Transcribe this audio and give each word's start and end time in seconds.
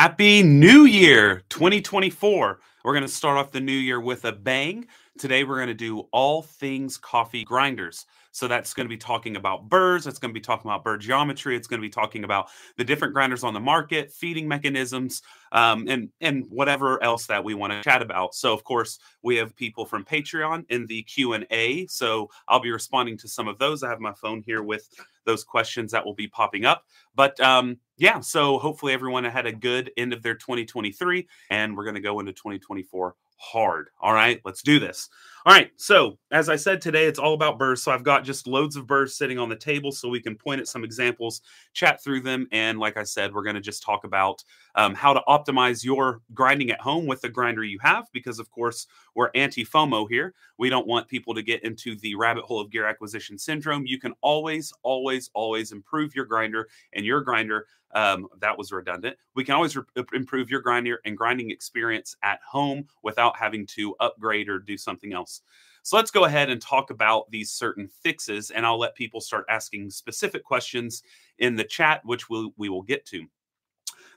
Happy 0.00 0.44
New 0.44 0.84
Year 0.84 1.42
2024. 1.48 2.60
We're 2.84 2.92
going 2.92 3.02
to 3.02 3.08
start 3.08 3.36
off 3.36 3.50
the 3.50 3.60
new 3.60 3.72
year 3.72 4.00
with 4.00 4.24
a 4.24 4.30
bang. 4.30 4.86
Today, 5.18 5.42
we're 5.42 5.56
going 5.56 5.66
to 5.66 5.74
do 5.74 6.06
all 6.12 6.42
things 6.42 6.96
coffee 6.96 7.42
grinders. 7.42 8.06
So 8.38 8.46
that's 8.46 8.72
going 8.72 8.86
to 8.86 8.88
be 8.88 8.96
talking 8.96 9.36
about 9.36 9.68
burrs. 9.68 10.06
It's 10.06 10.20
going 10.20 10.30
to 10.30 10.34
be 10.34 10.40
talking 10.40 10.70
about 10.70 10.84
burr 10.84 10.96
geometry. 10.96 11.56
It's 11.56 11.66
going 11.66 11.80
to 11.80 11.86
be 11.86 11.90
talking 11.90 12.22
about 12.22 12.48
the 12.76 12.84
different 12.84 13.12
grinders 13.12 13.42
on 13.42 13.52
the 13.52 13.60
market, 13.60 14.12
feeding 14.12 14.46
mechanisms, 14.46 15.22
um, 15.50 15.88
and 15.88 16.08
and 16.20 16.46
whatever 16.48 17.02
else 17.02 17.26
that 17.26 17.42
we 17.42 17.54
want 17.54 17.72
to 17.72 17.82
chat 17.82 18.00
about. 18.00 18.34
So 18.34 18.54
of 18.54 18.62
course 18.62 19.00
we 19.22 19.36
have 19.36 19.56
people 19.56 19.84
from 19.84 20.04
Patreon 20.04 20.66
in 20.68 20.86
the 20.86 21.02
Q 21.02 21.32
and 21.32 21.46
A. 21.50 21.86
So 21.88 22.30
I'll 22.46 22.60
be 22.60 22.70
responding 22.70 23.18
to 23.18 23.28
some 23.28 23.48
of 23.48 23.58
those. 23.58 23.82
I 23.82 23.88
have 23.88 24.00
my 24.00 24.14
phone 24.14 24.42
here 24.46 24.62
with 24.62 24.88
those 25.24 25.42
questions 25.42 25.90
that 25.92 26.04
will 26.04 26.14
be 26.14 26.28
popping 26.28 26.64
up. 26.64 26.84
But 27.16 27.38
um, 27.40 27.78
yeah, 27.96 28.20
so 28.20 28.58
hopefully 28.58 28.92
everyone 28.92 29.24
had 29.24 29.46
a 29.46 29.52
good 29.52 29.90
end 29.96 30.12
of 30.12 30.22
their 30.22 30.36
2023, 30.36 31.26
and 31.50 31.76
we're 31.76 31.84
going 31.84 31.96
to 31.96 32.00
go 32.00 32.20
into 32.20 32.32
2024 32.32 33.14
hard. 33.38 33.88
All 34.00 34.12
right, 34.12 34.40
let's 34.44 34.62
do 34.62 34.78
this. 34.78 35.08
All 35.46 35.54
right, 35.54 35.70
so 35.76 36.18
as 36.30 36.50
I 36.50 36.56
said 36.56 36.82
today, 36.82 37.06
it's 37.06 37.18
all 37.18 37.32
about 37.32 37.58
burrs. 37.58 37.82
So 37.82 37.90
I've 37.90 38.02
got 38.02 38.24
just 38.24 38.46
loads 38.46 38.76
of 38.76 38.86
burrs 38.86 39.16
sitting 39.16 39.38
on 39.38 39.48
the 39.48 39.56
table 39.56 39.92
so 39.92 40.08
we 40.08 40.20
can 40.20 40.36
point 40.36 40.60
at 40.60 40.68
some 40.68 40.84
examples, 40.84 41.40
chat 41.72 42.02
through 42.02 42.20
them. 42.20 42.46
And 42.52 42.78
like 42.78 42.98
I 42.98 43.04
said, 43.04 43.32
we're 43.32 43.44
going 43.44 43.54
to 43.54 43.60
just 43.62 43.82
talk 43.82 44.04
about 44.04 44.44
um, 44.74 44.94
how 44.94 45.14
to 45.14 45.22
optimize 45.26 45.82
your 45.82 46.20
grinding 46.34 46.70
at 46.70 46.80
home 46.80 47.06
with 47.06 47.22
the 47.22 47.30
grinder 47.30 47.64
you 47.64 47.78
have, 47.80 48.08
because 48.12 48.38
of 48.38 48.50
course, 48.50 48.88
we're 49.14 49.30
anti 49.34 49.64
FOMO 49.64 50.06
here. 50.10 50.34
We 50.58 50.68
don't 50.68 50.86
want 50.86 51.08
people 51.08 51.34
to 51.34 51.42
get 51.42 51.64
into 51.64 51.96
the 51.96 52.14
rabbit 52.16 52.44
hole 52.44 52.60
of 52.60 52.70
gear 52.70 52.84
acquisition 52.84 53.38
syndrome. 53.38 53.86
You 53.86 53.98
can 53.98 54.12
always, 54.20 54.72
always, 54.82 55.30
always 55.32 55.72
improve 55.72 56.14
your 56.14 56.26
grinder 56.26 56.68
and 56.92 57.06
your 57.06 57.22
grinder 57.22 57.66
um, 57.94 58.28
that 58.40 58.56
was 58.56 58.72
redundant. 58.72 59.16
We 59.34 59.44
can 59.44 59.54
always 59.54 59.76
re- 59.76 59.84
improve 60.12 60.50
your 60.50 60.60
grinder 60.60 61.00
and 61.04 61.16
grinding 61.16 61.50
experience 61.50 62.16
at 62.22 62.40
home 62.48 62.86
without 63.02 63.36
having 63.36 63.66
to 63.66 63.94
upgrade 64.00 64.48
or 64.48 64.58
do 64.58 64.76
something 64.76 65.12
else. 65.12 65.42
So 65.82 65.96
let's 65.96 66.10
go 66.10 66.24
ahead 66.24 66.50
and 66.50 66.60
talk 66.60 66.90
about 66.90 67.30
these 67.30 67.50
certain 67.50 67.88
fixes, 67.88 68.50
and 68.50 68.66
I'll 68.66 68.78
let 68.78 68.94
people 68.94 69.20
start 69.20 69.46
asking 69.48 69.90
specific 69.90 70.44
questions 70.44 71.02
in 71.38 71.56
the 71.56 71.64
chat, 71.64 72.02
which 72.04 72.28
we'll, 72.28 72.50
we 72.56 72.68
will 72.68 72.82
get 72.82 73.06
to. 73.06 73.26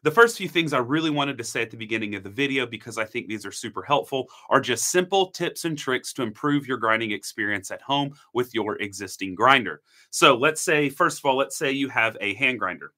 The 0.04 0.12
first 0.12 0.36
few 0.36 0.50
things 0.50 0.73
I 0.73 0.80
really 0.80 1.12
wanted 1.12 1.38
to 1.38 1.44
say 1.44 1.62
at 1.62 1.70
the 1.70 1.78
beginning 1.78 2.16
of 2.16 2.23
the 2.23 2.30
video, 2.30 2.66
because 2.66 2.98
I 2.98 3.06
think 3.06 3.28
these 3.28 3.45
are 3.45 3.52
super 3.52 3.84
helpful, 3.84 4.28
are 4.50 4.60
just 4.60 4.90
simple 4.90 5.30
tips 5.30 5.64
and 5.64 5.78
tricks 5.78 6.12
to 6.14 6.23
improve 6.23 6.67
your 6.67 6.78
grinding 6.78 7.12
experience 7.12 7.70
at 7.70 7.84
home 7.84 8.16
with 8.34 8.54
your 8.56 8.82
existing 8.82 9.36
grinder. 9.36 9.82
So 10.10 10.36
let's 10.36 10.62
say, 10.62 10.90
first 10.90 11.20
of 11.20 11.26
all, 11.26 11.38
let's 11.38 11.56
say 11.56 11.72
you 11.72 11.88
have 11.90 12.17
a 12.20 12.34
hand 12.34 12.58
grinder. 12.58 12.94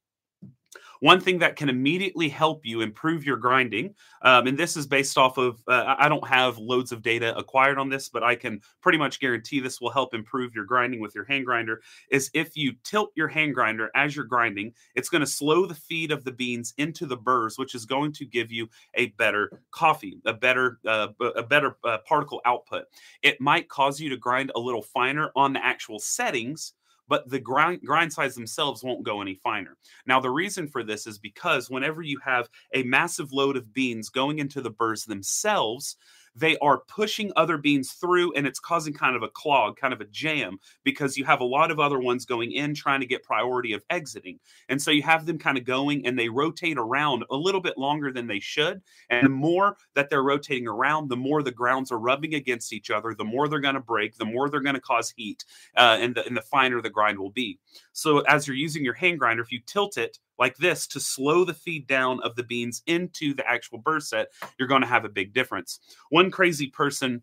One 1.04 1.20
thing 1.20 1.38
that 1.40 1.58
can 1.58 1.68
immediately 1.68 2.30
help 2.30 2.66
you 2.66 2.80
improve 2.80 3.26
your 3.26 3.36
grinding, 3.36 3.94
um, 4.22 4.48
and 4.48 4.58
this 4.58 4.78
is 4.78 4.88
based 4.88 5.18
off 5.18 5.38
of, 5.38 5.62
uh, 5.68 5.96
I 6.00 6.08
don't 6.08 6.26
have 6.26 6.58
loads 6.58 6.94
of 6.94 7.02
data 7.02 7.38
acquired 7.38 7.78
on 7.78 7.90
this, 7.90 8.08
but 8.08 8.24
I 8.24 8.36
can 8.36 8.62
pretty 8.80 8.98
much 8.98 9.20
guarantee 9.20 9.60
this 9.60 9.82
will 9.82 9.90
help 9.90 10.14
improve 10.14 10.56
your 10.56 10.64
grinding 10.64 11.02
with 11.02 11.14
your 11.14 11.26
hand 11.26 11.46
grinder. 11.46 11.82
Is 12.10 12.32
if 12.34 12.56
you 12.56 12.72
tilt 12.86 13.12
your 13.16 13.28
hand 13.28 13.54
grinder 13.54 13.92
as 13.96 14.16
you're 14.16 14.24
grinding, 14.24 14.72
it's 14.96 15.10
going 15.10 15.20
to 15.20 15.28
slow 15.28 15.66
the 15.66 15.76
feed 15.76 16.10
of 16.14 16.24
the 16.24 16.32
beans 16.32 16.74
into 16.78 17.06
the 17.06 17.18
burrs, 17.18 17.58
which 17.58 17.76
is 17.76 17.86
going 17.86 18.14
to 18.14 18.26
give 18.26 18.50
you 18.50 18.70
a 18.94 19.08
better 19.18 19.60
coffee, 19.72 20.22
a 20.26 20.32
better, 20.32 20.80
uh, 20.88 21.10
a 21.36 21.44
better 21.44 21.76
uh, 21.84 21.98
particle 22.08 22.40
output. 22.46 22.86
It 23.24 23.42
might 23.42 23.68
cause 23.68 24.00
you 24.00 24.08
to 24.08 24.16
grind 24.16 24.54
a 24.56 24.60
little 24.62 24.82
finer 24.82 25.32
on 25.36 25.52
the 25.52 25.66
actual 25.66 26.00
settings 26.00 26.76
but 27.14 27.30
the 27.30 27.40
grind, 27.40 27.80
grind 27.86 28.12
size 28.12 28.34
themselves 28.34 28.84
won't 28.84 29.04
go 29.04 29.22
any 29.22 29.36
finer. 29.36 29.78
Now, 30.08 30.20
the 30.20 30.32
reason 30.32 30.68
for 30.68 30.82
this 30.82 31.06
is 31.06 31.20
because 31.20 31.70
whenever 31.70 32.02
you 32.02 32.20
have 32.26 32.50
a 32.74 32.82
massive 32.82 33.32
load 33.32 33.56
of 33.56 33.72
beans 33.72 34.10
going 34.10 34.40
into 34.40 34.62
the 34.62 34.72
burrs 34.72 35.06
themselves, 35.06 35.98
they 36.36 36.58
are 36.58 36.80
pushing 36.88 37.32
other 37.36 37.58
beans 37.58 37.92
through 37.94 38.34
and 38.34 38.48
it's 38.48 38.60
causing 38.60 38.94
kind 38.94 39.16
of 39.16 39.24
a 39.24 39.30
clog, 39.30 39.78
kind 39.78 39.94
of 39.94 40.02
a 40.02 40.06
jam, 40.06 40.58
because 40.84 41.18
you 41.18 41.26
have 41.26 41.42
a 41.42 41.46
lot 41.46 41.72
of 41.72 41.80
other 41.80 42.00
ones 42.00 42.26
going 42.26 42.52
in 42.52 42.74
trying 42.74 43.00
to 43.00 43.06
get 43.06 43.24
priority 43.24 43.74
of 43.74 43.84
exiting. 43.90 44.40
And 44.70 44.82
so 44.82 44.92
you 44.92 45.04
have 45.04 45.26
them 45.26 45.38
kind 45.38 45.58
of 45.58 45.66
going 45.66 46.06
and 46.06 46.18
they 46.18 46.30
rotate 46.30 46.78
around 46.78 47.24
a 47.30 47.36
little 47.36 47.62
bit 47.62 47.78
longer 47.78 48.12
than 48.12 48.28
they 48.28 48.40
should. 48.40 48.82
And 49.10 49.26
the 49.26 49.30
more 49.30 49.78
that 49.94 50.10
they're 50.10 50.24
rotating 50.24 50.68
around, 50.68 51.10
the 51.10 51.18
more 51.18 51.44
the 51.44 51.52
grounds 51.52 51.92
are 51.92 52.00
rubbing 52.00 52.36
against 52.36 52.74
each 52.74 52.90
other, 52.90 53.14
the 53.14 53.24
more 53.24 53.48
they're 53.48 53.60
going 53.60 53.76
to 53.76 53.82
break, 53.82 54.18
the 54.18 54.26
more 54.26 54.50
they're 54.50 54.60
going 54.60 54.76
to 54.76 54.82
cause 54.82 55.14
heat, 55.16 55.46
uh, 55.78 55.98
and, 56.00 56.16
the, 56.16 56.26
and 56.26 56.36
the 56.36 56.42
finer 56.42 56.82
the 56.82 56.90
grind 56.90 57.20
will 57.20 57.32
be. 57.32 57.60
So 57.92 58.20
as 58.22 58.48
you're 58.48 58.58
using 58.58 58.84
your 58.84 58.94
hand 58.94 59.20
grinder, 59.20 59.44
if 59.44 59.52
you 59.52 59.60
tilt 59.66 59.98
it 59.98 60.20
like 60.40 60.58
this 60.58 60.88
to 60.88 61.00
slow 61.00 61.44
the 61.46 61.54
feed 61.54 61.88
down 61.88 62.20
of 62.24 62.36
the 62.36 62.44
beans 62.44 62.82
into 62.88 63.34
the 63.34 63.48
actual 63.48 63.80
burr 63.80 64.00
set, 64.00 64.28
you're 64.58 64.68
going 64.68 64.82
to 64.82 64.88
have 64.88 65.06
a 65.06 65.10
big 65.10 65.34
difference. 65.34 65.80
One 66.10 66.32
crazy 66.32 66.68
person 66.68 67.22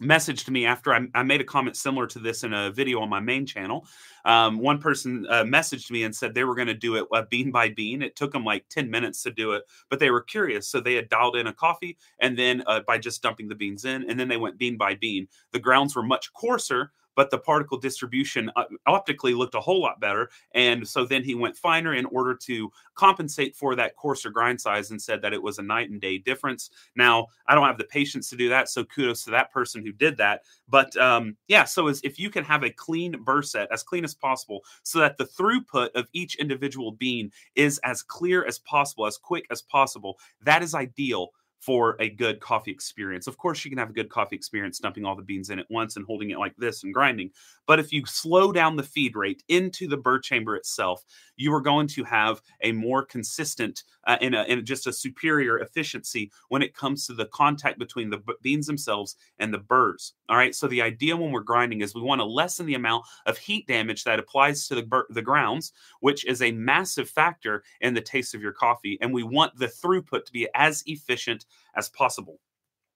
messaged 0.00 0.48
me 0.48 0.64
after 0.64 0.94
I, 0.94 1.06
I, 1.14 1.22
made 1.22 1.40
a 1.40 1.44
comment 1.44 1.76
similar 1.76 2.06
to 2.08 2.18
this 2.18 2.42
in 2.42 2.54
a 2.54 2.70
video 2.70 3.00
on 3.00 3.10
my 3.10 3.20
main 3.20 3.44
channel. 3.44 3.86
Um, 4.24 4.58
one 4.58 4.78
person 4.78 5.26
uh, 5.28 5.44
messaged 5.44 5.90
me 5.90 6.04
and 6.04 6.14
said 6.14 6.34
they 6.34 6.44
were 6.44 6.54
going 6.54 6.68
to 6.68 6.74
do 6.74 6.96
it 6.96 7.06
uh, 7.12 7.22
bean 7.28 7.50
by 7.50 7.68
bean. 7.68 8.00
It 8.02 8.16
took 8.16 8.32
them 8.32 8.44
like 8.44 8.64
10 8.70 8.90
minutes 8.90 9.22
to 9.24 9.30
do 9.30 9.52
it, 9.52 9.64
but 9.90 9.98
they 9.98 10.10
were 10.10 10.22
curious. 10.22 10.68
So 10.68 10.80
they 10.80 10.94
had 10.94 11.08
dialed 11.10 11.36
in 11.36 11.46
a 11.46 11.52
coffee 11.52 11.98
and 12.18 12.38
then 12.38 12.62
uh, 12.66 12.80
by 12.86 12.98
just 12.98 13.22
dumping 13.22 13.48
the 13.48 13.54
beans 13.54 13.84
in, 13.84 14.08
and 14.08 14.18
then 14.18 14.28
they 14.28 14.38
went 14.38 14.58
bean 14.58 14.76
by 14.76 14.94
bean. 14.94 15.28
The 15.52 15.58
grounds 15.58 15.94
were 15.94 16.02
much 16.02 16.32
coarser, 16.32 16.92
but 17.14 17.30
the 17.30 17.38
particle 17.38 17.78
distribution 17.78 18.50
uh, 18.56 18.64
optically 18.86 19.34
looked 19.34 19.54
a 19.54 19.60
whole 19.60 19.80
lot 19.80 20.00
better. 20.00 20.30
And 20.54 20.86
so 20.86 21.04
then 21.04 21.22
he 21.22 21.34
went 21.34 21.56
finer 21.56 21.94
in 21.94 22.06
order 22.06 22.34
to 22.34 22.70
compensate 22.94 23.56
for 23.56 23.74
that 23.76 23.96
coarser 23.96 24.30
grind 24.30 24.60
size 24.60 24.90
and 24.90 25.00
said 25.00 25.22
that 25.22 25.32
it 25.32 25.42
was 25.42 25.58
a 25.58 25.62
night 25.62 25.90
and 25.90 26.00
day 26.00 26.18
difference. 26.18 26.70
Now, 26.96 27.26
I 27.46 27.54
don't 27.54 27.66
have 27.66 27.78
the 27.78 27.84
patience 27.84 28.30
to 28.30 28.36
do 28.36 28.48
that. 28.48 28.68
So 28.68 28.84
kudos 28.84 29.24
to 29.24 29.30
that 29.32 29.52
person 29.52 29.84
who 29.84 29.92
did 29.92 30.16
that. 30.18 30.42
But 30.68 30.96
um, 30.96 31.36
yeah, 31.48 31.64
so 31.64 31.88
as 31.88 32.00
if 32.02 32.18
you 32.18 32.30
can 32.30 32.44
have 32.44 32.62
a 32.62 32.70
clean 32.70 33.22
burr 33.22 33.42
set, 33.42 33.70
as 33.72 33.82
clean 33.82 34.04
as 34.04 34.14
possible, 34.14 34.60
so 34.82 34.98
that 35.00 35.16
the 35.16 35.24
throughput 35.24 35.90
of 35.94 36.08
each 36.12 36.36
individual 36.36 36.92
bean 36.92 37.30
is 37.54 37.78
as 37.84 38.02
clear 38.02 38.44
as 38.44 38.58
possible, 38.58 39.06
as 39.06 39.18
quick 39.18 39.46
as 39.50 39.62
possible, 39.62 40.18
that 40.42 40.62
is 40.62 40.74
ideal 40.74 41.32
for 41.60 41.96
a 42.00 42.08
good 42.08 42.40
coffee 42.40 42.70
experience. 42.70 43.26
Of 43.26 43.36
course, 43.36 43.64
you 43.64 43.70
can 43.70 43.78
have 43.78 43.90
a 43.90 43.94
good 43.94 44.08
coffee 44.08 44.34
experience 44.34 44.78
dumping 44.78 45.04
all 45.04 45.14
the 45.14 45.22
beans 45.22 45.50
in 45.50 45.58
at 45.58 45.70
once 45.70 45.96
and 45.96 46.06
holding 46.06 46.30
it 46.30 46.38
like 46.38 46.56
this 46.56 46.82
and 46.82 46.92
grinding. 46.92 47.30
But 47.66 47.78
if 47.78 47.92
you 47.92 48.04
slow 48.06 48.50
down 48.50 48.76
the 48.76 48.82
feed 48.82 49.14
rate 49.14 49.44
into 49.48 49.86
the 49.86 49.98
burr 49.98 50.18
chamber 50.18 50.56
itself, 50.56 51.04
you 51.36 51.52
are 51.54 51.60
going 51.60 51.86
to 51.88 52.04
have 52.04 52.40
a 52.62 52.72
more 52.72 53.04
consistent 53.04 53.84
uh, 54.06 54.16
and, 54.20 54.34
a, 54.34 54.62
just 54.62 54.86
a 54.86 54.92
superior 54.92 55.58
efficiency 55.58 56.32
when 56.48 56.62
it 56.62 56.74
comes 56.74 57.06
to 57.06 57.12
the 57.12 57.26
contact 57.26 57.78
between 57.78 58.08
the 58.08 58.20
beans 58.42 58.66
themselves 58.66 59.16
and 59.38 59.52
the 59.52 59.58
burrs. 59.58 60.14
All 60.28 60.36
right. 60.36 60.54
So 60.54 60.66
the 60.66 60.82
idea 60.82 61.16
when 61.16 61.30
we're 61.30 61.40
grinding 61.40 61.82
is 61.82 61.94
we 61.94 62.00
want 62.00 62.20
to 62.20 62.24
lessen 62.24 62.66
the 62.66 62.74
amount 62.74 63.04
of 63.26 63.36
heat 63.36 63.66
damage 63.66 64.04
that 64.04 64.18
applies 64.18 64.66
to 64.68 64.74
the 64.74 64.82
bur- 64.82 65.06
the 65.10 65.22
grounds, 65.22 65.72
which 66.00 66.24
is 66.24 66.40
a 66.40 66.52
massive 66.52 67.08
factor 67.08 67.62
in 67.82 67.92
the 67.92 68.00
taste 68.00 68.34
of 68.34 68.40
your 68.40 68.52
coffee, 68.52 68.96
and 69.00 69.12
we 69.12 69.22
want 69.22 69.56
the 69.58 69.66
throughput 69.66 70.24
to 70.24 70.32
be 70.32 70.48
as 70.54 70.82
efficient 70.86 71.44
as 71.76 71.88
possible. 71.90 72.38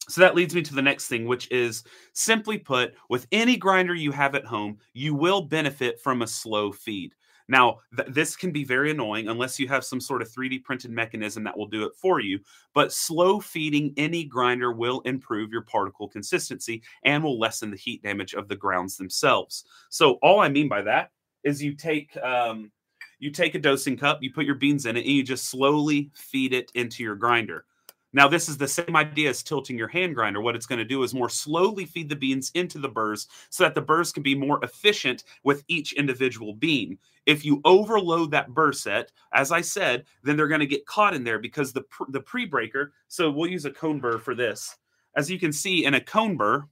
So 0.09 0.20
that 0.20 0.34
leads 0.34 0.54
me 0.54 0.62
to 0.62 0.75
the 0.75 0.82
next 0.82 1.09
thing, 1.09 1.26
which 1.26 1.50
is 1.50 1.84
simply 2.12 2.59
put, 2.59 2.94
with 3.09 3.26
any 3.32 3.56
grinder 3.56 3.94
you 3.94 4.12
have 4.12 4.34
at 4.34 4.44
home, 4.44 4.78
you 4.92 5.15
will 5.15 5.42
benefit 5.42 6.00
from 6.00 6.22
a 6.22 6.26
slow 6.26 6.72
feed. 6.72 7.15
Now, 7.48 7.81
th- 7.97 8.09
this 8.10 8.37
can 8.37 8.53
be 8.53 8.65
very 8.65 8.91
annoying 8.91 9.28
unless 9.28 9.59
you 9.59 9.69
have 9.69 9.84
some 9.84 10.00
sort 10.00 10.22
of 10.22 10.31
3D 10.31 10.62
printed 10.65 10.91
mechanism 10.91 11.44
that 11.44 11.56
will 11.56 11.66
do 11.66 11.84
it 11.84 11.92
for 12.00 12.20
you. 12.20 12.38
But 12.75 12.92
slow 12.92 13.41
feeding 13.41 13.92
any 13.97 14.25
grinder 14.25 14.72
will 14.72 15.00
improve 15.03 15.50
your 15.50 15.62
particle 15.62 16.09
consistency 16.09 16.82
and 17.04 17.22
will 17.22 17.38
lessen 17.38 17.71
the 17.71 17.76
heat 17.76 18.03
damage 18.03 18.34
of 18.34 18.48
the 18.48 18.56
grounds 18.56 18.97
themselves. 18.97 19.65
So, 19.91 20.12
all 20.22 20.41
I 20.41 20.48
mean 20.48 20.69
by 20.69 20.82
that 20.82 21.10
is 21.44 21.62
you 21.62 21.75
take 21.75 22.16
um, 22.19 22.71
you 23.19 23.31
take 23.31 23.54
a 23.54 23.60
dosing 23.60 23.97
cup, 23.97 24.22
you 24.22 24.32
put 24.32 24.47
your 24.47 24.54
beans 24.54 24.86
in 24.86 24.97
it, 24.97 25.00
and 25.00 25.10
you 25.10 25.22
just 25.22 25.50
slowly 25.50 26.10
feed 26.15 26.53
it 26.53 26.71
into 26.74 27.03
your 27.03 27.15
grinder. 27.15 27.65
Now, 28.15 28.28
this 28.28 28.49
is 28.49 28.57
the 28.57 28.69
same 28.69 28.95
idea 28.95 29.28
as 29.28 29.43
tilting 29.43 29.77
your 29.77 29.89
hand 29.89 30.15
grinder. 30.15 30.41
What 30.41 30.55
it's 30.55 30.66
going 30.66 30.78
to 30.78 30.84
do 30.84 31.03
is 31.03 31.13
more 31.13 31.28
slowly 31.28 31.84
feed 31.84 32.09
the 32.09 32.15
beans 32.15 32.53
into 32.55 32.78
the 32.78 32.89
burrs 32.89 33.27
so 33.51 33.65
that 33.65 33.75
the 33.75 33.83
burrs 33.83 34.13
can 34.13 34.22
be 34.22 34.37
more 34.37 34.61
efficient 34.63 35.25
with 35.43 35.65
each 35.66 35.93
individual 35.95 36.55
bean. 36.55 36.97
If 37.27 37.45
you 37.45 37.61
overload 37.65 38.31
that 38.31 38.55
burr 38.55 38.72
set, 38.72 39.11
as 39.33 39.51
I 39.51 39.63
said, 39.63 40.05
then 40.22 40.37
they're 40.37 40.47
going 40.47 40.61
to 40.61 40.66
get 40.66 40.87
caught 40.87 41.15
in 41.15 41.25
there 41.25 41.41
because 41.41 41.72
the, 41.72 41.83
the 42.11 42.21
pre 42.21 42.47
breaker. 42.47 42.93
So 43.09 43.33
we'll 43.33 43.51
use 43.51 43.65
a 43.65 43.72
cone 43.72 43.99
burr 43.99 44.19
for 44.19 44.37
this. 44.37 44.77
As 45.17 45.28
you 45.28 45.41
can 45.41 45.53
see 45.53 45.84
in 45.84 45.95
a 45.95 46.01
cone 46.01 46.37
burr, 46.37 46.69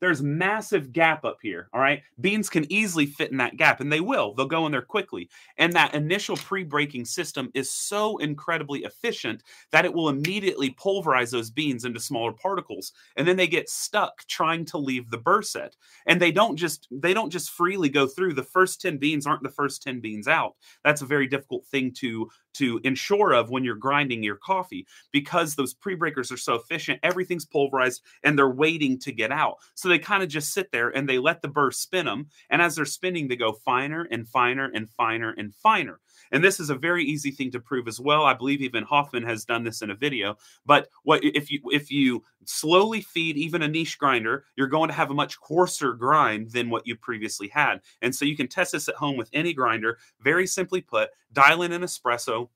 there's 0.00 0.22
massive 0.22 0.92
gap 0.92 1.24
up 1.24 1.38
here. 1.42 1.68
All 1.72 1.80
right. 1.80 2.02
Beans 2.20 2.50
can 2.50 2.70
easily 2.70 3.06
fit 3.06 3.30
in 3.30 3.38
that 3.38 3.56
gap 3.56 3.80
and 3.80 3.90
they 3.90 4.00
will. 4.00 4.34
They'll 4.34 4.46
go 4.46 4.66
in 4.66 4.72
there 4.72 4.82
quickly. 4.82 5.28
And 5.58 5.72
that 5.72 5.94
initial 5.94 6.36
pre 6.36 6.64
breaking 6.64 7.06
system 7.06 7.50
is 7.54 7.70
so 7.70 8.18
incredibly 8.18 8.84
efficient 8.84 9.42
that 9.72 9.84
it 9.84 9.94
will 9.94 10.08
immediately 10.08 10.70
pulverize 10.70 11.30
those 11.30 11.50
beans 11.50 11.84
into 11.84 12.00
smaller 12.00 12.32
particles. 12.32 12.92
And 13.16 13.26
then 13.26 13.36
they 13.36 13.46
get 13.46 13.68
stuck 13.68 14.26
trying 14.26 14.64
to 14.66 14.78
leave 14.78 15.10
the 15.10 15.18
burr 15.18 15.42
set. 15.42 15.76
And 16.06 16.20
they 16.20 16.32
don't 16.32 16.56
just 16.56 16.86
they 16.90 17.14
don't 17.14 17.30
just 17.30 17.50
freely 17.50 17.88
go 17.88 18.06
through. 18.06 18.34
The 18.34 18.42
first 18.42 18.80
10 18.82 18.98
beans 18.98 19.26
aren't 19.26 19.42
the 19.42 19.48
first 19.48 19.82
10 19.82 20.00
beans 20.00 20.28
out. 20.28 20.54
That's 20.84 21.02
a 21.02 21.06
very 21.06 21.26
difficult 21.26 21.66
thing 21.66 21.92
to 21.94 22.28
to 22.58 22.80
ensure 22.84 23.32
of 23.32 23.50
when 23.50 23.64
you're 23.64 23.74
grinding 23.74 24.22
your 24.22 24.36
coffee 24.36 24.86
because 25.12 25.54
those 25.54 25.74
pre-breakers 25.74 26.30
are 26.30 26.36
so 26.36 26.54
efficient 26.54 27.00
everything's 27.02 27.44
pulverized 27.44 28.02
and 28.22 28.38
they're 28.38 28.48
waiting 28.48 28.98
to 28.98 29.12
get 29.12 29.32
out. 29.32 29.56
So 29.74 29.88
they 29.88 29.98
kind 29.98 30.22
of 30.22 30.28
just 30.28 30.52
sit 30.52 30.70
there 30.72 30.90
and 30.90 31.08
they 31.08 31.18
let 31.18 31.42
the 31.42 31.48
burr 31.48 31.70
spin 31.70 32.06
them 32.06 32.28
and 32.50 32.62
as 32.62 32.76
they're 32.76 32.84
spinning 32.84 33.28
they 33.28 33.36
go 33.36 33.52
finer 33.52 34.06
and 34.10 34.28
finer 34.28 34.70
and 34.74 34.88
finer 34.90 35.34
and 35.36 35.54
finer 35.54 36.00
and 36.32 36.42
this 36.42 36.60
is 36.60 36.70
a 36.70 36.74
very 36.74 37.04
easy 37.04 37.30
thing 37.30 37.50
to 37.52 37.60
prove 37.60 37.88
as 37.88 38.00
well. 38.00 38.24
I 38.24 38.34
believe 38.34 38.62
even 38.62 38.84
Hoffmann 38.84 39.24
has 39.24 39.44
done 39.44 39.64
this 39.64 39.82
in 39.82 39.90
a 39.90 39.94
video. 39.94 40.36
But 40.64 40.88
what 41.02 41.24
if 41.24 41.50
you 41.50 41.60
if 41.70 41.90
you 41.90 42.22
slowly 42.44 43.00
feed 43.00 43.36
even 43.36 43.62
a 43.62 43.68
niche 43.68 43.98
grinder 43.98 44.44
you're 44.56 44.66
going 44.66 44.88
to 44.88 44.94
have 44.94 45.10
a 45.10 45.14
much 45.14 45.40
coarser 45.40 45.92
grind 45.92 46.50
than 46.50 46.70
what 46.70 46.86
you 46.86 46.96
previously 46.96 47.48
had. 47.48 47.80
And 48.02 48.14
so 48.14 48.24
you 48.24 48.36
can 48.36 48.48
test 48.48 48.72
this 48.72 48.88
at 48.88 48.94
home 48.94 49.16
with 49.16 49.30
any 49.32 49.52
grinder. 49.52 49.98
Very 50.20 50.46
simply 50.46 50.80
put 50.80 51.10
dial 51.32 51.62
in 51.62 51.72
an 51.72 51.82
espresso. 51.82 52.48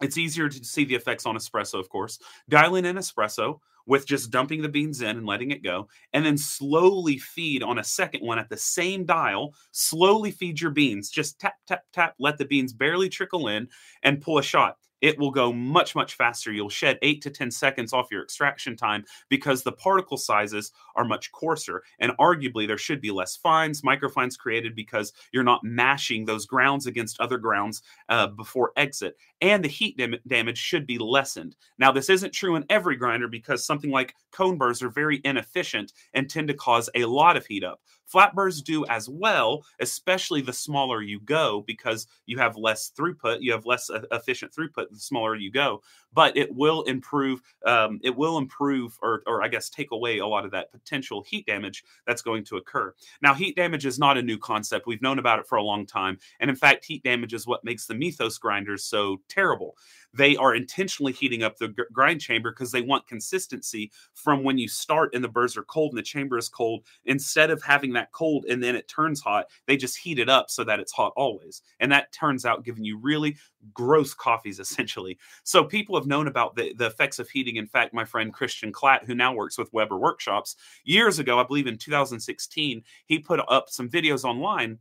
It's 0.00 0.18
easier 0.18 0.48
to 0.48 0.64
see 0.64 0.84
the 0.84 0.94
effects 0.94 1.24
on 1.24 1.36
espresso, 1.36 1.78
of 1.78 1.88
course. 1.88 2.18
Dial 2.48 2.76
in 2.76 2.84
an 2.84 2.96
espresso 2.96 3.60
with 3.86 4.06
just 4.06 4.30
dumping 4.30 4.62
the 4.62 4.68
beans 4.68 5.00
in 5.00 5.16
and 5.16 5.26
letting 5.26 5.50
it 5.50 5.62
go, 5.62 5.88
and 6.12 6.24
then 6.24 6.36
slowly 6.36 7.18
feed 7.18 7.62
on 7.62 7.78
a 7.78 7.84
second 7.84 8.20
one 8.20 8.38
at 8.38 8.48
the 8.48 8.56
same 8.56 9.04
dial. 9.04 9.54
Slowly 9.72 10.30
feed 10.30 10.60
your 10.60 10.70
beans. 10.70 11.10
Just 11.10 11.38
tap, 11.38 11.54
tap, 11.66 11.84
tap, 11.92 12.14
let 12.18 12.38
the 12.38 12.44
beans 12.44 12.72
barely 12.72 13.08
trickle 13.08 13.48
in 13.48 13.68
and 14.02 14.20
pull 14.20 14.38
a 14.38 14.42
shot 14.42 14.76
it 15.00 15.18
will 15.18 15.30
go 15.30 15.52
much, 15.52 15.94
much 15.94 16.14
faster. 16.14 16.52
You'll 16.52 16.68
shed 16.68 16.98
eight 17.02 17.22
to 17.22 17.30
10 17.30 17.50
seconds 17.50 17.92
off 17.92 18.10
your 18.10 18.22
extraction 18.22 18.76
time 18.76 19.04
because 19.28 19.62
the 19.62 19.72
particle 19.72 20.16
sizes 20.16 20.72
are 20.94 21.04
much 21.04 21.30
coarser. 21.32 21.82
And 21.98 22.12
arguably, 22.18 22.66
there 22.66 22.78
should 22.78 23.00
be 23.00 23.10
less 23.10 23.36
fines, 23.36 23.82
microfines 23.82 24.38
created 24.38 24.74
because 24.74 25.12
you're 25.32 25.44
not 25.44 25.64
mashing 25.64 26.24
those 26.24 26.46
grounds 26.46 26.86
against 26.86 27.20
other 27.20 27.38
grounds 27.38 27.82
uh, 28.08 28.28
before 28.28 28.72
exit. 28.76 29.16
And 29.40 29.62
the 29.62 29.68
heat 29.68 29.98
dam- 29.98 30.16
damage 30.26 30.58
should 30.58 30.86
be 30.86 30.98
lessened. 30.98 31.56
Now, 31.78 31.92
this 31.92 32.08
isn't 32.08 32.32
true 32.32 32.56
in 32.56 32.64
every 32.70 32.96
grinder 32.96 33.28
because 33.28 33.66
something 33.66 33.90
like 33.90 34.14
cone 34.32 34.56
burrs 34.56 34.82
are 34.82 34.88
very 34.88 35.20
inefficient 35.24 35.92
and 36.14 36.28
tend 36.28 36.48
to 36.48 36.54
cause 36.54 36.88
a 36.94 37.04
lot 37.04 37.36
of 37.36 37.46
heat 37.46 37.64
up. 37.64 37.80
Flat 38.06 38.34
burrs 38.34 38.62
do 38.62 38.86
as 38.86 39.08
well, 39.08 39.64
especially 39.80 40.40
the 40.40 40.52
smaller 40.52 41.02
you 41.02 41.20
go 41.20 41.64
because 41.66 42.06
you 42.26 42.38
have 42.38 42.56
less 42.56 42.92
throughput, 42.96 43.38
you 43.40 43.50
have 43.52 43.66
less 43.66 43.90
uh, 43.90 44.02
efficient 44.12 44.52
throughput 44.52 44.88
the 44.90 44.98
smaller 44.98 45.34
you 45.34 45.50
go. 45.50 45.82
But 46.12 46.36
it 46.36 46.54
will 46.54 46.82
improve. 46.84 47.42
Um, 47.66 48.00
it 48.02 48.16
will 48.16 48.38
improve, 48.38 48.96
or, 49.02 49.22
or 49.26 49.42
I 49.42 49.48
guess 49.48 49.68
take 49.68 49.90
away 49.90 50.18
a 50.18 50.26
lot 50.26 50.44
of 50.44 50.52
that 50.52 50.70
potential 50.70 51.24
heat 51.26 51.46
damage 51.46 51.84
that's 52.06 52.22
going 52.22 52.44
to 52.44 52.56
occur. 52.56 52.94
Now, 53.22 53.34
heat 53.34 53.56
damage 53.56 53.84
is 53.84 53.98
not 53.98 54.16
a 54.16 54.22
new 54.22 54.38
concept. 54.38 54.86
We've 54.86 55.02
known 55.02 55.18
about 55.18 55.40
it 55.40 55.46
for 55.46 55.56
a 55.56 55.62
long 55.62 55.84
time, 55.84 56.18
and 56.40 56.48
in 56.48 56.56
fact, 56.56 56.84
heat 56.84 57.02
damage 57.02 57.34
is 57.34 57.46
what 57.46 57.64
makes 57.64 57.86
the 57.86 57.94
Mythos 57.94 58.38
grinders 58.38 58.84
so 58.84 59.20
terrible 59.28 59.76
they 60.16 60.36
are 60.36 60.54
intentionally 60.54 61.12
heating 61.12 61.42
up 61.42 61.56
the 61.58 61.68
grind 61.92 62.20
chamber 62.20 62.50
because 62.50 62.72
they 62.72 62.82
want 62.82 63.06
consistency 63.06 63.92
from 64.14 64.42
when 64.42 64.58
you 64.58 64.68
start 64.68 65.14
and 65.14 65.22
the 65.22 65.28
burrs 65.28 65.56
are 65.56 65.64
cold 65.64 65.92
and 65.92 65.98
the 65.98 66.02
chamber 66.02 66.38
is 66.38 66.48
cold. 66.48 66.84
Instead 67.04 67.50
of 67.50 67.62
having 67.62 67.92
that 67.92 68.12
cold 68.12 68.46
and 68.48 68.62
then 68.62 68.74
it 68.74 68.88
turns 68.88 69.20
hot, 69.20 69.46
they 69.66 69.76
just 69.76 69.98
heat 69.98 70.18
it 70.18 70.28
up 70.28 70.50
so 70.50 70.64
that 70.64 70.80
it's 70.80 70.92
hot 70.92 71.12
always. 71.16 71.62
And 71.80 71.92
that 71.92 72.12
turns 72.12 72.44
out 72.44 72.64
giving 72.64 72.84
you 72.84 72.98
really 72.98 73.36
gross 73.74 74.14
coffees 74.14 74.58
essentially. 74.66 75.18
So 75.44 75.64
people 75.64 75.96
have 75.96 76.06
known 76.06 76.28
about 76.28 76.56
the, 76.56 76.72
the 76.74 76.86
effects 76.86 77.18
of 77.18 77.28
heating. 77.28 77.56
In 77.56 77.66
fact, 77.66 77.94
my 77.94 78.04
friend 78.04 78.32
Christian 78.32 78.72
Klatt, 78.72 79.04
who 79.04 79.14
now 79.14 79.34
works 79.34 79.58
with 79.58 79.72
Weber 79.72 79.98
Workshops, 79.98 80.56
years 80.84 81.18
ago, 81.18 81.38
I 81.38 81.44
believe 81.44 81.66
in 81.66 81.78
2016, 81.78 82.82
he 83.06 83.18
put 83.18 83.40
up 83.48 83.68
some 83.68 83.88
videos 83.88 84.24
online 84.24 84.78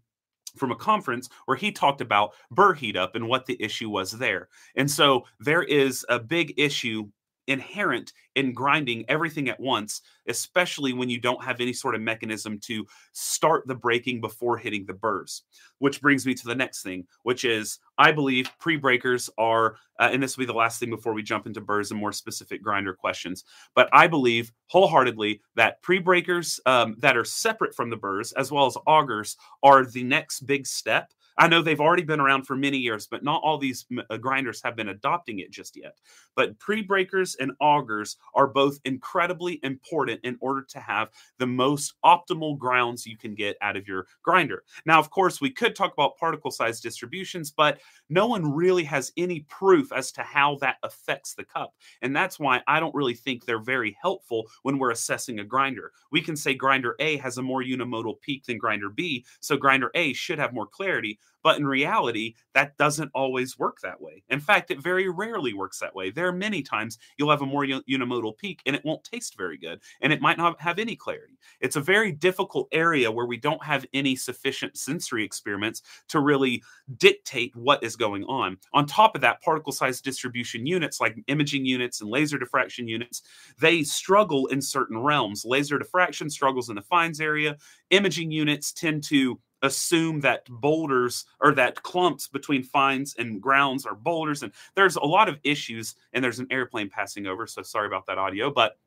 from 0.56 0.72
a 0.72 0.76
conference 0.76 1.30
where 1.46 1.58
he 1.58 1.72
talked 1.72 2.02
about 2.02 2.34
burr 2.52 2.74
heat 2.74 2.96
up 2.96 3.16
and 3.16 3.28
what 3.28 3.46
the 3.46 3.62
issue 3.62 3.90
was 3.90 4.12
there. 4.12 4.50
And 4.76 4.90
so 4.90 5.26
there 5.40 5.64
is 5.64 6.06
a 6.10 6.20
big 6.20 6.54
issue 6.58 7.10
inherent 7.48 8.14
in 8.36 8.54
grinding 8.54 9.06
everything 9.08 9.50
at 9.50 9.60
once, 9.60 10.02
especially 10.28 10.94
when 10.94 11.10
you 11.10 11.20
don't 11.20 11.44
have 11.44 11.62
any 11.62 11.74
sort 11.74 11.96
of 11.96 12.02
mechanism 12.02 12.60
to 12.60 12.86
start 13.14 13.66
the 13.68 13.76
breaking 13.76 14.22
before 14.22 14.58
hitting 14.58 14.86
the 14.86 14.94
burrs. 14.94 15.44
Which 15.80 16.02
brings 16.02 16.26
me 16.26 16.34
to 16.34 16.46
the 16.48 16.56
next 16.56 16.84
thing, 16.84 17.06
which 17.24 17.46
is 17.46 17.80
I 17.98 18.12
believe 18.12 18.50
pre 18.60 18.78
breakers 18.78 19.30
are, 19.38 19.78
uh, 20.00 20.10
and 20.12 20.22
this 20.22 20.36
will 20.36 20.44
be 20.44 20.48
the 20.48 20.54
last 20.54 20.80
thing 20.80 20.90
before 20.90 21.14
we 21.14 21.24
jump 21.24 21.46
into 21.48 21.62
burrs 21.62 21.92
and 21.92 22.00
more 22.00 22.12
specific 22.12 22.62
grinder 22.62 22.94
questions. 22.94 23.44
But 23.76 23.90
I 23.94 24.08
believe 24.08 24.52
wholeheartedly 24.68 25.42
that 25.56 25.82
pre 25.82 26.00
breakers 26.00 26.60
um, 26.66 26.96
that 27.00 27.18
are 27.18 27.26
separate 27.26 27.76
from 27.76 27.90
the 27.90 27.98
burrs, 27.98 28.32
as 28.34 28.52
well 28.52 28.66
as 28.66 28.78
augers, 28.88 29.38
are 29.64 29.86
the 29.86 30.04
next 30.04 30.42
big 30.42 30.66
step 30.66 31.12
I 31.38 31.48
know 31.48 31.62
they've 31.62 31.82
already 31.82 32.04
been 32.04 32.22
around 32.22 32.44
for 32.44 32.56
many 32.56 32.78
years, 32.78 33.08
but 33.08 33.24
not 33.24 33.42
all 33.44 33.58
these 33.58 33.86
uh, 34.10 34.18
grinders 34.18 34.62
have 34.64 34.76
been 34.76 34.90
adopting 34.90 35.40
it 35.40 35.52
just 35.52 35.76
yet. 35.76 35.98
But 36.36 36.58
pre 36.60 36.82
breakers 36.82 37.36
and 37.36 37.52
augers 37.60 38.18
are 38.34 38.48
both 38.48 38.80
incredibly 38.86 39.60
important 39.64 40.22
in 40.24 40.38
order 40.40 40.64
to 40.70 40.80
have 40.80 41.10
the 41.38 41.48
most 41.48 41.94
optimal 42.06 42.58
grounds 42.58 43.06
you 43.06 43.18
can 43.18 43.36
get 43.36 43.58
out 43.62 43.76
of 43.76 43.88
your 43.88 44.08
grinder. 44.24 44.64
Now, 44.86 45.00
of 45.00 45.10
course, 45.10 45.42
we 45.42 45.50
could 45.50 45.76
talk 45.76 45.94
about 45.94 46.18
particle 46.18 46.52
size 46.52 46.80
distributions, 46.80 47.52
but 47.52 47.80
no 48.10 48.28
one 48.28 48.54
really 48.54 48.84
has 48.86 49.12
any 49.18 49.42
proof 49.50 49.92
as 49.92 50.12
to 50.14 50.22
how 50.24 50.56
that 50.62 50.78
affects 50.84 51.34
the 51.34 51.44
cup. 51.44 51.74
And 52.02 52.16
that's 52.16 52.40
why 52.40 52.62
I 52.68 52.80
don't 52.80 52.96
really 52.96 53.14
think 53.14 53.46
they're 53.46 53.60
very 53.60 53.98
helpful 54.02 54.46
when 54.64 54.78
we're 54.78 54.92
assessing 54.92 55.40
a 55.40 55.44
grinder. 55.44 55.92
We 56.12 56.22
can 56.22 56.36
say 56.36 56.54
grinder 56.54 56.96
A 57.00 57.18
has 57.18 57.38
a 57.38 57.42
more 57.42 57.64
unimodal 57.64 58.22
peak 58.22 58.46
than 58.46 58.58
grinder 58.58 58.90
B, 58.90 59.26
so 59.42 59.58
grinder 59.58 59.92
A 59.96 60.14
should 60.14 60.40
have 60.40 60.54
more 60.54 60.68
clarity. 60.68 61.20
But 61.46 61.60
in 61.60 61.68
reality, 61.68 62.34
that 62.56 62.76
doesn't 62.78 63.12
always 63.14 63.60
work 63.60 63.78
that 63.84 64.02
way. 64.02 64.24
In 64.30 64.40
fact, 64.40 64.72
it 64.72 64.82
very 64.82 65.10
rarely 65.10 65.54
works 65.54 65.78
that 65.78 65.94
way. 65.94 66.10
There 66.10 66.28
are 66.28 66.34
many 66.34 66.64
times 66.64 66.98
you'll 67.18 67.30
have 67.30 67.44
a 67.44 67.46
more 67.46 67.66
unimodal 67.66 68.36
peak 68.40 68.62
and 68.66 68.76
it 68.76 68.84
won't 68.84 69.04
taste 69.04 69.38
very 69.38 69.60
good 69.60 69.80
and 70.02 70.12
it 70.12 70.22
might 70.22 70.40
not 70.40 70.60
have 70.60 70.80
any 70.80 70.96
clarity. 70.96 71.38
It's 71.62 71.76
a 71.76 71.82
very 71.82 72.12
difficult 72.12 72.68
area 72.72 73.12
where 73.12 73.28
we 73.28 73.38
don't 73.38 73.64
have 73.64 73.86
any 73.94 74.16
sufficient 74.16 74.76
sensory 74.76 75.24
experiments 75.24 75.84
to 76.08 76.20
really 76.20 76.64
dictate 76.98 77.56
what 77.56 77.84
is 77.84 77.96
going 77.96 78.24
on. 78.24 78.58
On 78.74 78.88
top 78.88 79.14
of 79.14 79.22
that, 79.22 79.42
particle 79.44 79.72
size 79.72 80.02
distribution 80.02 80.66
units 80.66 81.00
like 81.00 81.16
imaging 81.28 81.64
units 81.64 82.02
and 82.02 82.10
laser 82.10 82.40
diffraction 82.40 82.88
units, 82.88 83.22
they 83.62 83.84
struggle 83.84 84.48
in 84.48 84.62
certain 84.62 84.98
realms. 84.98 85.46
Laser 85.46 85.78
diffraction 85.78 86.28
struggles 86.28 86.70
in 86.70 86.76
the 86.76 86.82
fines 86.82 87.22
area. 87.22 87.56
Imaging 87.92 88.32
units 88.32 88.74
tend 88.74 89.04
to 89.04 89.40
assume 89.66 90.22
that 90.22 90.46
boulders 90.50 91.26
or 91.42 91.54
that 91.54 91.84
clumps 91.84 92.28
between 92.28 92.64
fines 92.64 93.16
and 93.18 93.42
grounds 93.42 93.86
are 93.86 93.96
boulders. 93.96 94.44
And 94.44 94.52
there's 94.76 94.96
a 94.96 95.04
lot 95.04 95.30
of 95.30 95.40
issues 95.44 95.96
and 96.14 96.24
there's 96.24 96.40
an 96.40 96.48
airplane 96.52 96.90
passing 96.90 97.28
over 97.28 97.46
so 97.48 97.62
sorry 97.62 97.88
about 97.88 98.06
that 98.08 98.18
audio 98.18 98.52
but 98.52 98.78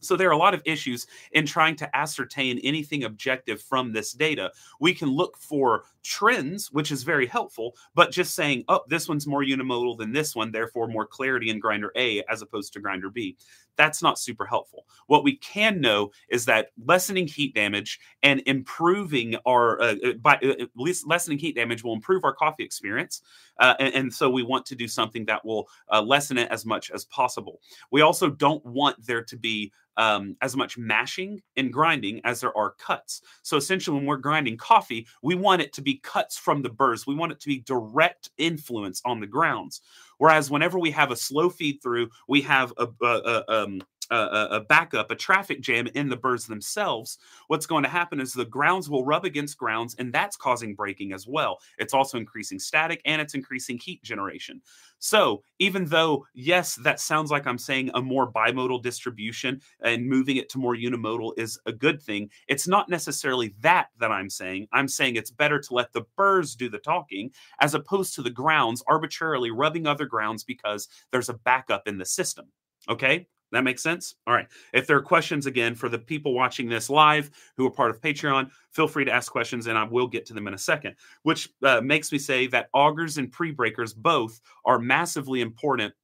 so 0.00 0.16
there 0.16 0.28
are 0.28 0.32
a 0.32 0.38
lot 0.38 0.54
of 0.54 0.62
issues 0.64 1.06
in 1.32 1.46
trying 1.46 1.76
to 1.76 1.96
ascertain 1.96 2.58
anything 2.62 3.04
objective 3.04 3.60
from 3.62 3.92
this 3.92 4.12
data. 4.12 4.52
We 4.80 4.94
can 4.94 5.08
look 5.08 5.36
for 5.38 5.84
trends, 6.02 6.70
which 6.72 6.92
is 6.92 7.02
very 7.02 7.26
helpful, 7.26 7.76
but 7.94 8.12
just 8.12 8.34
saying, 8.34 8.64
oh, 8.68 8.80
this 8.88 9.08
one's 9.08 9.26
more 9.26 9.42
unimodal 9.42 9.98
than 9.98 10.12
this 10.12 10.36
one, 10.36 10.52
therefore 10.52 10.88
more 10.88 11.06
clarity 11.06 11.50
in 11.50 11.58
grinder 11.58 11.92
A 11.96 12.22
as 12.30 12.42
opposed 12.42 12.72
to 12.74 12.80
grinder 12.80 13.10
B. 13.10 13.36
That's 13.76 14.02
not 14.02 14.18
super 14.18 14.46
helpful. 14.46 14.86
What 15.06 15.24
we 15.24 15.36
can 15.36 15.80
know 15.80 16.10
is 16.28 16.44
that 16.46 16.70
lessening 16.84 17.26
heat 17.26 17.54
damage 17.54 18.00
and 18.22 18.42
improving 18.46 19.36
our, 19.46 19.80
uh, 19.80 19.94
uh 20.04 20.12
by 20.14 20.36
uh, 20.42 20.62
at 20.62 20.70
least 20.76 21.06
lessening 21.06 21.38
heat 21.38 21.56
damage 21.56 21.84
will 21.84 21.92
improve 21.92 22.24
our 22.24 22.34
coffee 22.34 22.64
experience. 22.64 23.22
Uh, 23.58 23.74
and, 23.78 23.94
and, 23.94 24.14
so 24.14 24.30
we 24.30 24.42
want 24.42 24.64
to 24.66 24.74
do 24.74 24.86
something 24.86 25.24
that 25.24 25.44
will 25.44 25.68
uh, 25.92 26.00
lessen 26.00 26.38
it 26.38 26.48
as 26.50 26.64
much 26.64 26.90
as 26.90 27.04
possible. 27.06 27.60
We 27.90 28.02
also 28.02 28.30
don't 28.30 28.64
want 28.64 29.04
there 29.04 29.22
to 29.24 29.36
be 29.36 29.72
um, 29.96 30.36
as 30.42 30.56
much 30.56 30.78
mashing 30.78 31.40
and 31.56 31.72
grinding 31.72 32.20
as 32.24 32.40
there 32.40 32.56
are 32.56 32.72
cuts. 32.72 33.22
So 33.42 33.56
essentially, 33.56 33.96
when 33.96 34.06
we're 34.06 34.16
grinding 34.16 34.56
coffee, 34.56 35.06
we 35.22 35.34
want 35.34 35.62
it 35.62 35.72
to 35.74 35.82
be 35.82 35.98
cuts 35.98 36.36
from 36.36 36.62
the 36.62 36.70
burrs. 36.70 37.06
We 37.06 37.14
want 37.14 37.32
it 37.32 37.40
to 37.40 37.48
be 37.48 37.60
direct 37.60 38.30
influence 38.38 39.00
on 39.04 39.20
the 39.20 39.26
grounds. 39.26 39.80
Whereas 40.18 40.50
whenever 40.50 40.78
we 40.78 40.90
have 40.92 41.10
a 41.10 41.16
slow 41.16 41.50
feed 41.50 41.82
through, 41.82 42.10
we 42.28 42.40
have 42.42 42.72
a, 42.78 42.88
a, 43.02 43.06
a 43.06 43.44
um, 43.48 43.82
a, 44.10 44.48
a, 44.52 44.60
backup, 44.60 45.10
a 45.10 45.16
traffic 45.16 45.60
jam 45.60 45.86
in 45.94 46.08
the 46.08 46.16
burrs 46.16 46.46
themselves, 46.46 47.18
what's 47.48 47.66
going 47.66 47.82
to 47.82 47.88
happen 47.88 48.20
is 48.20 48.32
the 48.32 48.44
grounds 48.44 48.88
will 48.88 49.04
rub 49.04 49.24
against 49.24 49.58
grounds, 49.58 49.94
and 49.98 50.12
that's 50.12 50.36
causing 50.36 50.74
breaking 50.74 51.12
as 51.12 51.26
well. 51.26 51.58
It's 51.78 51.94
also 51.94 52.18
increasing 52.18 52.58
static 52.58 53.00
and 53.04 53.20
it's 53.20 53.34
increasing 53.34 53.78
heat 53.78 54.02
generation. 54.02 54.60
So, 54.98 55.42
even 55.58 55.84
though, 55.84 56.26
yes, 56.34 56.76
that 56.76 57.00
sounds 57.00 57.30
like 57.30 57.46
I'm 57.46 57.58
saying 57.58 57.90
a 57.94 58.02
more 58.02 58.30
bimodal 58.30 58.82
distribution 58.82 59.60
and 59.80 60.08
moving 60.08 60.36
it 60.36 60.48
to 60.50 60.58
more 60.58 60.74
unimodal 60.74 61.32
is 61.36 61.58
a 61.66 61.72
good 61.72 62.02
thing, 62.02 62.30
it's 62.48 62.66
not 62.66 62.88
necessarily 62.88 63.54
that 63.60 63.88
that 63.98 64.10
I'm 64.10 64.30
saying. 64.30 64.68
I'm 64.72 64.88
saying 64.88 65.16
it's 65.16 65.30
better 65.30 65.58
to 65.60 65.74
let 65.74 65.92
the 65.92 66.04
burrs 66.16 66.54
do 66.54 66.68
the 66.68 66.78
talking 66.78 67.30
as 67.60 67.74
opposed 67.74 68.14
to 68.14 68.22
the 68.22 68.30
grounds 68.30 68.82
arbitrarily 68.86 69.50
rubbing 69.50 69.86
other 69.86 70.06
grounds 70.06 70.44
because 70.44 70.88
there's 71.10 71.28
a 71.28 71.34
backup 71.34 71.86
in 71.86 71.98
the 71.98 72.04
system. 72.04 72.46
Okay. 72.88 73.26
That 73.52 73.64
makes 73.64 73.82
sense? 73.82 74.16
All 74.26 74.34
right. 74.34 74.48
If 74.74 74.86
there 74.86 74.96
are 74.96 75.02
questions, 75.02 75.46
again, 75.46 75.74
for 75.74 75.88
the 75.88 75.98
people 75.98 76.34
watching 76.34 76.68
this 76.68 76.90
live 76.90 77.30
who 77.56 77.66
are 77.66 77.70
part 77.70 77.90
of 77.90 78.00
Patreon, 78.00 78.50
feel 78.72 78.88
free 78.88 79.04
to 79.04 79.12
ask 79.12 79.30
questions 79.30 79.66
and 79.66 79.78
I 79.78 79.84
will 79.84 80.08
get 80.08 80.26
to 80.26 80.34
them 80.34 80.48
in 80.48 80.54
a 80.54 80.58
second, 80.58 80.96
which 81.22 81.48
uh, 81.62 81.80
makes 81.80 82.10
me 82.10 82.18
say 82.18 82.48
that 82.48 82.68
augers 82.74 83.18
and 83.18 83.30
pre 83.30 83.52
breakers 83.52 83.94
both 83.94 84.40
are 84.64 84.78
massively 84.78 85.40
important 85.40 85.94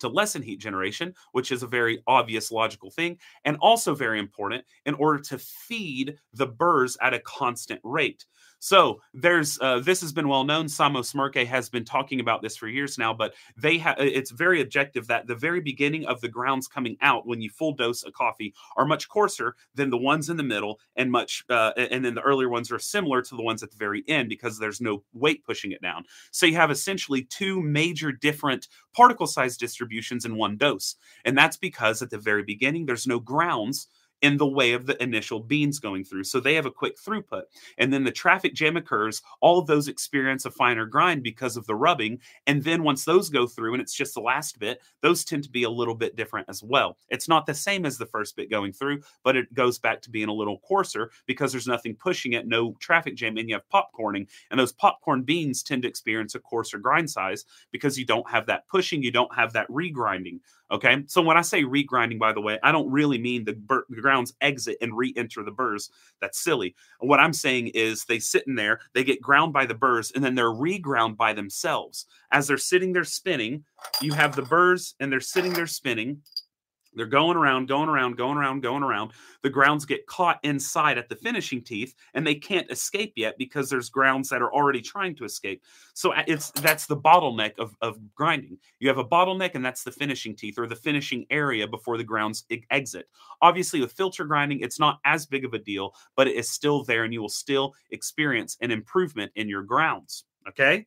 to 0.00 0.08
lessen 0.08 0.42
heat 0.42 0.58
generation, 0.58 1.14
which 1.32 1.52
is 1.52 1.62
a 1.62 1.66
very 1.66 2.02
obvious 2.06 2.50
logical 2.50 2.90
thing, 2.90 3.18
and 3.44 3.56
also 3.60 3.94
very 3.94 4.18
important 4.18 4.64
in 4.86 4.94
order 4.94 5.22
to 5.22 5.38
feed 5.38 6.16
the 6.34 6.46
burrs 6.46 6.96
at 7.00 7.14
a 7.14 7.20
constant 7.20 7.80
rate. 7.84 8.24
So 8.60 9.00
there's 9.14 9.58
uh, 9.60 9.80
this 9.80 10.02
has 10.02 10.12
been 10.12 10.28
well 10.28 10.44
known. 10.44 10.66
Samo 10.66 11.00
Smrke 11.00 11.46
has 11.46 11.70
been 11.70 11.84
talking 11.84 12.20
about 12.20 12.42
this 12.42 12.56
for 12.58 12.68
years 12.68 12.98
now, 12.98 13.12
but 13.14 13.34
they 13.56 13.78
have 13.78 13.96
it's 13.98 14.30
very 14.30 14.60
objective 14.60 15.06
that 15.06 15.26
the 15.26 15.34
very 15.34 15.60
beginning 15.60 16.04
of 16.04 16.20
the 16.20 16.28
grounds 16.28 16.68
coming 16.68 16.96
out 17.00 17.26
when 17.26 17.40
you 17.40 17.48
full 17.48 17.72
dose 17.72 18.04
a 18.04 18.12
coffee 18.12 18.54
are 18.76 18.84
much 18.84 19.08
coarser 19.08 19.56
than 19.74 19.88
the 19.88 19.96
ones 19.96 20.28
in 20.28 20.36
the 20.36 20.42
middle, 20.42 20.78
and 20.96 21.10
much 21.10 21.42
uh, 21.48 21.72
and 21.76 22.04
then 22.04 22.14
the 22.14 22.20
earlier 22.20 22.50
ones 22.50 22.70
are 22.70 22.78
similar 22.78 23.22
to 23.22 23.34
the 23.34 23.42
ones 23.42 23.62
at 23.62 23.70
the 23.70 23.78
very 23.78 24.04
end 24.08 24.28
because 24.28 24.58
there's 24.58 24.80
no 24.80 25.02
weight 25.14 25.42
pushing 25.42 25.72
it 25.72 25.80
down. 25.80 26.04
So 26.30 26.44
you 26.44 26.56
have 26.56 26.70
essentially 26.70 27.22
two 27.22 27.62
major 27.62 28.12
different 28.12 28.68
particle 28.92 29.26
size 29.26 29.56
distributions 29.56 30.26
in 30.26 30.36
one 30.36 30.58
dose, 30.58 30.96
and 31.24 31.36
that's 31.36 31.56
because 31.56 32.02
at 32.02 32.10
the 32.10 32.18
very 32.18 32.42
beginning 32.42 32.84
there's 32.84 33.06
no 33.06 33.20
grounds 33.20 33.88
in 34.22 34.36
the 34.36 34.46
way 34.46 34.72
of 34.72 34.86
the 34.86 35.02
initial 35.02 35.40
beans 35.40 35.78
going 35.78 36.04
through. 36.04 36.24
So 36.24 36.40
they 36.40 36.54
have 36.54 36.66
a 36.66 36.70
quick 36.70 36.98
throughput. 36.98 37.44
And 37.78 37.92
then 37.92 38.04
the 38.04 38.12
traffic 38.12 38.54
jam 38.54 38.76
occurs. 38.76 39.22
All 39.40 39.58
of 39.58 39.66
those 39.66 39.88
experience 39.88 40.44
a 40.44 40.50
finer 40.50 40.86
grind 40.86 41.22
because 41.22 41.56
of 41.56 41.66
the 41.66 41.74
rubbing. 41.74 42.18
And 42.46 42.62
then 42.62 42.82
once 42.82 43.04
those 43.04 43.30
go 43.30 43.46
through 43.46 43.74
and 43.74 43.82
it's 43.82 43.94
just 43.94 44.14
the 44.14 44.20
last 44.20 44.58
bit, 44.58 44.82
those 45.00 45.24
tend 45.24 45.44
to 45.44 45.50
be 45.50 45.64
a 45.64 45.70
little 45.70 45.94
bit 45.94 46.16
different 46.16 46.48
as 46.48 46.62
well. 46.62 46.98
It's 47.08 47.28
not 47.28 47.46
the 47.46 47.54
same 47.54 47.86
as 47.86 47.98
the 47.98 48.06
first 48.06 48.36
bit 48.36 48.50
going 48.50 48.72
through, 48.72 49.02
but 49.24 49.36
it 49.36 49.52
goes 49.54 49.78
back 49.78 50.02
to 50.02 50.10
being 50.10 50.28
a 50.28 50.34
little 50.34 50.58
coarser 50.58 51.10
because 51.26 51.52
there's 51.52 51.66
nothing 51.66 51.94
pushing 51.94 52.34
it, 52.34 52.46
no 52.46 52.74
traffic 52.80 53.16
jam, 53.16 53.36
and 53.36 53.48
you 53.48 53.54
have 53.54 53.68
popcorning. 53.72 54.26
And 54.50 54.60
those 54.60 54.72
popcorn 54.72 55.22
beans 55.22 55.62
tend 55.62 55.82
to 55.82 55.88
experience 55.88 56.34
a 56.34 56.40
coarser 56.40 56.78
grind 56.78 57.10
size 57.10 57.44
because 57.70 57.98
you 57.98 58.04
don't 58.04 58.28
have 58.30 58.46
that 58.46 58.68
pushing, 58.68 59.02
you 59.02 59.10
don't 59.10 59.34
have 59.34 59.52
that 59.54 59.68
regrinding. 59.68 60.40
Okay. 60.70 61.02
So 61.06 61.20
when 61.20 61.36
I 61.36 61.42
say 61.42 61.64
regrinding, 61.64 62.18
by 62.18 62.32
the 62.32 62.40
way, 62.40 62.58
I 62.62 62.70
don't 62.70 62.90
really 62.90 63.18
mean 63.18 63.44
the, 63.44 63.54
bur- 63.54 63.86
the 63.88 64.00
grounds 64.00 64.34
exit 64.40 64.76
and 64.80 64.96
re 64.96 65.12
enter 65.16 65.42
the 65.42 65.50
burrs. 65.50 65.90
That's 66.20 66.38
silly. 66.38 66.76
What 67.00 67.18
I'm 67.20 67.32
saying 67.32 67.68
is 67.68 68.04
they 68.04 68.20
sit 68.20 68.46
in 68.46 68.54
there, 68.54 68.80
they 68.94 69.02
get 69.02 69.20
ground 69.20 69.52
by 69.52 69.66
the 69.66 69.74
burrs, 69.74 70.12
and 70.14 70.22
then 70.24 70.34
they're 70.34 70.46
reground 70.46 71.16
by 71.16 71.32
themselves. 71.32 72.06
As 72.30 72.46
they're 72.46 72.58
sitting 72.58 72.92
there 72.92 73.04
spinning, 73.04 73.64
you 74.00 74.12
have 74.12 74.36
the 74.36 74.42
burrs 74.42 74.94
and 75.00 75.10
they're 75.10 75.20
sitting 75.20 75.52
there 75.52 75.66
spinning. 75.66 76.22
They're 76.94 77.06
going 77.06 77.36
around, 77.36 77.68
going 77.68 77.88
around, 77.88 78.16
going 78.16 78.36
around, 78.36 78.62
going 78.62 78.82
around. 78.82 79.12
The 79.42 79.50
grounds 79.50 79.84
get 79.84 80.06
caught 80.06 80.40
inside 80.42 80.98
at 80.98 81.08
the 81.08 81.14
finishing 81.14 81.62
teeth, 81.62 81.94
and 82.14 82.26
they 82.26 82.34
can't 82.34 82.70
escape 82.70 83.12
yet 83.16 83.38
because 83.38 83.70
there's 83.70 83.88
grounds 83.88 84.28
that 84.30 84.42
are 84.42 84.52
already 84.52 84.80
trying 84.80 85.14
to 85.16 85.24
escape. 85.24 85.62
So 85.94 86.12
it's 86.26 86.50
that's 86.50 86.86
the 86.86 86.96
bottleneck 86.96 87.58
of, 87.58 87.76
of 87.80 87.98
grinding. 88.14 88.58
You 88.80 88.88
have 88.88 88.98
a 88.98 89.04
bottleneck, 89.04 89.54
and 89.54 89.64
that's 89.64 89.84
the 89.84 89.92
finishing 89.92 90.34
teeth 90.34 90.58
or 90.58 90.66
the 90.66 90.76
finishing 90.76 91.26
area 91.30 91.68
before 91.68 91.96
the 91.96 92.04
grounds 92.04 92.44
exit. 92.70 93.08
Obviously, 93.40 93.80
with 93.80 93.92
filter 93.92 94.24
grinding, 94.24 94.60
it's 94.60 94.80
not 94.80 94.98
as 95.04 95.26
big 95.26 95.44
of 95.44 95.54
a 95.54 95.58
deal, 95.58 95.94
but 96.16 96.26
it 96.26 96.34
is 96.34 96.50
still 96.50 96.82
there, 96.84 97.04
and 97.04 97.14
you 97.14 97.20
will 97.20 97.28
still 97.28 97.74
experience 97.90 98.56
an 98.60 98.70
improvement 98.70 99.30
in 99.36 99.48
your 99.48 99.62
grounds. 99.62 100.24
Okay. 100.48 100.86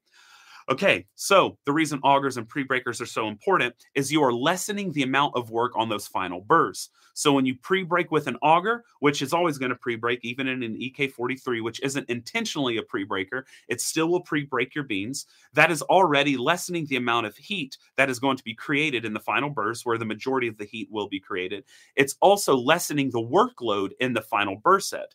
Okay, 0.70 1.05
so 1.15 1.58
the 1.65 1.74
reason 1.74 2.00
augers 2.03 2.38
and 2.38 2.48
pre-breakers 2.48 3.01
are 3.01 3.05
so 3.05 3.27
important 3.27 3.75
is 3.96 4.12
you 4.12 4.24
are 4.24 4.34
lessening 4.34 4.91
the 4.91 5.03
amount 5.03 5.36
of 5.36 5.51
work 5.51 5.74
on 5.75 5.89
those 5.89 6.08
final 6.08 6.39
burrs. 6.39 6.89
So 7.13 7.34
when 7.34 7.46
you 7.46 7.55
pre-break 7.55 8.12
with 8.12 8.27
an 8.27 8.38
auger, 8.41 8.86
which 9.00 9.22
is 9.22 9.34
always 9.34 9.58
going 9.58 9.70
to 9.70 9.75
pre-break, 9.75 10.20
even 10.24 10.48
in 10.48 10.63
an 10.63 10.75
EK43, 10.75 11.62
which 11.62 11.82
isn't 11.82 12.10
intentionally 12.10 12.77
a 12.77 12.84
pre-breaker, 12.84 13.46
it 13.67 13.82
still 13.82 14.08
will 14.08 14.22
pre-break 14.22 14.74
your 14.74 14.86
beans. 14.86 15.25
That 15.53 15.70
is 15.70 15.82
already 15.84 16.38
lessening 16.38 16.86
the 16.88 16.96
amount 16.96 17.27
of 17.27 17.36
heat 17.36 17.77
that 17.98 18.10
is 18.10 18.20
going 18.20 18.38
to 18.38 18.43
be 18.43 18.55
created 18.55 19.05
in 19.05 19.13
the 19.13 19.20
final 19.20 19.50
burrs, 19.50 19.86
where 19.86 19.98
the 19.98 20.05
majority 20.05 20.48
of 20.48 20.58
the 20.58 20.65
heat 20.65 20.88
will 20.89 21.10
be 21.10 21.20
created. 21.20 21.65
It's 21.96 22.15
also 22.22 22.55
lessening 22.55 23.12
the 23.12 23.22
workload 23.22 23.91
in 24.00 24.13
the 24.13 24.22
final 24.22 24.55
burr 24.55 24.79
set 24.79 25.13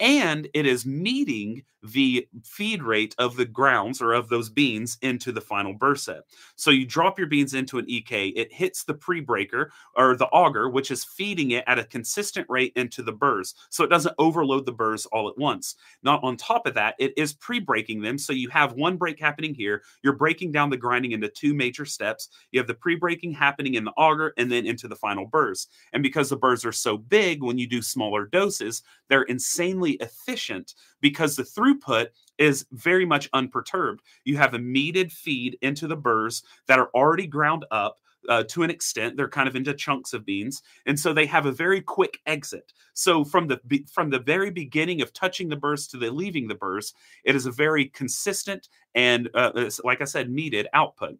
and 0.00 0.48
it 0.52 0.66
is 0.66 0.84
meeting 0.84 1.62
the 1.92 2.26
feed 2.44 2.82
rate 2.82 3.14
of 3.18 3.36
the 3.36 3.44
grounds 3.44 4.00
or 4.00 4.12
of 4.12 4.28
those 4.28 4.48
beans 4.48 4.98
into 5.02 5.32
the 5.32 5.40
final 5.40 5.72
burr 5.72 5.94
set. 5.94 6.22
So 6.56 6.70
you 6.70 6.86
drop 6.86 7.18
your 7.18 7.28
beans 7.28 7.54
into 7.54 7.78
an 7.78 7.84
EK, 7.88 8.28
it 8.28 8.52
hits 8.52 8.84
the 8.84 8.94
pre-breaker 8.94 9.72
or 9.94 10.16
the 10.16 10.26
auger, 10.26 10.68
which 10.68 10.90
is 10.90 11.04
feeding 11.04 11.52
it 11.52 11.64
at 11.66 11.78
a 11.78 11.84
consistent 11.84 12.46
rate 12.48 12.72
into 12.76 13.02
the 13.02 13.12
burrs. 13.12 13.54
So 13.70 13.84
it 13.84 13.90
doesn't 13.90 14.14
overload 14.18 14.66
the 14.66 14.72
burrs 14.72 15.06
all 15.06 15.28
at 15.28 15.38
once. 15.38 15.76
Not 16.02 16.22
on 16.22 16.36
top 16.36 16.66
of 16.66 16.74
that, 16.74 16.94
it 16.98 17.12
is 17.16 17.34
pre-breaking 17.34 18.02
them. 18.02 18.18
So 18.18 18.32
you 18.32 18.48
have 18.50 18.74
one 18.74 18.96
break 18.96 19.20
happening 19.20 19.54
here. 19.54 19.82
You're 20.02 20.14
breaking 20.14 20.52
down 20.52 20.70
the 20.70 20.76
grinding 20.76 21.12
into 21.12 21.28
two 21.28 21.54
major 21.54 21.84
steps. 21.84 22.28
You 22.52 22.60
have 22.60 22.66
the 22.66 22.74
pre-breaking 22.74 23.32
happening 23.32 23.74
in 23.74 23.84
the 23.84 23.92
auger 23.92 24.32
and 24.36 24.50
then 24.50 24.66
into 24.66 24.88
the 24.88 24.96
final 24.96 25.26
burrs. 25.26 25.68
And 25.92 26.02
because 26.02 26.30
the 26.30 26.36
burrs 26.36 26.64
are 26.64 26.72
so 26.72 26.96
big, 26.96 27.42
when 27.42 27.58
you 27.58 27.66
do 27.66 27.82
smaller 27.82 28.26
doses, 28.26 28.82
they're 29.08 29.22
insanely 29.22 29.92
efficient 29.92 30.74
because 31.06 31.36
the 31.36 31.44
throughput 31.44 32.08
is 32.36 32.66
very 32.72 33.06
much 33.06 33.28
unperturbed. 33.32 34.02
You 34.24 34.38
have 34.38 34.54
a 34.54 34.58
metered 34.58 35.12
feed 35.12 35.56
into 35.62 35.86
the 35.86 35.94
burrs 35.94 36.42
that 36.66 36.80
are 36.80 36.90
already 36.96 37.28
ground 37.28 37.64
up. 37.70 38.00
Uh, 38.28 38.42
to 38.42 38.64
an 38.64 38.70
extent, 38.70 39.16
they're 39.16 39.28
kind 39.28 39.46
of 39.46 39.54
into 39.54 39.72
chunks 39.72 40.12
of 40.12 40.26
beans, 40.26 40.60
and 40.84 40.98
so 40.98 41.12
they 41.12 41.26
have 41.26 41.46
a 41.46 41.52
very 41.52 41.80
quick 41.80 42.18
exit. 42.26 42.72
So 42.92 43.24
from 43.24 43.46
the 43.46 43.60
from 43.88 44.10
the 44.10 44.18
very 44.18 44.50
beginning 44.50 45.00
of 45.00 45.12
touching 45.12 45.48
the 45.48 45.54
burrs 45.54 45.86
to 45.88 45.96
the 45.96 46.10
leaving 46.10 46.48
the 46.48 46.56
burrs, 46.56 46.92
it 47.22 47.36
is 47.36 47.46
a 47.46 47.52
very 47.52 47.84
consistent 47.84 48.68
and, 48.96 49.30
uh, 49.32 49.70
like 49.84 50.00
I 50.00 50.06
said, 50.06 50.28
metered 50.28 50.66
output. 50.72 51.18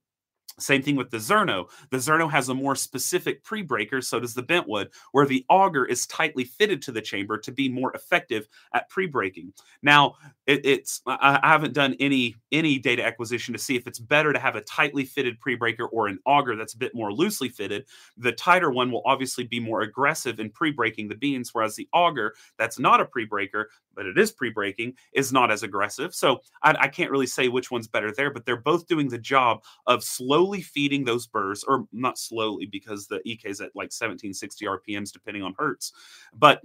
Same 0.59 0.83
thing 0.83 0.97
with 0.97 1.11
the 1.11 1.19
Zerno. 1.19 1.69
The 1.91 1.99
Zerno 1.99 2.31
has 2.31 2.49
a 2.49 2.55
more 2.55 2.75
specific 2.75 3.45
pre-breaker, 3.45 4.01
so 4.01 4.19
does 4.19 4.33
the 4.33 4.43
Bentwood, 4.43 4.89
where 5.13 5.27
the 5.27 5.45
auger 5.51 5.85
is 5.85 6.07
tightly 6.07 6.45
fitted 6.45 6.81
to 6.83 6.93
the 6.93 7.03
chamber 7.03 7.37
to 7.39 7.53
be 7.53 7.69
more 7.69 7.93
effective 7.95 8.49
at 8.73 8.89
pre-breaking. 8.89 9.53
Now, 9.83 10.15
it, 10.47 10.65
it's 10.65 11.03
I, 11.07 11.41
haven't 11.43 11.75
done 11.75 11.97
any 11.99 12.35
any 12.53 12.79
data 12.79 13.05
acquisition 13.05 13.53
to 13.53 13.59
see 13.59 13.77
if 13.77 13.87
it's 13.87 13.99
better 13.99 14.33
to 14.33 14.39
have 14.39 14.57
a 14.57 14.61
tightly 14.63 15.05
fitted 15.05 15.41
pre-breaker 15.41 15.87
or 15.87 16.09
an 16.09 16.19
auger 16.25 16.57
that's 16.57 16.75
a 16.75 16.79
bit 16.79 16.95
more 16.95 17.13
loosely 17.13 17.49
fitted. 17.49 17.87
The 18.17 18.33
tighter 18.33 18.71
one 18.71 18.91
will 18.91 19.03
obviously 19.05 19.45
be 19.45 19.61
more 19.61 19.83
aggressive 19.83 20.41
in 20.41 20.51
pre-breaking 20.51 21.09
the 21.09 21.17
beans, 21.17 21.51
whereas 21.53 21.77
the 21.77 21.89
auger 21.93 22.35
that's 22.59 22.79
not 22.79 23.01
a 23.01 23.05
pre-breaker 23.05 23.69
but 23.97 24.07
it 24.07 24.19
is 24.19 24.31
pre-breaking 24.31 24.93
is 25.15 25.33
not 25.33 25.51
as 25.51 25.63
aggressive. 25.63 26.15
So 26.15 26.41
I, 26.63 26.77
I 26.81 26.89
can't 26.89 27.11
really 27.11 27.27
say 27.27 27.49
which 27.49 27.71
one's 27.71 27.89
better 27.89 28.13
there, 28.13 28.31
but 28.31 28.45
they're 28.45 28.61
both 28.61 28.87
doing 28.87 29.09
the 29.09 29.19
job 29.19 29.65
of 29.87 30.05
slowly 30.05 30.61
feeding 30.61 31.05
those 31.05 31.27
burrs, 31.27 31.65
or 31.65 31.87
not 31.93 32.19
slowly 32.19 32.67
because 32.67 33.07
the 33.07 33.21
EK 33.25 33.49
is 33.49 33.61
at 33.61 33.75
like 33.75 33.91
1760 33.91 34.67
RPMs 34.67 35.13
depending 35.13 35.43
on 35.43 35.55
hertz, 35.59 35.93
but 36.35 36.61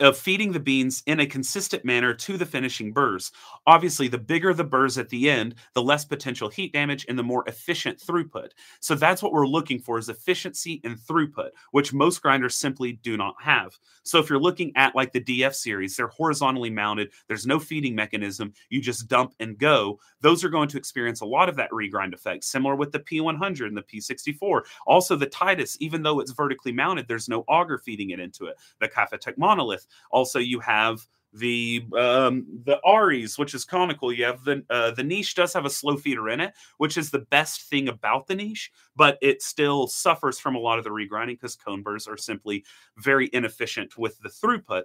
of 0.00 0.16
feeding 0.16 0.52
the 0.52 0.60
beans 0.60 1.02
in 1.06 1.20
a 1.20 1.26
consistent 1.26 1.84
manner 1.84 2.14
to 2.14 2.36
the 2.36 2.46
finishing 2.46 2.92
burrs. 2.92 3.30
Obviously, 3.66 4.08
the 4.08 4.18
bigger 4.18 4.54
the 4.54 4.64
burrs 4.64 4.98
at 4.98 5.08
the 5.08 5.30
end, 5.30 5.54
the 5.74 5.82
less 5.82 6.04
potential 6.04 6.48
heat 6.48 6.72
damage 6.72 7.06
and 7.08 7.18
the 7.18 7.22
more 7.22 7.44
efficient 7.46 7.98
throughput. 7.98 8.50
So 8.80 8.94
that's 8.94 9.22
what 9.22 9.32
we're 9.32 9.46
looking 9.46 9.78
for 9.78 9.98
is 9.98 10.08
efficiency 10.08 10.80
and 10.84 10.96
throughput, 10.98 11.50
which 11.72 11.92
most 11.92 12.22
grinders 12.22 12.54
simply 12.54 12.94
do 13.02 13.16
not 13.16 13.34
have. 13.40 13.78
So 14.02 14.18
if 14.18 14.28
you're 14.28 14.38
looking 14.38 14.72
at 14.74 14.96
like 14.96 15.12
the 15.12 15.20
DF 15.20 15.54
series, 15.54 15.96
they're 15.96 16.08
horizontally 16.08 16.70
mounted, 16.70 17.10
there's 17.28 17.46
no 17.46 17.58
feeding 17.60 17.94
mechanism, 17.94 18.52
you 18.70 18.80
just 18.80 19.08
dump 19.08 19.34
and 19.40 19.58
go. 19.58 20.00
Those 20.20 20.44
are 20.44 20.50
going 20.50 20.68
to 20.70 20.78
experience 20.78 21.20
a 21.20 21.26
lot 21.26 21.48
of 21.48 21.56
that 21.56 21.70
regrind 21.70 22.14
effect, 22.14 22.44
similar 22.44 22.74
with 22.74 22.92
the 22.92 23.00
P100 23.00 23.66
and 23.66 23.76
the 23.76 23.82
P64. 23.82 24.62
Also 24.86 25.16
the 25.16 25.26
Titus, 25.26 25.76
even 25.80 26.02
though 26.02 26.20
it's 26.20 26.32
vertically 26.32 26.72
mounted, 26.72 27.06
there's 27.06 27.28
no 27.28 27.44
auger 27.48 27.78
feeding 27.78 28.10
it 28.10 28.20
into 28.20 28.46
it. 28.46 28.56
The 28.80 28.88
Kafatek 28.88 29.36
monolith 29.36 29.73
also, 30.10 30.38
you 30.38 30.60
have 30.60 31.06
the 31.34 31.84
um, 31.98 32.46
the 32.64 32.80
Aries, 32.86 33.38
which 33.38 33.54
is 33.54 33.64
conical. 33.64 34.12
You 34.12 34.24
have 34.24 34.44
the 34.44 34.64
uh, 34.70 34.92
the 34.92 35.02
niche 35.02 35.34
does 35.34 35.52
have 35.52 35.64
a 35.64 35.70
slow 35.70 35.96
feeder 35.96 36.28
in 36.28 36.40
it, 36.40 36.54
which 36.78 36.96
is 36.96 37.10
the 37.10 37.26
best 37.30 37.62
thing 37.62 37.88
about 37.88 38.26
the 38.26 38.36
niche, 38.36 38.70
but 38.94 39.18
it 39.20 39.42
still 39.42 39.88
suffers 39.88 40.38
from 40.38 40.54
a 40.54 40.60
lot 40.60 40.78
of 40.78 40.84
the 40.84 40.90
regrinding 40.90 41.34
because 41.34 41.56
cone 41.56 41.82
burrs 41.82 42.06
are 42.06 42.16
simply 42.16 42.64
very 42.98 43.28
inefficient 43.32 43.98
with 43.98 44.18
the 44.20 44.28
throughput. 44.28 44.84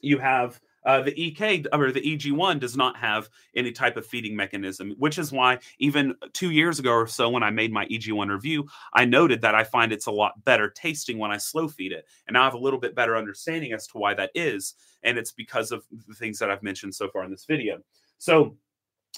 You 0.00 0.18
have 0.18 0.60
uh, 0.86 1.02
the 1.02 1.20
EK 1.20 1.64
or 1.72 1.90
the 1.90 2.00
EG1 2.00 2.60
does 2.60 2.76
not 2.76 2.96
have 2.96 3.28
any 3.56 3.72
type 3.72 3.96
of 3.96 4.06
feeding 4.06 4.36
mechanism, 4.36 4.94
which 4.98 5.18
is 5.18 5.32
why 5.32 5.58
even 5.80 6.14
two 6.32 6.52
years 6.52 6.78
ago 6.78 6.92
or 6.92 7.06
so, 7.08 7.28
when 7.28 7.42
I 7.42 7.50
made 7.50 7.72
my 7.72 7.86
EG1 7.86 8.30
review, 8.30 8.66
I 8.94 9.04
noted 9.04 9.42
that 9.42 9.54
I 9.54 9.64
find 9.64 9.92
it's 9.92 10.06
a 10.06 10.12
lot 10.12 10.44
better 10.44 10.70
tasting 10.70 11.18
when 11.18 11.32
I 11.32 11.38
slow 11.38 11.66
feed 11.66 11.92
it. 11.92 12.06
And 12.28 12.34
now 12.34 12.42
I 12.42 12.44
have 12.44 12.54
a 12.54 12.58
little 12.58 12.78
bit 12.78 12.94
better 12.94 13.16
understanding 13.16 13.72
as 13.72 13.88
to 13.88 13.98
why 13.98 14.14
that 14.14 14.30
is. 14.34 14.74
And 15.02 15.18
it's 15.18 15.32
because 15.32 15.72
of 15.72 15.84
the 16.06 16.14
things 16.14 16.38
that 16.38 16.50
I've 16.50 16.62
mentioned 16.62 16.94
so 16.94 17.08
far 17.08 17.24
in 17.24 17.30
this 17.32 17.44
video. 17.44 17.78
So, 18.18 18.56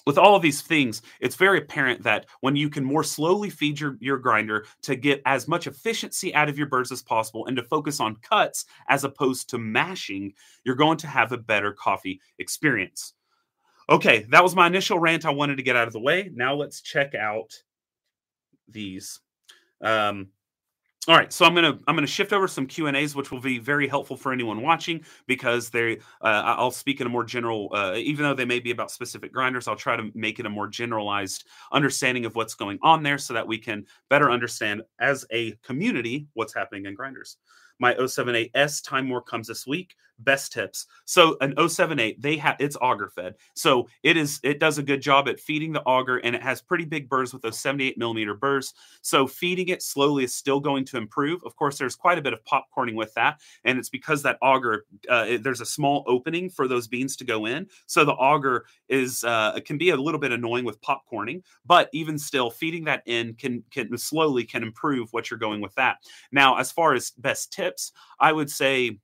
with 0.07 0.19
all 0.19 0.35
of 0.37 0.43
these 0.43 0.63
things, 0.63 1.03
it's 1.21 1.37
very 1.37 1.59
apparent 1.59 2.03
that 2.03 2.27
when 2.41 2.57
you 2.57 2.71
can 2.71 2.85
more 2.85 3.05
slowly 3.05 3.51
feed 3.51 3.79
your, 3.79 3.97
your 4.01 4.19
grinder 4.19 4.67
to 4.83 4.97
get 4.97 5.23
as 5.27 5.49
much 5.49 5.67
efficiency 5.67 6.35
out 6.35 6.49
of 6.49 6.59
your 6.59 6.67
burrs 6.67 6.93
as 6.93 7.03
possible 7.03 7.47
and 7.47 7.57
to 7.57 7.63
focus 7.63 8.01
on 8.01 8.17
cuts 8.17 8.65
as 8.89 9.05
opposed 9.05 9.51
to 9.51 9.59
mashing, 9.59 10.33
you're 10.65 10.75
going 10.75 10.99
to 10.99 11.07
have 11.07 11.33
a 11.33 11.39
better 11.39 11.73
coffee 11.73 12.21
experience. 12.39 13.15
Okay, 13.91 14.27
that 14.31 14.43
was 14.43 14.55
my 14.55 14.67
initial 14.67 14.99
rant 14.99 15.25
I 15.25 15.31
wanted 15.31 15.57
to 15.57 15.63
get 15.63 15.77
out 15.77 15.87
of 15.87 15.95
the 15.95 16.01
way. 16.01 16.31
Now 16.33 16.55
let's 16.55 16.83
check 16.83 17.15
out 17.15 17.55
these. 18.69 19.21
Um, 19.81 20.29
all 21.07 21.17
right, 21.17 21.33
so 21.33 21.47
I'm 21.47 21.55
gonna 21.55 21.79
I'm 21.87 21.95
gonna 21.95 22.07
shift 22.07 22.33
over 22.33 22.47
some 22.49 22.67
Q 22.67 22.87
and 22.89 22.97
A's, 22.97 23.15
which 23.15 23.31
will 23.31 23.41
be 23.41 23.59
very 23.59 23.89
helpful 23.89 24.17
for 24.17 24.33
anyone 24.33 24.61
watching 24.61 25.03
because 25.27 25.71
they 25.71 25.99
uh, 26.21 26.43
I'll 26.45 26.71
speak 26.71 27.01
in 27.01 27.07
a 27.07 27.11
more 27.11 27.25
general, 27.25 27.71
uh, 27.73 27.95
even 27.97 28.25
though 28.25 28.35
they 28.35 28.45
may 28.45 28.59
be 28.59 28.73
about 28.73 28.91
specific 28.91 29.33
grinders, 29.33 29.69
I'll 29.69 29.77
try 29.77 29.97
to 29.97 30.11
make 30.15 30.39
it 30.39 30.45
a 30.45 30.51
more 30.51 30.67
generalized 30.67 31.47
understanding 31.73 32.27
of 32.27 32.35
what's 32.35 32.55
going 32.55 32.79
on 32.83 33.03
there, 33.03 33.17
so 33.17 33.33
that 33.33 33.47
we 33.47 33.59
can 33.59 33.87
better 34.11 34.31
understand 34.31 34.83
as 35.01 35.25
a 35.33 35.53
community 35.63 36.27
what's 36.35 36.53
happening 36.53 36.85
in 36.85 36.95
grinders. 36.95 37.39
My 37.79 37.95
078S 37.95 38.83
Timemore 38.83 39.25
comes 39.25 39.47
this 39.47 39.67
week 39.67 39.95
best 40.19 40.53
tips. 40.53 40.87
So 41.05 41.37
an 41.41 41.55
078, 41.69 42.21
they 42.21 42.37
have 42.37 42.57
it's 42.59 42.77
auger 42.81 43.09
fed. 43.09 43.35
So 43.55 43.89
it 44.03 44.17
is 44.17 44.41
it 44.43 44.61
does 44.61 44.79
a 44.79 44.83
good 44.83 45.01
job 45.01 45.29
at 45.29 45.41
feeding 45.41 45.73
the 45.73 45.83
auger 45.83 46.19
and 46.19 46.35
it 46.35 46.43
has 46.43 46.61
pretty 46.61 46.85
big 46.85 47.09
burrs 47.09 47.33
with 47.33 47.43
those 47.43 47.59
78 47.59 47.99
millimeter 47.99 48.35
burrs. 48.35 48.75
So 49.03 49.27
feeding 49.27 49.69
it 49.69 49.83
slowly 49.83 50.25
is 50.25 50.35
still 50.35 50.61
going 50.61 50.85
to 50.87 50.97
improve. 50.97 51.43
Of 51.45 51.57
course, 51.57 51.79
there's 51.79 51.97
quite 51.97 52.19
a 52.19 52.23
bit 52.23 52.33
of 52.33 52.41
popcorning 52.45 52.95
with 52.95 53.13
that, 53.15 53.41
and 53.65 53.79
it's 53.79 53.89
because 53.89 54.23
that 54.23 54.39
auger 54.43 54.85
uh, 55.09 55.27
it, 55.29 55.43
there's 55.43 55.61
a 55.61 55.67
small 55.67 56.05
opening 56.07 56.51
for 56.51 56.69
those 56.69 56.89
beans 56.89 57.17
to 57.17 57.25
go 57.25 57.47
in. 57.47 57.67
So 57.87 58.05
the 58.05 58.13
auger 58.13 58.67
is 58.89 59.25
uh, 59.25 59.59
can 59.65 59.79
be 59.79 59.91
a 59.91 59.97
little 59.97 60.21
bit 60.21 60.33
annoying 60.33 60.65
with 60.65 60.81
popcorning, 60.81 61.43
but 61.65 61.89
even 61.93 62.19
still, 62.19 62.51
feeding 62.51 62.85
that 62.85 63.03
in 63.07 63.35
can 63.35 63.63
can 63.71 63.97
slowly 63.99 64.45
can 64.45 64.63
improve 64.63 65.13
what 65.13 65.31
you're 65.31 65.39
going 65.39 65.61
with 65.61 65.75
that. 65.75 65.99
Now, 66.33 66.57
as 66.59 66.73
far 66.73 66.95
as 66.95 67.11
best 67.13 67.53
tips, 67.53 67.93
I 68.21 68.33
would 68.33 68.51
say 68.51 68.99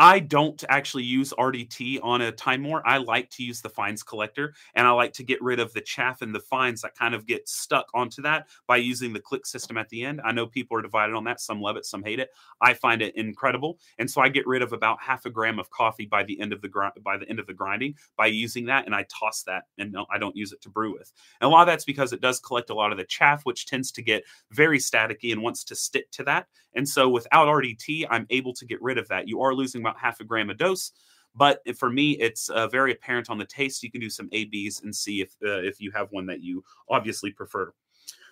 I 0.00 0.20
don't 0.20 0.62
actually 0.68 1.02
use 1.02 1.34
RDT 1.36 1.98
on 2.04 2.22
a 2.22 2.30
Timemore. 2.30 2.82
I 2.84 2.98
like 2.98 3.30
to 3.30 3.42
use 3.42 3.60
the 3.60 3.68
fines 3.68 4.04
collector 4.04 4.54
and 4.76 4.86
I 4.86 4.90
like 4.90 5.12
to 5.14 5.24
get 5.24 5.42
rid 5.42 5.58
of 5.58 5.72
the 5.72 5.80
chaff 5.80 6.22
and 6.22 6.32
the 6.32 6.38
fines 6.40 6.82
that 6.82 6.94
kind 6.94 7.16
of 7.16 7.26
get 7.26 7.48
stuck 7.48 7.88
onto 7.94 8.22
that 8.22 8.46
by 8.68 8.76
using 8.76 9.12
the 9.12 9.18
click 9.18 9.44
system 9.44 9.76
at 9.76 9.88
the 9.88 10.04
end. 10.04 10.20
I 10.24 10.30
know 10.30 10.46
people 10.46 10.76
are 10.78 10.82
divided 10.82 11.16
on 11.16 11.24
that. 11.24 11.40
Some 11.40 11.60
love 11.60 11.76
it, 11.76 11.84
some 11.84 12.04
hate 12.04 12.20
it. 12.20 12.30
I 12.60 12.74
find 12.74 13.02
it 13.02 13.16
incredible. 13.16 13.80
And 13.98 14.08
so 14.08 14.20
I 14.20 14.28
get 14.28 14.46
rid 14.46 14.62
of 14.62 14.72
about 14.72 15.02
half 15.02 15.26
a 15.26 15.30
gram 15.30 15.58
of 15.58 15.68
coffee 15.70 16.06
by 16.06 16.22
the 16.22 16.40
end 16.40 16.52
of 16.52 16.62
the 16.62 16.68
gr- 16.68 16.86
by 17.02 17.16
the 17.16 17.28
end 17.28 17.40
of 17.40 17.48
the 17.48 17.54
grinding 17.54 17.96
by 18.16 18.26
using 18.26 18.66
that 18.66 18.86
and 18.86 18.94
I 18.94 19.04
toss 19.08 19.42
that 19.44 19.64
and 19.78 19.90
no, 19.90 20.06
I 20.12 20.18
don't 20.18 20.36
use 20.36 20.52
it 20.52 20.60
to 20.62 20.68
brew 20.68 20.92
with. 20.92 21.12
And 21.40 21.48
a 21.48 21.50
lot 21.50 21.62
of 21.62 21.66
that's 21.66 21.84
because 21.84 22.12
it 22.12 22.20
does 22.20 22.38
collect 22.38 22.70
a 22.70 22.74
lot 22.74 22.92
of 22.92 22.98
the 22.98 23.04
chaff 23.04 23.44
which 23.44 23.66
tends 23.66 23.90
to 23.92 24.02
get 24.02 24.22
very 24.52 24.78
staticky 24.78 25.32
and 25.32 25.42
wants 25.42 25.64
to 25.64 25.74
stick 25.74 26.08
to 26.12 26.22
that. 26.24 26.46
And 26.74 26.88
so 26.88 27.08
without 27.08 27.48
RDT, 27.48 28.06
I'm 28.08 28.26
able 28.30 28.52
to 28.54 28.64
get 28.64 28.80
rid 28.80 28.98
of 28.98 29.08
that. 29.08 29.26
You 29.26 29.42
are 29.42 29.54
losing 29.54 29.82
about 29.88 30.00
half 30.00 30.20
a 30.20 30.24
gram 30.24 30.50
a 30.50 30.54
dose. 30.54 30.92
But 31.34 31.60
for 31.76 31.90
me, 31.90 32.12
it's 32.12 32.48
uh, 32.48 32.68
very 32.68 32.92
apparent 32.92 33.30
on 33.30 33.38
the 33.38 33.44
taste. 33.44 33.82
You 33.82 33.90
can 33.90 34.00
do 34.00 34.10
some 34.10 34.28
ABs 34.32 34.82
and 34.82 34.94
see 34.94 35.20
if 35.20 35.30
uh, 35.44 35.60
if 35.60 35.80
you 35.80 35.90
have 35.92 36.08
one 36.10 36.26
that 36.26 36.40
you 36.42 36.64
obviously 36.88 37.30
prefer. 37.30 37.72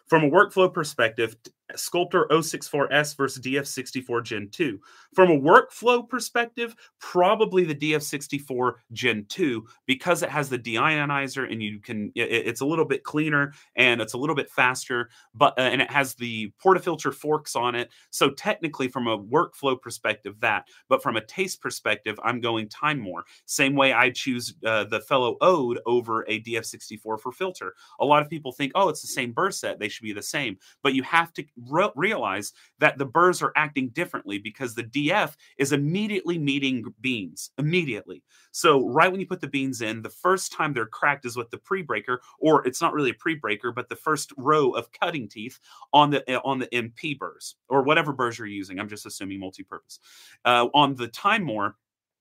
From 0.07 0.25
a 0.25 0.31
workflow 0.31 0.73
perspective, 0.73 1.37
Sculptor 1.75 2.27
064S 2.31 3.17
versus 3.17 3.43
DF64 3.43 4.23
Gen 4.23 4.49
2. 4.51 4.79
From 5.15 5.31
a 5.31 5.39
workflow 5.39 6.09
perspective, 6.09 6.75
probably 7.01 7.65
the 7.65 7.75
DF64 7.75 8.75
Gen 8.93 9.27
2 9.29 9.67
because 9.87 10.23
it 10.23 10.29
has 10.29 10.49
the 10.49 10.59
deionizer 10.59 11.51
and 11.51 11.63
you 11.63 11.81
can 11.81 12.13
it's 12.15 12.61
a 12.61 12.67
little 12.67 12.85
bit 12.85 13.03
cleaner 13.03 13.53
and 13.77 14.01
it's 14.01 14.13
a 14.13 14.19
little 14.19 14.37
bit 14.37 14.51
faster, 14.51 15.11
but 15.35 15.59
uh, 15.59 15.63
and 15.63 15.83
it 15.83 15.91
has 15.91 16.15
the 16.15 16.53
portafilter 16.63 17.13
forks 17.13 17.57
on 17.57 17.75
it. 17.75 17.91
So 18.11 18.31
technically 18.31 18.89
from 18.89 19.07
a 19.07 19.19
workflow 19.19 19.81
perspective 19.81 20.39
that, 20.41 20.67
but 20.89 21.03
from 21.03 21.17
a 21.17 21.25
taste 21.25 21.61
perspective, 21.61 22.19
I'm 22.23 22.41
going 22.41 22.69
Timemore. 22.69 23.23
Same 23.47 23.75
way 23.75 23.93
I 23.93 24.11
choose 24.11 24.55
uh, 24.65 24.85
the 24.85 25.01
fellow 25.01 25.37
Ode 25.41 25.81
over 25.87 26.23
a 26.29 26.41
DF64 26.43 27.21
for 27.21 27.33
filter. 27.33 27.75
A 28.01 28.05
lot 28.05 28.23
of 28.23 28.29
people 28.29 28.53
think, 28.53 28.73
"Oh, 28.75 28.89
it's 28.89 29.03
the 29.03 29.09
same 29.09 29.33
burr 29.33 29.51
set, 29.51 29.79
they 29.79 29.89
should 29.89 30.05
be 30.05 30.13
the 30.13 30.23
same." 30.23 30.59
But 30.83 30.95
you 30.95 31.03
have 31.03 31.33
to 31.35 31.45
re- 31.69 31.91
realize 31.95 32.53
that 32.79 32.99
the 32.99 33.07
burrs 33.07 33.43
are 33.43 33.53
acting 33.57 33.89
differently 33.91 34.39
because 34.39 34.75
the 34.75 34.85
DF 34.85 35.35
is 35.59 35.73
immediately 35.73 36.39
meeting 36.39 36.85
beans 37.01 37.51
immediately. 37.59 38.23
So 38.53 38.89
right 38.89 39.11
when 39.11 39.21
you 39.21 39.27
put 39.27 39.41
the 39.41 39.49
beans 39.49 39.83
in, 39.83 40.03
the 40.03 40.11
first 40.11 40.53
time 40.53 40.73
they're 40.73 40.87
cracked 40.87 41.27
is 41.27 41.37
with 41.37 41.51
the 41.51 41.59
pre-breaker, 41.59 42.21
or 42.39 42.67
it's 42.67 42.81
not 42.81 42.95
really 42.95 43.11
a 43.11 43.15
pre-breaker, 43.15 43.73
but 43.73 43.89
the 43.89 43.97
first 43.97 44.33
row 44.37 44.71
of 44.71 44.91
cutting 44.93 45.29
teeth 45.29 45.59
on 45.93 46.11
the 46.11 46.29
eh, 46.31 46.39
on 46.45 46.59
the 46.59 46.67
MP 46.69 47.19
burrs 47.19 47.57
or 47.69 47.83
whatever 47.83 48.13
burrs 48.13 48.39
you're 48.39 48.47
using. 48.47 48.79
I'm 48.79 48.89
just 48.89 49.07
assuming 49.07 49.41
multi-purpose. 49.41 50.01
Uh, 50.45 50.69
on 50.75 50.95
the 50.95 51.09
Timemore 51.09 51.75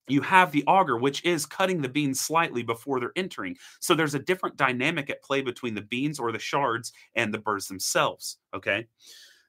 you 0.08 0.22
have 0.22 0.52
the 0.52 0.64
auger, 0.66 0.98
which 0.98 1.24
is 1.26 1.46
cutting 1.46 1.82
the 1.82 1.90
beans 1.90 2.22
slightly 2.22 2.64
before 2.64 3.00
they're 3.00 3.12
entering. 3.16 3.58
So 3.80 3.96
there's 3.96 4.16
a 4.16 4.20
different 4.20 4.58
dynamic 4.58 5.10
at 5.10 5.24
play 5.24 5.42
between 5.42 5.76
the 5.76 5.82
beans 5.82 6.20
or 6.20 6.32
the 6.32 6.40
shards 6.40 6.94
and 7.16 7.34
the 7.34 7.40
burrs 7.40 7.68
themselves. 7.68 8.38
Okay. 8.54 8.88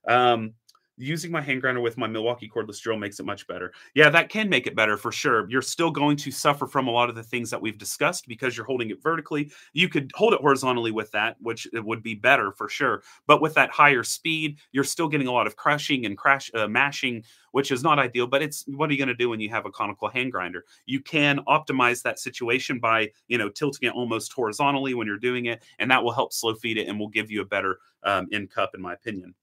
Um, 0.08 0.54
using 0.96 1.30
my 1.30 1.40
hand 1.40 1.60
grinder 1.60 1.80
with 1.80 1.98
my 1.98 2.06
Milwaukee 2.06 2.48
cordless 2.48 2.80
drill 2.80 2.96
makes 2.96 3.20
it 3.20 3.26
much 3.26 3.46
better. 3.46 3.72
Yeah, 3.94 4.08
that 4.10 4.28
can 4.28 4.48
make 4.48 4.66
it 4.66 4.74
better 4.74 4.96
for 4.96 5.12
sure. 5.12 5.48
You're 5.48 5.62
still 5.62 5.90
going 5.90 6.16
to 6.18 6.30
suffer 6.30 6.66
from 6.66 6.88
a 6.88 6.90
lot 6.90 7.08
of 7.08 7.14
the 7.14 7.22
things 7.22 7.50
that 7.50 7.60
we've 7.60 7.78
discussed 7.78 8.26
because 8.28 8.56
you're 8.56 8.66
holding 8.66 8.90
it 8.90 9.02
vertically. 9.02 9.50
You 9.72 9.88
could 9.88 10.10
hold 10.14 10.32
it 10.32 10.40
horizontally 10.40 10.92
with 10.92 11.10
that, 11.12 11.36
which 11.40 11.66
it 11.72 11.84
would 11.84 12.02
be 12.02 12.14
better 12.14 12.52
for 12.52 12.68
sure. 12.68 13.02
But 13.26 13.40
with 13.40 13.54
that 13.54 13.70
higher 13.70 14.02
speed, 14.02 14.58
you're 14.72 14.84
still 14.84 15.08
getting 15.08 15.26
a 15.26 15.32
lot 15.32 15.46
of 15.46 15.56
crushing 15.56 16.06
and 16.06 16.16
crash 16.16 16.50
uh, 16.54 16.68
mashing, 16.68 17.24
which 17.52 17.70
is 17.70 17.82
not 17.82 17.98
ideal. 17.98 18.26
But 18.26 18.42
it's 18.42 18.64
what 18.66 18.88
are 18.88 18.92
you 18.92 18.98
going 18.98 19.08
to 19.08 19.14
do 19.14 19.30
when 19.30 19.40
you 19.40 19.50
have 19.50 19.66
a 19.66 19.70
conical 19.70 20.08
hand 20.08 20.32
grinder? 20.32 20.64
You 20.86 21.00
can 21.00 21.40
optimize 21.46 22.02
that 22.02 22.18
situation 22.18 22.78
by 22.78 23.10
you 23.28 23.38
know 23.38 23.48
tilting 23.48 23.88
it 23.88 23.94
almost 23.94 24.32
horizontally 24.32 24.94
when 24.94 25.06
you're 25.06 25.18
doing 25.18 25.46
it, 25.46 25.62
and 25.78 25.90
that 25.90 26.02
will 26.02 26.12
help 26.12 26.32
slow 26.32 26.54
feed 26.54 26.78
it 26.78 26.88
and 26.88 26.98
will 26.98 27.08
give 27.08 27.30
you 27.30 27.42
a 27.42 27.46
better 27.46 27.78
um, 28.02 28.28
in 28.30 28.46
cup, 28.46 28.70
in 28.74 28.80
my 28.80 28.94
opinion. 28.94 29.34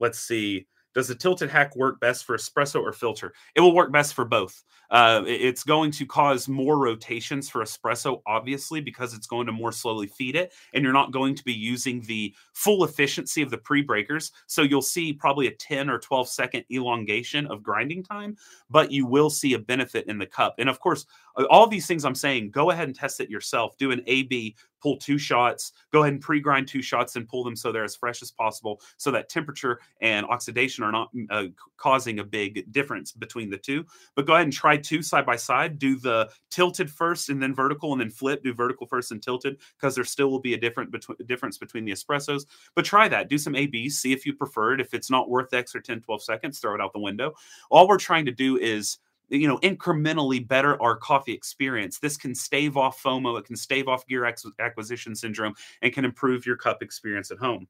Let's 0.00 0.18
see. 0.18 0.66
Does 0.94 1.08
the 1.08 1.14
tilted 1.14 1.50
hack 1.50 1.74
work 1.74 1.98
best 1.98 2.24
for 2.24 2.36
espresso 2.36 2.80
or 2.80 2.92
filter? 2.92 3.34
It 3.56 3.60
will 3.60 3.74
work 3.74 3.90
best 3.92 4.14
for 4.14 4.24
both. 4.24 4.62
Uh, 4.90 5.24
it's 5.26 5.64
going 5.64 5.90
to 5.90 6.06
cause 6.06 6.48
more 6.48 6.78
rotations 6.78 7.50
for 7.50 7.62
espresso, 7.62 8.22
obviously, 8.26 8.80
because 8.80 9.12
it's 9.12 9.26
going 9.26 9.46
to 9.46 9.52
more 9.52 9.72
slowly 9.72 10.06
feed 10.06 10.36
it, 10.36 10.52
and 10.72 10.84
you're 10.84 10.92
not 10.92 11.10
going 11.10 11.34
to 11.34 11.42
be 11.42 11.52
using 11.52 12.00
the 12.02 12.32
full 12.52 12.84
efficiency 12.84 13.42
of 13.42 13.50
the 13.50 13.58
pre 13.58 13.82
breakers. 13.82 14.30
So 14.46 14.62
you'll 14.62 14.82
see 14.82 15.12
probably 15.12 15.48
a 15.48 15.54
10 15.56 15.90
or 15.90 15.98
12 15.98 16.28
second 16.28 16.64
elongation 16.70 17.46
of 17.46 17.62
grinding 17.62 18.04
time, 18.04 18.36
but 18.70 18.92
you 18.92 19.04
will 19.04 19.30
see 19.30 19.54
a 19.54 19.58
benefit 19.58 20.06
in 20.06 20.18
the 20.18 20.26
cup. 20.26 20.54
And 20.58 20.68
of 20.68 20.78
course, 20.78 21.06
all 21.50 21.66
these 21.66 21.88
things 21.88 22.04
I'm 22.04 22.14
saying, 22.14 22.50
go 22.50 22.70
ahead 22.70 22.86
and 22.86 22.94
test 22.94 23.18
it 23.18 23.30
yourself. 23.30 23.76
Do 23.78 23.90
an 23.90 24.02
AB, 24.06 24.54
pull 24.84 24.98
two 24.98 25.16
shots, 25.16 25.72
go 25.92 26.02
ahead 26.02 26.12
and 26.12 26.20
pre 26.20 26.40
grind 26.40 26.68
two 26.68 26.82
shots 26.82 27.16
and 27.16 27.26
pull 27.26 27.42
them 27.42 27.56
so 27.56 27.72
they're 27.72 27.84
as 27.84 27.96
fresh 27.96 28.20
as 28.20 28.30
possible 28.30 28.82
so 28.98 29.10
that 29.10 29.30
temperature 29.30 29.80
and 30.02 30.26
oxidation 30.26 30.84
are 30.84 30.92
not 30.92 31.08
uh, 31.30 31.44
causing 31.78 32.18
a 32.18 32.24
big 32.24 32.70
difference 32.70 33.10
between 33.10 33.48
the 33.48 33.56
two. 33.56 33.86
But 34.14 34.26
go 34.26 34.34
ahead 34.34 34.44
and 34.44 34.52
try 34.52 34.76
two 34.76 35.00
side 35.00 35.24
by 35.24 35.36
side. 35.36 35.78
Do 35.78 35.96
the 35.96 36.28
tilted 36.50 36.90
first 36.90 37.30
and 37.30 37.42
then 37.42 37.54
vertical 37.54 37.92
and 37.92 38.00
then 38.00 38.10
flip. 38.10 38.44
Do 38.44 38.52
vertical 38.52 38.86
first 38.86 39.10
and 39.10 39.22
tilted 39.22 39.58
because 39.78 39.94
there 39.94 40.04
still 40.04 40.30
will 40.30 40.40
be 40.40 40.52
a 40.52 40.60
different 40.60 40.94
difference 41.26 41.56
between 41.56 41.86
the 41.86 41.92
espressos. 41.92 42.44
But 42.74 42.84
try 42.84 43.08
that. 43.08 43.30
Do 43.30 43.38
some 43.38 43.56
ABs. 43.56 43.98
See 43.98 44.12
if 44.12 44.26
you 44.26 44.34
prefer 44.34 44.74
it. 44.74 44.82
If 44.82 44.92
it's 44.92 45.10
not 45.10 45.30
worth 45.30 45.48
the 45.48 45.56
extra 45.56 45.82
10, 45.82 46.02
12 46.02 46.22
seconds, 46.22 46.58
throw 46.58 46.74
it 46.74 46.82
out 46.82 46.92
the 46.92 46.98
window. 46.98 47.32
All 47.70 47.88
we're 47.88 47.96
trying 47.96 48.26
to 48.26 48.32
do 48.32 48.58
is 48.58 48.98
you 49.28 49.48
know 49.48 49.58
incrementally 49.58 50.46
better 50.46 50.80
our 50.82 50.96
coffee 50.96 51.32
experience 51.32 51.98
this 51.98 52.16
can 52.16 52.34
stave 52.34 52.76
off 52.76 53.02
fomo 53.02 53.38
it 53.38 53.44
can 53.44 53.56
stave 53.56 53.88
off 53.88 54.06
gear 54.06 54.30
acquisition 54.60 55.14
syndrome 55.14 55.54
and 55.82 55.92
can 55.92 56.04
improve 56.04 56.46
your 56.46 56.56
cup 56.56 56.82
experience 56.82 57.30
at 57.30 57.38
home 57.38 57.66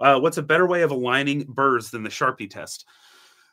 uh, 0.00 0.18
what's 0.18 0.38
a 0.38 0.42
better 0.42 0.66
way 0.66 0.82
of 0.82 0.90
aligning 0.90 1.44
burrs 1.48 1.90
than 1.90 2.02
the 2.02 2.10
sharpie 2.10 2.50
test 2.50 2.86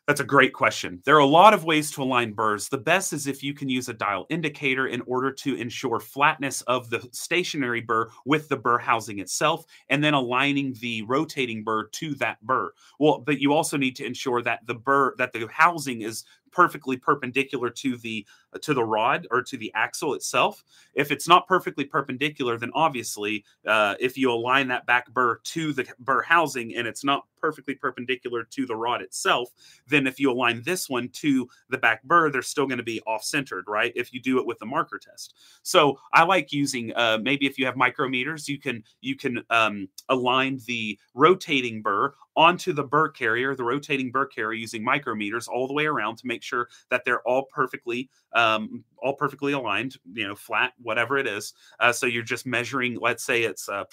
That's 0.08 0.22
a 0.22 0.26
great 0.26 0.54
question. 0.54 1.04
There 1.06 1.16
are 1.18 1.20
a 1.20 1.26
lot 1.26 1.54
of 1.54 1.66
ways 1.66 1.92
to 1.92 2.02
align 2.02 2.34
burrs. 2.34 2.68
The 2.68 2.80
best 2.80 3.14
is 3.14 3.28
if 3.28 3.44
you 3.44 3.54
can 3.54 3.70
use 3.70 3.90
a 3.90 3.94
dial 3.94 4.26
indicator 4.32 4.88
in 4.88 5.02
order 5.06 5.32
to 5.32 5.54
ensure 5.54 6.00
flatness 6.00 6.64
of 6.64 6.90
the 6.90 7.08
stationary 7.12 7.82
burr 7.82 8.10
with 8.26 8.50
the 8.50 8.58
burr 8.58 8.80
housing 8.80 9.20
itself, 9.20 9.66
and 9.90 10.04
then 10.04 10.16
aligning 10.16 10.74
the 10.82 11.04
rotating 11.04 11.64
burr 11.64 11.90
to 11.90 12.16
that 12.16 12.42
burr. 12.42 12.72
Well, 12.98 13.20
but 13.20 13.40
you 13.40 13.54
also 13.54 13.78
need 13.78 13.96
to 13.98 14.06
ensure 14.06 14.42
that 14.42 14.66
the 14.66 14.74
burr 14.74 15.14
that 15.20 15.32
the 15.32 15.48
housing 15.52 16.02
is 16.02 16.24
perfectly 16.52 16.98
perpendicular 16.98 17.70
to 17.70 17.98
the 17.98 18.26
to 18.62 18.74
the 18.74 18.84
rod 18.84 19.28
or 19.32 19.42
to 19.44 19.58
the 19.58 19.72
axle 19.76 20.14
itself. 20.14 20.64
If 20.96 21.12
it's 21.12 21.28
not 21.28 21.48
perfectly 21.48 21.86
perpendicular, 21.86 22.58
then 22.58 22.72
obviously, 22.74 23.46
uh, 23.66 23.96
if 24.00 24.18
you 24.18 24.32
align 24.32 24.68
that 24.70 24.86
back 24.86 25.12
burr 25.12 25.40
to 25.44 25.74
the 25.74 25.88
burr 26.00 26.22
housing 26.22 26.76
and 26.76 26.88
it's 26.88 27.04
not 27.04 27.26
perfectly 27.40 27.76
perpendicular 27.76 28.44
to 28.44 28.66
the 28.66 28.76
rod 28.76 29.02
itself, 29.02 29.50
then 29.88 30.08
if 30.08 30.20
you 30.20 30.32
align 30.32 30.62
this 30.64 30.90
one 30.90 31.10
to 31.10 31.48
the 31.70 31.78
back 31.78 32.04
burr, 32.04 32.30
they're 32.30 32.42
still 32.42 32.66
going 32.66 32.78
to 32.78 32.84
be 32.84 33.02
off 33.08 33.24
centered, 33.24 33.66
right? 33.68 33.94
If 33.96 34.14
you 34.14 34.22
do 34.22 34.40
it 34.40 34.46
with 34.46 34.60
the 34.60 34.66
marker 34.66 35.00
test. 35.00 35.36
So 35.64 35.98
I 36.14 36.24
like 36.24 36.52
using 36.52 36.94
uh, 36.96 37.20
maybe 37.22 37.46
if 37.46 37.58
you 37.58 37.66
have 37.66 37.76
micrometers, 37.76 38.48
you 38.48 38.60
can 38.60 38.84
you 39.02 39.16
can 39.16 39.44
um, 39.50 39.88
align 40.10 40.60
the 40.68 40.98
rotating 41.14 41.82
burr 41.82 42.14
onto 42.36 42.72
the 42.72 42.84
burr 42.84 43.10
carrier, 43.10 43.56
the 43.56 43.64
rotating 43.64 44.12
burr 44.12 44.26
carrier 44.26 44.58
using 44.58 44.84
micrometers 44.86 45.48
all 45.48 45.68
the 45.68 45.74
way 45.74 45.86
around 45.86 46.18
to 46.18 46.28
make 46.28 46.42
sure 46.42 46.70
that 46.90 47.04
they're 47.04 47.22
all 47.28 47.46
perfectly 47.54 48.10
um, 48.40 48.84
all 48.98 49.14
perfectly 49.14 49.54
aligned, 49.54 49.98
you 50.14 50.28
know, 50.28 50.36
flat, 50.36 50.74
whatever 50.82 51.18
it 51.18 51.28
is. 51.28 51.54
Uh, 51.80 51.92
so 51.92 52.06
you're 52.06 52.24
just 52.24 52.46
measuring, 52.46 52.98
let's 53.00 53.24
say 53.24 53.44
it's, 53.44 53.68
uh, 53.68 53.84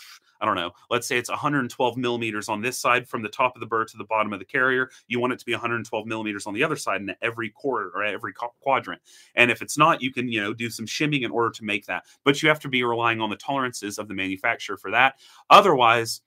I 0.40 0.46
don't 0.46 0.56
know, 0.56 0.70
let's 0.90 1.06
say 1.06 1.16
it's 1.18 1.30
112 1.30 1.96
millimeters 1.96 2.48
on 2.48 2.60
this 2.60 2.78
side 2.78 3.08
from 3.08 3.22
the 3.22 3.28
top 3.28 3.56
of 3.56 3.60
the 3.60 3.66
burr 3.66 3.84
to 3.84 3.96
the 3.96 4.04
bottom 4.04 4.32
of 4.32 4.38
the 4.38 4.44
carrier. 4.44 4.90
You 5.08 5.20
want 5.20 5.32
it 5.32 5.38
to 5.40 5.44
be 5.44 5.52
112 5.52 6.06
millimeters 6.06 6.46
on 6.46 6.54
the 6.54 6.62
other 6.62 6.76
side 6.76 7.00
in 7.00 7.14
every 7.22 7.50
quarter 7.50 7.90
or 7.94 8.04
every 8.04 8.32
quadrant. 8.60 9.00
And 9.34 9.50
if 9.50 9.62
it's 9.62 9.78
not, 9.78 10.02
you 10.02 10.12
can, 10.12 10.28
you 10.28 10.40
know, 10.40 10.52
do 10.52 10.70
some 10.70 10.86
shimming 10.86 11.22
in 11.22 11.30
order 11.30 11.50
to 11.50 11.64
make 11.64 11.86
that. 11.86 12.04
But 12.24 12.42
you 12.42 12.48
have 12.48 12.60
to 12.60 12.68
be 12.68 12.84
relying 12.84 13.20
on 13.20 13.30
the 13.30 13.36
tolerances 13.36 13.98
of 13.98 14.08
the 14.08 14.14
manufacturer 14.14 14.76
for 14.76 14.90
that. 14.92 15.16
Otherwise, 15.50 16.20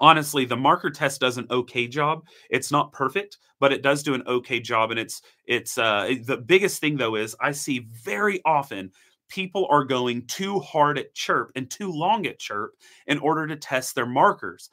honestly 0.00 0.44
the 0.44 0.56
marker 0.56 0.90
test 0.90 1.20
does 1.20 1.38
an 1.38 1.46
okay 1.50 1.86
job. 1.88 2.24
It's 2.50 2.70
not 2.70 2.92
perfect 2.92 3.38
but 3.60 3.72
it 3.72 3.82
does 3.82 4.02
do 4.02 4.14
an 4.14 4.22
okay 4.26 4.60
job 4.60 4.90
and 4.90 5.00
it's 5.00 5.22
it's 5.46 5.78
uh 5.78 6.14
the 6.24 6.36
biggest 6.36 6.80
thing 6.80 6.96
though 6.96 7.16
is 7.16 7.34
i 7.40 7.50
see 7.50 7.80
very 8.04 8.40
often 8.44 8.90
people 9.28 9.66
are 9.70 9.84
going 9.84 10.26
too 10.26 10.58
hard 10.60 10.98
at 10.98 11.14
chirp 11.14 11.52
and 11.54 11.70
too 11.70 11.92
long 11.92 12.26
at 12.26 12.38
chirp 12.38 12.72
in 13.06 13.18
order 13.18 13.46
to 13.46 13.56
test 13.56 13.94
their 13.94 14.06
markers. 14.06 14.70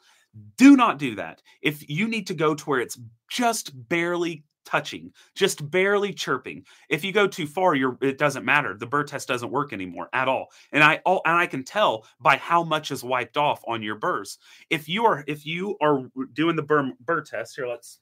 Do 0.56 0.76
not 0.76 0.98
do 0.98 1.14
that. 1.16 1.42
If 1.62 1.88
you 1.88 2.08
need 2.08 2.26
to 2.26 2.34
go 2.34 2.54
to 2.54 2.64
where 2.64 2.80
it's 2.80 2.98
just 3.30 3.72
barely 3.88 4.44
touching, 4.66 5.12
just 5.34 5.70
barely 5.70 6.12
chirping. 6.12 6.64
If 6.90 7.04
you 7.04 7.12
go 7.12 7.26
too 7.26 7.46
far, 7.46 7.74
you're 7.74 7.96
it 8.02 8.18
doesn't 8.18 8.44
matter. 8.44 8.74
The 8.74 8.86
burr 8.86 9.04
test 9.04 9.28
doesn't 9.28 9.50
work 9.50 9.72
anymore 9.72 10.10
at 10.12 10.28
all. 10.28 10.48
And 10.72 10.84
I 10.84 11.00
all 11.06 11.22
and 11.24 11.36
I 11.36 11.46
can 11.46 11.64
tell 11.64 12.06
by 12.20 12.36
how 12.36 12.62
much 12.62 12.90
is 12.90 13.02
wiped 13.02 13.36
off 13.36 13.62
on 13.66 13.82
your 13.82 13.94
burrs. 13.94 14.38
If 14.68 14.88
you 14.88 15.06
are 15.06 15.24
if 15.26 15.46
you 15.46 15.76
are 15.80 16.10
doing 16.34 16.56
the 16.56 16.62
burr 16.62 16.92
burr 17.00 17.22
test, 17.22 17.56
here 17.56 17.66
let's 17.66 18.00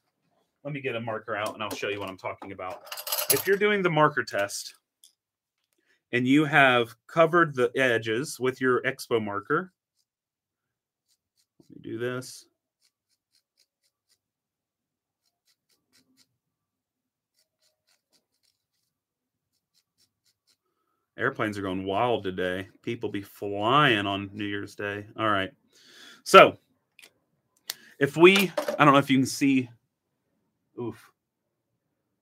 let 0.65 0.73
me 0.73 0.81
get 0.81 0.95
a 0.95 1.01
marker 1.01 1.35
out 1.35 1.53
and 1.53 1.63
I'll 1.63 1.69
show 1.69 1.89
you 1.89 1.99
what 1.99 2.09
I'm 2.09 2.17
talking 2.17 2.51
about. 2.51 2.81
If 3.31 3.47
you're 3.47 3.57
doing 3.57 3.81
the 3.81 3.89
marker 3.89 4.23
test 4.23 4.73
and 6.11 6.27
you 6.27 6.45
have 6.45 6.95
covered 7.07 7.55
the 7.55 7.71
edges 7.75 8.39
with 8.39 8.59
your 8.59 8.81
expo 8.81 9.23
marker, 9.23 9.71
let 11.59 11.69
me 11.69 11.91
do 11.91 11.99
this. 11.99 12.45
Airplanes 21.17 21.57
are 21.57 21.61
going 21.61 21.85
wild 21.85 22.23
today. 22.23 22.67
People 22.81 23.09
be 23.09 23.21
flying 23.21 24.05
on 24.05 24.29
New 24.33 24.45
Year's 24.45 24.75
Day. 24.75 25.05
All 25.17 25.29
right. 25.29 25.51
So, 26.23 26.57
if 27.99 28.17
we, 28.17 28.51
I 28.77 28.83
don't 28.83 28.93
know 28.93 28.99
if 28.99 29.09
you 29.09 29.17
can 29.17 29.25
see, 29.25 29.69
oof, 30.79 31.09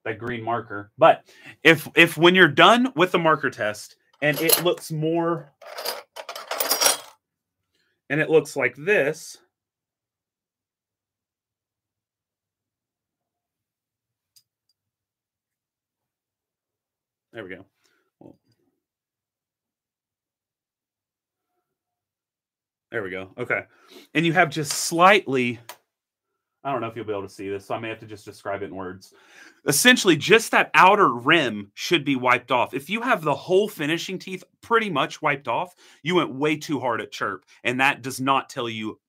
that 0.05 0.19
green 0.19 0.43
marker, 0.43 0.91
but 0.97 1.23
if 1.63 1.87
if 1.95 2.17
when 2.17 2.35
you're 2.35 2.47
done 2.47 2.91
with 2.95 3.11
the 3.11 3.19
marker 3.19 3.49
test 3.49 3.95
and 4.21 4.39
it 4.41 4.63
looks 4.63 4.91
more, 4.91 5.51
and 8.09 8.19
it 8.21 8.29
looks 8.29 8.55
like 8.55 8.75
this, 8.75 9.37
there 17.31 17.43
we 17.43 17.49
go. 17.49 17.65
There 22.93 23.01
we 23.01 23.09
go. 23.09 23.31
Okay. 23.39 23.63
And 24.13 24.23
you 24.23 24.33
have 24.33 24.51
just 24.51 24.71
slightly, 24.71 25.59
I 26.63 26.71
don't 26.71 26.79
know 26.79 26.85
if 26.85 26.95
you'll 26.95 27.05
be 27.05 27.11
able 27.11 27.23
to 27.23 27.29
see 27.29 27.49
this, 27.49 27.65
so 27.65 27.73
I 27.73 27.79
may 27.79 27.89
have 27.89 27.99
to 28.01 28.05
just 28.05 28.23
describe 28.23 28.61
it 28.61 28.65
in 28.65 28.75
words. 28.75 29.15
Essentially, 29.67 30.15
just 30.15 30.51
that 30.51 30.69
outer 30.75 31.11
rim 31.11 31.71
should 31.73 32.05
be 32.05 32.15
wiped 32.15 32.51
off. 32.51 32.75
If 32.75 32.91
you 32.91 33.01
have 33.01 33.23
the 33.23 33.33
whole 33.33 33.67
finishing 33.67 34.19
teeth 34.19 34.43
pretty 34.61 34.91
much 34.91 35.23
wiped 35.23 35.47
off, 35.47 35.73
you 36.03 36.13
went 36.13 36.35
way 36.35 36.55
too 36.55 36.79
hard 36.79 37.01
at 37.01 37.11
chirp. 37.11 37.45
And 37.63 37.81
that 37.81 38.03
does 38.03 38.21
not 38.21 38.47
tell 38.47 38.69
you 38.69 38.99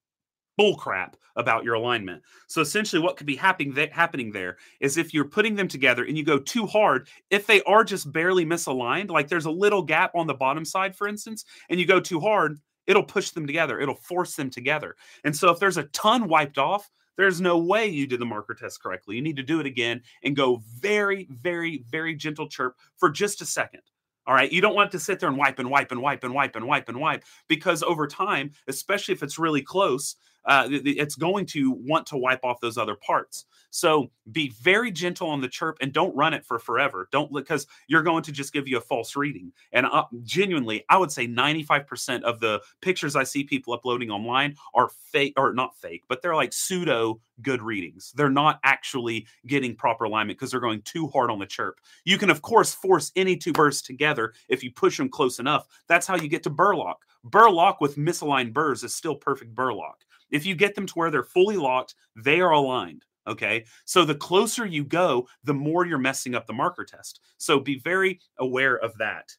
bull 0.56 0.76
crap 0.76 1.18
about 1.36 1.64
your 1.64 1.74
alignment. 1.74 2.22
So 2.46 2.62
essentially 2.62 3.02
what 3.02 3.18
could 3.18 3.26
be 3.26 3.36
happening 3.36 3.76
happening 3.92 4.32
there 4.32 4.56
is 4.80 4.96
if 4.96 5.12
you're 5.12 5.28
putting 5.28 5.56
them 5.56 5.68
together 5.68 6.04
and 6.04 6.16
you 6.16 6.24
go 6.24 6.38
too 6.38 6.66
hard, 6.66 7.06
if 7.28 7.46
they 7.46 7.60
are 7.64 7.84
just 7.84 8.10
barely 8.10 8.46
misaligned, 8.46 9.10
like 9.10 9.28
there's 9.28 9.44
a 9.44 9.50
little 9.50 9.82
gap 9.82 10.12
on 10.14 10.26
the 10.26 10.32
bottom 10.32 10.64
side 10.64 10.96
for 10.96 11.06
instance, 11.06 11.44
and 11.68 11.78
you 11.78 11.84
go 11.84 12.00
too 12.00 12.20
hard, 12.20 12.60
it'll 12.86 13.04
push 13.04 13.30
them 13.30 13.46
together. 13.46 13.80
It'll 13.80 13.94
force 13.94 14.36
them 14.36 14.50
together. 14.50 14.96
And 15.24 15.34
so 15.34 15.50
if 15.50 15.58
there's 15.58 15.76
a 15.76 15.84
ton 15.84 16.28
wiped 16.28 16.58
off, 16.58 16.90
there's 17.16 17.40
no 17.40 17.58
way 17.58 17.86
you 17.86 18.06
did 18.06 18.20
the 18.20 18.26
marker 18.26 18.54
test 18.54 18.82
correctly. 18.82 19.16
You 19.16 19.22
need 19.22 19.36
to 19.36 19.42
do 19.42 19.60
it 19.60 19.66
again 19.66 20.02
and 20.22 20.34
go 20.34 20.62
very, 20.80 21.28
very, 21.30 21.84
very 21.88 22.14
gentle 22.14 22.48
chirp 22.48 22.76
for 22.96 23.08
just 23.10 23.40
a 23.40 23.46
second. 23.46 23.82
All 24.26 24.34
right. 24.34 24.50
You 24.50 24.60
don't 24.60 24.74
want 24.74 24.90
to 24.92 24.98
sit 24.98 25.20
there 25.20 25.28
and 25.28 25.38
wipe 25.38 25.58
and 25.58 25.70
wipe 25.70 25.92
and 25.92 26.00
wipe 26.00 26.24
and 26.24 26.34
wipe 26.34 26.56
and 26.56 26.66
wipe 26.66 26.88
and 26.88 26.98
wipe 26.98 27.24
because 27.46 27.82
over 27.82 28.06
time, 28.06 28.52
especially 28.68 29.14
if 29.14 29.22
it's 29.22 29.38
really 29.38 29.62
close, 29.62 30.16
uh, 30.46 30.68
it's 30.70 31.16
going 31.16 31.46
to 31.46 31.70
want 31.70 32.06
to 32.06 32.16
wipe 32.16 32.44
off 32.44 32.60
those 32.60 32.78
other 32.78 32.94
parts. 32.94 33.46
So 33.70 34.10
be 34.30 34.50
very 34.50 34.92
gentle 34.92 35.28
on 35.28 35.40
the 35.40 35.48
chirp 35.48 35.78
and 35.80 35.92
don't 35.92 36.14
run 36.14 36.32
it 36.32 36.44
for 36.44 36.58
forever. 36.58 37.08
Don't 37.10 37.32
because 37.32 37.66
you're 37.88 38.02
going 38.02 38.22
to 38.22 38.32
just 38.32 38.52
give 38.52 38.68
you 38.68 38.78
a 38.78 38.80
false 38.80 39.16
reading. 39.16 39.52
And 39.72 39.86
uh, 39.86 40.04
genuinely, 40.22 40.84
I 40.88 40.96
would 40.96 41.10
say 41.10 41.26
95% 41.26 42.22
of 42.22 42.38
the 42.38 42.60
pictures 42.80 43.16
I 43.16 43.24
see 43.24 43.42
people 43.42 43.74
uploading 43.74 44.10
online 44.10 44.54
are 44.74 44.90
fake 45.10 45.34
or 45.36 45.52
not 45.52 45.76
fake, 45.76 46.04
but 46.08 46.22
they're 46.22 46.36
like 46.36 46.52
pseudo 46.52 47.20
good 47.42 47.62
readings. 47.62 48.12
They're 48.14 48.30
not 48.30 48.60
actually 48.62 49.26
getting 49.46 49.74
proper 49.74 50.04
alignment 50.04 50.38
because 50.38 50.50
they're 50.50 50.60
going 50.60 50.82
too 50.82 51.08
hard 51.08 51.30
on 51.30 51.38
the 51.38 51.46
chirp. 51.46 51.80
You 52.04 52.18
can, 52.18 52.30
of 52.30 52.42
course, 52.42 52.72
force 52.72 53.10
any 53.16 53.36
two 53.36 53.52
burrs 53.52 53.82
together 53.82 54.34
if 54.48 54.62
you 54.62 54.70
push 54.70 54.96
them 54.96 55.08
close 55.08 55.38
enough. 55.38 55.66
That's 55.88 56.06
how 56.06 56.16
you 56.16 56.28
get 56.28 56.42
to 56.44 56.50
burlock. 56.50 57.04
Burlock 57.24 57.80
with 57.80 57.96
misaligned 57.96 58.52
burrs 58.52 58.84
is 58.84 58.94
still 58.94 59.16
perfect 59.16 59.54
burr 59.54 59.72
lock. 59.72 60.04
If 60.34 60.44
you 60.44 60.54
get 60.54 60.74
them 60.74 60.86
to 60.86 60.94
where 60.94 61.10
they're 61.10 61.22
fully 61.22 61.56
locked, 61.56 61.94
they 62.16 62.40
are 62.40 62.50
aligned. 62.50 63.04
Okay. 63.26 63.64
So 63.86 64.04
the 64.04 64.16
closer 64.16 64.66
you 64.66 64.84
go, 64.84 65.26
the 65.44 65.54
more 65.54 65.86
you're 65.86 65.96
messing 65.96 66.34
up 66.34 66.46
the 66.46 66.52
marker 66.52 66.84
test. 66.84 67.20
So 67.38 67.58
be 67.58 67.78
very 67.78 68.20
aware 68.38 68.76
of 68.76 68.98
that. 68.98 69.30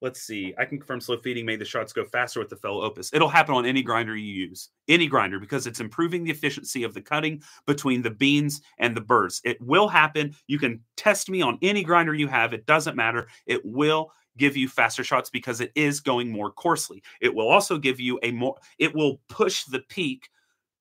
Let's 0.00 0.22
see. 0.22 0.54
I 0.56 0.64
can 0.64 0.78
confirm 0.78 1.00
slow 1.00 1.16
feeding 1.16 1.44
made 1.44 1.58
the 1.58 1.64
shots 1.64 1.92
go 1.92 2.04
faster 2.04 2.38
with 2.38 2.48
the 2.48 2.56
fellow 2.56 2.82
Opus. 2.82 3.12
It'll 3.12 3.28
happen 3.28 3.56
on 3.56 3.66
any 3.66 3.82
grinder 3.82 4.16
you 4.16 4.32
use, 4.46 4.68
any 4.86 5.08
grinder, 5.08 5.40
because 5.40 5.66
it's 5.66 5.80
improving 5.80 6.22
the 6.22 6.30
efficiency 6.30 6.84
of 6.84 6.94
the 6.94 7.02
cutting 7.02 7.42
between 7.66 8.00
the 8.00 8.10
beans 8.10 8.62
and 8.78 8.96
the 8.96 9.00
burrs. 9.00 9.40
It 9.44 9.60
will 9.60 9.88
happen. 9.88 10.36
You 10.46 10.60
can 10.60 10.80
test 10.96 11.28
me 11.28 11.42
on 11.42 11.58
any 11.62 11.82
grinder 11.82 12.14
you 12.14 12.28
have. 12.28 12.52
It 12.52 12.64
doesn't 12.64 12.96
matter. 12.96 13.26
It 13.46 13.60
will 13.64 14.12
give 14.38 14.56
you 14.56 14.68
faster 14.68 15.04
shots 15.04 15.28
because 15.30 15.60
it 15.60 15.72
is 15.74 16.00
going 16.00 16.30
more 16.30 16.50
coarsely. 16.50 17.02
It 17.20 17.34
will 17.34 17.48
also 17.48 17.78
give 17.78 18.00
you 18.00 18.18
a 18.22 18.30
more, 18.32 18.56
it 18.78 18.94
will 18.94 19.20
push 19.28 19.64
the 19.64 19.80
peak 19.80 20.30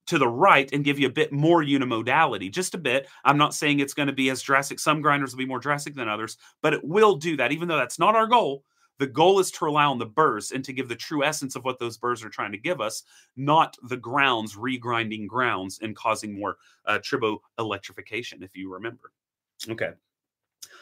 to 0.08 0.18
the 0.18 0.28
right 0.28 0.72
and 0.72 0.86
give 0.86 1.00
you 1.00 1.08
a 1.08 1.12
bit 1.12 1.32
more 1.34 1.62
unimodality, 1.62 2.52
just 2.52 2.74
a 2.74 2.78
bit. 2.78 3.08
I'm 3.26 3.38
not 3.38 3.54
saying 3.54 3.80
it's 3.80 3.94
going 3.94 4.08
to 4.08 4.14
be 4.14 4.30
as 4.30 4.42
drastic. 4.42 4.80
Some 4.80 5.02
grinders 5.02 5.34
will 5.34 5.40
be 5.40 5.46
more 5.46 5.60
drastic 5.60 5.96
than 5.96 6.08
others, 6.08 6.38
but 6.62 6.74
it 6.74 6.84
will 6.84 7.16
do 7.16 7.36
that, 7.38 7.52
even 7.52 7.68
though 7.68 7.78
that's 7.78 8.00
not 8.00 8.16
our 8.16 8.28
goal. 8.28 8.64
The 9.00 9.08
goal 9.08 9.40
is 9.40 9.52
to 9.52 9.66
rely 9.66 9.84
on 9.84 10.00
the 10.00 10.08
burrs 10.08 10.52
and 10.52 10.64
to 10.66 10.74
give 10.74 10.88
the 10.88 10.96
true 10.96 11.24
essence 11.24 11.56
of 11.56 11.64
what 11.64 11.78
those 11.78 11.98
burrs 11.98 12.24
are 12.24 12.30
trying 12.30 12.52
to 12.54 12.58
give 12.58 12.82
us, 12.82 13.04
not 13.36 13.78
the 13.84 13.98
grounds 13.98 14.56
regrinding 14.56 15.28
grounds 15.28 15.80
and 15.82 15.96
causing 15.96 16.40
more 16.40 16.58
uh, 16.86 16.98
tribo 17.00 17.38
electrification, 17.60 18.42
if 18.42 18.56
you 18.56 18.74
remember. 18.74 19.12
Okay. 19.70 19.92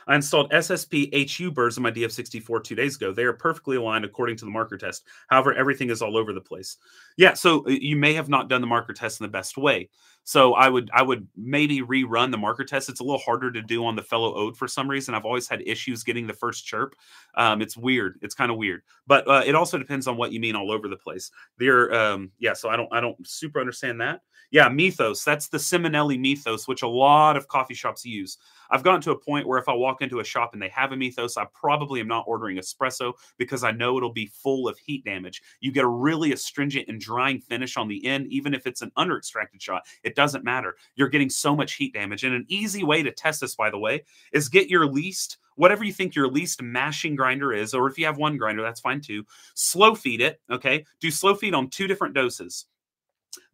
I 0.07 0.15
installed 0.15 0.51
SSP 0.51 1.29
HU 1.35 1.51
burrs 1.51 1.77
in 1.77 1.83
my 1.83 1.91
DF64 1.91 2.63
two 2.63 2.75
days 2.75 2.95
ago. 2.95 3.11
They 3.11 3.23
are 3.23 3.33
perfectly 3.33 3.77
aligned 3.77 4.05
according 4.05 4.37
to 4.37 4.45
the 4.45 4.51
marker 4.51 4.77
test. 4.77 5.03
However, 5.27 5.53
everything 5.53 5.89
is 5.89 6.01
all 6.01 6.15
over 6.15 6.31
the 6.31 6.41
place. 6.41 6.77
Yeah, 7.17 7.33
so 7.33 7.65
uh, 7.65 7.69
you 7.69 7.95
may 7.95 8.13
have 8.13 8.29
not 8.29 8.49
done 8.49 8.61
the 8.61 8.67
marker 8.67 8.93
test 8.93 9.19
in 9.19 9.25
the 9.25 9.31
best 9.31 9.57
way. 9.57 9.89
So 10.25 10.55
I 10.55 10.69
would 10.69 10.89
I 10.91 11.03
would 11.03 11.27
maybe 11.37 11.81
rerun 11.81 12.31
the 12.31 12.37
marker 12.37 12.63
test. 12.63 12.89
It's 12.89 12.99
a 12.99 13.03
little 13.03 13.19
harder 13.19 13.51
to 13.51 13.61
do 13.61 13.85
on 13.85 13.95
the 13.95 14.01
fellow 14.01 14.33
ode 14.35 14.57
for 14.57 14.67
some 14.67 14.89
reason. 14.89 15.13
I've 15.13 15.23
always 15.23 15.47
had 15.47 15.61
issues 15.65 16.03
getting 16.03 16.25
the 16.25 16.33
first 16.33 16.65
chirp. 16.65 16.95
Um, 17.35 17.61
it's 17.61 17.77
weird. 17.77 18.17
It's 18.23 18.33
kind 18.33 18.51
of 18.51 18.57
weird, 18.57 18.81
but 19.05 19.27
uh, 19.27 19.43
it 19.45 19.53
also 19.53 19.77
depends 19.77 20.07
on 20.07 20.17
what 20.17 20.31
you 20.31 20.39
mean 20.39 20.55
all 20.55 20.71
over 20.71 20.87
the 20.87 20.97
place. 20.97 21.29
There, 21.59 21.93
um, 21.93 22.31
yeah. 22.39 22.53
So 22.53 22.69
I 22.69 22.75
don't 22.75 22.91
I 22.91 22.99
don't 22.99 23.25
super 23.25 23.59
understand 23.59 24.01
that. 24.01 24.21
Yeah, 24.51 24.67
Mythos. 24.69 25.23
That's 25.23 25.47
the 25.47 25.57
Simonelli 25.57 26.19
Mythos, 26.19 26.67
which 26.67 26.81
a 26.81 26.87
lot 26.87 27.35
of 27.35 27.47
coffee 27.47 27.73
shops 27.73 28.05
use. 28.05 28.37
I've 28.71 28.83
gotten 28.83 29.01
to 29.01 29.11
a 29.11 29.19
point 29.19 29.47
where 29.47 29.59
if 29.59 29.69
I 29.69 29.73
walk 29.73 30.01
into 30.01 30.19
a 30.19 30.23
shop 30.23 30.51
and 30.53 30.61
they 30.61 30.69
have 30.69 30.91
a 30.91 30.97
Mythos, 30.97 31.37
I 31.37 31.45
probably 31.53 31.99
am 31.99 32.07
not 32.07 32.25
ordering 32.27 32.57
espresso 32.57 33.13
because 33.37 33.63
I 33.63 33.71
know 33.71 33.97
it'll 33.97 34.13
be 34.13 34.27
full 34.27 34.67
of 34.67 34.77
heat 34.77 35.03
damage. 35.03 35.41
You 35.59 35.71
get 35.71 35.83
a 35.83 35.89
really 35.89 36.31
astringent 36.31 36.87
and 36.87 36.99
drying 36.99 37.39
finish 37.39 37.77
on 37.77 37.87
the 37.87 38.05
end, 38.05 38.27
even 38.27 38.53
if 38.53 38.65
it's 38.65 38.81
an 38.81 38.91
under 38.95 39.17
extracted 39.17 39.61
shot. 39.61 39.83
It 40.03 40.14
doesn't 40.15 40.43
matter. 40.43 40.75
You're 40.95 41.09
getting 41.09 41.29
so 41.29 41.55
much 41.55 41.73
heat 41.73 41.93
damage. 41.93 42.23
And 42.23 42.33
an 42.33 42.45
easy 42.47 42.83
way 42.83 43.03
to 43.03 43.11
test 43.11 43.41
this, 43.41 43.55
by 43.55 43.69
the 43.69 43.79
way, 43.79 44.03
is 44.31 44.49
get 44.49 44.69
your 44.69 44.85
least 44.85 45.37
whatever 45.55 45.83
you 45.83 45.93
think 45.93 46.15
your 46.15 46.27
least 46.27 46.61
mashing 46.61 47.15
grinder 47.15 47.53
is, 47.53 47.73
or 47.73 47.87
if 47.87 47.97
you 47.97 48.05
have 48.05 48.17
one 48.17 48.37
grinder, 48.37 48.61
that's 48.61 48.81
fine 48.81 49.01
too. 49.01 49.25
Slow 49.53 49.95
feed 49.95 50.21
it. 50.21 50.41
Okay. 50.51 50.85
Do 50.99 51.09
slow 51.09 51.33
feed 51.33 51.53
on 51.53 51.69
two 51.69 51.87
different 51.87 52.13
doses. 52.13 52.65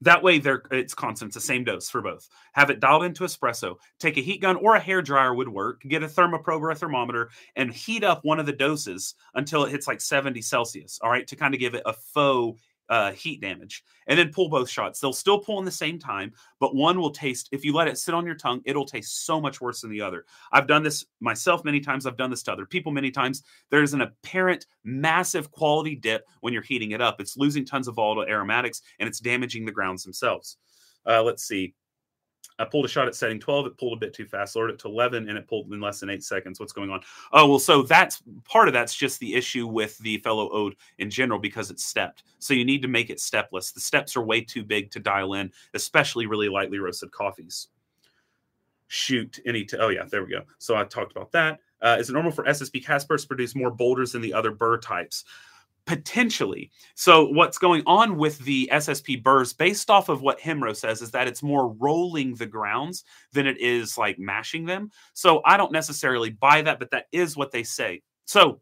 That 0.02 0.22
way, 0.22 0.38
they're 0.38 0.64
it's 0.72 0.94
constant. 0.94 1.30
It's 1.30 1.36
the 1.36 1.42
same 1.42 1.64
dose 1.64 1.90
for 1.90 2.02
both. 2.02 2.28
Have 2.54 2.70
it 2.70 2.80
dialed 2.80 3.04
into 3.04 3.24
espresso. 3.24 3.78
Take 4.00 4.18
a 4.18 4.22
heat 4.22 4.42
gun 4.42 4.56
or 4.58 4.76
a 4.76 4.80
hair 4.80 5.02
dryer 5.02 5.34
would 5.34 5.50
work. 5.50 5.82
Get 5.82 6.04
a 6.04 6.08
thermoprobe 6.08 6.62
or 6.62 6.72
a 6.72 6.76
thermometer 6.76 7.30
and 7.56 7.74
heat 7.74 8.04
up 8.04 8.24
one 8.24 8.40
of 8.40 8.46
the 8.46 8.52
doses 8.52 9.16
until 9.36 9.64
it 9.64 9.72
hits 9.72 9.88
like 9.88 10.02
70 10.02 10.42
Celsius. 10.42 11.00
All 11.02 11.10
right, 11.10 11.28
to 11.28 11.36
kind 11.36 11.54
of 11.54 11.60
give 11.60 11.74
it 11.74 11.84
a 11.86 11.94
faux 11.94 12.62
uh, 12.92 13.14
heat 13.14 13.40
damage, 13.40 13.86
and 14.08 14.20
then 14.20 14.34
pull 14.34 14.50
both 14.50 14.70
shots. 14.70 15.00
They'll 15.00 15.14
still 15.14 15.40
pull 15.40 15.58
in 15.60 15.66
the 15.66 15.72
same 15.72 15.98
time, 15.98 16.34
but 16.60 16.76
one 16.76 17.00
will 17.00 17.10
taste, 17.10 17.48
if 17.54 17.64
you 17.64 17.74
let 17.74 17.88
it 17.88 17.98
sit 17.98 18.14
on 18.14 18.26
your 18.26 18.36
tongue, 18.36 18.62
it'll 18.66 18.86
taste 18.86 19.26
so 19.26 19.40
much 19.40 19.62
worse 19.62 19.80
than 19.80 19.90
the 19.90 20.02
other. 20.02 20.26
I've 20.52 20.68
done 20.68 20.84
this 20.84 21.06
myself 21.22 21.64
many 21.64 21.80
times. 21.80 22.06
I've 22.06 22.18
done 22.18 22.30
this 22.30 22.44
to 22.44 22.52
other 22.52 22.66
people 22.66 22.92
many 22.92 23.10
times. 23.10 23.44
There's 23.70 23.94
an 23.94 24.02
apparent 24.02 24.66
massive 24.84 25.52
quality 25.52 25.96
dip 25.96 26.28
when 26.42 26.52
you're 26.52 26.62
heating 26.62 26.92
it 26.92 27.02
up. 27.02 27.22
It's 27.22 27.38
losing 27.38 27.66
tons 27.66 27.88
of 27.88 27.96
volatile 27.96 28.30
aromatics 28.30 28.82
and 29.00 29.08
it's 29.08 29.22
damaging 29.22 29.66
the 29.66 29.72
grounds 29.72 30.04
themselves. 30.04 30.58
Uh, 31.08 31.24
let's 31.24 31.48
see. 31.48 31.74
I 32.62 32.66
pulled 32.66 32.86
a 32.86 32.88
shot 32.88 33.08
at 33.08 33.16
setting 33.16 33.40
12. 33.40 33.66
It 33.66 33.78
pulled 33.78 33.94
a 33.94 34.00
bit 34.00 34.14
too 34.14 34.26
fast. 34.26 34.56
Lowered 34.56 34.70
it 34.72 34.80
to 34.80 34.88
11 34.88 35.28
and 35.28 35.38
it 35.38 35.48
pulled 35.48 35.72
in 35.72 35.82
less 35.82 36.00
than 36.00 36.10
eight 36.10 36.24
seconds. 36.24 36.60
What's 36.60 36.74
going 36.74 36.90
on? 36.90 37.02
Oh, 37.34 37.50
well, 37.50 37.60
so 37.60 37.82
that's 37.82 38.22
part 38.44 38.68
of 38.68 38.74
that's 38.74 38.96
just 38.96 39.20
the 39.20 39.34
issue 39.34 39.68
with 39.68 39.98
the 40.00 40.18
fellow 40.20 40.50
ode 40.52 40.76
in 41.00 41.10
general 41.10 41.40
because 41.40 41.72
it's 41.72 41.84
stepped. 41.84 42.24
So 42.40 42.54
you 42.54 42.64
need 42.64 42.82
to 42.84 42.88
make 42.88 43.10
it 43.10 43.20
stepless. 43.20 43.72
The 43.72 43.80
steps 43.80 44.16
are 44.16 44.22
way 44.22 44.42
too 44.42 44.64
big 44.64 44.92
to 44.92 45.00
dial 45.00 45.34
in, 45.34 45.52
especially 45.74 46.28
really 46.28 46.50
lightly 46.50 46.80
roasted 46.80 47.12
coffees. 47.12 47.68
Shoot, 48.88 49.40
any, 49.46 49.64
t- 49.64 49.78
oh, 49.80 49.90
yeah, 49.90 50.04
there 50.10 50.24
we 50.24 50.32
go. 50.32 50.42
So 50.58 50.76
I 50.76 50.84
talked 50.84 51.12
about 51.12 51.32
that. 51.32 51.60
Uh, 51.82 51.98
is 52.00 52.10
it 52.10 52.14
normal 52.14 52.32
for 52.32 52.44
SSP 52.44 52.86
cast 52.86 53.08
burrs 53.08 53.24
to 53.24 53.28
produce 53.28 53.56
more 53.56 53.72
boulders 53.72 54.12
than 54.12 54.22
the 54.22 54.34
other 54.34 54.52
burr 54.52 54.78
types? 54.78 55.24
Potentially. 55.86 56.72
So 56.96 57.26
what's 57.26 57.58
going 57.58 57.84
on 57.86 58.18
with 58.18 58.40
the 58.40 58.70
SSP 58.72 59.22
burrs, 59.22 59.54
based 59.54 59.90
off 59.90 60.10
of 60.10 60.22
what 60.22 60.40
Hemro 60.40 60.76
says, 60.76 61.02
is 61.02 61.12
that 61.12 61.28
it's 61.28 61.44
more 61.44 61.74
rolling 61.74 62.36
the 62.36 62.46
grounds 62.46 63.04
than 63.34 63.48
it 63.48 63.60
is 63.60 63.98
like 63.98 64.20
mashing 64.20 64.66
them. 64.66 64.92
So 65.14 65.42
I 65.46 65.58
don't 65.58 65.72
necessarily 65.72 66.30
buy 66.30 66.62
that, 66.62 66.80
but 66.80 66.92
that 66.92 67.08
is 67.12 67.36
what 67.36 67.52
they 67.52 67.64
say. 67.64 68.02
So 68.26 68.62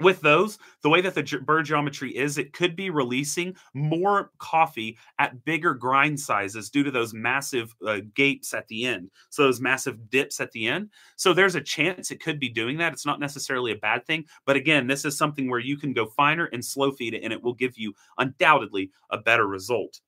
with 0.00 0.20
those, 0.20 0.58
the 0.82 0.88
way 0.88 1.00
that 1.00 1.14
the 1.14 1.40
burr 1.44 1.62
geometry 1.62 2.16
is, 2.16 2.38
it 2.38 2.52
could 2.52 2.74
be 2.74 2.90
releasing 2.90 3.54
more 3.74 4.30
coffee 4.38 4.98
at 5.18 5.44
bigger 5.44 5.74
grind 5.74 6.18
sizes 6.18 6.70
due 6.70 6.82
to 6.82 6.90
those 6.90 7.14
massive 7.14 7.74
uh, 7.86 8.00
gapes 8.14 8.54
at 8.54 8.66
the 8.68 8.86
end. 8.86 9.10
So 9.30 9.42
those 9.42 9.60
massive 9.60 10.10
dips 10.10 10.40
at 10.40 10.50
the 10.52 10.66
end. 10.66 10.90
So 11.16 11.32
there's 11.32 11.54
a 11.54 11.60
chance 11.60 12.10
it 12.10 12.22
could 12.22 12.40
be 12.40 12.48
doing 12.48 12.78
that. 12.78 12.92
It's 12.92 13.06
not 13.06 13.20
necessarily 13.20 13.72
a 13.72 13.76
bad 13.76 14.06
thing, 14.06 14.24
but 14.44 14.56
again, 14.56 14.86
this 14.86 15.04
is 15.04 15.16
something 15.16 15.48
where 15.48 15.60
you 15.60 15.76
can 15.76 15.92
go 15.92 16.06
finer 16.06 16.46
and 16.46 16.64
slow 16.64 16.90
feed 16.90 17.14
it, 17.14 17.22
and 17.22 17.32
it 17.32 17.42
will 17.42 17.54
give 17.54 17.78
you 17.78 17.94
undoubtedly 18.18 18.90
a 19.10 19.18
better 19.18 19.46
result. 19.46 20.00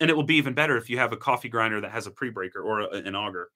And 0.00 0.10
it 0.10 0.16
will 0.16 0.24
be 0.24 0.36
even 0.36 0.54
better 0.54 0.76
if 0.76 0.90
you 0.90 0.98
have 0.98 1.12
a 1.12 1.16
coffee 1.16 1.48
grinder 1.48 1.80
that 1.80 1.92
has 1.92 2.06
a 2.06 2.10
pre-breaker 2.10 2.60
or 2.60 2.80
a, 2.80 2.88
an 2.90 3.14
auger. 3.14 3.50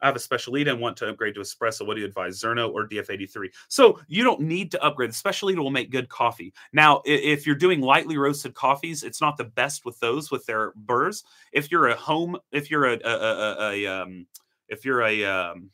I 0.00 0.06
have 0.06 0.16
a 0.16 0.20
Specialita 0.20 0.70
and 0.70 0.80
want 0.80 0.96
to 0.98 1.08
upgrade 1.08 1.34
to 1.34 1.40
espresso. 1.40 1.86
What 1.86 1.94
do 1.94 2.00
you 2.00 2.06
advise, 2.06 2.40
Zerno 2.40 2.72
or 2.72 2.88
DF83? 2.88 3.48
So 3.68 4.00
you 4.08 4.24
don't 4.24 4.40
need 4.40 4.70
to 4.72 4.82
upgrade. 4.82 5.10
The 5.10 5.14
Specialita 5.14 5.58
will 5.58 5.70
make 5.70 5.90
good 5.90 6.08
coffee. 6.08 6.52
Now, 6.72 7.02
if 7.04 7.46
you're 7.46 7.56
doing 7.56 7.80
lightly 7.80 8.16
roasted 8.16 8.54
coffees, 8.54 9.02
it's 9.02 9.20
not 9.20 9.36
the 9.36 9.44
best 9.44 9.84
with 9.84 9.98
those 10.00 10.30
with 10.30 10.46
their 10.46 10.72
burrs. 10.76 11.24
If 11.52 11.70
you're 11.70 11.88
a 11.88 11.96
home, 11.96 12.36
if 12.52 12.70
you're 12.70 12.86
a, 12.86 12.98
a, 13.04 13.10
a, 13.10 13.70
a 13.72 13.86
um, 13.86 14.26
if 14.68 14.84
you're 14.84 15.02
a 15.02 15.24
um, 15.24 15.70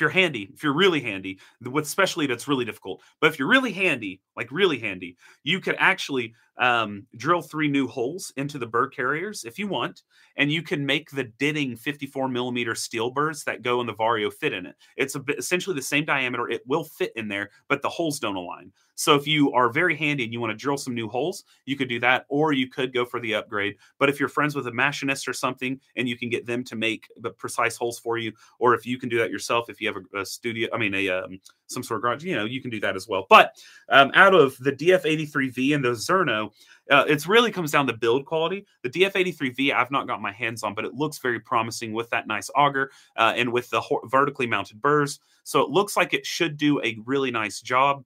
you're 0.00 0.10
handy, 0.10 0.48
if 0.54 0.62
you're 0.62 0.72
really 0.72 1.00
handy, 1.00 1.38
with 1.60 1.84
especially 1.84 2.26
that's 2.26 2.48
really 2.48 2.64
difficult. 2.64 3.02
But 3.20 3.28
if 3.28 3.38
you're 3.38 3.48
really 3.48 3.72
handy, 3.72 4.22
like 4.36 4.50
really 4.50 4.78
handy, 4.78 5.16
you 5.42 5.60
could 5.60 5.76
actually 5.78 6.34
um, 6.60 7.06
drill 7.16 7.40
three 7.40 7.68
new 7.68 7.88
holes 7.88 8.32
into 8.36 8.58
the 8.58 8.66
burr 8.66 8.88
carriers 8.88 9.44
if 9.44 9.58
you 9.58 9.66
want, 9.66 10.02
and 10.36 10.52
you 10.52 10.62
can 10.62 10.84
make 10.84 11.10
the 11.10 11.24
Ditting 11.24 11.76
54 11.76 12.28
millimeter 12.28 12.74
steel 12.74 13.10
burrs 13.10 13.42
that 13.44 13.62
go 13.62 13.80
in 13.80 13.86
the 13.86 13.94
Vario 13.94 14.32
fit 14.32 14.52
in 14.52 14.66
it. 14.66 14.76
It's 14.96 15.16
a 15.16 15.24
essentially 15.38 15.74
the 15.74 15.82
same 15.82 16.04
diameter. 16.04 16.48
It 16.48 16.62
will 16.66 16.84
fit 16.84 17.12
in 17.16 17.28
there, 17.28 17.50
but 17.68 17.80
the 17.82 17.88
holes 17.88 18.20
don't 18.20 18.36
align. 18.36 18.72
So 18.94 19.14
if 19.14 19.26
you 19.26 19.50
are 19.52 19.72
very 19.72 19.96
handy 19.96 20.24
and 20.24 20.32
you 20.32 20.40
want 20.40 20.50
to 20.50 20.56
drill 20.56 20.76
some 20.76 20.94
new 20.94 21.08
holes, 21.08 21.44
you 21.64 21.74
could 21.74 21.88
do 21.88 21.98
that, 22.00 22.26
or 22.28 22.52
you 22.52 22.68
could 22.68 22.92
go 22.92 23.06
for 23.06 23.18
the 23.18 23.34
upgrade. 23.34 23.76
But 23.98 24.10
if 24.10 24.20
you're 24.20 24.28
friends 24.28 24.54
with 24.54 24.66
a 24.66 24.72
machinist 24.72 25.26
or 25.26 25.32
something, 25.32 25.80
and 25.96 26.06
you 26.06 26.18
can 26.18 26.28
get 26.28 26.44
them 26.44 26.62
to 26.64 26.76
make 26.76 27.08
the 27.16 27.30
precise 27.30 27.78
holes 27.78 27.98
for 27.98 28.18
you, 28.18 28.32
or 28.58 28.74
if 28.74 28.84
you 28.84 28.98
can 28.98 29.08
do 29.08 29.16
that 29.16 29.30
yourself, 29.30 29.70
if 29.70 29.80
you 29.80 29.88
have 29.88 29.96
a, 29.96 30.20
a 30.20 30.26
studio, 30.26 30.68
I 30.74 30.76
mean 30.76 30.94
a 30.94 31.08
um, 31.08 31.40
some 31.70 31.82
sort 31.82 31.98
of 31.98 32.02
garage, 32.02 32.24
you 32.24 32.34
know, 32.34 32.44
you 32.44 32.60
can 32.60 32.70
do 32.70 32.80
that 32.80 32.96
as 32.96 33.06
well. 33.08 33.26
But 33.28 33.56
um, 33.88 34.10
out 34.14 34.34
of 34.34 34.56
the 34.58 34.72
DF83V 34.72 35.74
and 35.74 35.84
the 35.84 35.90
Zerno, 35.90 36.50
uh, 36.90 37.04
it 37.08 37.26
really 37.26 37.52
comes 37.52 37.70
down 37.70 37.86
to 37.86 37.92
build 37.92 38.26
quality. 38.26 38.66
The 38.82 38.90
DF83V 38.90 39.72
I've 39.72 39.90
not 39.90 40.06
got 40.06 40.20
my 40.20 40.32
hands 40.32 40.62
on, 40.62 40.74
but 40.74 40.84
it 40.84 40.94
looks 40.94 41.18
very 41.18 41.40
promising 41.40 41.92
with 41.92 42.10
that 42.10 42.26
nice 42.26 42.50
auger 42.54 42.90
uh, 43.16 43.32
and 43.36 43.52
with 43.52 43.70
the 43.70 43.80
ho- 43.80 44.00
vertically 44.06 44.46
mounted 44.46 44.82
burrs. 44.82 45.20
So 45.44 45.60
it 45.60 45.70
looks 45.70 45.96
like 45.96 46.12
it 46.12 46.26
should 46.26 46.56
do 46.56 46.82
a 46.82 46.98
really 47.04 47.30
nice 47.30 47.60
job. 47.60 48.04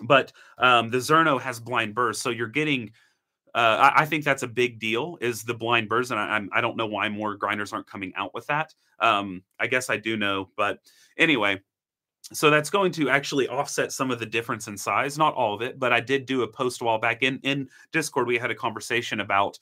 But 0.00 0.32
um, 0.58 0.90
the 0.90 0.98
Zerno 0.98 1.40
has 1.40 1.60
blind 1.60 1.94
burrs, 1.94 2.20
so 2.20 2.30
you're 2.30 2.48
getting. 2.48 2.92
Uh, 3.54 3.90
I, 3.96 4.04
think 4.04 4.24
that's 4.24 4.44
a 4.44 4.48
big 4.48 4.78
deal. 4.78 5.16
Is 5.20 5.42
the 5.42 5.54
blind 5.54 5.88
burrs, 5.88 6.10
and 6.12 6.20
I, 6.20 6.40
I 6.52 6.60
don't 6.60 6.76
know 6.76 6.86
why 6.86 7.08
more 7.08 7.34
grinders 7.34 7.72
aren't 7.72 7.88
coming 7.88 8.12
out 8.14 8.32
with 8.34 8.46
that. 8.46 8.72
Um, 9.00 9.42
I 9.58 9.66
guess 9.66 9.90
I 9.90 9.96
do 9.96 10.16
know, 10.16 10.50
but 10.56 10.78
anyway, 11.16 11.60
so 12.32 12.50
that's 12.50 12.70
going 12.70 12.92
to 12.92 13.08
actually 13.08 13.48
offset 13.48 13.92
some 13.92 14.10
of 14.10 14.18
the 14.18 14.26
difference 14.26 14.68
in 14.68 14.76
size 14.76 15.16
not 15.18 15.34
all 15.34 15.54
of 15.54 15.62
it 15.62 15.78
but 15.78 15.92
i 15.92 16.00
did 16.00 16.26
do 16.26 16.42
a 16.42 16.48
post 16.48 16.80
a 16.80 16.84
while 16.84 16.98
back 16.98 17.22
in 17.22 17.38
in 17.42 17.68
discord 17.92 18.26
we 18.26 18.38
had 18.38 18.50
a 18.50 18.54
conversation 18.54 19.20
about 19.20 19.58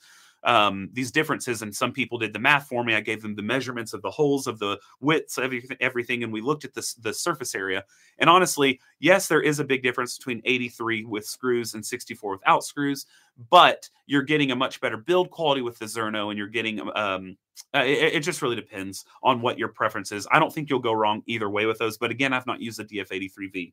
um, 0.46 0.88
these 0.92 1.10
differences 1.10 1.60
and 1.60 1.74
some 1.74 1.92
people 1.92 2.18
did 2.18 2.32
the 2.32 2.38
math 2.38 2.68
for 2.68 2.84
me 2.84 2.94
i 2.94 3.00
gave 3.00 3.20
them 3.20 3.34
the 3.34 3.42
measurements 3.42 3.92
of 3.92 4.00
the 4.02 4.10
holes 4.10 4.46
of 4.46 4.58
the 4.58 4.78
widths 5.00 5.38
everything, 5.38 5.76
everything 5.80 6.22
and 6.22 6.32
we 6.32 6.40
looked 6.40 6.64
at 6.64 6.72
this 6.72 6.94
the 6.94 7.12
surface 7.12 7.54
area 7.54 7.84
and 8.18 8.30
honestly 8.30 8.80
yes 9.00 9.26
there 9.26 9.42
is 9.42 9.58
a 9.58 9.64
big 9.64 9.82
difference 9.82 10.16
between 10.16 10.40
83 10.44 11.04
with 11.04 11.26
screws 11.26 11.74
and 11.74 11.84
64 11.84 12.30
without 12.30 12.64
screws 12.64 13.06
but 13.50 13.90
you're 14.06 14.22
getting 14.22 14.52
a 14.52 14.56
much 14.56 14.80
better 14.80 14.96
build 14.96 15.30
quality 15.30 15.62
with 15.62 15.78
the 15.78 15.86
zerno 15.86 16.30
and 16.30 16.38
you're 16.38 16.46
getting 16.46 16.80
um, 16.96 17.36
uh, 17.74 17.82
it, 17.84 18.14
it, 18.14 18.20
just 18.20 18.42
really 18.42 18.56
depends 18.56 19.06
on 19.22 19.40
what 19.40 19.58
your 19.58 19.68
preference 19.68 20.12
is. 20.12 20.28
I 20.30 20.38
don't 20.38 20.52
think 20.52 20.68
you'll 20.68 20.78
go 20.78 20.92
wrong 20.92 21.22
either 21.26 21.48
way 21.48 21.64
with 21.64 21.78
those. 21.78 21.96
But 21.96 22.10
again, 22.10 22.34
I've 22.34 22.46
not 22.46 22.60
used 22.60 22.78
the 22.78 22.84
DF83V. 22.84 23.72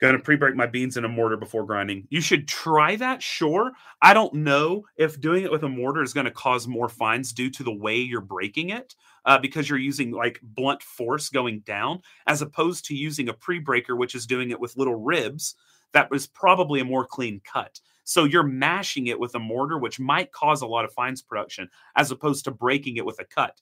Going 0.00 0.16
to 0.16 0.22
pre-break 0.22 0.54
my 0.54 0.66
beans 0.66 0.96
in 0.96 1.04
a 1.04 1.08
mortar 1.08 1.36
before 1.36 1.66
grinding. 1.66 2.06
You 2.08 2.20
should 2.20 2.46
try 2.46 2.94
that, 2.96 3.20
sure. 3.20 3.72
I 4.00 4.14
don't 4.14 4.32
know 4.32 4.84
if 4.96 5.20
doing 5.20 5.42
it 5.42 5.50
with 5.50 5.64
a 5.64 5.68
mortar 5.68 6.02
is 6.02 6.12
going 6.12 6.26
to 6.26 6.30
cause 6.30 6.68
more 6.68 6.88
fines 6.88 7.32
due 7.32 7.50
to 7.50 7.64
the 7.64 7.74
way 7.74 7.96
you're 7.96 8.20
breaking 8.20 8.70
it, 8.70 8.94
uh, 9.24 9.38
because 9.38 9.68
you're 9.68 9.78
using 9.78 10.12
like 10.12 10.38
blunt 10.42 10.84
force 10.84 11.30
going 11.30 11.60
down, 11.60 12.00
as 12.28 12.42
opposed 12.42 12.84
to 12.84 12.94
using 12.94 13.28
a 13.28 13.34
pre-breaker, 13.34 13.96
which 13.96 14.14
is 14.14 14.24
doing 14.26 14.50
it 14.50 14.60
with 14.60 14.76
little 14.76 14.94
ribs. 14.94 15.56
That 15.92 16.12
was 16.12 16.28
probably 16.28 16.78
a 16.78 16.84
more 16.84 17.04
clean 17.04 17.40
cut. 17.44 17.80
So 18.04 18.24
you're 18.24 18.44
mashing 18.44 19.08
it 19.08 19.18
with 19.18 19.34
a 19.34 19.40
mortar, 19.40 19.78
which 19.78 19.98
might 19.98 20.30
cause 20.30 20.62
a 20.62 20.66
lot 20.66 20.84
of 20.84 20.92
fines 20.92 21.22
production, 21.22 21.68
as 21.96 22.10
opposed 22.12 22.44
to 22.44 22.52
breaking 22.52 22.96
it 22.96 23.04
with 23.04 23.20
a 23.20 23.24
cut. 23.24 23.60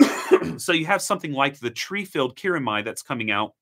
so 0.58 0.72
you 0.72 0.86
have 0.86 1.02
something 1.02 1.32
like 1.32 1.58
the 1.58 1.70
tree 1.70 2.04
filled 2.04 2.36
Kiramai 2.36 2.84
that's 2.84 3.02
coming 3.02 3.30
out 3.30 3.54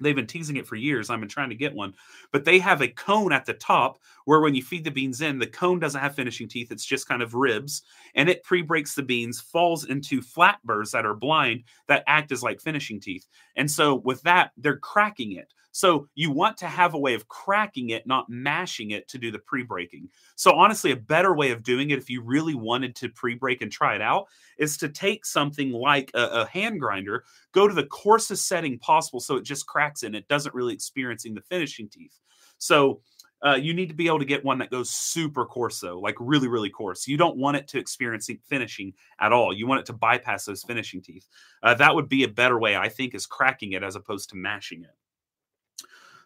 They've 0.00 0.14
been 0.14 0.26
teasing 0.26 0.56
it 0.56 0.66
for 0.66 0.76
years. 0.76 1.10
I've 1.10 1.20
been 1.20 1.28
trying 1.28 1.50
to 1.50 1.54
get 1.54 1.74
one, 1.74 1.94
but 2.32 2.44
they 2.44 2.58
have 2.58 2.82
a 2.82 2.88
cone 2.88 3.32
at 3.32 3.46
the 3.46 3.54
top 3.54 3.98
where 4.24 4.40
when 4.40 4.54
you 4.54 4.62
feed 4.62 4.84
the 4.84 4.90
beans 4.90 5.20
in, 5.20 5.38
the 5.38 5.46
cone 5.46 5.78
doesn't 5.78 6.00
have 6.00 6.14
finishing 6.14 6.48
teeth. 6.48 6.70
It's 6.70 6.84
just 6.84 7.08
kind 7.08 7.22
of 7.22 7.34
ribs 7.34 7.82
and 8.14 8.28
it 8.28 8.42
pre 8.42 8.62
breaks 8.62 8.94
the 8.94 9.02
beans, 9.02 9.40
falls 9.40 9.84
into 9.84 10.20
flat 10.20 10.58
burrs 10.64 10.90
that 10.90 11.06
are 11.06 11.14
blind 11.14 11.64
that 11.88 12.04
act 12.06 12.32
as 12.32 12.42
like 12.42 12.60
finishing 12.60 13.00
teeth. 13.00 13.26
And 13.56 13.70
so 13.70 13.96
with 13.96 14.22
that, 14.22 14.52
they're 14.56 14.78
cracking 14.78 15.32
it. 15.32 15.52
So 15.76 16.08
you 16.14 16.30
want 16.30 16.56
to 16.58 16.68
have 16.68 16.94
a 16.94 16.98
way 16.98 17.12
of 17.12 17.28
cracking 17.28 17.90
it, 17.90 18.06
not 18.06 18.30
mashing 18.30 18.92
it 18.92 19.08
to 19.08 19.18
do 19.18 19.30
the 19.30 19.38
pre 19.38 19.62
breaking. 19.62 20.08
So, 20.34 20.52
honestly, 20.52 20.90
a 20.90 20.96
better 20.96 21.34
way 21.34 21.50
of 21.50 21.62
doing 21.62 21.90
it, 21.90 21.98
if 21.98 22.08
you 22.08 22.22
really 22.22 22.54
wanted 22.54 22.96
to 22.96 23.10
pre 23.10 23.34
break 23.34 23.60
and 23.60 23.70
try 23.70 23.94
it 23.94 24.00
out, 24.00 24.24
is 24.56 24.78
to 24.78 24.88
take 24.88 25.26
something 25.26 25.72
like 25.72 26.10
a, 26.14 26.28
a, 26.28 26.46
hand 26.46 26.80
grinder, 26.80 27.24
go 27.52 27.68
to 27.68 27.74
the 27.74 27.84
coarsest 27.84 28.48
setting 28.48 28.78
possible 28.78 29.20
so 29.20 29.36
it 29.36 29.44
just 29.44 29.66
cracks 29.66 30.02
and 30.02 30.16
it 30.16 30.26
doesn't 30.28 30.54
really 30.54 30.72
experiencing 30.72 31.34
the 31.34 31.42
finishing 31.42 31.90
teeth. 31.90 32.18
So, 32.56 33.02
uh, 33.44 33.56
you 33.56 33.74
need 33.74 33.90
to 33.90 33.94
be 33.94 34.06
able 34.06 34.20
to 34.20 34.24
get 34.24 34.42
one 34.42 34.56
that 34.60 34.70
goes 34.70 34.88
super 34.88 35.44
coarse 35.44 35.78
though 35.80 36.00
like 36.00 36.14
really 36.18 36.48
really 36.48 36.70
coarse 36.70 37.06
you 37.06 37.18
don't 37.18 37.36
want 37.36 37.54
it 37.54 37.68
to 37.68 37.78
experience 37.78 38.30
finishing 38.48 38.94
at 39.20 39.30
all 39.30 39.52
you 39.52 39.66
want 39.66 39.78
it 39.78 39.84
to 39.84 39.92
bypass 39.92 40.46
those 40.46 40.62
finishing 40.62 41.02
teeth 41.02 41.28
uh, 41.62 41.74
that 41.74 41.94
would 41.94 42.08
be 42.08 42.24
a 42.24 42.28
better 42.28 42.58
way 42.58 42.74
i 42.76 42.88
think 42.88 43.14
is 43.14 43.26
cracking 43.26 43.72
it 43.72 43.82
as 43.82 43.94
opposed 43.94 44.30
to 44.30 44.36
mashing 44.36 44.82
it 44.82 44.96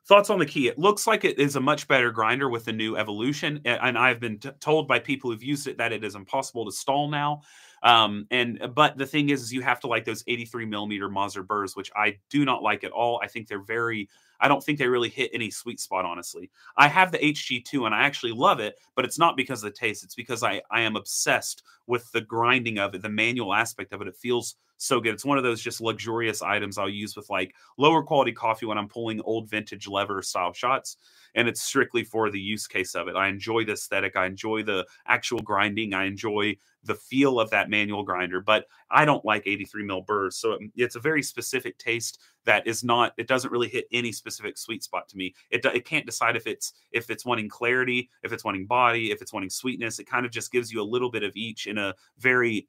thoughts 0.06 0.30
on 0.30 0.38
the 0.38 0.46
key 0.46 0.66
it 0.66 0.78
looks 0.78 1.06
like 1.06 1.24
it 1.24 1.38
is 1.38 1.56
a 1.56 1.60
much 1.60 1.86
better 1.86 2.10
grinder 2.10 2.48
with 2.48 2.64
the 2.64 2.72
new 2.72 2.96
evolution 2.96 3.60
and 3.64 3.98
i've 3.98 4.18
been 4.18 4.38
t- 4.38 4.50
told 4.60 4.88
by 4.88 4.98
people 4.98 5.30
who've 5.30 5.42
used 5.42 5.66
it 5.66 5.78
that 5.78 5.92
it 5.92 6.02
is 6.02 6.14
impossible 6.14 6.64
to 6.64 6.72
stall 6.72 7.08
now 7.08 7.40
um, 7.82 8.26
and 8.30 8.60
but 8.74 8.98
the 8.98 9.06
thing 9.06 9.30
is, 9.30 9.42
is 9.42 9.52
you 9.52 9.62
have 9.62 9.80
to 9.80 9.86
like 9.86 10.04
those 10.04 10.22
83 10.26 10.66
millimeter 10.66 11.08
Mazzer 11.08 11.46
burrs, 11.46 11.74
which 11.74 11.90
I 11.96 12.18
do 12.28 12.44
not 12.44 12.62
like 12.62 12.84
at 12.84 12.92
all. 12.92 13.20
I 13.22 13.26
think 13.26 13.48
they're 13.48 13.62
very 13.62 14.08
I 14.40 14.48
don't 14.48 14.62
think 14.62 14.78
they 14.78 14.88
really 14.88 15.08
hit 15.08 15.30
any 15.32 15.50
sweet 15.50 15.80
spot, 15.80 16.04
honestly. 16.04 16.50
I 16.76 16.88
have 16.88 17.12
the 17.12 17.18
HG2 17.18 17.86
and 17.86 17.94
I 17.94 18.02
actually 18.02 18.32
love 18.32 18.60
it, 18.60 18.78
but 18.94 19.04
it's 19.04 19.18
not 19.18 19.36
because 19.36 19.62
of 19.62 19.72
the 19.72 19.78
taste. 19.78 20.02
It's 20.02 20.14
because 20.14 20.42
I, 20.42 20.62
I 20.70 20.82
am 20.82 20.96
obsessed 20.96 21.62
with 21.86 22.10
the 22.12 22.20
grinding 22.20 22.78
of 22.78 22.94
it, 22.94 23.02
the 23.02 23.08
manual 23.08 23.54
aspect 23.54 23.92
of 23.92 24.00
it. 24.00 24.08
It 24.08 24.16
feels 24.16 24.56
so 24.76 25.00
good. 25.00 25.12
It's 25.12 25.24
one 25.24 25.36
of 25.36 25.44
those 25.44 25.60
just 25.60 25.80
luxurious 25.80 26.40
items 26.40 26.78
I'll 26.78 26.88
use 26.88 27.14
with 27.14 27.28
like 27.28 27.54
lower 27.76 28.02
quality 28.02 28.32
coffee 28.32 28.66
when 28.66 28.78
I'm 28.78 28.88
pulling 28.88 29.20
old 29.22 29.48
vintage 29.50 29.86
lever 29.86 30.22
style 30.22 30.52
shots. 30.52 30.96
And 31.34 31.46
it's 31.46 31.62
strictly 31.62 32.02
for 32.02 32.30
the 32.30 32.40
use 32.40 32.66
case 32.66 32.94
of 32.94 33.06
it. 33.06 33.14
I 33.14 33.28
enjoy 33.28 33.64
the 33.64 33.72
aesthetic. 33.72 34.16
I 34.16 34.26
enjoy 34.26 34.62
the 34.62 34.86
actual 35.06 35.40
grinding. 35.40 35.92
I 35.92 36.04
enjoy 36.06 36.56
the 36.84 36.94
feel 36.94 37.38
of 37.38 37.50
that 37.50 37.68
manual 37.68 38.02
grinder, 38.02 38.40
but 38.40 38.66
I 38.90 39.04
don't 39.04 39.24
like 39.24 39.46
83 39.46 39.84
mil 39.84 40.00
burrs. 40.00 40.36
So 40.36 40.52
mm, 40.52 40.70
it's 40.76 40.96
a 40.96 41.00
very 41.00 41.22
specific 41.22 41.78
taste 41.78 42.20
that 42.44 42.66
is 42.66 42.82
not, 42.82 43.12
it 43.16 43.26
doesn't 43.26 43.52
really 43.52 43.68
hit 43.68 43.86
any 43.92 44.12
specific 44.12 44.58
sweet 44.58 44.82
spot 44.82 45.08
to 45.08 45.16
me. 45.16 45.34
It, 45.50 45.64
it 45.64 45.84
can't 45.84 46.06
decide 46.06 46.36
if 46.36 46.46
it's, 46.46 46.72
if 46.92 47.10
it's 47.10 47.24
wanting 47.24 47.48
clarity, 47.48 48.10
if 48.22 48.32
it's 48.32 48.44
wanting 48.44 48.66
body, 48.66 49.10
if 49.10 49.22
it's 49.22 49.32
wanting 49.32 49.50
sweetness. 49.50 49.98
It 49.98 50.04
kind 50.04 50.24
of 50.26 50.32
just 50.32 50.52
gives 50.52 50.72
you 50.72 50.80
a 50.80 50.84
little 50.84 51.10
bit 51.10 51.22
of 51.22 51.32
each 51.36 51.66
in 51.66 51.78
a 51.78 51.94
very 52.18 52.68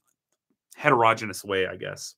heterogeneous 0.76 1.44
way, 1.44 1.68
I 1.68 1.76
guess. 1.76 2.16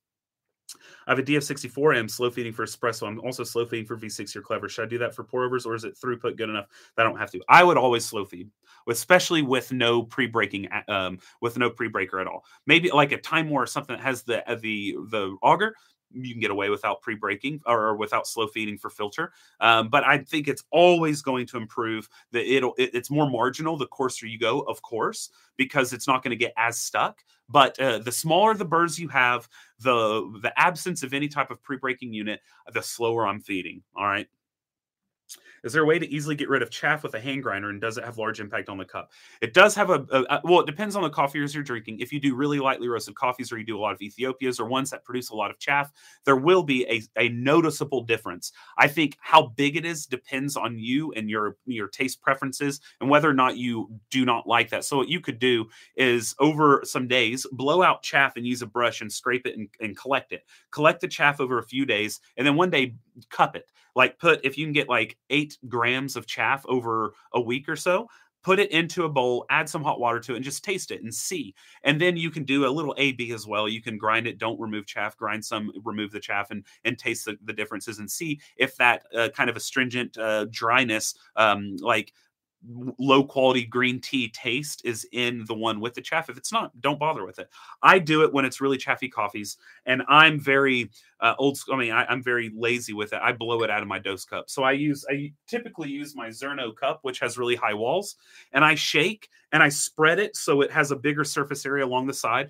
I 1.05 1.11
have 1.11 1.19
a 1.19 1.23
DF64M 1.23 2.09
slow 2.09 2.29
feeding 2.29 2.53
for 2.53 2.65
espresso. 2.65 3.07
I'm 3.07 3.19
also 3.19 3.43
slow 3.43 3.65
feeding 3.65 3.85
for 3.85 3.97
V60 3.97 4.35
or 4.37 4.41
clever. 4.41 4.69
Should 4.69 4.85
I 4.85 4.87
do 4.87 4.97
that 4.99 5.13
for 5.13 5.23
pour 5.23 5.43
overs 5.43 5.65
or 5.65 5.75
is 5.75 5.83
it 5.83 5.97
throughput 5.97 6.37
good 6.37 6.49
enough 6.49 6.67
that 6.95 7.05
I 7.05 7.09
don't 7.09 7.19
have 7.19 7.31
to? 7.31 7.41
I 7.49 7.63
would 7.63 7.77
always 7.77 8.05
slow 8.05 8.25
feed, 8.25 8.49
especially 8.87 9.41
with 9.41 9.71
no 9.71 10.03
pre 10.03 10.27
breaking, 10.27 10.69
um, 10.87 11.19
with 11.41 11.57
no 11.57 11.69
pre 11.69 11.89
breaker 11.89 12.19
at 12.19 12.27
all. 12.27 12.45
Maybe 12.65 12.89
like 12.89 13.11
a 13.11 13.17
Timemore 13.17 13.51
or 13.51 13.67
something 13.67 13.95
that 13.95 14.03
has 14.03 14.23
the 14.23 14.49
uh, 14.49 14.55
the 14.55 14.97
the 15.09 15.35
auger 15.41 15.75
you 16.13 16.34
can 16.34 16.41
get 16.41 16.52
away 16.52 16.69
without 16.69 17.02
pre-breaking 17.02 17.62
or 17.65 17.95
without 17.95 18.28
slow 18.28 18.47
feeding 18.47 18.78
for 18.78 18.89
filter. 18.89 19.32
Um, 19.60 19.89
but 19.89 20.04
I 20.04 20.19
think 20.19 20.47
it's 20.47 20.63
always 20.71 21.21
going 21.21 21.47
to 21.47 21.58
improve. 21.58 22.10
That 22.32 22.52
it'll 22.52 22.73
it, 22.78 22.91
it's 22.93 23.10
more 23.10 23.30
marginal 23.30 23.78
the 23.78 23.88
coarser 23.88 24.28
you 24.28 24.39
go, 24.39 24.62
of 24.62 24.82
course, 24.82 25.30
because 25.58 25.93
it's 25.93 26.08
not 26.08 26.23
going 26.23 26.32
to 26.32 26.38
get 26.38 26.54
as 26.58 26.78
stuck. 26.78 27.23
But 27.49 27.80
uh, 27.80 27.99
the 27.99 28.12
smaller 28.12 28.54
the 28.54 28.65
burrs 28.65 28.99
you 28.99 29.08
have, 29.10 29.47
the 29.80 30.39
the 30.41 30.54
absence 30.58 31.04
of 31.04 31.13
any 31.13 31.28
type 31.28 31.52
of 31.52 31.62
pre-breaking 31.62 32.13
unit, 32.13 32.41
the 32.73 32.82
slower 32.82 33.28
I'm 33.28 33.39
feeding. 33.39 33.82
All 33.95 34.06
right. 34.06 34.28
Is 35.63 35.71
there 35.71 35.83
a 35.83 35.86
way 35.86 35.97
to 35.97 36.09
easily 36.09 36.36
get 36.36 36.49
rid 36.49 36.62
of 36.62 36.69
chaff 36.69 37.03
with 37.03 37.13
a 37.13 37.19
hand 37.19 37.41
grinder 37.41 37.69
and 37.69 37.79
does 37.79 37.97
it 37.97 38.03
have 38.03 38.17
large 38.17 38.41
impact 38.41 38.67
on 38.67 38.77
the 38.77 38.86
cup? 38.86 39.12
It 39.41 39.53
does 39.53 39.73
have 39.75 39.89
a, 39.89 40.05
a, 40.12 40.23
a 40.23 40.41
well, 40.43 40.59
it 40.59 40.65
depends 40.65 40.95
on 40.95 41.03
the 41.03 41.09
coffees 41.09 41.55
you're 41.55 41.63
drinking. 41.63 41.99
If 41.99 42.12
you 42.12 42.19
do 42.19 42.36
really 42.36 42.59
lightly 42.59 42.89
roasted 42.89 43.15
coffees 43.15 43.51
or 43.51 43.57
you 43.57 43.65
do 43.65 43.77
a 43.77 43.79
lot 43.79 43.93
of 43.93 44.01
Ethiopias 44.01 44.59
or 44.59 44.65
ones 44.65 44.89
that 44.89 45.05
produce 45.05 45.29
a 45.29 45.36
lot 45.36 45.51
of 45.51 45.59
chaff, 45.59 45.91
there 46.25 46.36
will 46.36 46.63
be 46.63 46.86
a, 46.88 47.01
a 47.17 47.29
noticeable 47.29 48.01
difference. 48.01 48.51
I 48.77 48.88
think 48.88 49.17
how 49.21 49.47
big 49.55 49.77
it 49.77 49.86
is 49.86 50.05
depends 50.05 50.57
on 50.57 50.77
you 50.77 51.13
and 51.13 51.29
your 51.29 51.57
your 51.65 51.88
taste 51.88 52.21
preferences 52.21 52.81
and 52.99 53.09
whether 53.09 53.29
or 53.29 53.33
not 53.33 53.57
you 53.57 53.89
do 54.09 54.25
not 54.25 54.45
like 54.45 54.69
that. 54.69 54.83
So 54.83 54.97
what 54.97 55.07
you 55.07 55.21
could 55.21 55.39
do 55.39 55.65
is 55.95 56.36
over 56.39 56.81
some 56.83 57.07
days, 57.07 57.47
blow 57.53 57.81
out 57.81 58.03
chaff 58.03 58.36
and 58.36 58.45
use 58.45 58.62
a 58.62 58.67
brush 58.67 58.99
and 58.99 59.12
scrape 59.12 59.47
it 59.47 59.57
and, 59.57 59.69
and 59.79 59.97
collect 59.97 60.33
it. 60.33 60.43
Collect 60.71 60.99
the 60.99 61.07
chaff 61.07 61.39
over 61.39 61.57
a 61.57 61.63
few 61.63 61.86
days 61.86 62.19
and 62.36 62.45
then 62.45 62.55
one 62.55 62.69
day 62.69 62.95
cup 63.29 63.55
it 63.55 63.67
like 63.95 64.19
put 64.19 64.39
if 64.43 64.58
you 64.58 64.65
can 64.65 64.73
get 64.73 64.89
like 64.89 65.17
eight 65.29 65.58
grams 65.67 66.15
of 66.15 66.27
chaff 66.27 66.65
over 66.67 67.13
a 67.34 67.41
week 67.41 67.67
or 67.69 67.75
so 67.75 68.08
put 68.43 68.60
it 68.60 68.71
into 68.71 69.06
a 69.06 69.10
bowl 69.10 69.45
add 69.49 69.67
some 69.67 69.84
hot 69.84 69.99
water 69.99 70.19
to 70.19 70.34
it 70.34 70.36
and 70.36 70.45
just 70.45 70.63
taste 70.63 70.91
it 70.91 71.01
and 71.01 71.13
see. 71.13 71.56
And 71.84 71.99
then 71.99 72.17
you 72.17 72.29
can 72.29 72.43
do 72.43 72.65
a 72.65 72.69
little 72.69 72.93
a 72.97 73.13
b 73.13 73.32
as 73.32 73.47
well. 73.47 73.67
You 73.67 73.82
can 73.82 73.97
grind 73.97 74.27
it 74.27 74.38
don't 74.38 74.60
remove 74.60 74.86
chaff 74.86 75.17
grind 75.17 75.43
some 75.43 75.71
remove 75.84 76.12
the 76.12 76.19
chaff 76.19 76.51
and 76.51 76.65
and 76.84 76.97
taste 76.97 77.25
the, 77.25 77.38
the 77.45 77.53
differences 77.53 77.99
and 77.99 78.12
see 78.12 78.39
if 78.58 78.75
that 78.77 79.03
uh, 79.17 79.29
kind 79.29 79.49
of 79.49 79.56
astringent 79.56 80.17
uh, 80.17 80.45
dryness 80.51 81.15
um, 81.36 81.77
like 81.79 82.13
low 82.97 83.23
quality 83.23 83.65
green 83.65 83.99
tea 83.99 84.30
taste 84.30 84.82
is 84.86 85.08
in 85.12 85.43
the 85.45 85.54
one 85.54 85.80
with 85.80 85.93
the 85.93 86.02
chaff. 86.02 86.30
If 86.30 86.38
it's 86.38 86.52
not, 86.52 86.80
don't 86.82 86.99
bother 86.99 87.26
with 87.26 87.39
it. 87.39 87.49
I 87.82 87.99
do 87.99 88.23
it 88.23 88.34
when 88.34 88.45
it's 88.45 88.62
really 88.62 88.78
chaffy 88.78 89.10
coffees, 89.10 89.58
and 89.86 90.04
I'm 90.08 90.39
very 90.39 90.89
uh, 91.19 91.36
old. 91.38 91.58
School. 91.58 91.76
I 91.76 91.78
mean, 91.80 91.91
I, 91.91 92.12
am 92.12 92.23
very 92.23 92.52
lazy 92.56 92.93
with 92.93 93.13
it. 93.13 93.19
I 93.21 93.32
blow 93.32 93.63
it 93.63 93.69
out 93.69 93.82
of 93.82 93.88
my 93.88 93.99
dose 93.99 94.26
cup. 94.26 94.49
So 94.49 94.63
I 94.63 94.71
use 94.71 95.06
I 95.10 95.34
typically 95.47 95.89
use 95.89 96.15
my 96.15 96.30
Zerno 96.30 96.76
cup, 96.76 96.99
which 97.02 97.19
has 97.19 97.38
really 97.38 97.56
high 97.56 97.73
walls, 97.73 98.15
and 98.52 98.63
I 98.63 98.76
shake 98.76 99.30
and 99.52 99.62
I 99.62 99.69
spread 99.69 100.19
it 100.19 100.36
so 100.36 100.62
it 100.62 100.71
has 100.71 100.91
a 100.91 100.95
bigger 100.95 101.23
surface 101.23 101.65
area 101.65 101.86
along 101.86 102.08
the 102.08 102.13
side 102.13 102.49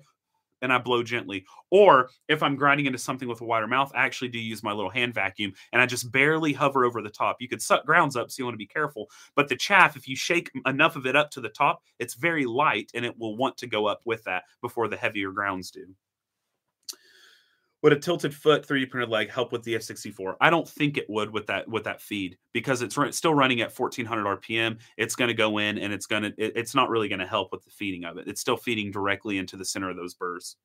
and 0.62 0.72
I 0.72 0.78
blow 0.78 1.02
gently. 1.02 1.44
Or 1.70 2.08
if 2.28 2.42
I'm 2.42 2.56
grinding 2.56 2.86
into 2.86 2.98
something 2.98 3.28
with 3.28 3.40
a 3.40 3.44
wider 3.44 3.66
mouth, 3.66 3.92
I 3.94 4.04
actually 4.04 4.28
do 4.28 4.38
use 4.38 4.62
my 4.62 4.72
little 4.72 4.90
hand 4.90 5.14
vacuum 5.14 5.52
and 5.72 5.80
I 5.80 5.86
just 5.86 6.10
barely 6.10 6.52
hover 6.52 6.84
over 6.84 7.02
the 7.02 7.10
top. 7.10 7.36
You 7.40 7.48
could 7.48 7.62
suck 7.62 7.84
grounds 7.84 8.16
up, 8.16 8.30
so 8.30 8.40
you 8.40 8.44
want 8.44 8.54
to 8.54 8.58
be 8.58 8.66
careful. 8.66 9.08
But 9.36 9.48
the 9.48 9.56
chaff, 9.56 9.96
if 9.96 10.08
you 10.08 10.16
shake 10.16 10.50
enough 10.66 10.96
of 10.96 11.06
it 11.06 11.16
up 11.16 11.30
to 11.32 11.40
the 11.40 11.48
top, 11.48 11.80
it's 11.98 12.14
very 12.14 12.44
light 12.44 12.90
and 12.94 13.04
it 13.04 13.18
will 13.18 13.36
want 13.36 13.56
to 13.58 13.66
go 13.66 13.86
up 13.86 14.00
with 14.04 14.24
that 14.24 14.44
before 14.60 14.88
the 14.88 14.96
heavier 14.96 15.32
grounds 15.32 15.70
do. 15.70 15.86
Would 17.84 17.92
a 17.92 17.98
tilted 17.98 18.34
foot 18.34 18.66
3D 18.66 18.88
printed 18.88 19.10
leg 19.10 19.30
help 19.30 19.52
with 19.52 19.62
the 19.62 19.74
F64? 19.74 20.36
I 20.40 20.48
don't 20.48 20.66
think 20.66 20.96
it 20.96 21.04
would 21.10 21.30
with 21.30 21.46
that 21.48 21.68
with 21.68 21.84
that 21.84 22.00
feed 22.00 22.38
because 22.54 22.80
it's 22.80 22.96
still 23.14 23.34
running 23.34 23.60
at 23.60 23.78
1400 23.78 24.40
RPM. 24.40 24.78
It's 24.96 25.14
going 25.14 25.28
to 25.28 25.34
go 25.34 25.58
in 25.58 25.76
and 25.76 25.92
it's 25.92 26.06
going 26.06 26.22
to 26.22 26.28
it, 26.38 26.54
it's 26.56 26.74
not 26.74 26.88
really 26.88 27.08
going 27.08 27.18
to 27.18 27.26
help 27.26 27.52
with 27.52 27.62
the 27.62 27.70
feeding 27.70 28.06
of 28.06 28.16
it. 28.16 28.26
It's 28.26 28.40
still 28.40 28.56
feeding 28.56 28.90
directly 28.90 29.36
into 29.36 29.58
the 29.58 29.66
center 29.66 29.90
of 29.90 29.98
those 29.98 30.14
burrs. 30.14 30.56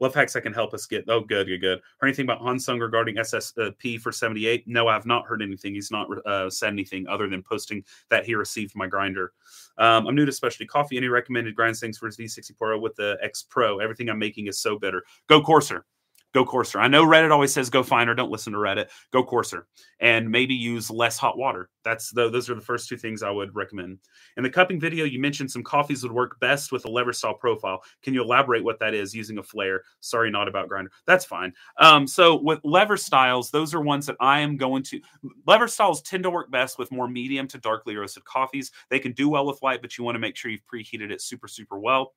Love 0.00 0.14
hacks 0.14 0.32
that 0.32 0.40
can 0.40 0.54
help 0.54 0.72
us 0.72 0.86
get. 0.86 1.04
Oh, 1.08 1.20
good, 1.20 1.46
good, 1.46 1.60
good. 1.60 1.80
Heard 1.98 2.08
anything 2.08 2.24
about 2.24 2.40
Hansung 2.40 2.80
regarding 2.80 3.16
SSP 3.16 4.00
for 4.00 4.10
78? 4.10 4.66
No, 4.66 4.88
I've 4.88 5.04
not 5.04 5.26
heard 5.26 5.42
anything. 5.42 5.74
He's 5.74 5.90
not 5.90 6.08
uh, 6.26 6.48
said 6.48 6.68
anything 6.70 7.06
other 7.06 7.28
than 7.28 7.42
posting 7.42 7.84
that 8.08 8.24
he 8.24 8.34
received 8.34 8.74
my 8.74 8.86
grinder. 8.86 9.32
Um, 9.76 10.06
I'm 10.06 10.14
new 10.14 10.24
to 10.24 10.32
specialty 10.32 10.66
coffee. 10.66 10.96
Any 10.96 11.08
recommended 11.08 11.54
grind 11.54 11.76
things 11.76 11.98
for 11.98 12.06
his 12.06 12.16
V60 12.16 12.56
Pro 12.56 12.78
with 12.78 12.96
the 12.96 13.18
X 13.22 13.42
Pro? 13.42 13.78
Everything 13.78 14.08
I'm 14.08 14.18
making 14.18 14.46
is 14.46 14.58
so 14.58 14.78
bitter. 14.78 15.02
Go 15.28 15.42
coarser 15.42 15.84
go 16.36 16.44
coarser. 16.44 16.78
I 16.78 16.86
know 16.86 17.06
Reddit 17.06 17.32
always 17.32 17.50
says 17.50 17.70
go 17.70 17.82
finer. 17.82 18.14
Don't 18.14 18.30
listen 18.30 18.52
to 18.52 18.58
Reddit. 18.58 18.90
Go 19.10 19.24
coarser 19.24 19.66
and 20.00 20.30
maybe 20.30 20.54
use 20.54 20.90
less 20.90 21.16
hot 21.16 21.38
water. 21.38 21.70
That's 21.82 22.10
the, 22.10 22.28
those 22.28 22.50
are 22.50 22.54
the 22.54 22.60
first 22.60 22.90
two 22.90 22.98
things 22.98 23.22
I 23.22 23.30
would 23.30 23.54
recommend. 23.54 24.00
In 24.36 24.42
the 24.42 24.50
cupping 24.50 24.78
video, 24.78 25.06
you 25.06 25.18
mentioned 25.18 25.50
some 25.50 25.62
coffees 25.62 26.02
would 26.02 26.12
work 26.12 26.38
best 26.38 26.72
with 26.72 26.84
a 26.84 26.90
lever 26.90 27.14
style 27.14 27.32
profile. 27.32 27.80
Can 28.02 28.12
you 28.12 28.22
elaborate 28.22 28.62
what 28.62 28.78
that 28.80 28.92
is 28.92 29.14
using 29.14 29.38
a 29.38 29.42
flare? 29.42 29.80
Sorry, 30.00 30.30
not 30.30 30.46
about 30.46 30.68
grinder. 30.68 30.90
That's 31.06 31.24
fine. 31.24 31.54
Um, 31.78 32.06
so 32.06 32.36
with 32.42 32.60
lever 32.64 32.98
styles, 32.98 33.50
those 33.50 33.72
are 33.72 33.80
ones 33.80 34.04
that 34.04 34.16
I 34.20 34.40
am 34.40 34.58
going 34.58 34.82
to. 34.84 35.00
Lever 35.46 35.68
styles 35.68 36.02
tend 36.02 36.22
to 36.24 36.30
work 36.30 36.50
best 36.50 36.78
with 36.78 36.92
more 36.92 37.08
medium 37.08 37.48
to 37.48 37.58
darkly 37.58 37.96
roasted 37.96 38.26
coffees. 38.26 38.72
They 38.90 38.98
can 38.98 39.12
do 39.12 39.30
well 39.30 39.46
with 39.46 39.62
light, 39.62 39.80
but 39.80 39.96
you 39.96 40.04
want 40.04 40.16
to 40.16 40.20
make 40.20 40.36
sure 40.36 40.50
you've 40.50 40.66
preheated 40.70 41.10
it 41.10 41.22
super, 41.22 41.48
super 41.48 41.78
well 41.78 42.12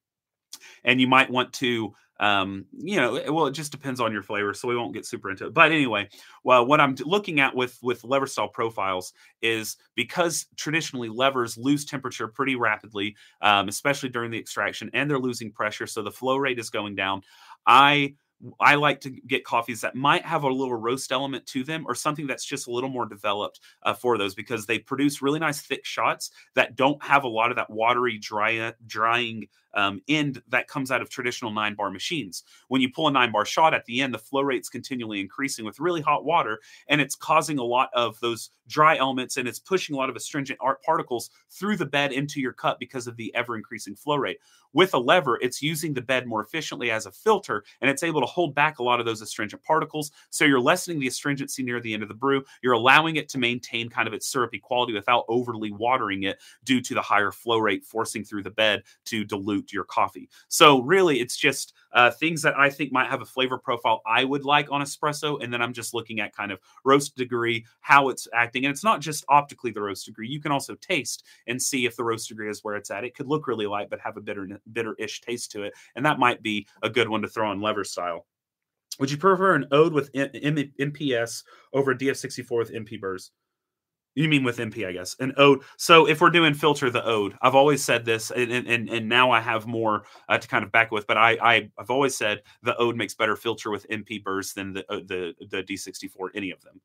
and 0.84 1.00
you 1.00 1.08
might 1.08 1.30
want 1.30 1.54
to 1.54 1.94
um, 2.20 2.66
you 2.78 2.98
know 2.98 3.22
well 3.32 3.48
it 3.48 3.54
just 3.54 3.72
depends 3.72 4.00
on 4.00 4.12
your 4.12 4.24
flavor 4.24 4.54
so 4.54 4.68
we 4.68 4.76
won't 4.76 4.94
get 4.94 5.06
super 5.06 5.30
into 5.30 5.48
it. 5.48 5.54
But 5.54 5.72
anyway 5.72 6.10
well 6.44 6.66
what 6.66 6.82
i'm 6.82 6.96
looking 7.06 7.40
at 7.40 7.56
with 7.56 7.78
with 7.82 8.04
lever 8.04 8.28
style 8.28 8.48
profiles 8.48 9.14
is 9.42 9.78
because 9.96 10.48
traditionally 10.56 11.10
levers 11.10 11.58
lose 11.58 11.86
temperature 11.86 12.28
pretty 12.28 12.56
rapidly 12.56 13.16
um, 13.42 13.68
especially 13.68 14.10
during 14.10 14.32
the 14.32 14.40
extraction 14.40 14.90
and 14.94 15.10
they're 15.10 15.20
losing 15.20 15.52
pressure 15.52 15.88
so 15.88 16.02
the 16.02 16.12
flow 16.12 16.38
rate 16.38 16.60
is 16.60 16.70
going 16.70 16.96
down 16.96 17.22
i 17.66 18.14
I 18.60 18.76
like 18.76 19.02
to 19.02 19.10
get 19.10 19.44
coffees 19.44 19.82
that 19.82 19.96
might 19.96 20.26
have 20.26 20.44
a 20.44 20.48
little 20.48 20.76
roast 20.76 21.12
element 21.12 21.46
to 21.48 21.64
them 21.64 21.86
or 21.88 21.96
something 21.96 22.26
that's 22.26 22.46
just 22.46 22.68
a 22.68 22.72
little 22.72 22.90
more 22.90 23.06
developed 23.06 23.60
uh, 23.84 23.94
for 23.94 24.18
those 24.18 24.34
because 24.34 24.66
they 24.66 24.80
produce 24.80 25.22
really 25.22 25.40
nice 25.40 25.62
thick 25.62 25.86
shots 25.86 26.32
that 26.56 26.76
don't 26.76 27.04
have 27.04 27.24
a 27.24 27.28
lot 27.28 27.52
of 27.52 27.58
that 27.58 27.70
watery, 27.70 28.18
dry, 28.18 28.74
drying 28.86 29.48
um, 29.74 30.02
end 30.08 30.42
that 30.50 30.68
comes 30.68 30.92
out 30.92 31.02
of 31.02 31.10
traditional 31.10 31.52
nine 31.52 31.76
bar 31.76 31.92
machines. 31.92 32.44
When 32.68 32.82
you 32.82 32.92
pull 32.92 33.08
a 33.08 33.12
nine 33.12 33.32
bar 33.32 33.46
shot 33.46 33.74
at 33.74 33.86
the 33.86 34.02
end, 34.02 34.14
the 34.14 34.20
flow 34.20 34.42
rate's 34.42 34.70
continually 34.70 35.20
increasing 35.20 35.66
with 35.66 35.80
really 35.80 36.02
hot 36.02 36.26
water, 36.26 36.60
and 36.88 37.02
it's 37.02 37.16
causing 37.16 37.58
a 37.58 37.64
lot 37.64 37.90
of 37.94 38.20
those 38.20 38.52
dry 38.70 38.96
elements 38.96 39.36
and 39.36 39.48
it's 39.48 39.60
pushing 39.60 39.96
a 39.96 39.98
lot 39.98 40.10
of 40.10 40.16
astringent 40.16 40.60
particles 40.86 41.32
through 41.50 41.76
the 41.76 41.86
bed 41.86 42.14
into 42.14 42.40
your 42.40 42.54
cup 42.54 42.80
because 42.80 43.08
of 43.08 43.18
the 43.18 43.34
ever 43.36 43.58
increasing 43.58 43.96
flow 43.96 44.16
rate. 44.16 44.38
With 44.72 44.94
a 44.94 45.00
lever, 45.00 45.40
it's 45.42 45.64
using 45.64 45.96
the 45.96 46.02
bed 46.02 46.28
more 46.28 46.44
efficiently 46.44 46.92
as 46.92 47.08
a 47.08 47.12
filter 47.12 47.64
and 47.82 47.90
it's 47.90 48.04
able 48.04 48.22
to 48.22 48.28
hold 48.28 48.54
back 48.54 48.78
a 48.78 48.84
lot 48.84 49.00
of 49.00 49.06
those 49.08 49.22
astringent 49.22 49.64
particles. 49.64 50.12
So 50.30 50.46
you're 50.46 50.60
lessening 50.60 51.00
the 51.00 51.08
astringency 51.08 51.64
near 51.64 51.82
the 51.82 51.94
end 51.94 52.04
of 52.04 52.10
the 52.10 52.16
brew. 52.16 52.44
You're 52.62 52.74
allowing 52.74 53.16
it 53.16 53.28
to 53.30 53.40
maintain 53.40 53.90
kind 53.90 54.08
of 54.08 54.14
its 54.14 54.28
syrupy 54.28 54.60
quality 54.60 54.94
without 54.94 55.26
overly 55.28 55.72
watering 55.72 56.24
it 56.24 56.40
due 56.64 56.82
to 56.82 56.94
the 56.94 57.02
higher 57.02 57.32
flow 57.32 57.58
rate 57.58 57.84
forcing 57.84 58.24
through 58.24 58.44
the 58.44 58.52
bed 58.52 58.84
to 59.06 59.26
dilute 59.26 59.59
your 59.72 59.84
coffee. 59.84 60.30
So 60.48 60.82
really, 60.82 61.20
it's 61.20 61.38
just 61.38 61.74
uh, 61.94 62.12
things 62.12 62.42
that 62.42 62.58
I 62.58 62.70
think 62.70 62.92
might 62.92 63.10
have 63.10 63.22
a 63.22 63.26
flavor 63.26 63.58
profile 63.58 64.02
I 64.06 64.24
would 64.24 64.46
like 64.46 64.72
on 64.72 64.82
espresso. 64.82 65.42
And 65.44 65.54
then 65.54 65.62
I'm 65.62 65.74
just 65.74 65.94
looking 65.94 66.20
at 66.20 66.36
kind 66.36 66.52
of 66.52 66.60
roast 66.86 67.16
degree, 67.16 67.66
how 67.82 68.10
it's 68.10 68.28
acting. 68.34 68.66
And 68.66 68.72
it's 68.72 68.84
not 68.84 69.02
just 69.02 69.26
optically 69.30 69.72
the 69.72 69.82
roast 69.82 70.06
degree. 70.06 70.28
You 70.28 70.40
can 70.40 70.52
also 70.52 70.76
taste 70.76 71.26
and 71.48 71.62
see 71.62 71.86
if 71.86 71.96
the 71.96 72.04
roast 72.04 72.30
degree 72.30 72.50
is 72.50 72.64
where 72.64 72.76
it's 72.76 72.92
at. 72.92 73.04
It 73.04 73.16
could 73.16 73.28
look 73.28 73.48
really 73.48 73.68
light, 73.68 73.90
but 73.90 74.00
have 74.00 74.18
a 74.18 74.22
bitter, 74.22 74.48
bitter-ish 74.72 75.22
taste 75.22 75.52
to 75.52 75.64
it. 75.64 75.74
And 75.96 76.06
that 76.06 76.20
might 76.20 76.42
be 76.42 76.68
a 76.84 76.90
good 76.90 77.10
one 77.10 77.22
to 77.22 77.28
throw 77.28 77.50
on 77.50 77.62
lever 77.62 77.84
style. 77.84 78.26
Would 79.00 79.12
you 79.12 79.18
prefer 79.18 79.56
an 79.56 79.68
ode 79.72 79.94
with 79.94 80.10
M- 80.14 80.30
M- 80.34 80.74
MPS 80.80 81.44
over 81.74 81.92
a 81.92 81.98
DF64 81.98 82.58
with 82.58 82.74
MP 82.74 83.00
burrs? 83.00 83.32
You 84.16 84.28
mean 84.28 84.44
with 84.44 84.58
MP, 84.58 84.86
I 84.88 84.92
guess. 84.92 85.16
An 85.20 85.34
ode. 85.38 85.62
So 85.78 86.08
if 86.08 86.20
we're 86.20 86.30
doing 86.30 86.54
filter 86.54 86.90
the 86.90 87.06
ode, 87.06 87.36
I've 87.42 87.56
always 87.56 87.84
said 87.84 88.06
this, 88.06 88.32
and 88.32 88.52
and, 88.52 88.90
and 88.90 89.08
now 89.08 89.32
I 89.32 89.40
have 89.40 89.68
more 89.68 90.04
uh, 90.28 90.38
to 90.38 90.48
kind 90.48 90.64
of 90.64 90.72
back 90.72 90.92
with. 90.92 91.08
But 91.08 91.18
I, 91.18 91.38
I 91.42 91.70
have 91.78 91.90
always 91.90 92.18
said 92.18 92.42
the 92.64 92.76
ode 92.78 92.96
makes 92.96 93.14
better 93.14 93.36
filter 93.36 93.70
with 93.72 93.88
MP 93.90 94.22
burrs 94.22 94.54
than 94.54 94.74
the 94.74 94.86
uh, 94.92 95.02
the 95.06 95.34
the 95.50 95.64
D64. 95.64 96.30
Any 96.36 96.52
of 96.52 96.60
them. 96.62 96.82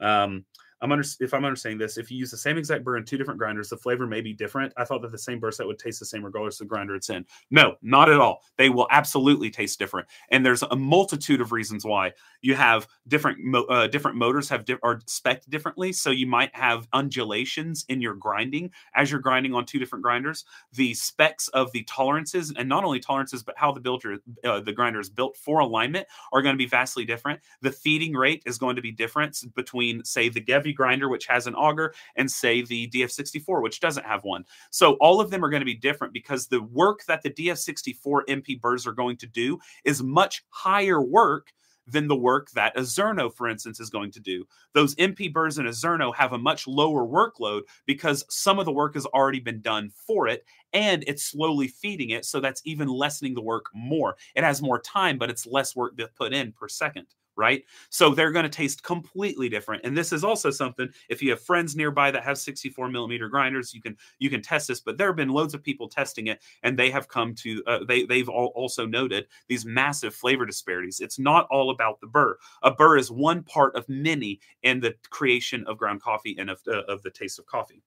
Um, 0.00 0.44
I'm 0.82 0.92
under, 0.92 1.04
if 1.20 1.34
I'm 1.34 1.44
understanding 1.44 1.78
this, 1.78 1.98
if 1.98 2.10
you 2.10 2.18
use 2.18 2.30
the 2.30 2.36
same 2.36 2.56
exact 2.56 2.84
burr 2.84 2.96
in 2.96 3.04
two 3.04 3.18
different 3.18 3.38
grinders, 3.38 3.68
the 3.68 3.76
flavor 3.76 4.06
may 4.06 4.20
be 4.20 4.32
different. 4.32 4.72
I 4.76 4.84
thought 4.84 5.02
that 5.02 5.12
the 5.12 5.18
same 5.18 5.38
burr 5.38 5.50
set 5.50 5.66
would 5.66 5.78
taste 5.78 6.00
the 6.00 6.06
same 6.06 6.24
regardless 6.24 6.60
of 6.60 6.66
the 6.66 6.70
grinder 6.70 6.94
it's 6.94 7.10
in. 7.10 7.24
No, 7.50 7.76
not 7.82 8.08
at 8.08 8.20
all. 8.20 8.42
They 8.56 8.70
will 8.70 8.86
absolutely 8.90 9.50
taste 9.50 9.78
different, 9.78 10.08
and 10.30 10.44
there's 10.44 10.62
a 10.62 10.76
multitude 10.76 11.40
of 11.40 11.52
reasons 11.52 11.84
why. 11.84 12.12
You 12.42 12.54
have 12.54 12.88
different 13.08 13.38
uh, 13.68 13.86
different 13.88 14.16
motors 14.16 14.48
have 14.48 14.64
di- 14.64 14.78
are 14.82 15.00
spec 15.06 15.44
differently, 15.46 15.92
so 15.92 16.10
you 16.10 16.26
might 16.26 16.54
have 16.54 16.88
undulations 16.92 17.84
in 17.88 18.00
your 18.00 18.14
grinding 18.14 18.70
as 18.94 19.10
you're 19.10 19.20
grinding 19.20 19.54
on 19.54 19.66
two 19.66 19.78
different 19.78 20.02
grinders. 20.02 20.44
The 20.72 20.94
specs 20.94 21.48
of 21.48 21.70
the 21.72 21.82
tolerances, 21.84 22.52
and 22.56 22.68
not 22.68 22.84
only 22.84 23.00
tolerances, 23.00 23.42
but 23.42 23.56
how 23.58 23.72
the 23.72 23.80
builder 23.80 24.18
uh, 24.44 24.60
the 24.60 24.72
grinder 24.72 25.00
is 25.00 25.10
built 25.10 25.36
for 25.36 25.60
alignment, 25.60 26.06
are 26.32 26.42
going 26.42 26.54
to 26.54 26.58
be 26.58 26.66
vastly 26.66 27.04
different. 27.04 27.40
The 27.60 27.72
feeding 27.72 28.14
rate 28.14 28.42
is 28.46 28.58
going 28.58 28.76
to 28.76 28.82
be 28.82 28.92
different 28.92 29.44
between, 29.54 30.04
say, 30.04 30.28
the 30.28 30.40
Grinder, 30.74 31.08
which 31.08 31.26
has 31.26 31.46
an 31.46 31.54
auger, 31.54 31.94
and 32.16 32.30
say 32.30 32.62
the 32.62 32.88
DF64, 32.88 33.62
which 33.62 33.80
doesn't 33.80 34.06
have 34.06 34.24
one. 34.24 34.44
So 34.70 34.94
all 34.94 35.20
of 35.20 35.30
them 35.30 35.44
are 35.44 35.50
going 35.50 35.60
to 35.60 35.66
be 35.66 35.74
different 35.74 36.12
because 36.12 36.46
the 36.46 36.62
work 36.62 37.04
that 37.06 37.22
the 37.22 37.30
DF64 37.30 38.22
MP 38.28 38.60
burrs 38.60 38.86
are 38.86 38.92
going 38.92 39.16
to 39.18 39.26
do 39.26 39.58
is 39.84 40.02
much 40.02 40.44
higher 40.50 41.00
work 41.00 41.52
than 41.86 42.08
the 42.08 42.16
work 42.16 42.50
that 42.52 42.76
a 42.76 42.82
Zerno, 42.82 43.32
for 43.32 43.48
instance, 43.48 43.80
is 43.80 43.90
going 43.90 44.10
to 44.12 44.20
do. 44.20 44.44
Those 44.74 44.94
MP 44.96 45.26
in 45.26 45.66
a 45.66 45.70
Zerno 45.70 46.14
have 46.14 46.32
a 46.32 46.38
much 46.38 46.66
lower 46.66 47.06
workload 47.06 47.62
because 47.86 48.24
some 48.28 48.58
of 48.58 48.64
the 48.64 48.72
work 48.72 48.94
has 48.94 49.06
already 49.06 49.40
been 49.40 49.60
done 49.60 49.90
for 49.90 50.28
it 50.28 50.44
and 50.72 51.04
it's 51.06 51.24
slowly 51.24 51.68
feeding 51.68 52.10
it. 52.10 52.24
So 52.24 52.40
that's 52.40 52.62
even 52.64 52.88
lessening 52.88 53.34
the 53.34 53.42
work 53.42 53.66
more. 53.74 54.16
It 54.34 54.44
has 54.44 54.62
more 54.62 54.78
time, 54.78 55.18
but 55.18 55.30
it's 55.30 55.46
less 55.46 55.74
work 55.74 55.96
to 55.98 56.08
put 56.16 56.32
in 56.32 56.52
per 56.52 56.68
second 56.68 57.06
right? 57.40 57.64
So 57.88 58.10
they're 58.14 58.30
going 58.30 58.44
to 58.44 58.50
taste 58.50 58.82
completely 58.82 59.48
different. 59.48 59.84
And 59.84 59.96
this 59.96 60.12
is 60.12 60.22
also 60.22 60.50
something 60.50 60.88
if 61.08 61.22
you 61.22 61.30
have 61.30 61.40
friends 61.40 61.74
nearby 61.74 62.10
that 62.10 62.22
have 62.22 62.36
64 62.36 62.90
millimeter 62.90 63.28
grinders, 63.28 63.72
you 63.74 63.80
can 63.80 63.96
you 64.18 64.28
can 64.28 64.42
test 64.42 64.68
this. 64.68 64.80
But 64.80 64.98
there 64.98 65.08
have 65.08 65.16
been 65.16 65.30
loads 65.30 65.54
of 65.54 65.62
people 65.62 65.88
testing 65.88 66.26
it, 66.26 66.42
and 66.62 66.78
they 66.78 66.90
have 66.90 67.08
come 67.08 67.34
to 67.36 67.62
uh, 67.66 67.78
they 67.88 68.04
they've 68.04 68.28
all 68.28 68.52
also 68.54 68.86
noted 68.86 69.26
these 69.48 69.64
massive 69.64 70.14
flavor 70.14 70.44
disparities. 70.44 71.00
It's 71.00 71.18
not 71.18 71.48
all 71.50 71.70
about 71.70 72.00
the 72.00 72.06
burr. 72.06 72.36
A 72.62 72.70
burr 72.70 72.98
is 72.98 73.10
one 73.10 73.42
part 73.42 73.74
of 73.74 73.88
many 73.88 74.40
in 74.62 74.80
the 74.80 74.94
creation 75.08 75.64
of 75.66 75.78
ground 75.78 76.02
coffee 76.02 76.36
and 76.38 76.50
of, 76.50 76.60
uh, 76.68 76.82
of 76.82 77.02
the 77.02 77.10
taste 77.10 77.38
of 77.38 77.46
coffee. 77.46 77.82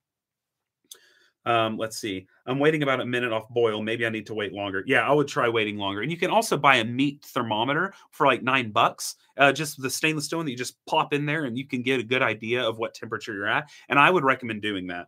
Um, 1.45 1.77
let's 1.77 1.97
see. 1.97 2.25
I'm 2.45 2.59
waiting 2.59 2.83
about 2.83 3.01
a 3.01 3.05
minute 3.05 3.33
off 3.33 3.49
boil. 3.49 3.81
Maybe 3.81 4.05
I 4.05 4.09
need 4.09 4.25
to 4.27 4.33
wait 4.33 4.53
longer. 4.53 4.83
Yeah, 4.87 5.07
I 5.07 5.11
would 5.11 5.27
try 5.27 5.49
waiting 5.49 5.77
longer. 5.77 6.01
And 6.01 6.11
you 6.11 6.17
can 6.17 6.31
also 6.31 6.57
buy 6.57 6.77
a 6.77 6.85
meat 6.85 7.23
thermometer 7.25 7.93
for 8.11 8.25
like 8.25 8.43
nine 8.43 8.71
bucks. 8.71 9.15
Uh, 9.37 9.51
just 9.51 9.81
the 9.81 9.89
stainless 9.89 10.25
stone 10.25 10.45
that 10.45 10.51
you 10.51 10.57
just 10.57 10.83
pop 10.85 11.13
in 11.13 11.25
there, 11.25 11.45
and 11.45 11.57
you 11.57 11.67
can 11.67 11.81
get 11.81 11.99
a 11.99 12.03
good 12.03 12.21
idea 12.21 12.63
of 12.63 12.77
what 12.77 12.93
temperature 12.93 13.33
you're 13.33 13.47
at. 13.47 13.69
And 13.89 13.99
I 13.99 14.09
would 14.09 14.23
recommend 14.23 14.61
doing 14.61 14.87
that. 14.87 15.07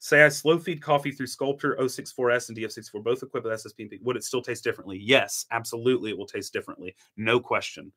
Say 0.00 0.22
I 0.22 0.28
slow 0.28 0.58
feed 0.58 0.80
coffee 0.80 1.10
through 1.10 1.26
Sculptor 1.26 1.76
064S 1.80 2.48
and 2.48 2.58
DF64, 2.58 3.02
both 3.02 3.22
equipped 3.22 3.46
with 3.46 3.60
SSP. 3.64 4.00
Would 4.02 4.16
it 4.16 4.22
still 4.22 4.42
taste 4.42 4.62
differently? 4.62 4.98
Yes, 5.02 5.44
absolutely. 5.50 6.10
It 6.10 6.18
will 6.18 6.26
taste 6.26 6.52
differently. 6.52 6.94
No 7.16 7.40
question. 7.40 7.90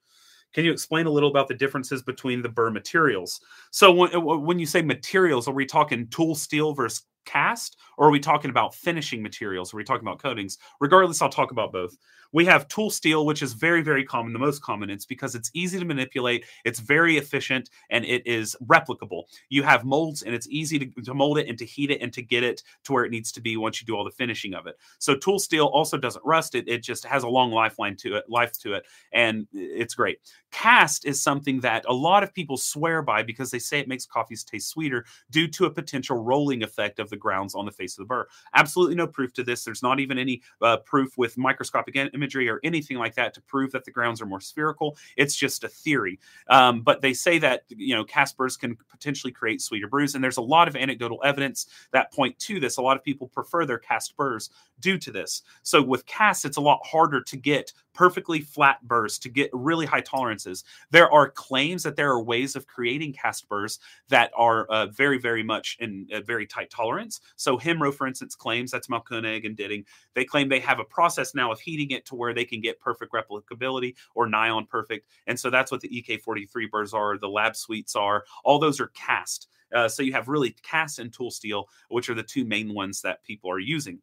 Can 0.53 0.65
you 0.65 0.71
explain 0.71 1.05
a 1.05 1.11
little 1.11 1.29
about 1.29 1.47
the 1.47 1.53
differences 1.53 2.01
between 2.01 2.41
the 2.41 2.49
burr 2.49 2.71
materials? 2.71 3.39
So 3.69 3.91
when, 3.93 4.11
when 4.45 4.59
you 4.59 4.65
say 4.65 4.81
materials, 4.81 5.47
are 5.47 5.53
we 5.53 5.65
talking 5.65 6.07
tool 6.07 6.35
steel 6.35 6.73
versus 6.73 7.03
cast 7.25 7.77
or 7.97 8.07
are 8.07 8.11
we 8.11 8.19
talking 8.19 8.49
about 8.49 8.73
finishing 8.75 9.21
materials? 9.23 9.73
Are 9.73 9.77
we 9.77 9.83
talking 9.83 10.07
about 10.07 10.21
coatings? 10.21 10.57
Regardless 10.79 11.21
i'll 11.21 11.29
talk 11.29 11.51
about 11.51 11.71
both 11.71 11.97
we 12.31 12.45
have 12.45 12.67
tool 12.67 12.89
steel 12.89 13.25
which 13.25 13.41
is 13.41 13.53
very 13.53 13.81
very 13.81 14.03
common 14.03 14.33
the 14.33 14.39
most 14.39 14.61
common 14.61 14.89
it's 14.89 15.05
because 15.05 15.35
it's 15.35 15.51
easy 15.53 15.79
to 15.79 15.85
manipulate 15.85 16.45
it's 16.65 16.79
very 16.79 17.17
efficient 17.17 17.69
and 17.89 18.05
it 18.05 18.25
is 18.25 18.55
replicable 18.65 19.23
you 19.49 19.63
have 19.63 19.83
molds 19.83 20.23
and 20.23 20.33
it's 20.33 20.47
easy 20.49 20.79
to, 20.79 21.01
to 21.01 21.13
mold 21.13 21.37
it 21.37 21.47
and 21.47 21.57
to 21.57 21.65
heat 21.65 21.91
it 21.91 22.01
and 22.01 22.13
to 22.13 22.21
get 22.21 22.43
it 22.43 22.63
to 22.83 22.93
where 22.93 23.05
it 23.05 23.11
needs 23.11 23.31
to 23.31 23.41
be 23.41 23.57
once 23.57 23.81
you 23.81 23.85
do 23.85 23.95
all 23.95 24.03
the 24.03 24.11
finishing 24.11 24.53
of 24.53 24.67
it 24.67 24.75
so 24.99 25.15
tool 25.15 25.39
steel 25.39 25.65
also 25.67 25.97
doesn't 25.97 26.25
rust 26.25 26.55
it, 26.55 26.67
it 26.67 26.83
just 26.83 27.05
has 27.05 27.23
a 27.23 27.27
long 27.27 27.51
lifeline 27.51 27.95
to 27.95 28.15
it 28.15 28.29
life 28.29 28.53
to 28.53 28.73
it 28.73 28.83
and 29.11 29.47
it's 29.53 29.95
great 29.95 30.19
cast 30.51 31.05
is 31.05 31.21
something 31.21 31.59
that 31.61 31.85
a 31.87 31.93
lot 31.93 32.23
of 32.23 32.33
people 32.33 32.57
swear 32.57 33.01
by 33.01 33.23
because 33.23 33.51
they 33.51 33.59
say 33.59 33.79
it 33.79 33.87
makes 33.87 34.05
coffees 34.05 34.43
taste 34.43 34.69
sweeter 34.69 35.05
due 35.29 35.47
to 35.47 35.65
a 35.65 35.69
potential 35.69 36.17
rolling 36.17 36.63
effect 36.63 36.99
of 36.99 37.09
the 37.09 37.17
grounds 37.17 37.55
on 37.55 37.65
the 37.65 37.71
face 37.71 37.97
of 37.97 38.03
the 38.03 38.07
burr. 38.07 38.27
Absolutely 38.53 38.95
no 38.95 39.07
proof 39.07 39.33
to 39.33 39.43
this. 39.43 39.63
There's 39.63 39.83
not 39.83 39.99
even 39.99 40.17
any 40.17 40.41
uh, 40.61 40.77
proof 40.77 41.17
with 41.17 41.37
microscopic 41.37 41.95
imagery 42.21 42.47
or 42.49 42.59
anything 42.63 42.97
like 42.97 43.15
that 43.15 43.33
to 43.33 43.41
prove 43.41 43.71
that 43.71 43.85
the 43.85 43.91
grounds 43.91 44.21
are 44.21 44.25
more 44.25 44.41
spherical. 44.41 44.95
It's 45.17 45.35
just 45.35 45.63
a 45.63 45.67
theory. 45.67 46.19
Um, 46.49 46.81
but 46.81 47.01
they 47.01 47.13
say 47.13 47.39
that 47.39 47.63
you 47.69 47.95
know 47.95 48.03
cast 48.03 48.37
burrs 48.37 48.57
can 48.57 48.77
potentially 48.89 49.33
create 49.33 49.61
sweeter 49.61 49.87
brews, 49.87 50.13
and 50.13 50.23
there's 50.23 50.37
a 50.37 50.41
lot 50.41 50.67
of 50.67 50.75
anecdotal 50.75 51.19
evidence 51.23 51.67
that 51.91 52.13
point 52.13 52.37
to 52.39 52.59
this. 52.59 52.77
A 52.77 52.81
lot 52.81 52.97
of 52.97 53.03
people 53.03 53.27
prefer 53.27 53.65
their 53.65 53.79
cast 53.79 54.15
burrs 54.15 54.49
due 54.79 54.97
to 54.99 55.11
this. 55.11 55.43
So 55.63 55.81
with 55.81 56.05
cast, 56.05 56.45
it's 56.45 56.57
a 56.57 56.61
lot 56.61 56.79
harder 56.83 57.21
to 57.21 57.37
get 57.37 57.73
perfectly 57.93 58.41
flat 58.41 58.81
burrs 58.83 59.17
to 59.19 59.29
get 59.29 59.49
really 59.53 59.85
high 59.85 60.01
tolerances. 60.01 60.63
There 60.91 61.11
are 61.11 61.29
claims 61.29 61.83
that 61.83 61.95
there 61.95 62.09
are 62.11 62.23
ways 62.23 62.55
of 62.55 62.67
creating 62.67 63.13
cast 63.13 63.47
burrs 63.49 63.79
that 64.09 64.31
are 64.35 64.65
uh, 64.65 64.87
very, 64.87 65.17
very 65.17 65.43
much 65.43 65.77
in 65.79 66.07
a 66.11 66.21
very 66.21 66.45
tight 66.45 66.69
tolerance. 66.69 67.21
So 67.35 67.57
Hemro, 67.57 67.93
for 67.93 68.07
instance, 68.07 68.35
claims 68.35 68.71
that's 68.71 68.87
Mahlkönig 68.87 69.45
and 69.45 69.55
Ditting. 69.55 69.85
They 70.13 70.25
claim 70.25 70.49
they 70.49 70.59
have 70.59 70.79
a 70.79 70.85
process 70.85 71.35
now 71.35 71.51
of 71.51 71.59
heating 71.59 71.91
it 71.91 72.05
to 72.07 72.15
where 72.15 72.33
they 72.33 72.45
can 72.45 72.61
get 72.61 72.79
perfect 72.79 73.13
replicability 73.13 73.95
or 74.15 74.27
nigh 74.27 74.49
on 74.49 74.65
perfect. 74.65 75.07
And 75.27 75.39
so 75.39 75.49
that's 75.49 75.71
what 75.71 75.81
the 75.81 75.89
EK43 75.89 76.69
burrs 76.69 76.93
are, 76.93 77.17
the 77.17 77.29
Lab 77.29 77.55
Sweets 77.55 77.95
are. 77.95 78.25
All 78.43 78.59
those 78.59 78.79
are 78.79 78.87
cast. 78.87 79.47
Uh, 79.73 79.87
so 79.87 80.03
you 80.03 80.11
have 80.11 80.27
really 80.27 80.55
cast 80.63 80.99
and 80.99 81.13
tool 81.13 81.31
steel, 81.31 81.67
which 81.89 82.09
are 82.09 82.13
the 82.13 82.23
two 82.23 82.45
main 82.45 82.73
ones 82.73 83.01
that 83.01 83.23
people 83.23 83.49
are 83.49 83.59
using. 83.59 83.99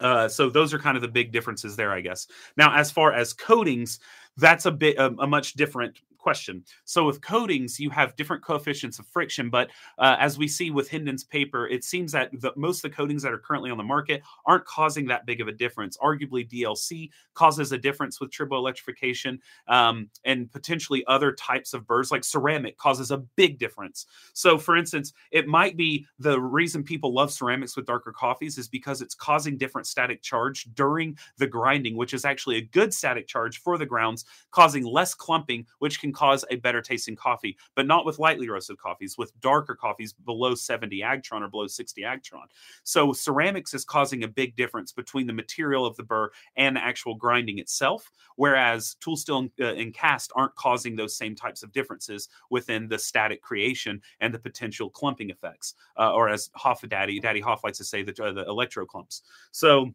Uh, 0.00 0.28
so 0.28 0.50
those 0.50 0.74
are 0.74 0.78
kind 0.78 0.96
of 0.96 1.02
the 1.02 1.08
big 1.08 1.32
differences 1.32 1.76
there, 1.76 1.92
I 1.92 2.00
guess. 2.00 2.26
Now, 2.56 2.76
as 2.76 2.90
far 2.90 3.12
as 3.12 3.32
coatings, 3.32 4.00
that's 4.36 4.66
a 4.66 4.70
bit 4.70 4.96
a, 4.98 5.06
a 5.18 5.26
much 5.26 5.54
different 5.54 5.98
question. 6.26 6.64
So 6.82 7.04
with 7.06 7.20
coatings, 7.20 7.78
you 7.78 7.88
have 7.90 8.16
different 8.16 8.42
coefficients 8.42 8.98
of 8.98 9.06
friction, 9.06 9.48
but 9.48 9.70
uh, 9.96 10.16
as 10.18 10.36
we 10.36 10.48
see 10.48 10.72
with 10.72 10.90
Hendon's 10.90 11.22
paper, 11.22 11.68
it 11.68 11.84
seems 11.84 12.10
that 12.10 12.30
the, 12.40 12.52
most 12.56 12.84
of 12.84 12.90
the 12.90 12.96
coatings 12.96 13.22
that 13.22 13.32
are 13.32 13.38
currently 13.38 13.70
on 13.70 13.78
the 13.78 13.84
market 13.84 14.24
aren't 14.44 14.64
causing 14.64 15.06
that 15.06 15.24
big 15.24 15.40
of 15.40 15.46
a 15.46 15.52
difference. 15.52 15.96
Arguably, 15.98 16.44
DLC 16.50 17.10
causes 17.34 17.70
a 17.70 17.78
difference 17.78 18.20
with 18.20 18.32
triboelectrification, 18.32 19.38
um, 19.68 20.10
and 20.24 20.50
potentially 20.50 21.04
other 21.06 21.30
types 21.30 21.72
of 21.74 21.86
burrs 21.86 22.10
like 22.10 22.24
ceramic 22.24 22.76
causes 22.76 23.12
a 23.12 23.18
big 23.18 23.60
difference. 23.60 24.06
So, 24.32 24.58
for 24.58 24.76
instance, 24.76 25.12
it 25.30 25.46
might 25.46 25.76
be 25.76 26.06
the 26.18 26.40
reason 26.40 26.82
people 26.82 27.14
love 27.14 27.30
ceramics 27.30 27.76
with 27.76 27.86
darker 27.86 28.10
coffees 28.10 28.58
is 28.58 28.66
because 28.66 29.00
it's 29.00 29.14
causing 29.14 29.56
different 29.56 29.86
static 29.86 30.22
charge 30.22 30.66
during 30.74 31.16
the 31.38 31.46
grinding, 31.46 31.96
which 31.96 32.14
is 32.14 32.24
actually 32.24 32.56
a 32.56 32.62
good 32.62 32.92
static 32.92 33.28
charge 33.28 33.60
for 33.60 33.78
the 33.78 33.86
grounds, 33.86 34.24
causing 34.50 34.84
less 34.84 35.14
clumping, 35.14 35.64
which 35.78 36.00
can 36.00 36.15
cause 36.16 36.44
a 36.50 36.56
better 36.56 36.80
tasting 36.80 37.14
coffee, 37.14 37.56
but 37.74 37.86
not 37.86 38.06
with 38.06 38.18
lightly 38.18 38.48
roasted 38.48 38.78
coffees, 38.78 39.18
with 39.18 39.38
darker 39.40 39.74
coffees 39.74 40.12
below 40.12 40.54
70 40.54 41.00
Agtron 41.00 41.42
or 41.42 41.48
below 41.48 41.66
60 41.66 42.02
Agtron. 42.02 42.46
So 42.82 43.12
ceramics 43.12 43.74
is 43.74 43.84
causing 43.84 44.24
a 44.24 44.28
big 44.28 44.56
difference 44.56 44.92
between 44.92 45.26
the 45.26 45.32
material 45.32 45.84
of 45.84 45.96
the 45.96 46.02
burr 46.02 46.30
and 46.56 46.76
the 46.76 46.84
actual 46.84 47.14
grinding 47.14 47.58
itself, 47.58 48.10
whereas 48.36 48.96
tool 49.00 49.16
steel 49.16 49.38
and, 49.38 49.50
uh, 49.60 49.74
and 49.74 49.92
cast 49.92 50.32
aren't 50.34 50.54
causing 50.54 50.96
those 50.96 51.16
same 51.16 51.34
types 51.34 51.62
of 51.62 51.72
differences 51.72 52.28
within 52.50 52.88
the 52.88 52.98
static 52.98 53.42
creation 53.42 54.00
and 54.20 54.32
the 54.32 54.38
potential 54.38 54.88
clumping 54.88 55.30
effects, 55.30 55.74
uh, 55.98 56.12
or 56.12 56.28
as 56.28 56.48
Hoffa 56.56 56.88
Daddy 56.88 57.20
Daddy 57.20 57.40
Hoff 57.40 57.62
likes 57.62 57.78
to 57.78 57.84
say, 57.84 58.02
the, 58.02 58.24
uh, 58.24 58.32
the 58.32 58.46
electro 58.46 58.86
clumps. 58.86 59.22
So 59.52 59.92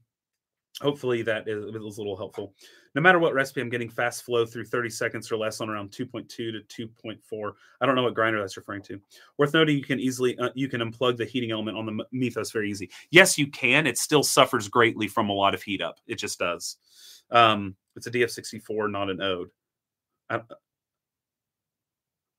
hopefully 0.81 1.21
that 1.21 1.47
is, 1.47 1.63
is, 1.63 1.97
a 1.97 2.01
little 2.01 2.17
helpful. 2.17 2.53
No 2.95 3.01
matter 3.01 3.19
what 3.19 3.33
recipe, 3.33 3.61
I'm 3.61 3.69
getting 3.69 3.89
fast 3.89 4.23
flow 4.23 4.45
through 4.45 4.65
30 4.65 4.89
seconds 4.89 5.31
or 5.31 5.37
less 5.37 5.61
on 5.61 5.69
around 5.69 5.91
2.2 5.91 6.27
to 6.27 6.87
2.4. 7.03 7.51
I 7.79 7.85
don't 7.85 7.95
know 7.95 8.03
what 8.03 8.15
grinder 8.15 8.39
that's 8.39 8.57
referring 8.57 8.81
to. 8.83 8.99
Worth 9.37 9.53
noting, 9.53 9.77
you 9.77 9.83
can 9.83 9.99
easily 9.99 10.37
uh, 10.37 10.49
you 10.55 10.67
can 10.67 10.81
unplug 10.81 11.17
the 11.17 11.25
heating 11.25 11.51
element 11.51 11.77
on 11.77 11.85
the 11.85 12.05
Mythos 12.11 12.51
very 12.51 12.69
easy. 12.69 12.89
Yes, 13.11 13.37
you 13.37 13.47
can. 13.47 13.87
It 13.87 13.97
still 13.97 14.23
suffers 14.23 14.67
greatly 14.67 15.07
from 15.07 15.29
a 15.29 15.33
lot 15.33 15.53
of 15.53 15.63
heat 15.63 15.81
up. 15.81 15.99
It 16.07 16.15
just 16.15 16.39
does. 16.39 16.77
Um, 17.29 17.75
it's 17.95 18.07
a 18.07 18.11
DF64, 18.11 18.91
not 18.91 19.09
an 19.09 19.21
Ode. 19.21 19.49
I, 20.29 20.41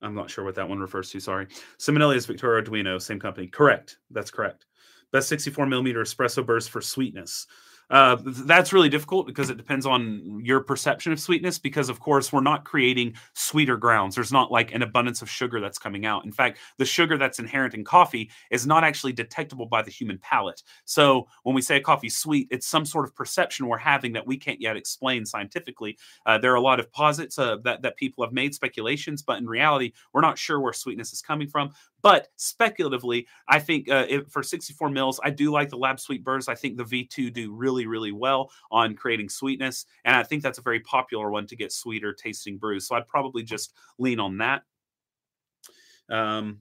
I'm 0.02 0.14
not 0.14 0.30
sure 0.30 0.44
what 0.44 0.56
that 0.56 0.68
one 0.68 0.80
refers 0.80 1.10
to. 1.10 1.20
Sorry. 1.20 1.46
Simonelli 1.78 2.16
is 2.16 2.26
Victoria 2.26 2.62
Arduino, 2.62 3.00
same 3.00 3.20
company. 3.20 3.46
Correct. 3.46 3.98
That's 4.10 4.30
correct. 4.30 4.66
Best 5.12 5.28
64 5.28 5.66
millimeter 5.66 6.02
espresso 6.02 6.44
burrs 6.44 6.66
for 6.66 6.80
sweetness. 6.80 7.46
Uh, 7.92 8.16
that's 8.24 8.72
really 8.72 8.88
difficult 8.88 9.26
because 9.26 9.50
it 9.50 9.58
depends 9.58 9.84
on 9.84 10.40
your 10.42 10.60
perception 10.60 11.12
of 11.12 11.20
sweetness. 11.20 11.58
Because 11.58 11.90
of 11.90 12.00
course, 12.00 12.32
we're 12.32 12.40
not 12.40 12.64
creating 12.64 13.12
sweeter 13.34 13.76
grounds. 13.76 14.14
There's 14.14 14.32
not 14.32 14.50
like 14.50 14.72
an 14.72 14.80
abundance 14.80 15.20
of 15.20 15.28
sugar 15.28 15.60
that's 15.60 15.78
coming 15.78 16.06
out. 16.06 16.24
In 16.24 16.32
fact, 16.32 16.58
the 16.78 16.86
sugar 16.86 17.18
that's 17.18 17.38
inherent 17.38 17.74
in 17.74 17.84
coffee 17.84 18.30
is 18.50 18.66
not 18.66 18.82
actually 18.82 19.12
detectable 19.12 19.66
by 19.66 19.82
the 19.82 19.90
human 19.90 20.16
palate. 20.18 20.62
So 20.86 21.28
when 21.42 21.54
we 21.54 21.60
say 21.60 21.76
a 21.76 21.80
coffee's 21.82 22.16
sweet, 22.16 22.48
it's 22.50 22.66
some 22.66 22.86
sort 22.86 23.04
of 23.04 23.14
perception 23.14 23.66
we're 23.66 23.76
having 23.76 24.14
that 24.14 24.26
we 24.26 24.38
can't 24.38 24.60
yet 24.60 24.76
explain 24.78 25.26
scientifically. 25.26 25.98
Uh, 26.24 26.38
there 26.38 26.52
are 26.52 26.56
a 26.56 26.62
lot 26.62 26.80
of 26.80 26.90
posits 26.92 27.38
uh, 27.38 27.58
that 27.64 27.82
that 27.82 27.98
people 27.98 28.24
have 28.24 28.32
made 28.32 28.54
speculations, 28.54 29.22
but 29.22 29.36
in 29.38 29.46
reality, 29.46 29.92
we're 30.14 30.22
not 30.22 30.38
sure 30.38 30.60
where 30.60 30.72
sweetness 30.72 31.12
is 31.12 31.20
coming 31.20 31.46
from. 31.46 31.70
But 32.02 32.28
speculatively, 32.36 33.28
I 33.48 33.60
think 33.60 33.88
uh, 33.88 34.06
if, 34.08 34.28
for 34.28 34.42
64 34.42 34.90
mils, 34.90 35.20
I 35.22 35.30
do 35.30 35.52
like 35.52 35.70
the 35.70 35.78
Lab 35.78 36.00
Sweet 36.00 36.24
Burrs. 36.24 36.48
I 36.48 36.54
think 36.54 36.76
the 36.76 36.84
V2 36.84 37.32
do 37.32 37.54
really, 37.54 37.86
really 37.86 38.12
well 38.12 38.50
on 38.72 38.94
creating 38.94 39.28
sweetness. 39.28 39.86
And 40.04 40.16
I 40.16 40.24
think 40.24 40.42
that's 40.42 40.58
a 40.58 40.62
very 40.62 40.80
popular 40.80 41.30
one 41.30 41.46
to 41.46 41.56
get 41.56 41.72
sweeter 41.72 42.12
tasting 42.12 42.58
brews. 42.58 42.88
So 42.88 42.96
I'd 42.96 43.06
probably 43.06 43.44
just 43.44 43.74
lean 43.98 44.18
on 44.18 44.38
that. 44.38 44.62
Um, 46.10 46.60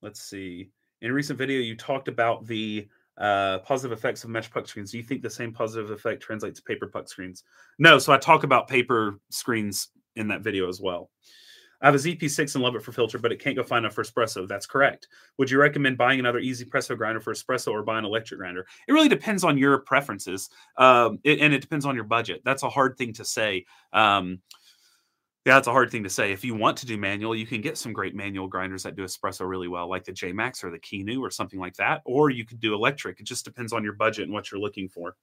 let's 0.00 0.22
see. 0.22 0.70
In 1.02 1.10
a 1.10 1.14
recent 1.14 1.38
video, 1.38 1.60
you 1.60 1.76
talked 1.76 2.08
about 2.08 2.46
the 2.46 2.88
uh, 3.18 3.58
positive 3.58 3.96
effects 3.96 4.24
of 4.24 4.30
mesh 4.30 4.50
puck 4.50 4.66
screens. 4.66 4.92
Do 4.92 4.96
you 4.96 5.04
think 5.04 5.22
the 5.22 5.30
same 5.30 5.52
positive 5.52 5.90
effect 5.90 6.22
translates 6.22 6.58
to 6.58 6.64
paper 6.64 6.86
puck 6.86 7.08
screens? 7.08 7.44
No. 7.78 7.98
So 7.98 8.14
I 8.14 8.18
talk 8.18 8.44
about 8.44 8.66
paper 8.66 9.20
screens 9.30 9.88
in 10.16 10.28
that 10.28 10.40
video 10.40 10.68
as 10.68 10.80
well. 10.80 11.10
I 11.80 11.86
have 11.86 11.94
a 11.94 11.98
ZP6 11.98 12.54
and 12.54 12.64
love 12.64 12.74
it 12.74 12.82
for 12.82 12.92
filter, 12.92 13.18
but 13.18 13.32
it 13.32 13.40
can't 13.40 13.56
go 13.56 13.62
fine 13.62 13.80
enough 13.80 13.94
for 13.94 14.02
espresso. 14.02 14.48
That's 14.48 14.66
correct. 14.66 15.08
Would 15.38 15.50
you 15.50 15.58
recommend 15.58 15.98
buying 15.98 16.20
another 16.20 16.38
easy 16.38 16.64
presso 16.64 16.96
grinder 16.96 17.20
for 17.20 17.34
espresso 17.34 17.72
or 17.72 17.82
buy 17.82 17.98
an 17.98 18.04
electric 18.04 18.40
grinder? 18.40 18.66
It 18.88 18.92
really 18.92 19.08
depends 19.08 19.44
on 19.44 19.58
your 19.58 19.78
preferences, 19.78 20.48
um, 20.78 21.18
it, 21.24 21.40
and 21.40 21.52
it 21.52 21.60
depends 21.60 21.84
on 21.84 21.94
your 21.94 22.04
budget. 22.04 22.42
That's 22.44 22.62
a 22.62 22.70
hard 22.70 22.96
thing 22.96 23.12
to 23.14 23.24
say. 23.24 23.66
Um, 23.92 24.40
yeah, 25.46 25.54
that's 25.54 25.68
a 25.68 25.72
hard 25.72 25.92
thing 25.92 26.02
to 26.02 26.10
say. 26.10 26.32
If 26.32 26.44
you 26.44 26.56
want 26.56 26.76
to 26.78 26.86
do 26.86 26.96
manual, 26.98 27.36
you 27.36 27.46
can 27.46 27.60
get 27.60 27.78
some 27.78 27.92
great 27.92 28.16
manual 28.16 28.48
grinders 28.48 28.82
that 28.82 28.96
do 28.96 29.04
espresso 29.04 29.48
really 29.48 29.68
well, 29.68 29.88
like 29.88 30.02
the 30.02 30.10
J 30.10 30.32
Max 30.32 30.64
or 30.64 30.72
the 30.72 30.78
Kinu 30.78 31.20
or 31.20 31.30
something 31.30 31.60
like 31.60 31.76
that. 31.76 32.02
Or 32.04 32.30
you 32.30 32.44
could 32.44 32.58
do 32.58 32.74
electric. 32.74 33.20
It 33.20 33.26
just 33.26 33.44
depends 33.44 33.72
on 33.72 33.84
your 33.84 33.92
budget 33.92 34.24
and 34.24 34.32
what 34.32 34.50
you're 34.50 34.60
looking 34.60 34.88
for. 34.88 35.14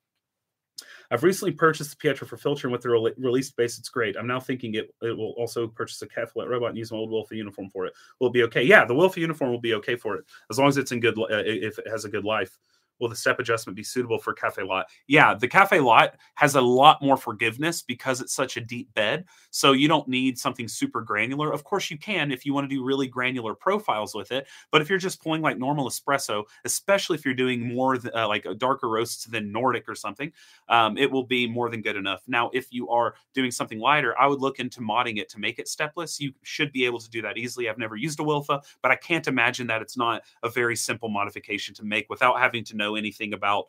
I've 1.14 1.22
recently 1.22 1.52
purchased 1.52 1.92
the 1.92 1.98
Pietro 1.98 2.28
for 2.28 2.38
filtering 2.38 2.72
with 2.72 2.82
the 2.82 2.90
re- 2.90 3.14
released 3.20 3.56
base, 3.56 3.78
it's 3.78 3.88
great. 3.88 4.18
I'm 4.18 4.26
now 4.26 4.40
thinking 4.40 4.74
it, 4.74 4.90
it 5.04 5.16
will 5.16 5.36
also 5.38 5.68
purchase 5.68 6.02
a 6.02 6.08
Cafe 6.08 6.32
robot 6.36 6.70
and 6.70 6.78
use 6.78 6.92
my 6.92 6.98
old 6.98 7.12
Wilfa 7.12 7.38
uniform 7.38 7.70
for 7.70 7.86
it. 7.86 7.94
Will 8.20 8.30
it 8.30 8.34
be 8.34 8.42
okay? 8.44 8.64
Yeah, 8.64 8.84
the 8.84 8.96
Wilfa 8.96 9.18
uniform 9.18 9.52
will 9.52 9.62
be 9.62 9.76
okay 9.76 9.96
for 9.96 10.16
it 10.16 10.26
as 10.50 10.58
long 10.58 10.70
as 10.70 10.78
it's 10.78 10.92
in 10.92 11.00
good, 11.00 11.16
uh, 11.20 11.26
if 11.30 11.78
it 11.78 11.88
has 11.88 12.06
a 12.06 12.10
good 12.10 12.26
life 12.26 12.58
will 13.04 13.10
the 13.10 13.16
step 13.16 13.40
adjustment 13.40 13.76
be 13.76 13.84
suitable 13.84 14.18
for 14.18 14.34
Cafelat? 14.34 14.86
Yeah 15.08 15.34
the 15.34 15.48
Cafelat 15.48 16.14
has 16.36 16.56
a 16.56 16.62
lot 16.62 17.02
more 17.02 17.18
forgiveness 17.18 17.82
because 17.82 18.22
it's 18.22 18.34
such 18.34 18.58
a 18.58 18.62
deep 18.62 18.92
bed 18.94 19.26
so 19.52 19.74
you 19.74 19.88
don't 19.88 20.08
need 20.08 20.40
something 20.40 20.68
super 20.68 21.02
granular. 21.02 21.52
Of 21.52 21.64
course 21.64 21.92
you 21.92 21.98
can 21.98 22.32
if 22.32 22.46
you 22.46 22.54
want 22.54 22.70
to 22.70 22.76
do 22.76 22.84
really 22.84 23.08
granular 23.08 23.54
profiles 23.54 24.16
with 24.16 24.32
it 24.32 24.48
but 24.72 24.82
if 24.82 24.90
you're 24.90 24.98
just 24.98 25.22
pulling 25.22 25.42
like 25.42 25.58
normal 25.58 25.90
espresso 25.90 26.44
especially 26.64 27.18
if 27.18 27.26
you're 27.26 27.34
doing 27.34 27.76
more 27.76 27.98
uh, 28.16 28.28
like 28.28 28.46
a 28.46 28.56
darker 28.56 28.90
roasts 28.90 29.26
than 29.26 29.52
nordic 29.52 29.88
or 29.88 29.96
something 29.96 30.32
um, 30.70 30.98
it 30.98 31.12
will 31.12 31.26
be 31.26 31.46
more 31.48 31.70
than 31.70 31.82
good 31.82 31.98
enough. 31.98 32.24
Now 32.28 32.50
if 32.54 32.72
you 32.72 32.90
are 32.90 33.16
doing 33.34 33.52
something 33.52 33.80
lighter 33.80 34.18
i 34.20 34.26
would 34.26 34.40
look 34.40 34.60
into 34.60 34.80
modding 34.80 35.18
it 35.18 35.30
to 35.30 35.40
make 35.40 35.60
it 35.60 35.68
stepless. 35.68 36.20
You 36.20 36.32
should 36.44 36.72
be 36.72 36.86
able 36.86 37.00
to 37.00 37.10
do 37.10 37.22
that 37.22 37.38
easily. 37.38 37.70
I've 37.70 37.78
never 37.78 37.96
used 37.98 38.20
a 38.20 38.24
wilfa 38.24 38.62
but 38.82 38.92
i 38.92 38.96
can't 38.96 39.28
imagine 39.28 39.68
that 39.68 39.82
it's 39.82 39.98
not 39.98 40.24
a 40.44 40.50
very 40.50 40.76
simple 40.76 41.10
modification 41.10 41.74
to 41.76 41.84
make 41.84 42.10
without 42.10 42.40
having 42.40 42.64
to 42.66 42.76
know 42.76 42.93
anything 42.96 43.34
about 43.34 43.66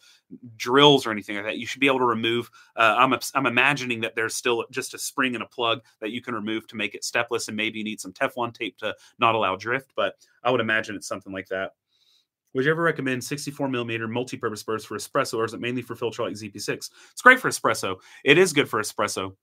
drills 0.56 1.06
or 1.06 1.10
anything 1.10 1.36
like 1.36 1.44
that, 1.44 1.58
you 1.58 1.66
should 1.66 1.80
be 1.80 1.86
able 1.86 1.98
to 1.98 2.04
remove. 2.04 2.50
Uh, 2.76 2.96
I'm 2.98 3.14
I'm 3.34 3.46
imagining 3.46 4.00
that 4.02 4.14
there's 4.14 4.34
still 4.34 4.64
just 4.70 4.94
a 4.94 4.98
spring 4.98 5.34
and 5.34 5.42
a 5.42 5.48
plug 5.48 5.80
that 6.00 6.10
you 6.10 6.20
can 6.22 6.34
remove 6.34 6.66
to 6.68 6.76
make 6.76 6.94
it 6.94 7.04
stepless, 7.04 7.48
and 7.48 7.56
maybe 7.56 7.78
you 7.78 7.84
need 7.84 8.00
some 8.00 8.12
Teflon 8.12 8.52
tape 8.52 8.78
to 8.78 8.94
not 9.18 9.34
allow 9.34 9.56
drift. 9.56 9.92
But 9.96 10.14
I 10.42 10.50
would 10.50 10.60
imagine 10.60 10.96
it's 10.96 11.08
something 11.08 11.32
like 11.32 11.48
that. 11.48 11.72
Would 12.54 12.64
you 12.64 12.70
ever 12.70 12.82
recommend 12.82 13.22
64 13.22 13.68
millimeter 13.68 14.06
multi-purpose 14.06 14.62
bursts 14.62 14.86
for 14.86 14.96
espresso, 14.96 15.38
or 15.38 15.44
is 15.44 15.54
it 15.54 15.60
mainly 15.60 15.82
for 15.82 15.96
filter 15.96 16.22
like 16.22 16.34
ZP6? 16.34 16.90
It's 17.10 17.22
great 17.22 17.40
for 17.40 17.50
espresso. 17.50 17.96
It 18.24 18.38
is 18.38 18.52
good 18.52 18.68
for 18.68 18.80
espresso. 18.80 19.34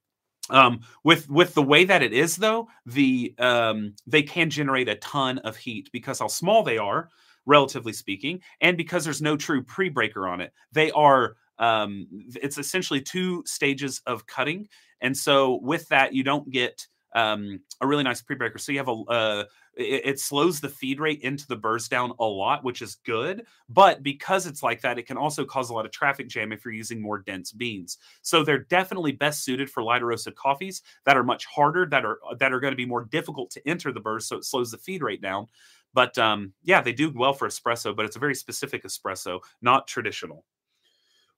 Um, 0.50 0.82
with 1.04 1.30
with 1.30 1.54
the 1.54 1.62
way 1.62 1.86
that 1.86 2.02
it 2.02 2.14
is, 2.14 2.36
though, 2.36 2.68
the 2.86 3.36
um, 3.38 3.96
they 4.08 4.24
can 4.24 4.50
generate 4.50 4.90
a 4.90 4.96
ton 4.96 5.38
of 5.40 5.56
heat 5.56 5.90
because 5.94 6.20
how 6.20 6.28
small 6.28 6.64
they 6.64 6.78
are 6.78 7.10
relatively 7.46 7.94
speaking, 7.94 8.42
and 8.62 8.78
because 8.78 9.04
there's 9.04 9.22
no 9.22 9.38
true 9.38 9.64
pre-breaker 9.64 10.28
on 10.28 10.42
it. 10.42 10.54
They 10.72 10.92
are 10.92 11.36
um, 11.60 12.08
it's 12.36 12.58
essentially 12.58 13.02
two 13.02 13.44
stages 13.46 14.02
of 14.06 14.26
cutting, 14.26 14.68
and 15.02 15.16
so 15.16 15.60
with 15.62 15.88
that, 15.90 16.14
you 16.14 16.24
don't 16.24 16.50
get 16.50 16.88
um, 17.14 17.60
a 17.82 17.88
really 17.88 18.04
nice 18.04 18.22
pre-breaker. 18.22 18.58
So 18.58 18.72
you 18.72 18.78
have 18.80 18.88
a 18.88 18.92
uh, 18.92 19.44
it, 19.76 20.02
it, 20.06 20.20
slows 20.20 20.60
the 20.60 20.70
feed 20.70 21.00
rate 21.00 21.22
into 21.22 21.48
the 21.48 21.56
burrs 21.56 21.88
down 21.88 22.14
a 22.20 22.26
lot, 22.26 22.64
which 22.64 22.82
is 22.82 22.96
good. 23.06 23.46
But 23.70 24.04
because 24.04 24.46
it's 24.46 24.64
like 24.64 24.82
that, 24.82 25.00
it 25.00 25.08
can 25.08 25.18
also 25.18 25.46
cause 25.46 25.70
a 25.70 25.74
lot 25.74 25.86
of 25.86 25.92
traffic 25.92 26.28
jam 26.28 26.52
if 26.52 26.66
you're 26.66 26.74
using 26.74 27.02
more 27.02 27.20
dense 27.20 27.52
beans. 27.52 27.98
So 28.22 28.44
they're 28.44 28.66
definitely 28.66 29.14
best 29.14 29.44
suited 29.44 29.70
for 29.70 29.84
lighter 29.84 30.08
roasted 30.08 30.36
coffees 30.36 30.82
that 31.06 31.18
are 31.18 31.24
much 31.24 31.46
harder, 31.46 31.86
that 31.88 32.06
are 32.06 32.20
that 32.40 32.54
are 32.54 32.60
going 32.60 32.74
to 32.74 32.78
be 32.78 32.86
more 32.86 33.06
difficult 33.06 33.50
to 33.52 33.68
enter 33.68 33.92
the 33.92 34.00
burrs, 34.00 34.26
so 34.26 34.38
it 34.38 34.46
slows 34.46 34.72
the 34.72 34.78
feed 34.78 35.02
rate 35.02 35.22
down. 35.22 35.48
But 35.94 36.18
um, 36.18 36.54
yeah, 36.64 36.82
they 36.82 36.94
do 36.94 37.12
well 37.14 37.34
for 37.34 37.48
espresso, 37.48 37.96
but 37.96 38.06
it's 38.06 38.16
a 38.16 38.20
very 38.20 38.36
specific 38.36 38.84
espresso, 38.84 39.40
not 39.62 39.88
traditional. 39.88 40.46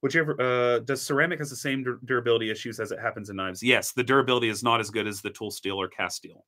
Whichever 0.01 0.39
uh, 0.39 0.79
does 0.79 1.01
ceramic 1.01 1.39
has 1.39 1.49
the 1.49 1.55
same 1.55 1.99
durability 2.05 2.51
issues 2.51 2.79
as 2.79 2.91
it 2.91 2.99
happens 2.99 3.29
in 3.29 3.37
knives? 3.37 3.63
Yes, 3.63 3.93
the 3.93 4.03
durability 4.03 4.49
is 4.49 4.61
not 4.61 4.81
as 4.81 4.89
good 4.89 5.07
as 5.07 5.21
the 5.21 5.29
tool 5.29 5.49
steel 5.49 5.81
or 5.81 5.87
cast 5.87 6.17
steel 6.17 6.45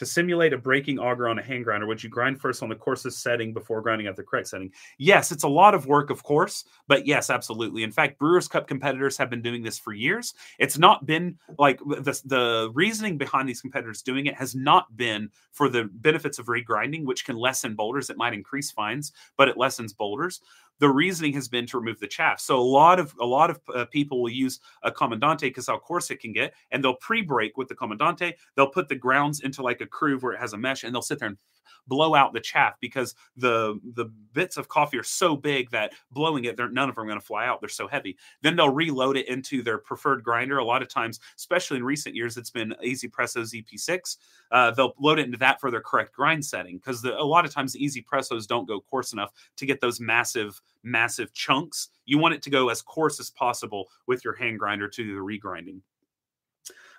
to 0.00 0.06
simulate 0.06 0.54
a 0.54 0.58
breaking 0.58 0.98
auger 0.98 1.28
on 1.28 1.38
a 1.38 1.42
hand 1.42 1.62
grinder, 1.62 1.86
would 1.86 2.02
you 2.02 2.08
grind 2.08 2.40
first 2.40 2.62
on 2.62 2.70
the 2.70 2.74
coarsest 2.74 3.22
setting 3.22 3.52
before 3.52 3.82
grinding 3.82 4.06
at 4.06 4.16
the 4.16 4.22
correct 4.22 4.48
setting? 4.48 4.72
Yes, 4.96 5.30
it's 5.30 5.44
a 5.44 5.48
lot 5.48 5.74
of 5.74 5.84
work, 5.84 6.08
of 6.08 6.22
course, 6.22 6.64
but 6.88 7.06
yes, 7.06 7.28
absolutely. 7.28 7.82
In 7.82 7.92
fact, 7.92 8.18
Brewers 8.18 8.48
Cup 8.48 8.66
competitors 8.66 9.18
have 9.18 9.28
been 9.28 9.42
doing 9.42 9.62
this 9.62 9.78
for 9.78 9.92
years. 9.92 10.32
It's 10.58 10.78
not 10.78 11.04
been 11.04 11.38
like 11.58 11.80
the, 11.80 12.18
the 12.24 12.70
reasoning 12.72 13.18
behind 13.18 13.46
these 13.46 13.60
competitors 13.60 14.00
doing 14.00 14.24
it 14.24 14.34
has 14.36 14.54
not 14.54 14.96
been 14.96 15.28
for 15.52 15.68
the 15.68 15.90
benefits 15.92 16.38
of 16.38 16.46
regrinding, 16.46 17.04
which 17.04 17.26
can 17.26 17.36
lessen 17.36 17.74
boulders. 17.74 18.08
It 18.08 18.16
might 18.16 18.32
increase 18.32 18.70
fines, 18.70 19.12
but 19.36 19.48
it 19.48 19.58
lessens 19.58 19.92
boulders 19.92 20.40
the 20.80 20.88
reasoning 20.88 21.32
has 21.34 21.48
been 21.48 21.66
to 21.66 21.78
remove 21.78 22.00
the 22.00 22.08
chaff. 22.08 22.40
So 22.40 22.58
a 22.58 22.60
lot 22.60 22.98
of 22.98 23.14
a 23.20 23.26
lot 23.26 23.50
of 23.50 23.60
uh, 23.74 23.84
people 23.86 24.20
will 24.20 24.30
use 24.30 24.58
a 24.82 24.90
Comandante 24.90 25.42
because 25.42 25.66
how 25.68 25.78
coarse 25.78 26.10
it 26.10 26.20
can 26.20 26.32
get, 26.32 26.54
and 26.70 26.82
they'll 26.82 26.96
pre-break 26.96 27.56
with 27.56 27.68
the 27.68 27.74
Comandante. 27.74 28.34
They'll 28.56 28.70
put 28.70 28.88
the 28.88 28.96
grounds 28.96 29.40
into 29.40 29.62
like 29.62 29.80
a 29.80 29.86
groove 29.86 30.22
where 30.22 30.32
it 30.32 30.40
has 30.40 30.54
a 30.54 30.58
mesh, 30.58 30.82
and 30.82 30.94
they'll 30.94 31.02
sit 31.02 31.18
there 31.18 31.28
and 31.28 31.38
blow 31.86 32.14
out 32.14 32.32
the 32.32 32.40
chaff 32.40 32.74
because 32.80 33.14
the 33.36 33.78
the 33.94 34.06
bits 34.32 34.56
of 34.56 34.68
coffee 34.68 34.98
are 34.98 35.02
so 35.02 35.36
big 35.36 35.70
that 35.70 35.92
blowing 36.10 36.44
it, 36.44 36.56
they're 36.56 36.68
none 36.68 36.88
of 36.88 36.94
them 36.94 37.04
are 37.04 37.08
going 37.08 37.20
to 37.20 37.26
fly 37.26 37.46
out. 37.46 37.60
They're 37.60 37.68
so 37.68 37.88
heavy. 37.88 38.16
Then 38.42 38.56
they'll 38.56 38.72
reload 38.72 39.16
it 39.16 39.28
into 39.28 39.62
their 39.62 39.78
preferred 39.78 40.22
grinder. 40.22 40.58
A 40.58 40.64
lot 40.64 40.82
of 40.82 40.88
times, 40.88 41.20
especially 41.36 41.78
in 41.78 41.84
recent 41.84 42.14
years, 42.14 42.36
it's 42.36 42.50
been 42.50 42.74
Easy 42.82 43.08
Presso 43.08 43.42
ZP6. 43.42 44.16
Uh, 44.50 44.70
they'll 44.72 44.94
load 44.98 45.18
it 45.18 45.26
into 45.26 45.38
that 45.38 45.60
for 45.60 45.70
their 45.70 45.80
correct 45.80 46.12
grind 46.14 46.44
setting 46.44 46.76
because 46.76 47.04
a 47.04 47.10
lot 47.24 47.44
of 47.44 47.52
times 47.52 47.72
the 47.72 47.84
Easy 47.84 48.02
Pressos 48.02 48.46
don't 48.46 48.66
go 48.66 48.80
coarse 48.80 49.12
enough 49.12 49.32
to 49.56 49.66
get 49.66 49.80
those 49.80 50.00
massive, 50.00 50.60
massive 50.82 51.32
chunks. 51.32 51.88
You 52.04 52.18
want 52.18 52.34
it 52.34 52.42
to 52.42 52.50
go 52.50 52.68
as 52.68 52.82
coarse 52.82 53.20
as 53.20 53.30
possible 53.30 53.88
with 54.06 54.24
your 54.24 54.34
hand 54.34 54.58
grinder 54.58 54.88
to 54.88 55.14
the 55.14 55.20
regrinding. 55.20 55.80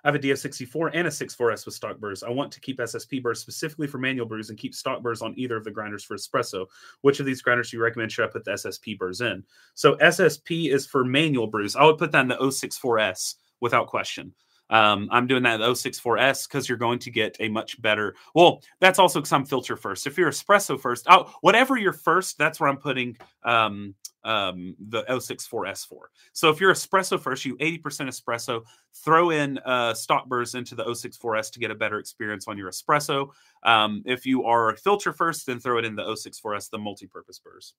I 0.04 0.08
have 0.08 0.16
a 0.16 0.20
DF64 0.20 0.92
and 0.94 1.08
a 1.08 1.12
64S 1.12 1.66
with 1.66 1.76
stock 1.76 1.98
burrs. 1.98 2.24
I 2.24 2.30
want 2.30 2.52
to 2.54 2.60
keep 2.60 2.80
SSP 2.80 3.22
burrs 3.22 3.40
specifically 3.40 3.88
for 3.88 3.98
manual 3.98 4.26
brews 4.26 4.50
and 4.50 4.58
keep 4.58 4.74
stock 4.74 5.02
burrs 5.02 5.22
on 5.22 5.34
either 5.38 5.58
of 5.58 5.64
the 5.64 5.72
grinders 5.72 6.04
for 6.04 6.16
espresso. 6.16 6.66
Which 7.02 7.20
of 7.20 7.26
these 7.26 7.42
grinders 7.42 7.72
do 7.72 7.78
you 7.78 7.84
recommend 7.84 8.12
should 8.12 8.26
I 8.26 8.32
put 8.32 8.44
the 8.44 8.52
SSP 8.52 8.98
burrs 8.98 9.22
in? 9.22 9.44
So 9.76 9.96
SSP 9.98 10.72
is 10.72 10.86
for 10.86 11.04
manual 11.04 11.48
brews. 11.48 11.76
I 11.76 11.86
would 11.86 11.98
put 11.98 12.12
that 12.12 12.22
in 12.22 12.28
the 12.30 12.38
064S 12.38 13.36
without 13.60 13.88
question. 13.88 14.34
Um, 14.72 15.10
I'm 15.12 15.28
doing 15.28 15.44
that 15.44 15.56
in 15.56 15.62
the 15.62 15.68
064S 15.68 16.48
because 16.48 16.68
you're 16.68 16.78
going 16.78 17.00
to 17.00 17.12
get 17.12 17.36
a 17.40 17.50
much 17.50 17.80
better. 17.82 18.16
Well, 18.34 18.64
that's 18.80 19.00
also 19.00 19.20
because 19.20 19.34
I'm 19.34 19.46
filter 19.46 19.76
first. 19.76 20.08
If 20.08 20.18
you're 20.18 20.32
espresso 20.32 20.80
first, 20.80 21.06
oh, 21.10 21.32
whatever 21.42 21.78
you're 21.78 21.94
first, 21.94 22.38
that's 22.38 22.60
where 22.60 22.70
I'm 22.70 22.78
putting 22.78 23.18
um, 23.44 23.94
um, 24.24 24.76
the 24.80 25.04
064S 25.04 25.86
for. 25.86 26.10
So 26.34 26.50
if 26.50 26.60
you're 26.60 26.74
espresso 26.74 27.20
first, 27.20 27.44
you 27.46 27.58
80% 27.58 27.82
espresso, 27.82 28.64
throw 28.94 29.32
in 29.32 29.58
uh, 29.60 29.94
stock 29.94 30.28
burrs 30.28 30.56
into 30.56 30.76
the 30.76 30.86
064S 30.86 31.52
to 31.52 31.60
get 31.60 31.72
a 31.72 31.76
better 31.76 32.00
experience 32.00 32.48
on 32.48 32.58
your 32.58 32.72
espresso. 32.72 33.30
Um, 33.64 34.04
if 34.06 34.26
you 34.26 34.46
are 34.46 34.76
filter 34.78 35.12
first, 35.12 35.46
then 35.46 35.60
throw 35.60 35.78
it 35.80 35.86
in 35.86 35.96
the 35.96 36.04
064S, 36.04 36.70
the 36.70 36.80
multi-purpose 36.80 37.40
burrs. 37.40 37.74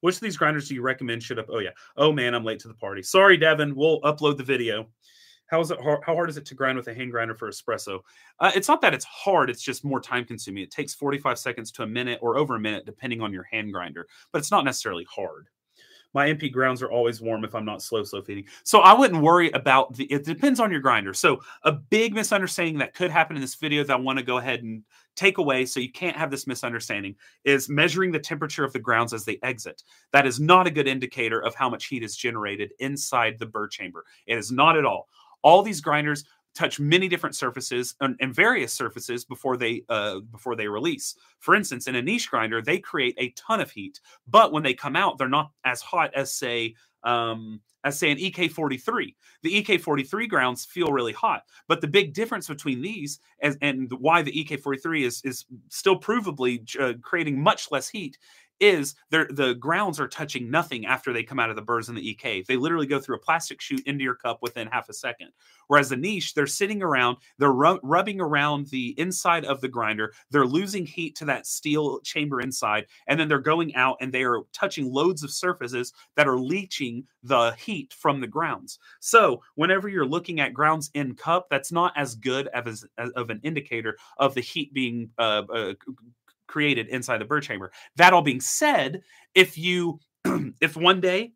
Which 0.00 0.16
of 0.16 0.20
these 0.20 0.36
grinders 0.36 0.68
do 0.68 0.74
you 0.74 0.82
recommend 0.82 1.22
should 1.22 1.38
up? 1.38 1.46
Oh 1.48 1.58
yeah. 1.58 1.70
Oh 1.96 2.12
man, 2.12 2.34
I'm 2.34 2.44
late 2.44 2.60
to 2.60 2.68
the 2.68 2.74
party. 2.74 3.02
Sorry, 3.02 3.36
Devin. 3.36 3.74
We'll 3.74 4.00
upload 4.02 4.36
the 4.36 4.44
video. 4.44 4.88
How 5.48 5.60
is 5.60 5.70
it 5.70 5.80
hard, 5.80 6.00
how 6.04 6.14
hard 6.14 6.30
is 6.30 6.36
it 6.36 6.46
to 6.46 6.54
grind 6.54 6.76
with 6.76 6.88
a 6.88 6.94
hand 6.94 7.10
grinder 7.10 7.34
for 7.34 7.50
espresso? 7.50 8.00
Uh, 8.38 8.52
it's 8.54 8.68
not 8.68 8.80
that 8.82 8.94
it's 8.94 9.04
hard, 9.04 9.50
it's 9.50 9.62
just 9.62 9.84
more 9.84 10.00
time 10.00 10.24
consuming. 10.24 10.62
It 10.62 10.70
takes 10.70 10.94
45 10.94 11.38
seconds 11.38 11.72
to 11.72 11.82
a 11.82 11.86
minute 11.86 12.18
or 12.22 12.36
over 12.36 12.56
a 12.56 12.60
minute 12.60 12.86
depending 12.86 13.20
on 13.20 13.32
your 13.32 13.44
hand 13.44 13.72
grinder, 13.72 14.06
but 14.30 14.38
it's 14.38 14.50
not 14.50 14.64
necessarily 14.64 15.06
hard. 15.10 15.48
My 16.14 16.28
MP 16.28 16.50
grounds 16.50 16.82
are 16.82 16.90
always 16.90 17.20
warm 17.20 17.44
if 17.44 17.54
I'm 17.54 17.64
not 17.64 17.82
slow 17.82 18.02
slow 18.02 18.22
feeding. 18.22 18.46
So 18.62 18.80
I 18.80 18.94
wouldn't 18.94 19.22
worry 19.22 19.50
about 19.50 19.94
the 19.94 20.04
it 20.06 20.24
depends 20.24 20.58
on 20.58 20.70
your 20.70 20.80
grinder. 20.80 21.12
So 21.12 21.40
a 21.64 21.72
big 21.72 22.14
misunderstanding 22.14 22.78
that 22.78 22.94
could 22.94 23.10
happen 23.10 23.36
in 23.36 23.42
this 23.42 23.54
video 23.54 23.84
that 23.84 23.92
I 23.92 24.00
want 24.00 24.18
to 24.18 24.24
go 24.24 24.38
ahead 24.38 24.62
and 24.62 24.82
take 25.16 25.38
away 25.38 25.66
so 25.66 25.80
you 25.80 25.92
can't 25.92 26.16
have 26.16 26.30
this 26.30 26.46
misunderstanding 26.46 27.14
is 27.44 27.68
measuring 27.68 28.10
the 28.10 28.18
temperature 28.18 28.64
of 28.64 28.72
the 28.72 28.78
grounds 28.78 29.12
as 29.12 29.24
they 29.24 29.38
exit. 29.42 29.82
That 30.12 30.26
is 30.26 30.40
not 30.40 30.66
a 30.66 30.70
good 30.70 30.88
indicator 30.88 31.42
of 31.42 31.54
how 31.54 31.68
much 31.68 31.86
heat 31.86 32.02
is 32.02 32.16
generated 32.16 32.72
inside 32.78 33.38
the 33.38 33.46
burr 33.46 33.68
chamber. 33.68 34.04
It 34.26 34.38
is 34.38 34.50
not 34.50 34.76
at 34.76 34.86
all. 34.86 35.08
All 35.42 35.62
these 35.62 35.80
grinders 35.80 36.24
touch 36.54 36.80
many 36.80 37.08
different 37.08 37.36
surfaces 37.36 37.94
and, 38.00 38.16
and 38.20 38.34
various 38.34 38.72
surfaces 38.72 39.24
before 39.24 39.56
they 39.56 39.82
uh, 39.88 40.20
before 40.32 40.56
they 40.56 40.66
release. 40.68 41.14
For 41.38 41.54
instance, 41.54 41.86
in 41.86 41.94
a 41.94 42.02
niche 42.02 42.30
grinder, 42.30 42.60
they 42.60 42.78
create 42.78 43.14
a 43.18 43.30
ton 43.30 43.60
of 43.60 43.70
heat, 43.70 44.00
but 44.26 44.52
when 44.52 44.62
they 44.62 44.74
come 44.74 44.96
out, 44.96 45.18
they're 45.18 45.28
not 45.28 45.52
as 45.64 45.80
hot 45.80 46.10
as 46.14 46.32
say 46.32 46.74
um, 47.04 47.60
as 47.84 47.98
say 47.98 48.10
an 48.10 48.18
EK43. 48.18 49.14
The 49.42 49.62
EK43 49.62 50.28
grounds 50.28 50.64
feel 50.64 50.88
really 50.88 51.12
hot, 51.12 51.42
but 51.68 51.80
the 51.80 51.86
big 51.86 52.12
difference 52.12 52.48
between 52.48 52.82
these 52.82 53.20
and, 53.40 53.56
and 53.62 53.92
why 53.92 54.22
the 54.22 54.32
EK43 54.32 55.04
is 55.06 55.22
is 55.24 55.44
still 55.68 55.98
provably 55.98 56.60
uh, 56.80 56.94
creating 57.02 57.40
much 57.40 57.70
less 57.70 57.88
heat 57.88 58.18
is 58.60 58.94
the 59.10 59.56
grounds 59.58 60.00
are 60.00 60.08
touching 60.08 60.50
nothing 60.50 60.86
after 60.86 61.12
they 61.12 61.22
come 61.22 61.38
out 61.38 61.50
of 61.50 61.56
the 61.56 61.62
burrs 61.62 61.88
in 61.88 61.94
the 61.94 62.08
EK. 62.08 62.42
They 62.42 62.56
literally 62.56 62.86
go 62.86 63.00
through 63.00 63.16
a 63.16 63.20
plastic 63.20 63.60
chute 63.60 63.86
into 63.86 64.04
your 64.04 64.14
cup 64.14 64.38
within 64.42 64.68
half 64.68 64.88
a 64.88 64.92
second. 64.92 65.28
Whereas 65.68 65.90
the 65.90 65.96
niche, 65.96 66.34
they're 66.34 66.46
sitting 66.46 66.82
around, 66.82 67.18
they're 67.38 67.52
ru- 67.52 67.80
rubbing 67.82 68.20
around 68.20 68.68
the 68.68 68.94
inside 68.98 69.44
of 69.44 69.60
the 69.60 69.68
grinder, 69.68 70.12
they're 70.30 70.46
losing 70.46 70.86
heat 70.86 71.14
to 71.16 71.24
that 71.26 71.46
steel 71.46 72.00
chamber 72.00 72.40
inside, 72.40 72.86
and 73.06 73.20
then 73.20 73.28
they're 73.28 73.38
going 73.38 73.74
out 73.74 73.98
and 74.00 74.12
they 74.12 74.22
are 74.22 74.42
touching 74.52 74.90
loads 74.90 75.22
of 75.22 75.30
surfaces 75.30 75.92
that 76.16 76.26
are 76.26 76.38
leaching 76.38 77.04
the 77.22 77.52
heat 77.58 77.92
from 77.92 78.20
the 78.20 78.26
grounds. 78.26 78.78
So 79.00 79.42
whenever 79.54 79.88
you're 79.88 80.06
looking 80.06 80.40
at 80.40 80.54
grounds 80.54 80.90
in 80.94 81.14
cup, 81.14 81.48
that's 81.50 81.72
not 81.72 81.92
as 81.96 82.14
good 82.14 82.48
as, 82.54 82.84
as 82.96 83.10
of 83.10 83.30
an 83.30 83.40
indicator 83.42 83.96
of 84.18 84.34
the 84.34 84.40
heat 84.40 84.72
being 84.72 85.10
uh, 85.18 85.42
uh, 85.52 85.74
created 86.48 86.88
inside 86.88 87.18
the 87.18 87.24
burr 87.24 87.40
chamber. 87.40 87.70
That 87.96 88.12
all 88.12 88.22
being 88.22 88.40
said, 88.40 89.02
if 89.34 89.56
you 89.56 90.00
if 90.60 90.76
one 90.76 91.00
day 91.00 91.32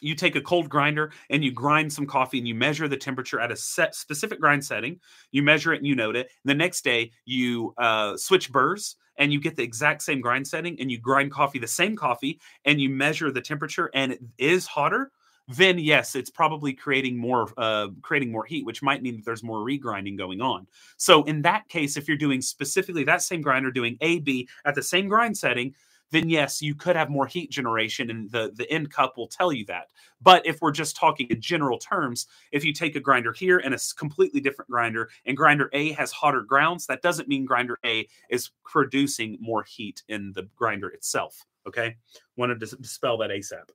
you 0.00 0.14
take 0.14 0.36
a 0.36 0.40
cold 0.40 0.68
grinder 0.68 1.12
and 1.30 1.44
you 1.44 1.50
grind 1.50 1.92
some 1.92 2.06
coffee 2.06 2.38
and 2.38 2.46
you 2.46 2.54
measure 2.54 2.88
the 2.88 2.96
temperature 2.96 3.40
at 3.40 3.52
a 3.52 3.56
set 3.56 3.94
specific 3.94 4.40
grind 4.40 4.64
setting, 4.64 5.00
you 5.30 5.42
measure 5.42 5.72
it 5.72 5.78
and 5.78 5.86
you 5.86 5.94
note 5.94 6.16
it. 6.16 6.28
and 6.44 6.50
The 6.50 6.54
next 6.54 6.84
day 6.84 7.12
you 7.24 7.74
uh, 7.78 8.16
switch 8.16 8.52
burrs 8.52 8.96
and 9.18 9.32
you 9.32 9.40
get 9.40 9.56
the 9.56 9.62
exact 9.62 10.02
same 10.02 10.20
grind 10.20 10.46
setting 10.46 10.78
and 10.80 10.90
you 10.90 10.98
grind 10.98 11.32
coffee 11.32 11.58
the 11.58 11.66
same 11.66 11.96
coffee 11.96 12.40
and 12.64 12.80
you 12.80 12.90
measure 12.90 13.30
the 13.30 13.40
temperature 13.40 13.90
and 13.94 14.12
it 14.12 14.20
is 14.38 14.66
hotter 14.66 15.10
then 15.48 15.78
yes, 15.78 16.14
it's 16.16 16.30
probably 16.30 16.72
creating 16.72 17.16
more 17.16 17.48
uh, 17.56 17.88
creating 18.02 18.32
more 18.32 18.44
heat, 18.44 18.66
which 18.66 18.82
might 18.82 19.02
mean 19.02 19.16
that 19.16 19.24
there's 19.24 19.44
more 19.44 19.58
regrinding 19.58 20.18
going 20.18 20.40
on. 20.40 20.66
So 20.96 21.22
in 21.24 21.42
that 21.42 21.68
case, 21.68 21.96
if 21.96 22.08
you're 22.08 22.16
doing 22.16 22.42
specifically 22.42 23.04
that 23.04 23.22
same 23.22 23.42
grinder 23.42 23.70
doing 23.70 23.96
A 24.00 24.18
B 24.18 24.48
at 24.64 24.74
the 24.74 24.82
same 24.82 25.08
grind 25.08 25.36
setting, 25.36 25.74
then 26.10 26.28
yes, 26.28 26.62
you 26.62 26.74
could 26.74 26.96
have 26.96 27.10
more 27.10 27.26
heat 27.26 27.50
generation, 27.50 28.10
and 28.10 28.30
the 28.30 28.52
the 28.54 28.70
end 28.70 28.90
cup 28.90 29.16
will 29.16 29.28
tell 29.28 29.52
you 29.52 29.64
that. 29.66 29.90
But 30.20 30.44
if 30.46 30.60
we're 30.60 30.72
just 30.72 30.96
talking 30.96 31.28
in 31.28 31.40
general 31.40 31.78
terms, 31.78 32.26
if 32.50 32.64
you 32.64 32.72
take 32.72 32.96
a 32.96 33.00
grinder 33.00 33.32
here 33.32 33.58
and 33.58 33.74
a 33.74 33.78
completely 33.96 34.40
different 34.40 34.70
grinder, 34.70 35.10
and 35.26 35.36
grinder 35.36 35.70
A 35.72 35.92
has 35.92 36.10
hotter 36.10 36.42
grounds, 36.42 36.86
that 36.86 37.02
doesn't 37.02 37.28
mean 37.28 37.44
grinder 37.44 37.78
A 37.84 38.08
is 38.30 38.50
producing 38.64 39.38
more 39.40 39.62
heat 39.62 40.02
in 40.08 40.32
the 40.32 40.48
grinder 40.56 40.88
itself. 40.88 41.44
Okay, 41.68 41.96
wanted 42.36 42.60
to 42.60 42.76
dispel 42.76 43.18
that 43.18 43.30
ASAP. 43.30 43.70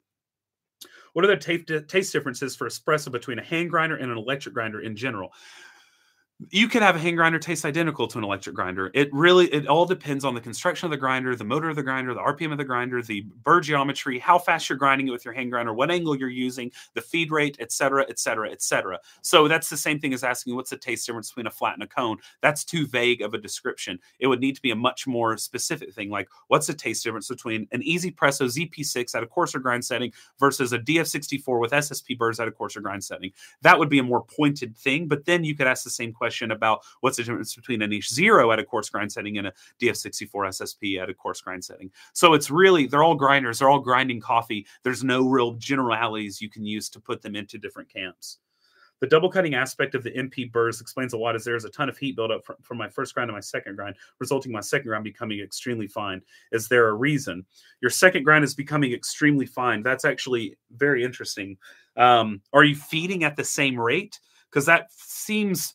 What 1.13 1.25
are 1.25 1.27
the 1.27 1.83
taste, 1.87 2.13
differences 2.13 2.55
for 2.55 2.67
espresso 2.67 3.11
between 3.11 3.39
a 3.39 3.43
hand 3.43 3.69
grinder 3.69 3.95
and 3.95 4.11
an 4.11 4.17
electric 4.17 4.53
grinder 4.53 4.81
in 4.81 4.95
general? 4.95 5.33
You 6.49 6.67
could 6.67 6.81
have 6.81 6.95
a 6.95 6.99
hand 6.99 7.17
grinder 7.17 7.37
taste 7.37 7.65
identical 7.65 8.07
to 8.07 8.17
an 8.17 8.23
electric 8.23 8.55
grinder. 8.55 8.89
It 8.93 9.09
really 9.13 9.47
it 9.53 9.67
all 9.67 9.85
depends 9.85 10.25
on 10.25 10.33
the 10.33 10.41
construction 10.41 10.85
of 10.85 10.91
the 10.91 10.97
grinder, 10.97 11.35
the 11.35 11.43
motor 11.43 11.69
of 11.69 11.75
the 11.75 11.83
grinder, 11.83 12.13
the 12.13 12.19
RPM 12.19 12.51
of 12.51 12.57
the 12.57 12.65
grinder, 12.65 13.01
the 13.01 13.21
burr 13.43 13.61
geometry, 13.61 14.17
how 14.17 14.39
fast 14.39 14.67
you're 14.67 14.77
grinding 14.77 15.07
it 15.07 15.11
with 15.11 15.23
your 15.23 15.33
hand 15.33 15.51
grinder, 15.51 15.73
what 15.73 15.91
angle 15.91 16.15
you're 16.15 16.29
using, 16.29 16.71
the 16.95 17.01
feed 17.01 17.31
rate, 17.31 17.57
etc., 17.59 18.05
etc., 18.09 18.51
etc. 18.51 18.99
So 19.21 19.47
that's 19.47 19.69
the 19.69 19.77
same 19.77 19.99
thing 19.99 20.13
as 20.13 20.23
asking 20.23 20.55
what's 20.55 20.71
the 20.71 20.77
taste 20.77 21.05
difference 21.05 21.29
between 21.29 21.47
a 21.47 21.51
flat 21.51 21.75
and 21.75 21.83
a 21.83 21.87
cone. 21.87 22.17
That's 22.41 22.65
too 22.65 22.87
vague 22.87 23.21
of 23.21 23.33
a 23.33 23.37
description. 23.37 23.99
It 24.19 24.27
would 24.27 24.39
need 24.39 24.55
to 24.55 24.61
be 24.61 24.71
a 24.71 24.75
much 24.75 25.05
more 25.05 25.37
specific 25.37 25.93
thing, 25.93 26.09
like 26.09 26.29
what's 26.47 26.67
the 26.67 26.73
taste 26.73 27.03
difference 27.03 27.27
between 27.27 27.67
an 27.71 27.83
Easy 27.83 28.09
Presso 28.09 28.45
ZP6 28.45 29.13
at 29.15 29.23
a 29.23 29.27
coarser 29.27 29.59
grind 29.59 29.85
setting 29.85 30.11
versus 30.39 30.73
a 30.73 30.79
DF64 30.79 31.59
with 31.59 31.71
SSP 31.71 32.17
burrs 32.17 32.39
at 32.39 32.47
a 32.47 32.51
coarser 32.51 32.81
grind 32.81 33.03
setting. 33.03 33.31
That 33.61 33.77
would 33.77 33.89
be 33.89 33.99
a 33.99 34.03
more 34.03 34.23
pointed 34.23 34.75
thing. 34.75 35.07
But 35.07 35.25
then 35.25 35.43
you 35.43 35.55
could 35.55 35.67
ask 35.67 35.83
the 35.83 35.89
same 35.89 36.13
question 36.13 36.30
question 36.31 36.51
about 36.51 36.81
what's 37.01 37.17
the 37.17 37.23
difference 37.23 37.53
between 37.55 37.81
a 37.81 37.87
niche 37.87 38.09
zero 38.09 38.53
at 38.53 38.59
a 38.59 38.63
coarse 38.63 38.89
grind 38.89 39.11
setting 39.11 39.37
and 39.37 39.47
a 39.47 39.53
DF64 39.81 40.31
SSP 40.31 41.01
at 41.01 41.09
a 41.09 41.13
coarse 41.13 41.41
grind 41.41 41.63
setting. 41.63 41.91
So 42.13 42.33
it's 42.33 42.49
really, 42.49 42.87
they're 42.87 43.03
all 43.03 43.15
grinders, 43.15 43.59
they're 43.59 43.69
all 43.69 43.79
grinding 43.79 44.21
coffee. 44.21 44.65
There's 44.83 45.03
no 45.03 45.27
real 45.27 45.53
generalities 45.55 46.41
you 46.41 46.49
can 46.49 46.63
use 46.63 46.87
to 46.89 47.01
put 47.01 47.21
them 47.21 47.35
into 47.35 47.57
different 47.57 47.91
camps. 47.91 48.39
The 49.01 49.07
double 49.07 49.29
cutting 49.29 49.55
aspect 49.55 49.93
of 49.93 50.03
the 50.03 50.11
MP 50.11 50.49
burrs 50.49 50.79
explains 50.79 51.11
a 51.11 51.17
lot 51.17 51.35
as 51.35 51.43
there 51.43 51.55
is 51.55 51.65
a 51.65 51.69
ton 51.71 51.89
of 51.89 51.97
heat 51.97 52.15
buildup 52.15 52.45
from, 52.45 52.55
from 52.61 52.77
my 52.77 52.87
first 52.87 53.13
grind 53.13 53.27
to 53.27 53.33
my 53.33 53.41
second 53.41 53.75
grind, 53.75 53.97
resulting 54.19 54.51
in 54.51 54.53
my 54.53 54.61
second 54.61 54.87
grind 54.87 55.03
becoming 55.03 55.41
extremely 55.41 55.87
fine. 55.87 56.21
Is 56.53 56.69
there 56.69 56.87
a 56.87 56.93
reason? 56.93 57.43
Your 57.81 57.89
second 57.89 58.23
grind 58.23 58.45
is 58.45 58.53
becoming 58.53 58.93
extremely 58.93 59.47
fine. 59.47 59.81
That's 59.81 60.05
actually 60.05 60.55
very 60.77 61.03
interesting. 61.03 61.57
Um, 61.97 62.41
are 62.53 62.63
you 62.63 62.75
feeding 62.75 63.23
at 63.23 63.35
the 63.35 63.43
same 63.43 63.77
rate? 63.77 64.19
Because 64.51 64.67
that 64.67 64.91
seems 64.91 65.73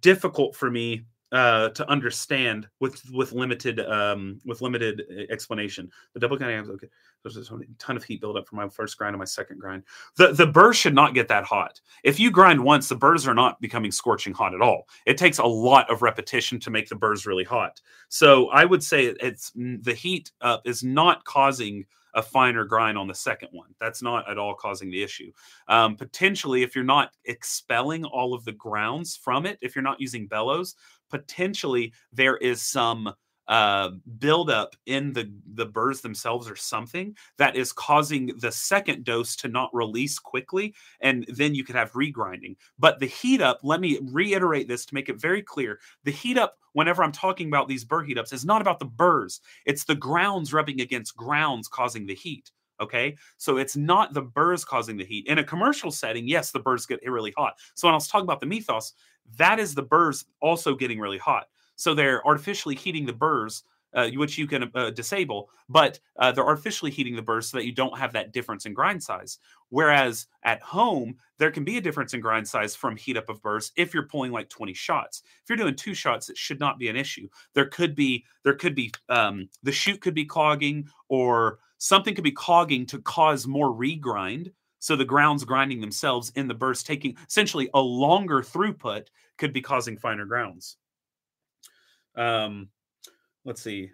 difficult 0.00 0.56
for 0.56 0.70
me 0.70 1.04
uh, 1.30 1.68
to 1.70 1.88
understand 1.90 2.66
with 2.80 3.02
with 3.10 3.32
limited 3.32 3.80
um, 3.80 4.40
with 4.46 4.62
limited 4.62 5.02
uh, 5.10 5.22
explanation. 5.30 5.90
The 6.14 6.20
double 6.20 6.38
grind, 6.38 6.68
okay, 6.70 6.88
there's 7.22 7.36
a 7.36 7.58
ton 7.78 7.96
of 7.96 8.04
heat 8.04 8.20
buildup 8.20 8.48
for 8.48 8.56
my 8.56 8.68
first 8.68 8.96
grind 8.96 9.14
and 9.14 9.18
my 9.18 9.26
second 9.26 9.60
grind. 9.60 9.82
The 10.16 10.32
the 10.32 10.46
burrs 10.46 10.76
should 10.76 10.94
not 10.94 11.14
get 11.14 11.28
that 11.28 11.44
hot. 11.44 11.80
If 12.02 12.18
you 12.18 12.30
grind 12.30 12.64
once, 12.64 12.88
the 12.88 12.96
burrs 12.96 13.26
are 13.28 13.34
not 13.34 13.60
becoming 13.60 13.90
scorching 13.90 14.32
hot 14.32 14.54
at 14.54 14.62
all. 14.62 14.88
It 15.04 15.18
takes 15.18 15.38
a 15.38 15.44
lot 15.44 15.90
of 15.90 16.02
repetition 16.02 16.58
to 16.60 16.70
make 16.70 16.88
the 16.88 16.96
burrs 16.96 17.26
really 17.26 17.44
hot. 17.44 17.80
So 18.08 18.48
I 18.48 18.64
would 18.64 18.82
say 18.82 19.14
it's 19.20 19.52
the 19.54 19.94
heat 19.94 20.32
up 20.40 20.62
is 20.64 20.82
not 20.82 21.24
causing 21.24 21.84
a 22.14 22.22
finer 22.22 22.64
grind 22.64 22.98
on 22.98 23.06
the 23.06 23.14
second 23.14 23.48
one. 23.52 23.74
That's 23.80 24.02
not 24.02 24.28
at 24.30 24.38
all 24.38 24.54
causing 24.54 24.90
the 24.90 25.02
issue. 25.02 25.32
Um, 25.68 25.96
potentially, 25.96 26.62
if 26.62 26.74
you're 26.74 26.84
not 26.84 27.12
expelling 27.24 28.04
all 28.04 28.34
of 28.34 28.44
the 28.44 28.52
grounds 28.52 29.16
from 29.16 29.46
it, 29.46 29.58
if 29.60 29.74
you're 29.74 29.82
not 29.82 30.00
using 30.00 30.26
bellows, 30.26 30.74
potentially 31.10 31.92
there 32.12 32.36
is 32.38 32.62
some 32.62 33.12
uh, 33.48 33.90
buildup 34.18 34.76
in 34.86 35.12
the 35.12 35.32
the 35.54 35.66
burrs 35.66 36.02
themselves 36.02 36.48
or 36.48 36.56
something 36.56 37.16
that 37.38 37.56
is 37.56 37.72
causing 37.72 38.26
the 38.38 38.52
second 38.52 39.04
dose 39.04 39.34
to 39.36 39.48
not 39.48 39.74
release 39.74 40.18
quickly, 40.18 40.74
and 41.00 41.24
then 41.28 41.54
you 41.54 41.64
could 41.64 41.74
have 41.74 41.92
regrinding. 41.92 42.56
But 42.78 43.00
the 43.00 43.06
heat 43.06 43.40
up, 43.40 43.60
let 43.62 43.80
me 43.80 43.98
reiterate 44.12 44.68
this 44.68 44.84
to 44.86 44.94
make 44.94 45.08
it 45.08 45.20
very 45.20 45.42
clear: 45.42 45.80
the 46.04 46.10
heat 46.10 46.38
up, 46.38 46.58
whenever 46.72 47.02
I'm 47.02 47.12
talking 47.12 47.48
about 47.48 47.68
these 47.68 47.84
burr 47.84 48.04
heat 48.04 48.18
ups, 48.18 48.32
is 48.32 48.44
not 48.44 48.60
about 48.60 48.78
the 48.78 48.84
burrs; 48.84 49.40
it's 49.64 49.84
the 49.84 49.94
grounds 49.94 50.52
rubbing 50.52 50.80
against 50.80 51.16
grounds 51.16 51.68
causing 51.68 52.06
the 52.06 52.14
heat. 52.14 52.50
Okay. 52.80 53.16
So 53.38 53.56
it's 53.56 53.76
not 53.76 54.14
the 54.14 54.22
burrs 54.22 54.64
causing 54.64 54.96
the 54.96 55.04
heat. 55.04 55.26
In 55.26 55.38
a 55.38 55.44
commercial 55.44 55.90
setting, 55.90 56.28
yes, 56.28 56.52
the 56.52 56.60
burrs 56.60 56.86
get 56.86 57.00
really 57.04 57.34
hot. 57.36 57.54
So 57.74 57.88
when 57.88 57.94
I 57.94 57.96
was 57.96 58.06
talking 58.06 58.24
about 58.24 58.40
the 58.40 58.46
Mythos, 58.46 58.92
that 59.36 59.58
is 59.58 59.74
the 59.74 59.82
burrs 59.82 60.26
also 60.40 60.74
getting 60.74 61.00
really 61.00 61.18
hot. 61.18 61.48
So 61.78 61.94
they're 61.94 62.26
artificially 62.26 62.74
heating 62.74 63.06
the 63.06 63.12
burrs, 63.12 63.62
uh, 63.94 64.08
which 64.14 64.36
you 64.36 64.48
can 64.48 64.70
uh, 64.74 64.90
disable, 64.90 65.48
but 65.68 66.00
uh, 66.18 66.32
they're 66.32 66.44
artificially 66.44 66.90
heating 66.90 67.14
the 67.14 67.22
burrs 67.22 67.48
so 67.48 67.56
that 67.56 67.64
you 67.64 67.72
don't 67.72 67.96
have 67.96 68.12
that 68.12 68.32
difference 68.32 68.66
in 68.66 68.74
grind 68.74 69.00
size. 69.00 69.38
Whereas 69.68 70.26
at 70.42 70.60
home, 70.60 71.16
there 71.38 71.52
can 71.52 71.62
be 71.62 71.76
a 71.76 71.80
difference 71.80 72.14
in 72.14 72.20
grind 72.20 72.48
size 72.48 72.74
from 72.74 72.96
heat 72.96 73.16
up 73.16 73.28
of 73.28 73.40
burrs 73.40 73.70
if 73.76 73.94
you're 73.94 74.08
pulling 74.08 74.32
like 74.32 74.48
20 74.48 74.74
shots. 74.74 75.22
If 75.24 75.48
you're 75.48 75.56
doing 75.56 75.76
two 75.76 75.94
shots, 75.94 76.28
it 76.28 76.36
should 76.36 76.58
not 76.58 76.80
be 76.80 76.88
an 76.88 76.96
issue. 76.96 77.28
There 77.54 77.66
could 77.66 77.94
be 77.94 78.24
there 78.42 78.54
could 78.54 78.74
be 78.74 78.92
um, 79.08 79.48
the 79.62 79.72
chute 79.72 80.00
could 80.00 80.14
be 80.14 80.24
clogging 80.24 80.88
or 81.08 81.60
something 81.78 82.14
could 82.14 82.24
be 82.24 82.32
clogging 82.32 82.86
to 82.86 82.98
cause 82.98 83.46
more 83.46 83.72
regrind. 83.72 84.52
So 84.80 84.96
the 84.96 85.04
grounds 85.04 85.44
grinding 85.44 85.80
themselves 85.80 86.32
in 86.34 86.48
the 86.48 86.54
burrs, 86.54 86.82
taking 86.82 87.16
essentially 87.28 87.70
a 87.72 87.80
longer 87.80 88.42
throughput, 88.42 89.06
could 89.36 89.52
be 89.52 89.60
causing 89.60 89.96
finer 89.96 90.24
grounds. 90.24 90.76
Um, 92.18 92.68
let's 93.44 93.62
see. 93.62 93.90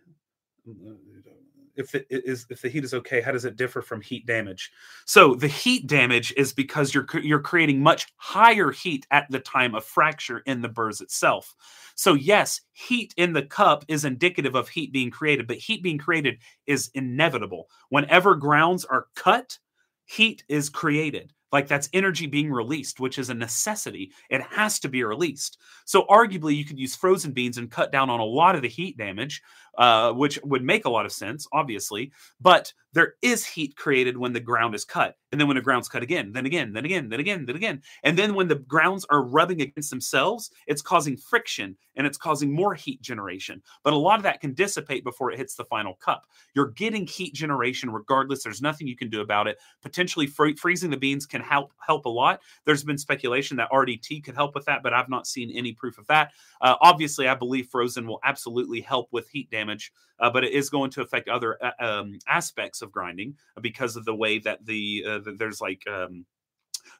If 1.77 1.95
it 1.95 2.07
is 2.09 2.47
if 2.51 2.63
the 2.63 2.69
heat 2.69 2.85
is 2.85 2.95
okay, 2.95 3.21
how 3.21 3.33
does 3.33 3.45
it 3.45 3.57
differ 3.57 3.83
from 3.83 4.01
heat 4.01 4.27
damage? 4.27 4.71
So 5.07 5.35
the 5.35 5.49
heat 5.49 5.89
damage 5.89 6.33
is 6.37 6.53
because 6.53 6.95
you're 6.95 7.07
you're 7.21 7.41
creating 7.41 7.83
much 7.83 8.07
higher 8.17 8.71
heat 8.71 9.07
at 9.11 9.27
the 9.29 9.41
time 9.41 9.75
of 9.75 9.85
fracture 9.85 10.39
in 10.47 10.63
the 10.63 10.69
burrs 10.69 11.01
itself. 11.01 11.55
So 11.97 12.15
yes, 12.15 12.61
heat 12.73 13.13
in 13.17 13.33
the 13.33 13.43
cup 13.43 13.85
is 13.89 14.05
indicative 14.05 14.55
of 14.55 14.69
heat 14.69 14.93
being 14.93 15.11
created, 15.11 15.49
but 15.49 15.59
heat 15.59 15.83
being 15.83 15.99
created 15.99 16.39
is 16.67 16.91
inevitable. 16.95 17.69
Whenever 17.89 18.37
grounds 18.37 18.85
are 18.85 19.07
cut, 19.17 19.59
heat 20.05 20.45
is 20.49 20.71
created. 20.71 21.33
Like 21.55 21.69
that's 21.69 21.89
energy 21.93 22.27
being 22.27 22.51
released, 22.51 22.99
which 22.99 23.17
is 23.17 23.31
a 23.31 23.35
necessity. 23.35 24.11
It 24.29 24.43
has 24.43 24.81
to 24.81 24.89
be 24.89 25.05
released. 25.05 25.59
So, 25.85 26.05
arguably, 26.11 26.57
you 26.57 26.65
could 26.65 26.81
use 26.81 26.97
frozen 26.97 27.31
beans 27.31 27.59
and 27.59 27.71
cut 27.71 27.93
down 27.93 28.11
on 28.11 28.19
a 28.19 28.25
lot 28.25 28.57
of 28.57 28.63
the 28.63 28.69
heat 28.69 28.99
damage, 28.99 29.41
uh, 29.79 30.13
which 30.13 30.39
would 30.43 30.63
make 30.63 30.85
a 30.85 30.91
lot 30.91 31.07
of 31.07 31.13
sense, 31.13 31.47
obviously. 31.53 32.13
But 32.41 32.73
there 32.95 33.15
is 33.23 33.45
heat 33.45 33.77
created 33.77 34.17
when 34.17 34.33
the 34.33 34.41
ground 34.41 34.75
is 34.75 34.85
cut. 34.85 35.17
And 35.33 35.41
then 35.41 35.49
when 35.49 35.57
the 35.57 35.63
ground's 35.63 35.89
cut 35.89 36.05
again, 36.05 36.33
then 36.33 36.47
again, 36.47 36.73
then 36.73 36.85
again, 36.85 37.09
then 37.09 37.19
again, 37.19 37.45
then 37.45 37.57
again. 37.57 37.83
And 38.05 38.17
then 38.17 38.35
when 38.35 38.47
the 38.47 38.55
grounds 38.55 39.05
are 39.11 39.25
rubbing 39.25 39.61
against 39.61 39.91
themselves, 39.91 40.51
it's 40.69 40.81
causing 40.81 41.17
friction 41.17 41.77
and 41.97 42.07
it's 42.07 42.17
causing 42.17 42.53
more 42.53 42.75
heat 42.75 43.03
generation. 43.03 43.61
But 43.83 43.95
a 43.95 43.97
lot 43.97 44.19
of 44.19 44.23
that 44.23 44.41
can 44.41 44.55
dissipate 44.55 45.03
before 45.03 45.33
it 45.33 45.39
hits 45.39 45.57
the 45.57 45.65
final 45.65 45.95
cup. 45.95 46.27
You're 46.55 46.71
getting 46.71 47.07
heat 47.07 47.35
generation 47.35 47.91
regardless. 47.91 48.45
There's 48.45 48.63
nothing 48.63 48.87
you 48.87 48.97
can 48.97 49.11
do 49.11 49.21
about 49.21 49.49
it. 49.49 49.59
Potentially 49.83 50.29
free- 50.29 50.55
freezing 50.55 50.91
the 50.91 50.97
beans 50.97 51.27
can 51.27 51.41
help 51.41 51.73
help 51.85 52.07
a 52.07 52.09
lot. 52.09 52.41
There's 52.65 52.85
been 52.85 52.99
speculation 52.99 53.57
that 53.57 53.71
RDT 53.73 54.23
could 54.23 54.37
help 54.37 54.55
with 54.55 54.67
that, 54.67 54.85
but 54.85 54.93
I've 54.93 55.09
not 55.09 55.27
seen 55.27 55.51
any 55.51 55.73
proof 55.73 55.99
of 55.99 56.07
that. 56.07 56.33
Uh, 56.61 56.77
obviously, 56.81 57.27
I 57.27 57.35
believe 57.35 57.67
frozen 57.67 58.07
will 58.07 58.21
absolutely 58.23 58.81
help 58.81 59.09
with 59.11 59.29
heat 59.29 59.51
damage, 59.51 59.64
uh, 59.71 60.31
but 60.31 60.45
it 60.45 60.53
is 60.53 60.71
going 60.71 60.91
to 60.91 61.03
affect 61.03 61.29
other 61.29 61.59
uh, 61.63 61.73
um, 61.81 62.19
aspects 62.29 62.83
of 62.83 62.93
grinding 62.93 63.35
because 63.61 63.97
of 63.97 64.05
the 64.05 64.15
way 64.15 64.39
that 64.39 64.65
the, 64.67 65.05
uh, 65.07 65.19
the 65.19 65.33
there's 65.33 65.61
like 65.61 65.83
um, 65.89 66.25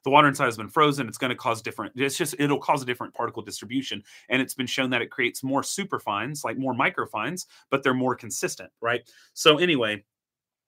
the 0.03 0.09
water 0.09 0.27
inside 0.27 0.45
has 0.45 0.57
been 0.57 0.69
frozen 0.69 1.07
it's 1.07 1.17
going 1.17 1.29
to 1.29 1.35
cause 1.35 1.61
different 1.61 1.93
it's 1.95 2.17
just 2.17 2.35
it'll 2.39 2.59
cause 2.59 2.81
a 2.81 2.85
different 2.85 3.13
particle 3.13 3.41
distribution 3.41 4.03
and 4.29 4.41
it's 4.41 4.53
been 4.53 4.67
shown 4.67 4.89
that 4.89 5.01
it 5.01 5.11
creates 5.11 5.43
more 5.43 5.61
superfines 5.61 6.43
like 6.43 6.57
more 6.57 6.73
microfines 6.73 7.45
but 7.69 7.83
they're 7.83 7.93
more 7.93 8.15
consistent 8.15 8.69
right? 8.81 9.01
So 9.33 9.57
anyway 9.57 10.03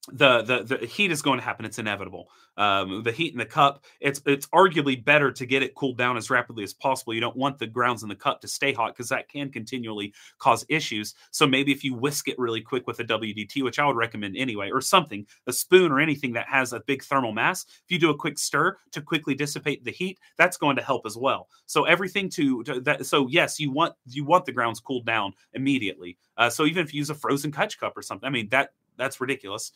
the, 0.09 0.41
the 0.41 0.77
the 0.77 0.85
heat 0.85 1.11
is 1.11 1.21
going 1.21 1.37
to 1.39 1.43
happen. 1.43 1.65
It's 1.65 1.79
inevitable. 1.79 2.29
Um, 2.55 3.03
the 3.03 3.11
heat 3.11 3.33
in 3.33 3.39
the 3.39 3.45
cup. 3.45 3.83
It's 3.99 4.21
it's 4.25 4.47
arguably 4.47 5.03
better 5.03 5.31
to 5.31 5.45
get 5.45 5.63
it 5.63 5.75
cooled 5.75 5.97
down 5.97 6.15
as 6.15 6.29
rapidly 6.29 6.63
as 6.63 6.73
possible. 6.73 7.13
You 7.13 7.19
don't 7.19 7.35
want 7.35 7.59
the 7.59 7.67
grounds 7.67 8.03
in 8.03 8.09
the 8.09 8.15
cup 8.15 8.39
to 8.41 8.47
stay 8.47 8.71
hot 8.71 8.93
because 8.95 9.09
that 9.09 9.27
can 9.27 9.51
continually 9.51 10.13
cause 10.39 10.65
issues. 10.69 11.13
So 11.31 11.45
maybe 11.45 11.73
if 11.73 11.83
you 11.83 11.93
whisk 11.93 12.29
it 12.29 12.39
really 12.39 12.61
quick 12.61 12.87
with 12.87 12.99
a 13.01 13.03
WDT, 13.03 13.63
which 13.63 13.79
I 13.79 13.85
would 13.85 13.97
recommend 13.97 14.37
anyway, 14.37 14.71
or 14.71 14.79
something, 14.79 15.25
a 15.45 15.53
spoon 15.53 15.91
or 15.91 15.99
anything 15.99 16.31
that 16.33 16.47
has 16.47 16.71
a 16.71 16.79
big 16.81 17.03
thermal 17.03 17.33
mass. 17.33 17.65
If 17.67 17.91
you 17.91 17.99
do 17.99 18.09
a 18.09 18.15
quick 18.15 18.39
stir 18.39 18.77
to 18.91 19.01
quickly 19.01 19.35
dissipate 19.35 19.83
the 19.83 19.91
heat, 19.91 20.19
that's 20.37 20.57
going 20.57 20.77
to 20.77 20.83
help 20.83 21.05
as 21.05 21.17
well. 21.17 21.49
So 21.65 21.83
everything 21.83 22.29
to, 22.31 22.63
to 22.63 22.79
that. 22.81 23.05
So 23.05 23.27
yes, 23.27 23.59
you 23.59 23.71
want 23.71 23.93
you 24.05 24.23
want 24.23 24.45
the 24.45 24.53
grounds 24.53 24.79
cooled 24.79 25.05
down 25.05 25.33
immediately. 25.53 26.17
Uh, 26.37 26.49
so 26.49 26.65
even 26.65 26.85
if 26.85 26.93
you 26.93 26.99
use 26.99 27.09
a 27.09 27.15
frozen 27.15 27.51
Kutch 27.51 27.77
cup 27.77 27.97
or 27.97 28.01
something, 28.01 28.25
I 28.25 28.29
mean 28.29 28.47
that 28.49 28.69
that's 28.97 29.19
ridiculous 29.19 29.71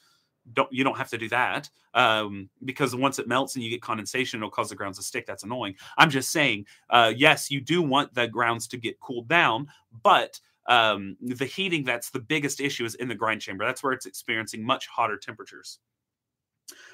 don't 0.54 0.72
you 0.72 0.84
don't 0.84 0.98
have 0.98 1.10
to 1.10 1.18
do 1.18 1.30
that 1.30 1.70
um, 1.94 2.50
because 2.66 2.96
once 2.96 3.20
it 3.20 3.28
melts 3.28 3.56
and 3.56 3.64
you 3.64 3.70
get 3.70 3.82
condensation, 3.82 4.40
it'll 4.40 4.50
cause 4.50 4.70
the 4.70 4.76
grounds 4.76 4.98
to 4.98 5.04
stick. 5.04 5.26
That's 5.26 5.44
annoying. 5.44 5.76
I'm 5.98 6.10
just 6.10 6.32
saying, 6.32 6.66
uh, 6.90 7.14
yes, 7.16 7.52
you 7.52 7.62
do 7.62 7.82
want 7.82 8.14
the 8.14 8.28
grounds 8.28 8.68
to 8.70 8.78
get 8.78 9.00
cooled 9.00 9.28
down, 9.28 9.68
but 10.04 10.40
um, 10.68 11.18
the 11.22 11.46
heating 11.46 11.84
that's 11.84 12.10
the 12.10 12.20
biggest 12.20 12.62
issue 12.62 12.86
is 12.86 12.96
in 12.96 13.08
the 13.08 13.16
grind 13.16 13.42
chamber. 13.42 13.66
That's 13.66 13.84
where 13.84 13.94
it's 13.94 14.06
experiencing 14.06 14.64
much 14.64 14.88
hotter 14.88 15.18
temperatures. 15.18 15.80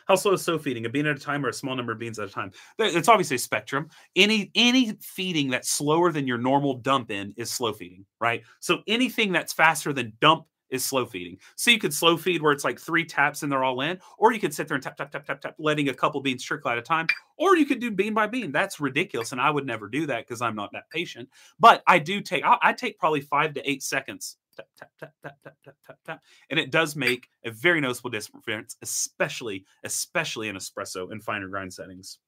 How 0.07 0.15
slow 0.15 0.33
is 0.33 0.41
slow 0.41 0.57
feeding? 0.57 0.85
A 0.85 0.89
bean 0.89 1.05
at 1.05 1.17
a 1.17 1.19
time 1.19 1.45
or 1.45 1.49
a 1.49 1.53
small 1.53 1.75
number 1.75 1.91
of 1.91 1.99
beans 1.99 2.17
at 2.17 2.29
a 2.29 2.31
time? 2.31 2.51
It's 2.79 3.09
obviously 3.09 3.35
a 3.35 3.39
spectrum. 3.39 3.89
Any 4.15 4.51
any 4.55 4.97
feeding 5.01 5.49
that's 5.49 5.69
slower 5.69 6.11
than 6.11 6.25
your 6.25 6.37
normal 6.37 6.75
dump 6.75 7.11
in 7.11 7.33
is 7.35 7.51
slow 7.51 7.73
feeding, 7.73 8.05
right? 8.19 8.43
So 8.61 8.79
anything 8.87 9.33
that's 9.33 9.51
faster 9.51 9.91
than 9.91 10.13
dump 10.21 10.45
is 10.69 10.83
slow 10.83 11.05
feeding. 11.05 11.37
So 11.55 11.71
you 11.71 11.79
could 11.79 11.93
slow 11.93 12.17
feed 12.17 12.41
where 12.41 12.51
it's 12.51 12.63
like 12.63 12.79
three 12.79 13.05
taps 13.05 13.43
and 13.43 13.51
they're 13.51 13.63
all 13.63 13.81
in, 13.81 13.99
or 14.17 14.33
you 14.33 14.39
could 14.39 14.53
sit 14.53 14.67
there 14.67 14.75
and 14.75 14.83
tap, 14.83 14.97
tap, 14.97 15.11
tap, 15.11 15.25
tap, 15.25 15.41
tap, 15.41 15.55
letting 15.57 15.89
a 15.89 15.93
couple 15.93 16.21
beans 16.21 16.43
trickle 16.43 16.71
at 16.71 16.77
a 16.77 16.81
time, 16.81 17.07
or 17.37 17.55
you 17.55 17.65
could 17.65 17.79
do 17.79 17.91
bean 17.91 18.13
by 18.13 18.27
bean. 18.27 18.51
That's 18.51 18.79
ridiculous. 18.79 19.31
And 19.31 19.41
I 19.41 19.49
would 19.49 19.65
never 19.65 19.87
do 19.87 20.05
that 20.07 20.27
because 20.27 20.41
I'm 20.41 20.55
not 20.55 20.71
that 20.73 20.89
patient. 20.89 21.29
But 21.59 21.83
I 21.87 21.99
do 21.99 22.21
take, 22.21 22.43
I, 22.43 22.57
I 22.61 22.73
take 22.73 22.99
probably 22.99 23.21
five 23.21 23.53
to 23.55 23.69
eight 23.69 23.83
seconds. 23.83 24.37
Tap, 24.55 24.67
tap, 24.77 24.91
tap, 24.99 25.13
tap, 25.21 25.37
tap, 25.43 25.55
tap, 25.63 25.75
tap, 25.85 25.97
tap. 26.05 26.21
And 26.49 26.59
it 26.59 26.71
does 26.71 26.95
make 26.95 27.27
a 27.45 27.51
very 27.51 27.79
noticeable 27.79 28.09
difference, 28.09 28.75
especially, 28.81 29.65
especially 29.83 30.49
in 30.49 30.55
espresso 30.55 31.11
and 31.11 31.23
finer 31.23 31.47
grind 31.47 31.73
settings. 31.73 32.19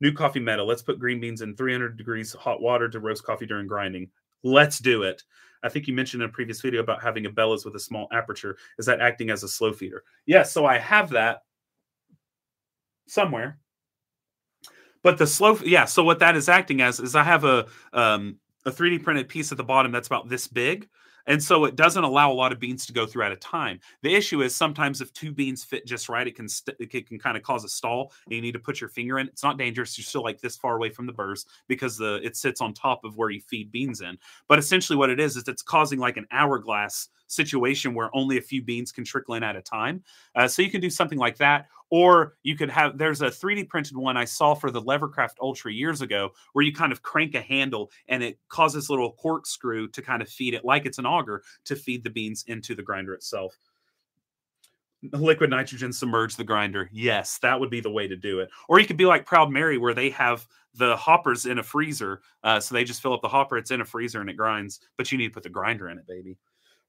New 0.00 0.12
coffee 0.12 0.40
meta. 0.40 0.64
Let's 0.64 0.82
put 0.82 0.98
green 0.98 1.20
beans 1.20 1.42
in 1.42 1.54
300 1.54 1.96
degrees 1.96 2.32
hot 2.32 2.60
water 2.60 2.88
to 2.88 2.98
roast 2.98 3.22
coffee 3.22 3.46
during 3.46 3.68
grinding. 3.68 4.10
Let's 4.42 4.80
do 4.80 5.04
it. 5.04 5.22
I 5.62 5.68
think 5.68 5.86
you 5.86 5.94
mentioned 5.94 6.22
in 6.22 6.28
a 6.28 6.32
previous 6.32 6.60
video 6.60 6.80
about 6.80 7.02
having 7.02 7.26
a 7.26 7.30
bellows 7.30 7.64
with 7.64 7.76
a 7.76 7.80
small 7.80 8.08
aperture. 8.12 8.56
Is 8.78 8.86
that 8.86 9.00
acting 9.00 9.30
as 9.30 9.42
a 9.42 9.48
slow 9.48 9.72
feeder? 9.72 10.04
Yes, 10.26 10.52
so 10.52 10.66
I 10.66 10.78
have 10.78 11.10
that 11.10 11.42
somewhere. 13.06 13.58
But 15.02 15.18
the 15.18 15.26
slow, 15.26 15.58
yeah. 15.64 15.84
So 15.84 16.04
what 16.04 16.20
that 16.20 16.36
is 16.36 16.48
acting 16.48 16.80
as 16.80 17.00
is 17.00 17.16
I 17.16 17.24
have 17.24 17.44
a 17.44 17.66
um, 17.92 18.38
a 18.64 18.70
3D 18.70 19.02
printed 19.02 19.28
piece 19.28 19.50
at 19.50 19.58
the 19.58 19.64
bottom 19.64 19.90
that's 19.90 20.06
about 20.06 20.28
this 20.28 20.46
big, 20.46 20.88
and 21.26 21.42
so 21.42 21.64
it 21.64 21.76
doesn't 21.76 22.04
allow 22.04 22.30
a 22.30 22.34
lot 22.34 22.52
of 22.52 22.58
beans 22.58 22.86
to 22.86 22.92
go 22.92 23.06
through 23.06 23.24
at 23.24 23.32
a 23.32 23.36
time. 23.36 23.80
The 24.02 24.14
issue 24.14 24.42
is 24.42 24.54
sometimes 24.54 25.00
if 25.00 25.12
two 25.12 25.32
beans 25.32 25.64
fit 25.64 25.86
just 25.86 26.08
right, 26.08 26.26
it 26.26 26.34
can 26.34 26.48
st- 26.48 26.76
it 26.80 27.06
can 27.06 27.18
kind 27.18 27.36
of 27.36 27.42
cause 27.42 27.64
a 27.64 27.68
stall, 27.68 28.12
and 28.26 28.34
you 28.34 28.40
need 28.40 28.52
to 28.52 28.58
put 28.58 28.80
your 28.80 28.88
finger 28.88 29.18
in. 29.18 29.28
It's 29.28 29.42
not 29.42 29.58
dangerous. 29.58 29.96
You're 29.96 30.04
still 30.04 30.22
like 30.22 30.40
this 30.40 30.56
far 30.56 30.76
away 30.76 30.90
from 30.90 31.06
the 31.06 31.12
burrs 31.12 31.46
because 31.68 31.96
the 31.96 32.20
it 32.22 32.36
sits 32.36 32.60
on 32.60 32.74
top 32.74 33.04
of 33.04 33.16
where 33.16 33.30
you 33.30 33.40
feed 33.40 33.70
beans 33.72 34.00
in. 34.00 34.18
But 34.48 34.58
essentially, 34.58 34.96
what 34.96 35.10
it 35.10 35.20
is 35.20 35.36
is 35.36 35.48
it's 35.48 35.62
causing 35.62 35.98
like 35.98 36.16
an 36.16 36.26
hourglass 36.30 37.08
situation 37.26 37.94
where 37.94 38.10
only 38.14 38.38
a 38.38 38.42
few 38.42 38.62
beans 38.62 38.92
can 38.92 39.04
trickle 39.04 39.34
in 39.34 39.42
at 39.42 39.56
a 39.56 39.62
time. 39.62 40.02
Uh, 40.34 40.46
so 40.46 40.62
you 40.62 40.70
can 40.70 40.80
do 40.80 40.90
something 40.90 41.18
like 41.18 41.38
that, 41.38 41.66
or 41.92 42.38
you 42.42 42.56
could 42.56 42.70
have 42.70 42.96
there's 42.96 43.20
a 43.20 43.26
3D 43.26 43.68
printed 43.68 43.98
one 43.98 44.16
I 44.16 44.24
saw 44.24 44.54
for 44.54 44.70
the 44.70 44.80
Levercraft 44.80 45.34
Ultra 45.42 45.70
years 45.70 46.00
ago 46.00 46.30
where 46.54 46.64
you 46.64 46.72
kind 46.72 46.90
of 46.90 47.02
crank 47.02 47.34
a 47.34 47.42
handle 47.42 47.90
and 48.08 48.22
it 48.22 48.38
causes 48.48 48.88
little 48.88 49.12
corkscrew 49.12 49.88
to 49.88 50.00
kind 50.00 50.22
of 50.22 50.28
feed 50.30 50.54
it 50.54 50.64
like 50.64 50.86
it's 50.86 50.96
an 50.96 51.04
auger 51.04 51.42
to 51.66 51.76
feed 51.76 52.02
the 52.02 52.08
beans 52.08 52.44
into 52.48 52.74
the 52.74 52.82
grinder 52.82 53.12
itself. 53.12 53.58
Liquid 55.12 55.50
nitrogen 55.50 55.92
submerge 55.92 56.34
the 56.34 56.44
grinder. 56.44 56.88
Yes, 56.92 57.36
that 57.42 57.60
would 57.60 57.70
be 57.70 57.80
the 57.80 57.90
way 57.90 58.08
to 58.08 58.16
do 58.16 58.40
it. 58.40 58.48
Or 58.70 58.80
you 58.80 58.86
could 58.86 58.96
be 58.96 59.04
like 59.04 59.26
Proud 59.26 59.50
Mary, 59.50 59.76
where 59.76 59.92
they 59.92 60.08
have 60.10 60.46
the 60.74 60.96
hoppers 60.96 61.44
in 61.44 61.58
a 61.58 61.62
freezer. 61.62 62.22
Uh, 62.42 62.58
so 62.58 62.74
they 62.74 62.84
just 62.84 63.02
fill 63.02 63.12
up 63.12 63.20
the 63.20 63.28
hopper, 63.28 63.58
it's 63.58 63.70
in 63.70 63.82
a 63.82 63.84
freezer 63.84 64.22
and 64.22 64.30
it 64.30 64.36
grinds, 64.38 64.80
but 64.96 65.12
you 65.12 65.18
need 65.18 65.28
to 65.28 65.34
put 65.34 65.42
the 65.42 65.50
grinder 65.50 65.90
in 65.90 65.98
it, 65.98 66.06
baby. 66.06 66.38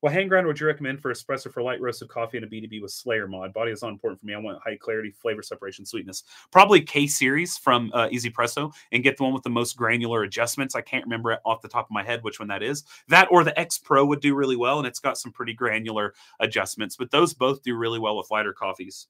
What 0.04 0.12
hand 0.12 0.28
grinder 0.28 0.50
would 0.50 0.60
you 0.60 0.68
recommend 0.68 1.02
for 1.02 1.14
espresso 1.14 1.50
for 1.50 1.64
light 1.64 1.80
roasted 1.80 2.10
coffee 2.10 2.36
and 2.36 2.46
a 2.46 2.50
B2B 2.50 2.82
with 2.82 2.92
Slayer 2.92 3.26
mod? 3.26 3.54
Body 3.54 3.72
is 3.72 3.82
not 3.82 3.92
important 3.94 4.20
for 4.20 4.26
me. 4.26 4.34
I 4.34 4.38
want 4.38 4.60
high 4.62 4.76
clarity, 4.76 5.12
flavor 5.12 5.42
separation, 5.42 5.86
sweetness. 5.86 6.24
Probably 6.52 6.82
K 6.82 7.08
series 7.08 7.58
from 7.58 7.90
uh, 7.94 8.10
Easy 8.12 8.30
Presso 8.30 8.74
and 8.92 9.02
get 9.02 9.16
the 9.16 9.24
one 9.24 9.32
with 9.32 9.44
the 9.44 9.50
most 9.50 9.78
granular 9.78 10.24
adjustments. 10.24 10.76
I 10.76 10.82
can't 10.82 11.06
remember 11.06 11.38
off 11.46 11.62
the 11.62 11.70
top 11.70 11.86
of 11.86 11.92
my 11.92 12.04
head 12.04 12.22
which 12.22 12.38
one 12.38 12.50
that 12.50 12.62
is. 12.62 12.84
That 13.08 13.30
or 13.32 13.46
the 13.46 13.58
X 13.58 13.78
Pro 13.78 14.04
would 14.06 14.20
do 14.20 14.36
really 14.36 14.58
well, 14.58 14.78
and 14.78 14.86
it's 14.86 15.00
got 15.00 15.18
some 15.18 15.32
pretty 15.32 15.54
granular 15.54 16.14
adjustments. 16.42 16.98
But 16.98 17.10
those 17.10 17.34
both 17.34 17.64
do 17.64 17.78
really 17.78 18.00
well 18.00 18.18
with 18.18 18.30
lighter 18.30 18.52
coffees 18.52 19.08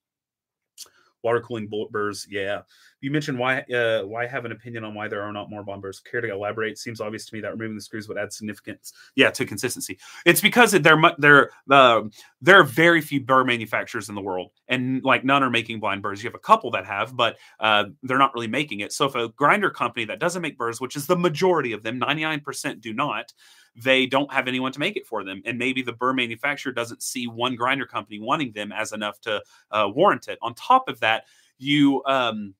water 1.23 1.41
cooling 1.41 1.69
burrs. 1.89 2.27
Yeah, 2.29 2.61
you 3.01 3.11
mentioned 3.11 3.39
why 3.39 3.61
uh, 3.61 4.03
why 4.03 4.27
have 4.27 4.45
an 4.45 4.51
opinion 4.51 4.83
on 4.83 4.93
why 4.93 5.07
there 5.07 5.21
are 5.21 5.31
not 5.31 5.49
more 5.49 5.63
bomb 5.63 5.81
burrs. 5.81 5.99
Care 5.99 6.21
to 6.21 6.31
elaborate? 6.31 6.77
Seems 6.77 7.01
obvious 7.01 7.25
to 7.25 7.35
me 7.35 7.41
that 7.41 7.51
removing 7.51 7.75
the 7.75 7.81
screws 7.81 8.07
would 8.07 8.17
add 8.17 8.31
significance. 8.31 8.93
Yeah, 9.15 9.31
to 9.31 9.45
consistency. 9.45 9.99
It's 10.25 10.41
because 10.41 10.71
there 10.71 11.01
there 11.17 11.51
uh, 11.69 12.01
there 12.41 12.59
are 12.59 12.63
very 12.63 13.01
few 13.01 13.21
burr 13.21 13.43
manufacturers 13.43 14.09
in 14.09 14.15
the 14.15 14.21
world, 14.21 14.51
and 14.67 15.03
like 15.03 15.23
none 15.23 15.43
are 15.43 15.49
making 15.49 15.79
blind 15.79 16.01
burrs. 16.01 16.23
You 16.23 16.29
have 16.29 16.35
a 16.35 16.39
couple 16.39 16.71
that 16.71 16.85
have, 16.85 17.15
but 17.15 17.37
uh, 17.59 17.85
they're 18.03 18.17
not 18.17 18.33
really 18.33 18.47
making 18.47 18.81
it. 18.81 18.91
So 18.91 19.05
if 19.05 19.15
a 19.15 19.29
grinder 19.29 19.69
company 19.69 20.05
that 20.05 20.19
doesn't 20.19 20.41
make 20.41 20.57
burrs, 20.57 20.81
which 20.81 20.95
is 20.95 21.07
the 21.07 21.17
majority 21.17 21.71
of 21.71 21.83
them, 21.83 21.99
ninety 21.99 22.23
nine 22.23 22.41
percent 22.41 22.81
do 22.81 22.93
not 22.93 23.33
they 23.75 24.05
don't 24.05 24.31
have 24.31 24.47
anyone 24.47 24.71
to 24.71 24.79
make 24.79 24.97
it 24.97 25.07
for 25.07 25.23
them. 25.23 25.41
And 25.45 25.57
maybe 25.57 25.81
the 25.81 25.93
burr 25.93 26.13
manufacturer 26.13 26.71
doesn't 26.71 27.01
see 27.01 27.27
one 27.27 27.55
grinder 27.55 27.85
company 27.85 28.19
wanting 28.19 28.51
them 28.51 28.71
as 28.71 28.91
enough 28.91 29.19
to 29.21 29.41
uh, 29.71 29.89
warrant 29.93 30.27
it. 30.27 30.37
On 30.41 30.53
top 30.53 30.87
of 30.87 30.99
that, 30.99 31.25
you 31.57 32.03
um, 32.05 32.53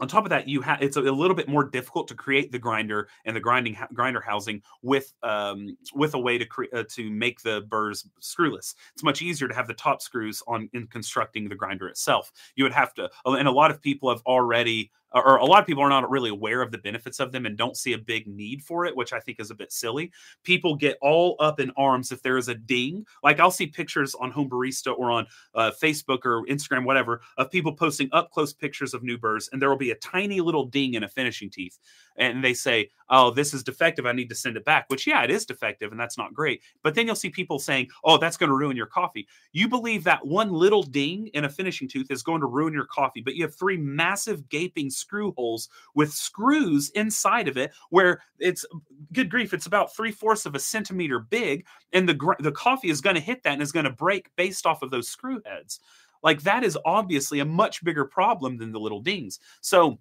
on 0.00 0.08
top 0.08 0.24
of 0.24 0.30
that 0.30 0.48
you 0.48 0.60
have 0.60 0.82
it's 0.82 0.96
a, 0.96 1.00
little 1.00 1.36
bit 1.36 1.48
more 1.48 1.64
difficult 1.64 2.08
to 2.08 2.14
create 2.14 2.50
the 2.50 2.58
grinder 2.58 3.08
and 3.24 3.36
the 3.36 3.40
grinding 3.40 3.76
grinder 3.92 4.20
housing 4.20 4.60
with 4.82 5.12
um, 5.22 5.76
with 5.94 6.14
a 6.14 6.18
way 6.18 6.36
to 6.38 6.44
cre- 6.44 6.64
uh, 6.72 6.82
to 6.88 7.10
make 7.10 7.40
the 7.42 7.62
burrs 7.68 8.08
screwless 8.20 8.74
it's 8.92 9.02
much 9.02 9.22
easier 9.22 9.46
to 9.46 9.54
have 9.54 9.66
the 9.66 9.74
top 9.74 10.02
screws 10.02 10.42
on 10.46 10.68
in 10.72 10.86
constructing 10.88 11.48
the 11.48 11.54
grinder 11.54 11.88
itself 11.88 12.32
you 12.56 12.64
would 12.64 12.72
have 12.72 12.92
to 12.94 13.08
and 13.24 13.48
a 13.48 13.52
lot 13.52 13.70
of 13.70 13.80
people 13.80 14.08
have 14.08 14.22
already 14.26 14.90
or 15.14 15.36
a 15.36 15.44
lot 15.44 15.60
of 15.60 15.66
people 15.66 15.82
are 15.82 15.88
not 15.88 16.10
really 16.10 16.30
aware 16.30 16.60
of 16.60 16.70
the 16.70 16.78
benefits 16.78 17.20
of 17.20 17.32
them 17.32 17.46
and 17.46 17.56
don't 17.56 17.76
see 17.76 17.92
a 17.92 17.98
big 17.98 18.26
need 18.26 18.62
for 18.62 18.84
it, 18.84 18.96
which 18.96 19.12
I 19.12 19.20
think 19.20 19.40
is 19.40 19.50
a 19.50 19.54
bit 19.54 19.72
silly. 19.72 20.10
People 20.42 20.74
get 20.74 20.98
all 21.00 21.36
up 21.38 21.60
in 21.60 21.70
arms 21.76 22.10
if 22.12 22.22
there 22.22 22.36
is 22.36 22.48
a 22.48 22.54
ding. 22.54 23.06
Like 23.22 23.40
I'll 23.40 23.50
see 23.50 23.66
pictures 23.66 24.14
on 24.14 24.30
Home 24.32 24.50
Barista 24.50 24.96
or 24.96 25.10
on 25.10 25.26
uh, 25.54 25.70
Facebook 25.80 26.24
or 26.24 26.44
Instagram, 26.46 26.84
whatever, 26.84 27.20
of 27.38 27.50
people 27.50 27.72
posting 27.72 28.08
up 28.12 28.30
close 28.30 28.52
pictures 28.52 28.94
of 28.94 29.02
new 29.02 29.16
burrs, 29.16 29.48
and 29.52 29.62
there 29.62 29.68
will 29.68 29.76
be 29.76 29.92
a 29.92 29.96
tiny 29.96 30.40
little 30.40 30.66
ding 30.66 30.94
in 30.94 31.04
a 31.04 31.08
finishing 31.08 31.50
teeth 31.50 31.78
and 32.16 32.44
they 32.44 32.54
say, 32.54 32.90
"Oh, 33.08 33.30
this 33.30 33.54
is 33.54 33.62
defective. 33.62 34.06
I 34.06 34.12
need 34.12 34.28
to 34.30 34.34
send 34.34 34.56
it 34.56 34.64
back." 34.64 34.86
Which, 34.88 35.06
yeah, 35.06 35.22
it 35.22 35.30
is 35.30 35.46
defective, 35.46 35.90
and 35.90 36.00
that's 36.00 36.18
not 36.18 36.34
great. 36.34 36.62
But 36.82 36.94
then 36.94 37.06
you'll 37.06 37.16
see 37.16 37.30
people 37.30 37.58
saying, 37.58 37.88
"Oh, 38.04 38.18
that's 38.18 38.36
going 38.36 38.50
to 38.50 38.56
ruin 38.56 38.76
your 38.76 38.86
coffee." 38.86 39.26
You 39.52 39.68
believe 39.68 40.04
that 40.04 40.26
one 40.26 40.50
little 40.52 40.82
ding 40.82 41.28
in 41.34 41.44
a 41.44 41.48
finishing 41.48 41.88
tooth 41.88 42.10
is 42.10 42.22
going 42.22 42.40
to 42.40 42.46
ruin 42.46 42.72
your 42.74 42.86
coffee, 42.86 43.20
but 43.20 43.34
you 43.34 43.42
have 43.44 43.54
three 43.54 43.76
massive 43.76 44.48
gaping 44.48 44.90
screw 44.90 45.32
holes 45.32 45.68
with 45.94 46.12
screws 46.12 46.90
inside 46.90 47.48
of 47.48 47.56
it, 47.56 47.72
where 47.90 48.22
it's 48.38 48.64
good 49.12 49.30
grief, 49.30 49.54
it's 49.54 49.66
about 49.66 49.94
three 49.94 50.12
fourths 50.12 50.46
of 50.46 50.54
a 50.54 50.58
centimeter 50.60 51.18
big, 51.20 51.66
and 51.92 52.08
the 52.08 52.34
the 52.40 52.52
coffee 52.52 52.90
is 52.90 53.00
going 53.00 53.16
to 53.16 53.20
hit 53.20 53.42
that 53.42 53.54
and 53.54 53.62
is 53.62 53.72
going 53.72 53.84
to 53.84 53.90
break 53.90 54.30
based 54.36 54.66
off 54.66 54.82
of 54.82 54.90
those 54.90 55.08
screw 55.08 55.40
heads. 55.44 55.80
Like 56.22 56.42
that 56.42 56.64
is 56.64 56.78
obviously 56.84 57.40
a 57.40 57.44
much 57.44 57.84
bigger 57.84 58.04
problem 58.04 58.56
than 58.56 58.72
the 58.72 58.80
little 58.80 59.00
dings. 59.00 59.40
So 59.60 59.98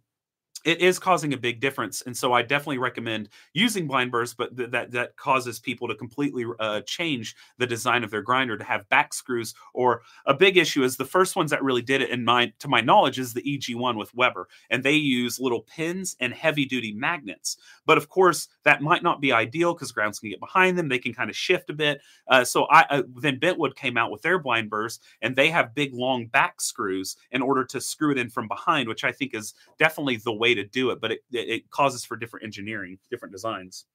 it 0.64 0.80
is 0.80 0.98
causing 1.00 1.34
a 1.34 1.38
big 1.38 1.60
difference 1.60 2.02
and 2.04 2.16
so 2.16 2.34
i 2.34 2.42
definitely 2.42 2.78
recommend 2.78 3.30
using 3.54 3.88
blind 3.88 4.12
burrs 4.12 4.34
but 4.34 4.56
th- 4.56 4.70
that 4.72 4.92
that 4.92 5.16
causes 5.18 5.60
people 5.60 5.88
to 5.88 5.96
completely 5.96 6.46
uh, 6.60 6.82
change 6.82 7.36
the 7.58 7.68
design 7.68 8.04
of 8.04 8.12
their 8.12 8.22
grinder 8.22 8.58
to 8.58 8.64
have 8.64 8.88
back 8.90 9.14
screws 9.14 9.54
or 9.74 10.02
a 10.26 10.34
big 10.34 10.58
issue 10.58 10.84
is 10.84 10.98
the 10.98 11.06
first 11.06 11.36
ones 11.36 11.52
that 11.52 11.64
really 11.64 11.82
did 11.82 12.02
it 12.02 12.10
in 12.10 12.24
my 12.24 12.52
to 12.60 12.68
my 12.68 12.82
knowledge 12.82 13.20
is 13.20 13.34
the 13.34 13.42
eg1 13.42 13.98
with 13.98 14.14
weber 14.16 14.48
and 14.70 14.84
they 14.84 14.94
use 14.94 15.40
little 15.40 15.62
pins 15.62 16.16
and 16.20 16.34
heavy 16.34 16.66
duty 16.66 16.94
magnets 16.94 17.58
but 17.86 17.98
of 17.98 18.10
course 18.10 18.48
that 18.64 18.82
might 18.82 19.04
not 19.04 19.22
be 19.22 19.32
ideal 19.32 19.74
because 19.74 19.92
grounds 19.92 20.20
can 20.20 20.30
get 20.30 20.40
behind 20.40 20.78
them 20.78 20.88
they 20.88 21.00
can 21.00 21.14
kind 21.14 21.30
of 21.30 21.36
shift 21.36 21.70
a 21.70 21.74
bit 21.74 22.02
uh, 22.28 22.44
so 22.44 22.66
i 22.66 22.86
uh, 22.90 23.04
then 23.18 23.40
bentwood 23.40 23.76
came 23.76 23.98
out 23.98 24.12
with 24.12 24.22
their 24.22 24.40
blind 24.40 24.70
burrs 24.70 25.00
and 25.22 25.36
they 25.36 25.50
have 25.50 25.76
big 25.76 25.94
long 25.94 26.26
back 26.28 26.62
screws 26.62 27.18
in 27.32 27.42
order 27.42 27.64
to 27.66 27.82
screw 27.82 28.12
it 28.12 28.18
in 28.18 28.30
from 28.30 28.48
behind 28.48 28.88
which 28.88 29.04
i 29.04 29.12
think 29.12 29.34
is 29.34 29.54
definitely 29.78 30.18
the 30.18 30.34
way 30.34 30.53
to 30.56 30.64
do 30.64 30.92
it, 30.92 31.02
but 31.02 31.12
it, 31.12 31.22
it 31.32 31.70
causes 31.70 32.06
for 32.06 32.16
different 32.16 32.46
engineering, 32.46 32.98
different 33.10 33.32
designs. 33.32 33.86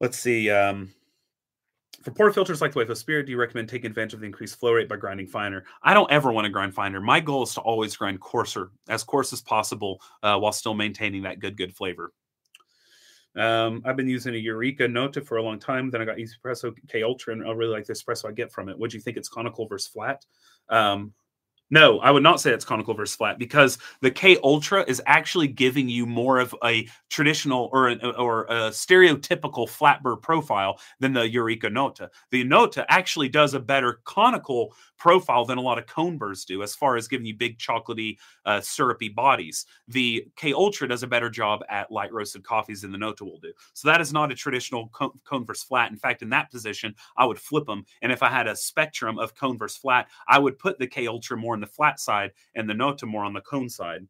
Let's 0.00 0.18
see. 0.18 0.50
Um, 0.50 0.92
for 2.02 2.12
portafilters 2.12 2.62
like 2.62 2.72
the 2.72 2.80
Wafo 2.80 2.96
Spirit, 2.96 3.26
do 3.26 3.32
you 3.32 3.38
recommend 3.38 3.68
taking 3.68 3.90
advantage 3.90 4.14
of 4.14 4.20
the 4.20 4.26
increased 4.26 4.58
flow 4.58 4.72
rate 4.72 4.88
by 4.88 4.96
grinding 4.96 5.26
finer? 5.26 5.64
I 5.82 5.92
don't 5.92 6.10
ever 6.10 6.32
want 6.32 6.46
to 6.46 6.50
grind 6.50 6.74
finer. 6.74 7.00
My 7.00 7.20
goal 7.20 7.42
is 7.42 7.52
to 7.54 7.60
always 7.60 7.94
grind 7.94 8.20
coarser, 8.20 8.70
as 8.88 9.04
coarse 9.04 9.32
as 9.34 9.42
possible, 9.42 10.00
uh, 10.22 10.38
while 10.38 10.52
still 10.52 10.72
maintaining 10.72 11.22
that 11.22 11.40
good, 11.40 11.58
good 11.58 11.76
flavor. 11.76 12.12
Um, 13.36 13.82
I've 13.84 13.96
been 13.96 14.08
using 14.08 14.34
a 14.34 14.38
Eureka 14.38 14.88
Nota 14.88 15.20
for 15.20 15.36
a 15.36 15.42
long 15.42 15.58
time. 15.58 15.90
Then 15.90 16.00
I 16.00 16.04
got 16.04 16.16
Espresso 16.16 16.74
K 16.88 17.02
Ultra, 17.02 17.34
and 17.34 17.46
I 17.46 17.52
really 17.52 17.72
like 17.72 17.86
the 17.86 17.92
espresso 17.92 18.28
I 18.28 18.32
get 18.32 18.50
from 18.50 18.68
it. 18.68 18.78
What 18.78 18.90
do 18.90 18.96
you 18.96 19.02
think? 19.02 19.16
It's 19.16 19.28
conical 19.28 19.66
versus 19.66 19.86
flat? 19.86 20.24
Um, 20.68 21.12
no, 21.70 22.00
I 22.00 22.10
would 22.10 22.22
not 22.22 22.40
say 22.40 22.50
it's 22.50 22.64
conical 22.64 22.94
versus 22.94 23.14
flat 23.14 23.38
because 23.38 23.78
the 24.00 24.10
K 24.10 24.36
Ultra 24.42 24.84
is 24.88 25.00
actually 25.06 25.48
giving 25.48 25.88
you 25.88 26.04
more 26.04 26.38
of 26.38 26.54
a 26.64 26.88
traditional 27.08 27.70
or 27.72 27.88
an, 27.88 28.04
or 28.16 28.44
a 28.44 28.70
stereotypical 28.70 29.68
flat 29.68 30.02
burr 30.02 30.16
profile 30.16 30.80
than 30.98 31.12
the 31.12 31.28
Eureka 31.28 31.70
Nota. 31.70 32.10
The 32.30 32.44
Nota 32.44 32.84
actually 32.90 33.28
does 33.28 33.54
a 33.54 33.60
better 33.60 34.00
conical 34.04 34.74
profile 34.98 35.44
than 35.44 35.58
a 35.58 35.62
lot 35.62 35.78
of 35.78 35.86
cone 35.86 36.18
burrs 36.18 36.44
do 36.44 36.62
as 36.62 36.74
far 36.74 36.96
as 36.96 37.08
giving 37.08 37.26
you 37.26 37.34
big 37.34 37.58
chocolatey 37.58 38.16
uh, 38.44 38.60
syrupy 38.60 39.08
bodies. 39.08 39.64
The 39.88 40.26
K 40.36 40.52
Ultra 40.52 40.88
does 40.88 41.04
a 41.04 41.06
better 41.06 41.30
job 41.30 41.62
at 41.68 41.92
light 41.92 42.12
roasted 42.12 42.42
coffees 42.42 42.82
than 42.82 42.90
the 42.90 42.98
Nota 42.98 43.24
will 43.24 43.38
do. 43.38 43.52
So 43.74 43.88
that 43.88 44.00
is 44.00 44.12
not 44.12 44.32
a 44.32 44.34
traditional 44.34 44.88
cone, 44.88 45.18
cone 45.24 45.46
versus 45.46 45.64
flat. 45.64 45.90
In 45.90 45.96
fact, 45.96 46.22
in 46.22 46.30
that 46.30 46.50
position, 46.50 46.94
I 47.16 47.26
would 47.26 47.38
flip 47.38 47.66
them. 47.66 47.84
And 48.02 48.10
if 48.10 48.22
I 48.22 48.28
had 48.28 48.48
a 48.48 48.56
spectrum 48.56 49.18
of 49.18 49.36
cone 49.36 49.56
versus 49.56 49.78
flat, 49.78 50.08
I 50.26 50.38
would 50.38 50.58
put 50.58 50.78
the 50.78 50.86
K 50.86 51.06
Ultra 51.06 51.36
more 51.36 51.59
on 51.60 51.66
the 51.66 51.66
flat 51.66 52.00
side 52.00 52.32
and 52.54 52.68
the 52.68 52.74
Nota 52.74 53.06
more 53.06 53.24
on 53.24 53.34
the 53.34 53.40
cone 53.42 53.68
side. 53.68 54.06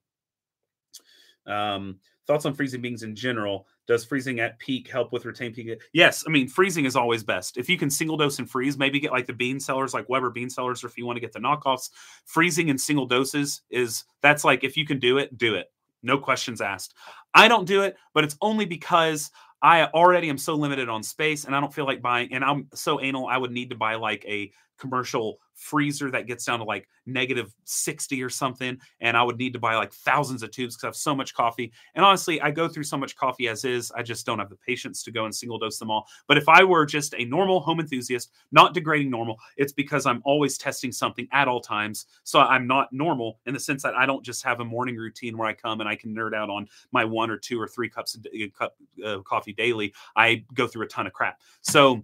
Um, 1.47 1.99
thoughts 2.27 2.47
on 2.47 2.55
freezing 2.55 2.81
beans 2.81 3.03
in 3.03 3.17
general. 3.17 3.67
Does 3.89 4.05
freezing 4.05 4.39
at 4.39 4.57
peak 4.61 4.89
help 4.89 5.13
with 5.13 5.25
retain 5.25 5.53
peak? 5.53 5.81
Yes, 5.93 6.23
I 6.27 6.31
mean 6.31 6.47
freezing 6.47 6.85
is 6.85 6.95
always 6.95 7.25
best. 7.25 7.57
If 7.57 7.69
you 7.69 7.77
can 7.77 7.91
single 7.91 8.17
dose 8.17 8.39
and 8.39 8.49
freeze, 8.49 8.79
maybe 8.79 9.01
get 9.01 9.11
like 9.11 9.27
the 9.27 9.33
bean 9.33 9.59
cellars, 9.59 9.93
like 9.93 10.09
Weber 10.09 10.31
bean 10.31 10.49
cellars, 10.49 10.85
or 10.85 10.87
if 10.87 10.97
you 10.97 11.07
want 11.07 11.17
to 11.17 11.21
get 11.21 11.33
the 11.33 11.41
knockoffs. 11.41 11.91
Freezing 12.25 12.69
in 12.69 12.79
single 12.79 13.07
doses 13.07 13.63
is 13.69 14.05
that's 14.23 14.45
like 14.45 14.63
if 14.63 14.77
you 14.77 14.87
can 14.87 15.01
do 15.01 15.19
it, 15.19 15.37
do 15.37 15.57
it. 15.57 15.73
No 16.05 16.19
questions 16.19 16.61
asked. 16.61 16.95
I 17.35 17.49
don't 17.49 17.67
do 17.67 17.83
it, 17.83 17.97
but 18.15 18.23
it's 18.23 18.37
only 18.41 18.65
because 18.65 19.33
I 19.61 19.87
already 19.87 20.31
am 20.31 20.39
so 20.39 20.55
limited 20.55 20.89
on 20.89 21.03
space 21.03 21.45
and 21.45 21.57
I 21.57 21.61
don't 21.61 21.75
feel 21.75 21.85
like 21.85 22.01
buying 22.01 22.33
and 22.33 22.45
I'm 22.45 22.69
so 22.75 23.01
anal 23.01 23.27
I 23.27 23.37
would 23.37 23.51
need 23.51 23.71
to 23.71 23.77
buy 23.77 23.97
like 23.97 24.25
a 24.27 24.53
commercial 24.81 25.39
freezer 25.55 26.11
that 26.11 26.27
gets 26.27 26.47
down 26.47 26.59
to 26.59 26.65
like 26.65 26.89
negative 27.05 27.55
60 27.65 28.23
or 28.23 28.31
something 28.31 28.79
and 29.01 29.15
i 29.15 29.23
would 29.23 29.37
need 29.37 29.53
to 29.53 29.59
buy 29.59 29.77
like 29.77 29.93
thousands 29.93 30.43
of 30.43 30.51
tubes 30.51 30.75
because 30.75 30.85
i 30.85 30.89
have 30.89 30.97
so 30.97 31.15
much 31.15 31.35
coffee. 31.35 31.71
And 31.95 32.05
honestly 32.05 32.41
i 32.41 32.51
go 32.51 32.67
through 32.67 32.85
so 32.85 32.97
much 32.97 33.15
coffee 33.15 33.47
as 33.47 33.65
is 33.67 33.93
i 33.93 34.03
just 34.03 34.25
don't 34.25 34.39
have 34.39 34.49
the 34.49 34.57
patience 34.57 35.03
to 35.03 35.11
go 35.11 35.27
and 35.27 35.35
single 35.35 35.59
dose 35.59 35.79
them 35.79 35.91
all. 35.91 36.07
But 36.27 36.39
if 36.39 36.49
i 36.49 36.65
were 36.65 36.87
just 36.87 37.15
a 37.19 37.25
normal 37.27 37.61
home 37.61 37.79
enthusiast 37.79 38.33
not 38.53 38.73
degrading 38.73 39.11
normal 39.11 39.37
it's 39.59 39.73
because 39.73 40.07
i'm 40.07 40.23
always 40.25 40.57
testing 40.57 40.93
something 40.93 41.29
at 41.33 41.47
all 41.47 41.61
times. 41.61 42.07
So 42.25 42.41
i'm 42.41 42.67
not 42.67 42.91
normal 42.91 43.39
in 43.45 43.53
the 43.53 43.61
sense 43.61 43.83
that 43.83 43.95
i 43.95 44.07
don't 44.07 44.25
just 44.25 44.43
have 44.43 44.61
a 44.61 44.65
morning 44.65 44.97
routine 44.97 45.37
where 45.37 45.49
i 45.49 45.53
come 45.53 45.81
and 45.81 45.89
i 45.89 45.95
can 45.95 46.15
nerd 46.15 46.35
out 46.35 46.49
on 46.49 46.67
my 46.91 47.05
one 47.05 47.31
or 47.31 47.37
two 47.37 47.61
or 47.61 47.69
three 47.69 47.91
cups 47.91 48.15
of 48.15 48.25
cup, 48.57 48.77
uh, 49.05 49.19
coffee 49.21 49.53
daily. 49.53 49.93
I 50.17 50.45
go 50.55 50.67
through 50.67 50.85
a 50.85 50.89
ton 50.89 51.07
of 51.07 51.13
crap. 51.13 51.41
So 51.63 52.03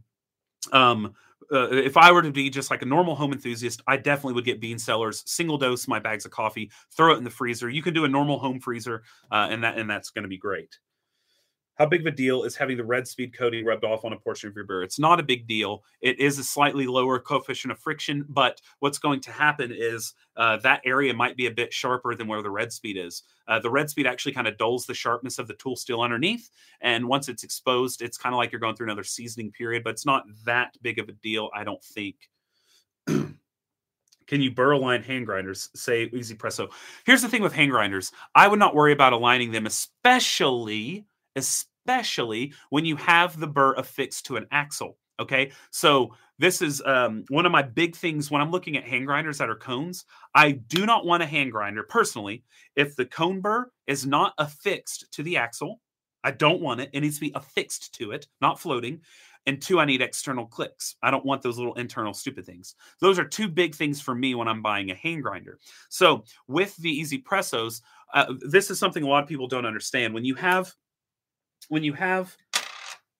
um 0.72 1.14
uh, 1.52 1.68
if 1.70 1.96
I 1.96 2.10
were 2.10 2.22
to 2.22 2.32
be 2.32 2.50
just 2.50 2.70
like 2.72 2.82
a 2.82 2.86
normal 2.86 3.14
home 3.14 3.32
enthusiast, 3.32 3.80
I 3.86 3.96
definitely 3.98 4.34
would 4.34 4.44
get 4.44 4.60
bean 4.60 4.78
cellars, 4.80 5.22
single 5.26 5.58
dose 5.58 5.86
my 5.86 6.00
bags 6.00 6.24
of 6.24 6.32
coffee, 6.32 6.72
throw 6.96 7.14
it 7.14 7.18
in 7.18 7.24
the 7.24 7.30
freezer. 7.30 7.68
You 7.68 7.82
can 7.82 7.94
do 7.94 8.04
a 8.04 8.08
normal 8.08 8.40
home 8.40 8.58
freezer, 8.58 9.04
uh, 9.30 9.46
and 9.50 9.62
that 9.62 9.78
and 9.78 9.88
that's 9.88 10.10
going 10.10 10.24
to 10.24 10.28
be 10.28 10.38
great. 10.38 10.76
How 11.77 11.87
big 11.87 12.01
of 12.01 12.07
a 12.07 12.11
deal 12.11 12.45
is 12.45 12.57
having 12.57 12.77
the 12.77 12.85
red 12.85 13.07
speed 13.07 13.37
coating 13.37 13.64
rubbed 13.64 13.85
off 13.85 14.05
on 14.05 14.12
a 14.12 14.18
portion 14.18 14.49
of 14.49 14.57
your 14.57 14.64
beer? 14.64 14.83
It's 14.83 14.99
not 14.99 15.20
a 15.20 15.22
big 15.22 15.47
deal. 15.47 15.85
It 16.01 16.18
is 16.18 16.39
a 16.39 16.45
slightly 16.45 16.87
lower 16.87 17.18
coefficient 17.18 17.70
of 17.70 17.79
friction, 17.79 18.24
but 18.29 18.61
what's 18.81 18.99
going 18.99 19.20
to 19.20 19.31
happen 19.31 19.72
is 19.74 20.14
uh, 20.37 20.57
that 20.59 20.81
area 20.85 21.12
might 21.12 21.37
be 21.37 21.47
a 21.47 21.51
bit 21.51 21.72
sharper 21.72 22.14
than 22.14 22.29
where 22.29 22.43
the 22.43 22.51
red 22.51 22.72
speed 22.72 22.97
is. 22.97 23.24
Uh, 23.47 23.61
the 23.61 23.70
red 23.70 23.91
speed 23.91 24.07
actually 24.07 24.33
kind 24.33 24.49
of 24.49 24.57
dulls 24.57 24.87
the 24.87 24.95
sharpness 24.95 25.39
of 25.39 25.49
the 25.49 25.55
tool 25.55 25.77
steel 25.77 26.01
underneath. 26.01 26.51
And 26.81 27.07
once 27.07 27.29
it's 27.29 27.45
exposed, 27.45 28.01
it's 28.01 28.18
kind 28.18 28.35
of 28.35 28.39
like 28.39 28.53
you're 28.53 28.61
going 28.61 28.74
through 28.74 28.87
another 28.87 29.05
seasoning 29.05 29.53
period, 29.53 29.85
but 29.85 29.91
it's 29.91 30.07
not 30.07 30.24
that 30.47 30.74
big 30.81 30.99
of 30.99 31.09
a 31.09 31.12
deal, 31.12 31.51
I 31.55 31.64
don't 31.64 31.85
think. 31.85 32.16
Can 34.27 34.41
you 34.41 34.51
burr 34.51 34.72
align 34.72 35.03
hand 35.03 35.27
grinders? 35.27 35.70
Say 35.74 36.11
Easy 36.12 36.35
Presso. 36.35 36.68
Here's 37.05 37.22
the 37.22 37.29
thing 37.29 37.43
with 37.43 37.53
hand 37.53 37.70
grinders 37.70 38.12
I 38.35 38.49
would 38.49 38.59
not 38.59 38.74
worry 38.74 38.93
about 38.93 39.12
aligning 39.12 39.53
them, 39.53 39.66
especially 39.66 41.07
especially 41.37 42.53
when 42.70 42.84
you 42.84 42.97
have 42.97 43.39
the 43.39 43.47
burr 43.47 43.74
affixed 43.74 44.26
to 44.26 44.37
an 44.37 44.47
axle. 44.51 44.99
Okay. 45.18 45.53
So 45.70 46.14
this 46.39 46.61
is 46.61 46.82
um, 46.84 47.24
one 47.28 47.47
of 47.47 47.53
my 47.53 47.62
big 47.62 47.97
things 47.97 48.30
when 48.30 48.43
I'm 48.43 48.51
looking 48.51 48.76
at 48.76 48.84
hand 48.84 49.07
grinders 49.07 49.39
that 49.39 49.49
are 49.49 49.57
cones. 49.57 50.05
I 50.34 50.53
do 50.53 50.84
not 50.84 51.07
want 51.07 51.22
a 51.22 51.26
hand 51.26 51.53
grinder 51.53 51.82
personally 51.82 52.45
if 52.74 52.97
the 52.97 53.07
cone 53.07 53.41
burr 53.41 53.70
is 53.87 54.07
not 54.07 54.34
affixed 54.39 55.11
to 55.12 55.22
the 55.22 55.39
axle. 55.39 55.80
I 56.22 56.32
don't 56.32 56.61
want 56.61 56.80
it. 56.80 56.91
It 56.93 57.01
needs 57.01 57.16
to 57.16 57.20
be 57.20 57.32
affixed 57.34 57.95
to 57.95 58.11
it, 58.11 58.26
not 58.41 58.61
floating. 58.61 59.01
And 59.47 59.62
two, 59.62 59.78
I 59.78 59.84
need 59.84 60.03
external 60.03 60.45
clicks. 60.45 60.97
I 61.03 61.12
don't 61.12 61.24
want 61.24 61.41
those 61.41 61.57
little 61.57 61.74
internal 61.74 62.12
stupid 62.12 62.45
things. 62.45 62.74
Those 63.01 63.18
are 63.18 63.24
two 63.24 63.49
big 63.49 63.76
things 63.76 64.01
for 64.01 64.14
me 64.14 64.34
when 64.34 64.49
I'm 64.49 64.61
buying 64.61 64.91
a 64.91 64.95
hand 64.95 65.22
grinder. 65.22 65.61
So 65.89 66.24
with 66.49 66.76
the 66.78 66.91
Easy 66.91 67.22
Pressos, 67.22 67.80
uh, 68.12 68.34
this 68.41 68.70
is 68.70 68.78
something 68.78 69.05
a 69.05 69.09
lot 69.09 69.22
of 69.22 69.28
people 69.28 69.47
don't 69.47 69.64
understand. 69.64 70.12
When 70.12 70.24
you 70.24 70.34
have 70.34 70.74
when 71.68 71.84
you 71.84 71.92
have 71.92 72.36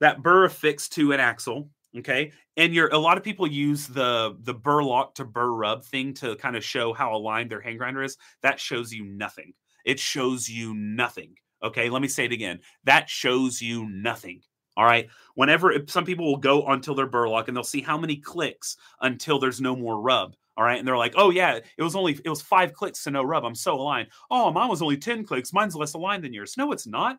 that 0.01 0.23
burr 0.23 0.45
affixed 0.45 0.93
to 0.95 1.13
an 1.13 1.21
axle, 1.21 1.69
okay, 1.99 2.33
and 2.57 2.75
you're 2.75 2.89
a 2.89 2.99
lot 2.99 3.17
of 3.17 3.25
people 3.25 3.47
use 3.47 3.87
the 3.87 4.37
the 4.43 4.55
burr 4.55 4.83
lock 4.83 5.15
to 5.17 5.25
burr 5.25 5.53
rub 5.53 5.85
thing 5.85 6.15
to 6.15 6.37
kind 6.37 6.57
of 6.57 6.65
show 6.65 6.93
how 6.93 7.15
aligned 7.15 7.51
their 7.51 7.61
hand 7.61 7.79
grinder 7.79 8.03
is. 8.03 8.17
That 8.43 8.61
shows 8.61 8.93
you 8.93 9.05
nothing. 9.05 9.53
It 9.85 10.01
shows 10.01 10.49
you 10.49 10.75
nothing. 10.75 11.35
Okay, 11.63 11.89
let 11.89 12.03
me 12.03 12.09
say 12.09 12.27
it 12.27 12.33
again. 12.33 12.61
That 12.85 13.09
shows 13.09 13.63
you 13.63 13.89
nothing. 13.89 14.43
All 14.77 14.85
right. 14.85 15.09
Whenever 15.35 15.73
some 15.87 16.05
people 16.05 16.27
will 16.27 16.37
go 16.37 16.67
until 16.67 16.95
their 16.95 17.07
burlock 17.07 17.49
and 17.49 17.57
they'll 17.57 17.65
see 17.65 17.81
how 17.81 17.97
many 17.97 18.17
clicks 18.17 18.77
until 19.01 19.39
there's 19.39 19.61
no 19.61 19.75
more 19.75 20.01
rub. 20.01 20.35
All 20.57 20.65
right. 20.65 20.79
And 20.79 20.87
they're 20.87 20.97
like, 20.97 21.15
oh, 21.17 21.31
yeah, 21.31 21.59
it 21.79 21.83
was 21.83 21.97
only, 21.97 22.19
it 22.25 22.29
was 22.29 22.43
five 22.43 22.75
clicks 22.75 23.03
to 23.05 23.11
no 23.11 23.23
rub. 23.23 23.45
I'm 23.45 23.55
so 23.55 23.75
aligned. 23.75 24.09
Oh, 24.31 24.51
mine 24.51 24.69
was 24.69 24.83
only 24.83 24.99
10 24.99 25.25
clicks. 25.25 25.53
Mine's 25.53 25.77
less 25.77 25.95
aligned 25.95 26.25
than 26.25 26.35
yours. 26.35 26.57
No, 26.59 26.73
it's 26.73 26.87
not 26.87 27.19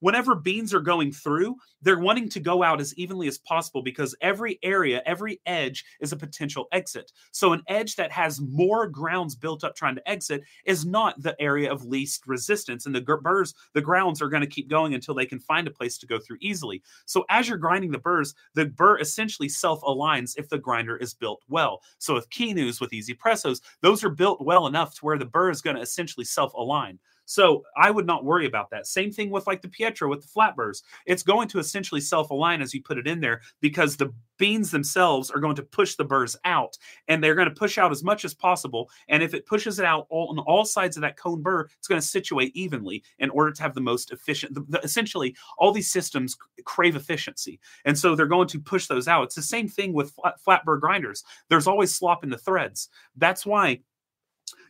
whenever 0.00 0.34
beans 0.34 0.74
are 0.74 0.80
going 0.80 1.12
through, 1.12 1.56
they're 1.82 1.98
wanting 1.98 2.28
to 2.30 2.40
go 2.40 2.62
out 2.62 2.80
as 2.80 2.94
evenly 2.96 3.28
as 3.28 3.38
possible 3.38 3.82
because 3.82 4.14
every 4.20 4.58
area, 4.62 5.02
every 5.06 5.40
edge 5.46 5.84
is 6.00 6.12
a 6.12 6.16
potential 6.16 6.66
exit. 6.72 7.12
So, 7.32 7.52
an 7.52 7.62
edge 7.68 7.96
that 7.96 8.12
has 8.12 8.40
more 8.40 8.86
grounds 8.88 9.34
built 9.34 9.64
up 9.64 9.76
trying 9.76 9.94
to 9.96 10.08
exit 10.08 10.42
is 10.64 10.84
not 10.84 11.20
the 11.22 11.40
area 11.40 11.70
of 11.70 11.84
least 11.84 12.26
resistance. 12.26 12.86
And 12.86 12.94
the 12.94 13.00
burrs, 13.00 13.54
the 13.72 13.80
grounds 13.80 14.20
are 14.20 14.28
going 14.28 14.42
to 14.42 14.46
keep 14.46 14.68
going 14.68 14.94
until 14.94 15.14
they 15.14 15.26
can 15.26 15.40
find 15.40 15.66
a 15.66 15.72
place 15.72 15.98
to 15.98 16.06
go 16.06 16.18
through 16.18 16.38
easily. 16.40 16.82
So, 17.04 17.24
as 17.28 17.48
you're 17.48 17.58
grinding 17.58 17.92
the 17.92 17.98
burrs, 17.98 18.34
the 18.54 18.66
burr 18.66 18.98
essentially 18.98 19.48
self 19.48 19.80
aligns 19.82 20.34
if 20.36 20.48
the 20.48 20.58
grinder 20.58 20.96
is 20.96 21.14
built 21.14 21.42
well. 21.48 21.82
So, 21.98 22.14
with 22.14 22.30
Kinus, 22.30 22.80
with 22.80 22.92
Easy 22.92 23.14
Pressos, 23.14 23.60
those 23.80 24.04
are 24.04 24.10
built 24.10 24.40
well 24.40 24.66
enough 24.66 24.94
to 24.96 25.04
where 25.04 25.18
the 25.18 25.24
burr 25.24 25.50
is 25.50 25.62
going 25.62 25.76
to 25.76 25.82
essentially 25.82 26.24
self 26.24 26.52
align. 26.54 26.98
So 27.26 27.64
I 27.76 27.90
would 27.90 28.06
not 28.06 28.24
worry 28.24 28.46
about 28.46 28.70
that. 28.70 28.86
Same 28.86 29.12
thing 29.12 29.30
with 29.30 29.46
like 29.46 29.60
the 29.60 29.68
Pietro 29.68 30.08
with 30.08 30.22
the 30.22 30.28
flat 30.28 30.56
burrs. 30.56 30.82
It's 31.04 31.22
going 31.22 31.48
to 31.48 31.58
essentially 31.58 32.00
self 32.00 32.30
align 32.30 32.62
as 32.62 32.72
you 32.72 32.82
put 32.82 32.98
it 32.98 33.06
in 33.06 33.20
there 33.20 33.42
because 33.60 33.96
the 33.96 34.12
beans 34.38 34.70
themselves 34.70 35.30
are 35.30 35.40
going 35.40 35.56
to 35.56 35.62
push 35.62 35.94
the 35.94 36.04
burrs 36.04 36.36
out 36.44 36.76
and 37.08 37.22
they're 37.22 37.34
going 37.34 37.48
to 37.48 37.54
push 37.54 37.78
out 37.78 37.90
as 37.90 38.04
much 38.04 38.24
as 38.24 38.34
possible. 38.34 38.88
And 39.08 39.22
if 39.22 39.34
it 39.34 39.46
pushes 39.46 39.78
it 39.78 39.84
out 39.84 40.06
all, 40.08 40.28
on 40.28 40.38
all 40.40 40.64
sides 40.64 40.96
of 40.96 41.00
that 41.02 41.16
cone 41.16 41.42
burr, 41.42 41.68
it's 41.78 41.88
going 41.88 42.00
to 42.00 42.06
situate 42.06 42.54
evenly 42.54 43.02
in 43.18 43.30
order 43.30 43.50
to 43.50 43.62
have 43.62 43.74
the 43.74 43.80
most 43.80 44.12
efficient. 44.12 44.54
The, 44.54 44.64
the, 44.68 44.80
essentially, 44.80 45.34
all 45.58 45.72
these 45.72 45.90
systems 45.90 46.36
crave 46.64 46.96
efficiency. 46.96 47.58
And 47.84 47.98
so 47.98 48.14
they're 48.14 48.26
going 48.26 48.48
to 48.48 48.60
push 48.60 48.86
those 48.86 49.08
out. 49.08 49.24
It's 49.24 49.34
the 49.34 49.42
same 49.42 49.68
thing 49.68 49.92
with 49.92 50.12
flat, 50.12 50.40
flat 50.40 50.64
burr 50.64 50.78
grinders. 50.78 51.24
There's 51.48 51.66
always 51.66 51.94
slop 51.94 52.22
in 52.22 52.30
the 52.30 52.38
threads. 52.38 52.88
That's 53.16 53.44
why 53.44 53.80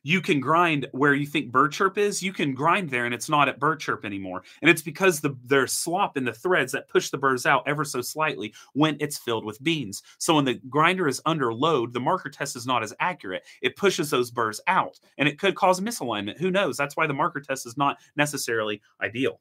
you 0.03 0.21
can 0.21 0.39
grind 0.39 0.87
where 0.93 1.15
you 1.15 1.27
think 1.27 1.51
burr 1.51 1.69
chirp 1.69 1.99
is, 1.99 2.23
you 2.23 2.33
can 2.33 2.55
grind 2.55 2.91
there 2.91 3.07
and 3.07 3.15
it's 3.15 3.29
not 3.29 3.49
at 3.49 3.59
burr 3.59 3.75
chirp 3.75 4.05
anymore. 4.05 4.45
And 4.63 4.71
it's 4.71 4.83
because 4.83 5.21
the 5.21 5.37
there's 5.45 5.73
slop 5.73 6.17
in 6.17 6.25
the 6.25 6.33
threads 6.33 6.73
that 6.73 6.89
push 6.89 7.11
the 7.11 7.19
burrs 7.19 7.45
out 7.45 7.67
ever 7.67 7.85
so 7.85 8.01
slightly 8.01 8.55
when 8.75 8.97
it's 9.01 9.19
filled 9.19 9.45
with 9.45 9.63
beans. 9.65 10.03
So 10.19 10.37
when 10.37 10.45
the 10.45 10.61
grinder 10.69 11.09
is 11.09 11.21
under 11.27 11.53
load, 11.53 11.93
the 11.93 12.01
marker 12.01 12.31
test 12.31 12.55
is 12.55 12.67
not 12.67 12.85
as 12.85 12.95
accurate. 13.01 13.43
It 13.63 13.75
pushes 13.75 14.11
those 14.11 14.31
burrs 14.31 14.61
out 14.69 15.01
and 15.19 15.29
it 15.29 15.41
could 15.41 15.57
cause 15.57 15.81
misalignment. 15.81 16.39
Who 16.39 16.53
knows? 16.53 16.77
That's 16.77 16.97
why 16.97 17.09
the 17.09 17.15
marker 17.15 17.41
test 17.41 17.67
is 17.67 17.77
not 17.77 17.99
necessarily 18.17 18.83
ideal. 19.01 19.41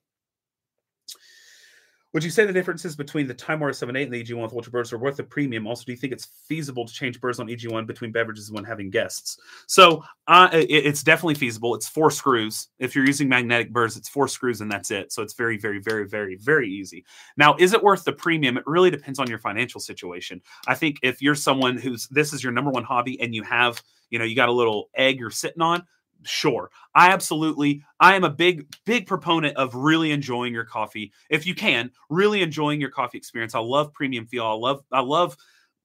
Would 2.15 2.23
you 2.23 2.29
say 2.29 2.45
the 2.45 2.53
differences 2.53 2.95
between 2.95 3.27
the 3.27 3.35
Timemore 3.35 3.71
7.8 3.71 4.03
and 4.03 4.13
the 4.13 4.23
EG1 4.23 4.41
with 4.41 4.53
Ultra 4.53 4.71
Burrs 4.71 4.93
are 4.93 4.97
worth 4.97 5.17
the 5.17 5.23
premium? 5.23 5.67
Also, 5.67 5.83
do 5.83 5.91
you 5.91 5.97
think 5.97 6.13
it's 6.13 6.29
feasible 6.47 6.85
to 6.85 6.93
change 6.93 7.19
burrs 7.19 7.41
on 7.41 7.47
EG1 7.47 7.85
between 7.85 8.13
beverages 8.13 8.49
when 8.53 8.63
having 8.63 8.89
guests? 8.89 9.37
So 9.67 10.01
uh, 10.25 10.47
it, 10.53 10.69
it's 10.69 11.03
definitely 11.03 11.35
feasible. 11.35 11.75
It's 11.75 11.89
four 11.89 12.09
screws. 12.09 12.69
If 12.79 12.95
you're 12.95 13.05
using 13.05 13.27
magnetic 13.27 13.73
burrs, 13.73 13.97
it's 13.97 14.07
four 14.07 14.29
screws 14.29 14.61
and 14.61 14.71
that's 14.71 14.91
it. 14.91 15.11
So 15.11 15.23
it's 15.23 15.33
very, 15.33 15.57
very, 15.57 15.79
very, 15.79 16.07
very, 16.07 16.37
very 16.37 16.69
easy. 16.69 17.03
Now, 17.35 17.57
is 17.59 17.73
it 17.73 17.83
worth 17.83 18.05
the 18.05 18.13
premium? 18.13 18.55
It 18.55 18.63
really 18.65 18.91
depends 18.91 19.19
on 19.19 19.27
your 19.27 19.39
financial 19.39 19.81
situation. 19.81 20.41
I 20.69 20.75
think 20.75 20.99
if 21.03 21.21
you're 21.21 21.35
someone 21.35 21.77
who's 21.77 22.07
this 22.07 22.31
is 22.31 22.41
your 22.41 22.53
number 22.53 22.71
one 22.71 22.85
hobby 22.85 23.19
and 23.19 23.35
you 23.35 23.43
have, 23.43 23.83
you 24.09 24.19
know, 24.19 24.25
you 24.25 24.37
got 24.37 24.47
a 24.47 24.53
little 24.53 24.89
egg 24.95 25.19
you're 25.19 25.31
sitting 25.31 25.61
on, 25.61 25.83
sure 26.25 26.69
i 26.95 27.11
absolutely 27.11 27.83
i 27.99 28.15
am 28.15 28.23
a 28.23 28.29
big 28.29 28.67
big 28.85 29.05
proponent 29.05 29.55
of 29.57 29.73
really 29.75 30.11
enjoying 30.11 30.53
your 30.53 30.65
coffee. 30.65 31.11
If 31.29 31.45
you 31.45 31.55
can 31.55 31.91
really 32.09 32.41
enjoying 32.41 32.81
your 32.81 32.89
coffee 32.89 33.17
experience. 33.17 33.55
I 33.55 33.59
love 33.59 33.93
premium 33.93 34.25
feel 34.25 34.45
i 34.45 34.51
love 34.53 34.83
i 34.91 35.01
love 35.01 35.37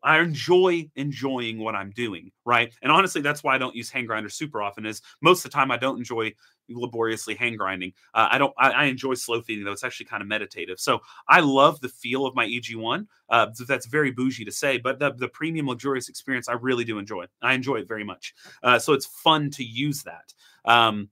I 0.03 0.21
enjoy 0.21 0.91
enjoying 0.97 1.59
what 1.59 1.75
I'm 1.75 1.91
doing, 1.91 2.31
right? 2.45 2.73
And 2.83 2.91
honestly, 2.91 3.21
that's 3.21 3.43
why 3.43 3.55
I 3.55 3.59
don't 3.59 3.75
use 3.75 3.91
hand 3.91 4.07
grinders 4.07 4.35
super 4.35 4.63
often. 4.63 4.87
Is 4.87 5.03
most 5.21 5.45
of 5.45 5.51
the 5.51 5.55
time 5.55 5.71
I 5.71 5.77
don't 5.77 5.99
enjoy 5.99 6.33
laboriously 6.69 7.35
hand 7.35 7.59
grinding. 7.59 7.93
Uh, 8.15 8.29
I 8.31 8.39
don't. 8.39 8.53
I, 8.59 8.71
I, 8.71 8.85
enjoy 8.85 9.15
slow 9.15 9.43
feeding 9.43 9.65
though. 9.65 9.73
It's 9.73 9.85
actually 9.85 10.07
kind 10.07 10.23
of 10.23 10.29
meditative. 10.29 10.79
So 10.79 11.01
I 11.29 11.41
love 11.41 11.81
the 11.81 11.89
feel 11.89 12.27
of 12.27 12.35
my 12.35 12.47
EG1. 12.47 13.07
Uh, 13.29 13.47
that's 13.67 13.87
very 13.87 14.11
bougie 14.11 14.45
to 14.45 14.53
say, 14.53 14.79
but 14.79 14.99
the, 14.99 15.13
the 15.13 15.29
premium 15.29 15.69
luxurious 15.69 16.09
experience 16.09 16.49
I 16.49 16.55
really 16.55 16.85
do 16.85 16.99
enjoy. 16.99 17.27
I 17.43 17.55
enjoy 17.55 17.77
it 17.77 17.89
very 17.89 18.05
much. 18.05 18.35
Uh, 18.63 18.79
so 18.79 18.93
it's 18.93 19.07
fun 19.07 19.51
to 19.51 19.65
use 19.65 20.03
that. 20.05 20.33
Um, 20.65 21.11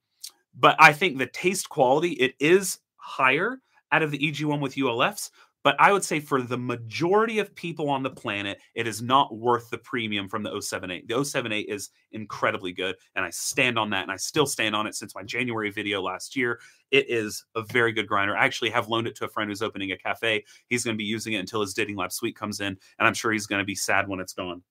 but 0.58 0.76
I 0.78 0.92
think 0.92 1.18
the 1.18 1.26
taste 1.26 1.68
quality 1.68 2.10
it 2.12 2.34
is 2.40 2.78
higher 2.96 3.60
out 3.92 4.02
of 4.02 4.10
the 4.10 4.18
EG1 4.18 4.60
with 4.60 4.74
ULFs, 4.74 5.30
but 5.68 5.76
I 5.78 5.92
would 5.92 6.02
say 6.02 6.18
for 6.18 6.40
the 6.40 6.56
majority 6.56 7.40
of 7.40 7.54
people 7.54 7.90
on 7.90 8.02
the 8.02 8.08
planet, 8.08 8.58
it 8.74 8.86
is 8.86 9.02
not 9.02 9.36
worth 9.36 9.68
the 9.68 9.76
premium 9.76 10.26
from 10.26 10.42
the 10.42 10.62
078. 10.62 11.06
The 11.06 11.22
078 11.22 11.66
is 11.68 11.90
incredibly 12.12 12.72
good, 12.72 12.96
and 13.14 13.22
I 13.22 13.28
stand 13.28 13.78
on 13.78 13.90
that, 13.90 14.04
and 14.04 14.10
I 14.10 14.16
still 14.16 14.46
stand 14.46 14.74
on 14.74 14.86
it 14.86 14.94
since 14.94 15.14
my 15.14 15.22
January 15.22 15.70
video 15.70 16.00
last 16.00 16.34
year. 16.36 16.58
It 16.90 17.10
is 17.10 17.44
a 17.54 17.60
very 17.64 17.92
good 17.92 18.08
grinder. 18.08 18.34
I 18.34 18.46
actually 18.46 18.70
have 18.70 18.88
loaned 18.88 19.08
it 19.08 19.16
to 19.16 19.26
a 19.26 19.28
friend 19.28 19.50
who's 19.50 19.60
opening 19.60 19.92
a 19.92 19.98
cafe. 19.98 20.42
He's 20.68 20.84
going 20.84 20.96
to 20.96 20.98
be 20.98 21.04
using 21.04 21.34
it 21.34 21.40
until 21.40 21.60
his 21.60 21.74
Ditting 21.74 21.96
Lab 21.96 22.12
Sweet 22.12 22.34
comes 22.34 22.60
in, 22.60 22.68
and 22.98 23.06
I'm 23.06 23.12
sure 23.12 23.30
he's 23.30 23.46
going 23.46 23.60
to 23.60 23.66
be 23.66 23.74
sad 23.74 24.08
when 24.08 24.20
it's 24.20 24.32
gone. 24.32 24.62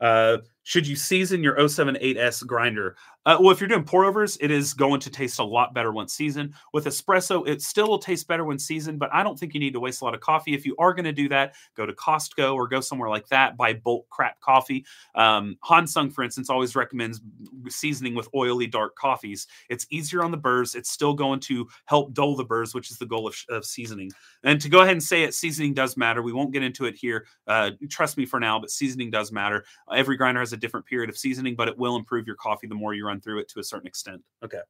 Uh, 0.00 0.38
should 0.64 0.86
you 0.86 0.96
season 0.96 1.42
your 1.42 1.56
078S 1.56 2.46
grinder? 2.46 2.96
Uh, 3.26 3.38
well, 3.40 3.50
if 3.50 3.60
you're 3.60 3.68
doing 3.68 3.84
pour 3.84 4.04
overs, 4.04 4.36
it 4.40 4.50
is 4.50 4.74
going 4.74 5.00
to 5.00 5.10
taste 5.10 5.38
a 5.38 5.44
lot 5.44 5.72
better 5.72 5.92
once 5.92 6.12
seasoned. 6.12 6.52
With 6.74 6.84
espresso, 6.84 7.46
it 7.48 7.62
still 7.62 7.88
will 7.88 7.98
taste 7.98 8.28
better 8.28 8.44
when 8.44 8.58
seasoned, 8.58 8.98
but 8.98 9.08
I 9.14 9.22
don't 9.22 9.38
think 9.38 9.54
you 9.54 9.60
need 9.60 9.72
to 9.72 9.80
waste 9.80 10.02
a 10.02 10.04
lot 10.04 10.14
of 10.14 10.20
coffee. 10.20 10.54
If 10.54 10.66
you 10.66 10.74
are 10.78 10.92
going 10.92 11.06
to 11.06 11.12
do 11.12 11.28
that, 11.30 11.54
go 11.74 11.86
to 11.86 11.92
Costco 11.94 12.54
or 12.54 12.68
go 12.68 12.80
somewhere 12.80 13.08
like 13.08 13.26
that, 13.28 13.56
buy 13.56 13.74
bulk 13.74 14.08
crap 14.10 14.40
coffee. 14.40 14.84
Um, 15.14 15.56
Hansung, 15.64 16.12
for 16.12 16.22
instance, 16.22 16.50
always 16.50 16.76
recommends 16.76 17.20
seasoning 17.68 18.14
with 18.14 18.28
oily 18.34 18.66
dark 18.66 18.94
coffees. 18.96 19.46
It's 19.70 19.86
easier 19.90 20.22
on 20.22 20.30
the 20.30 20.36
burrs. 20.36 20.74
It's 20.74 20.90
still 20.90 21.14
going 21.14 21.40
to 21.40 21.66
help 21.86 22.12
dull 22.12 22.36
the 22.36 22.44
burrs, 22.44 22.74
which 22.74 22.90
is 22.90 22.98
the 22.98 23.06
goal 23.06 23.26
of, 23.26 23.36
of 23.48 23.64
seasoning. 23.64 24.10
And 24.42 24.60
to 24.60 24.68
go 24.68 24.82
ahead 24.82 24.92
and 24.92 25.02
say 25.02 25.24
it, 25.24 25.34
seasoning 25.34 25.72
does 25.72 25.96
matter. 25.96 26.22
We 26.22 26.34
won't 26.34 26.52
get 26.52 26.62
into 26.62 26.84
it 26.84 26.94
here. 26.94 27.26
Uh, 27.46 27.70
trust 27.88 28.18
me 28.18 28.26
for 28.26 28.38
now, 28.38 28.58
but 28.58 28.70
seasoning 28.70 29.10
does 29.10 29.32
matter. 29.32 29.64
Every 29.90 30.18
grinder 30.18 30.40
has 30.40 30.52
a 30.54 30.56
different 30.56 30.86
period 30.86 31.10
of 31.10 31.18
seasoning, 31.18 31.54
but 31.54 31.68
it 31.68 31.76
will 31.76 31.96
improve 31.96 32.26
your 32.26 32.36
coffee 32.36 32.66
the 32.66 32.74
more 32.74 32.94
you 32.94 33.06
run 33.06 33.20
through 33.20 33.40
it 33.40 33.48
to 33.50 33.60
a 33.60 33.64
certain 33.64 33.86
extent. 33.86 34.22
Okay. 34.42 34.60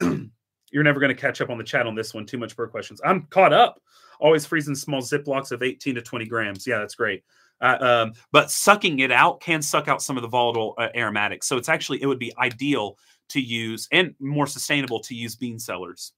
You're 0.70 0.84
never 0.84 1.00
going 1.00 1.14
to 1.14 1.20
catch 1.20 1.40
up 1.40 1.50
on 1.50 1.58
the 1.58 1.64
chat 1.64 1.86
on 1.86 1.94
this 1.94 2.12
one. 2.12 2.26
Too 2.26 2.38
much 2.38 2.54
burr 2.54 2.66
questions. 2.66 3.00
I'm 3.04 3.26
caught 3.30 3.52
up. 3.52 3.80
Always 4.20 4.44
freezing 4.44 4.74
small 4.74 5.00
ziplocs 5.00 5.52
of 5.52 5.62
18 5.62 5.94
to 5.94 6.02
20 6.02 6.26
grams. 6.26 6.66
Yeah, 6.66 6.78
that's 6.78 6.94
great. 6.94 7.24
Uh, 7.60 7.76
um, 7.80 8.12
but 8.32 8.50
sucking 8.50 9.00
it 9.00 9.10
out 9.10 9.40
can 9.40 9.62
suck 9.62 9.88
out 9.88 10.02
some 10.02 10.16
of 10.16 10.22
the 10.22 10.28
volatile 10.28 10.74
uh, 10.78 10.88
aromatics. 10.94 11.46
So 11.46 11.56
it's 11.56 11.68
actually, 11.68 12.02
it 12.02 12.06
would 12.06 12.18
be 12.18 12.32
ideal 12.38 12.98
to 13.30 13.40
use 13.40 13.88
and 13.92 14.14
more 14.20 14.46
sustainable 14.46 15.00
to 15.00 15.14
use 15.14 15.36
bean 15.36 15.58
cellars. 15.58 16.12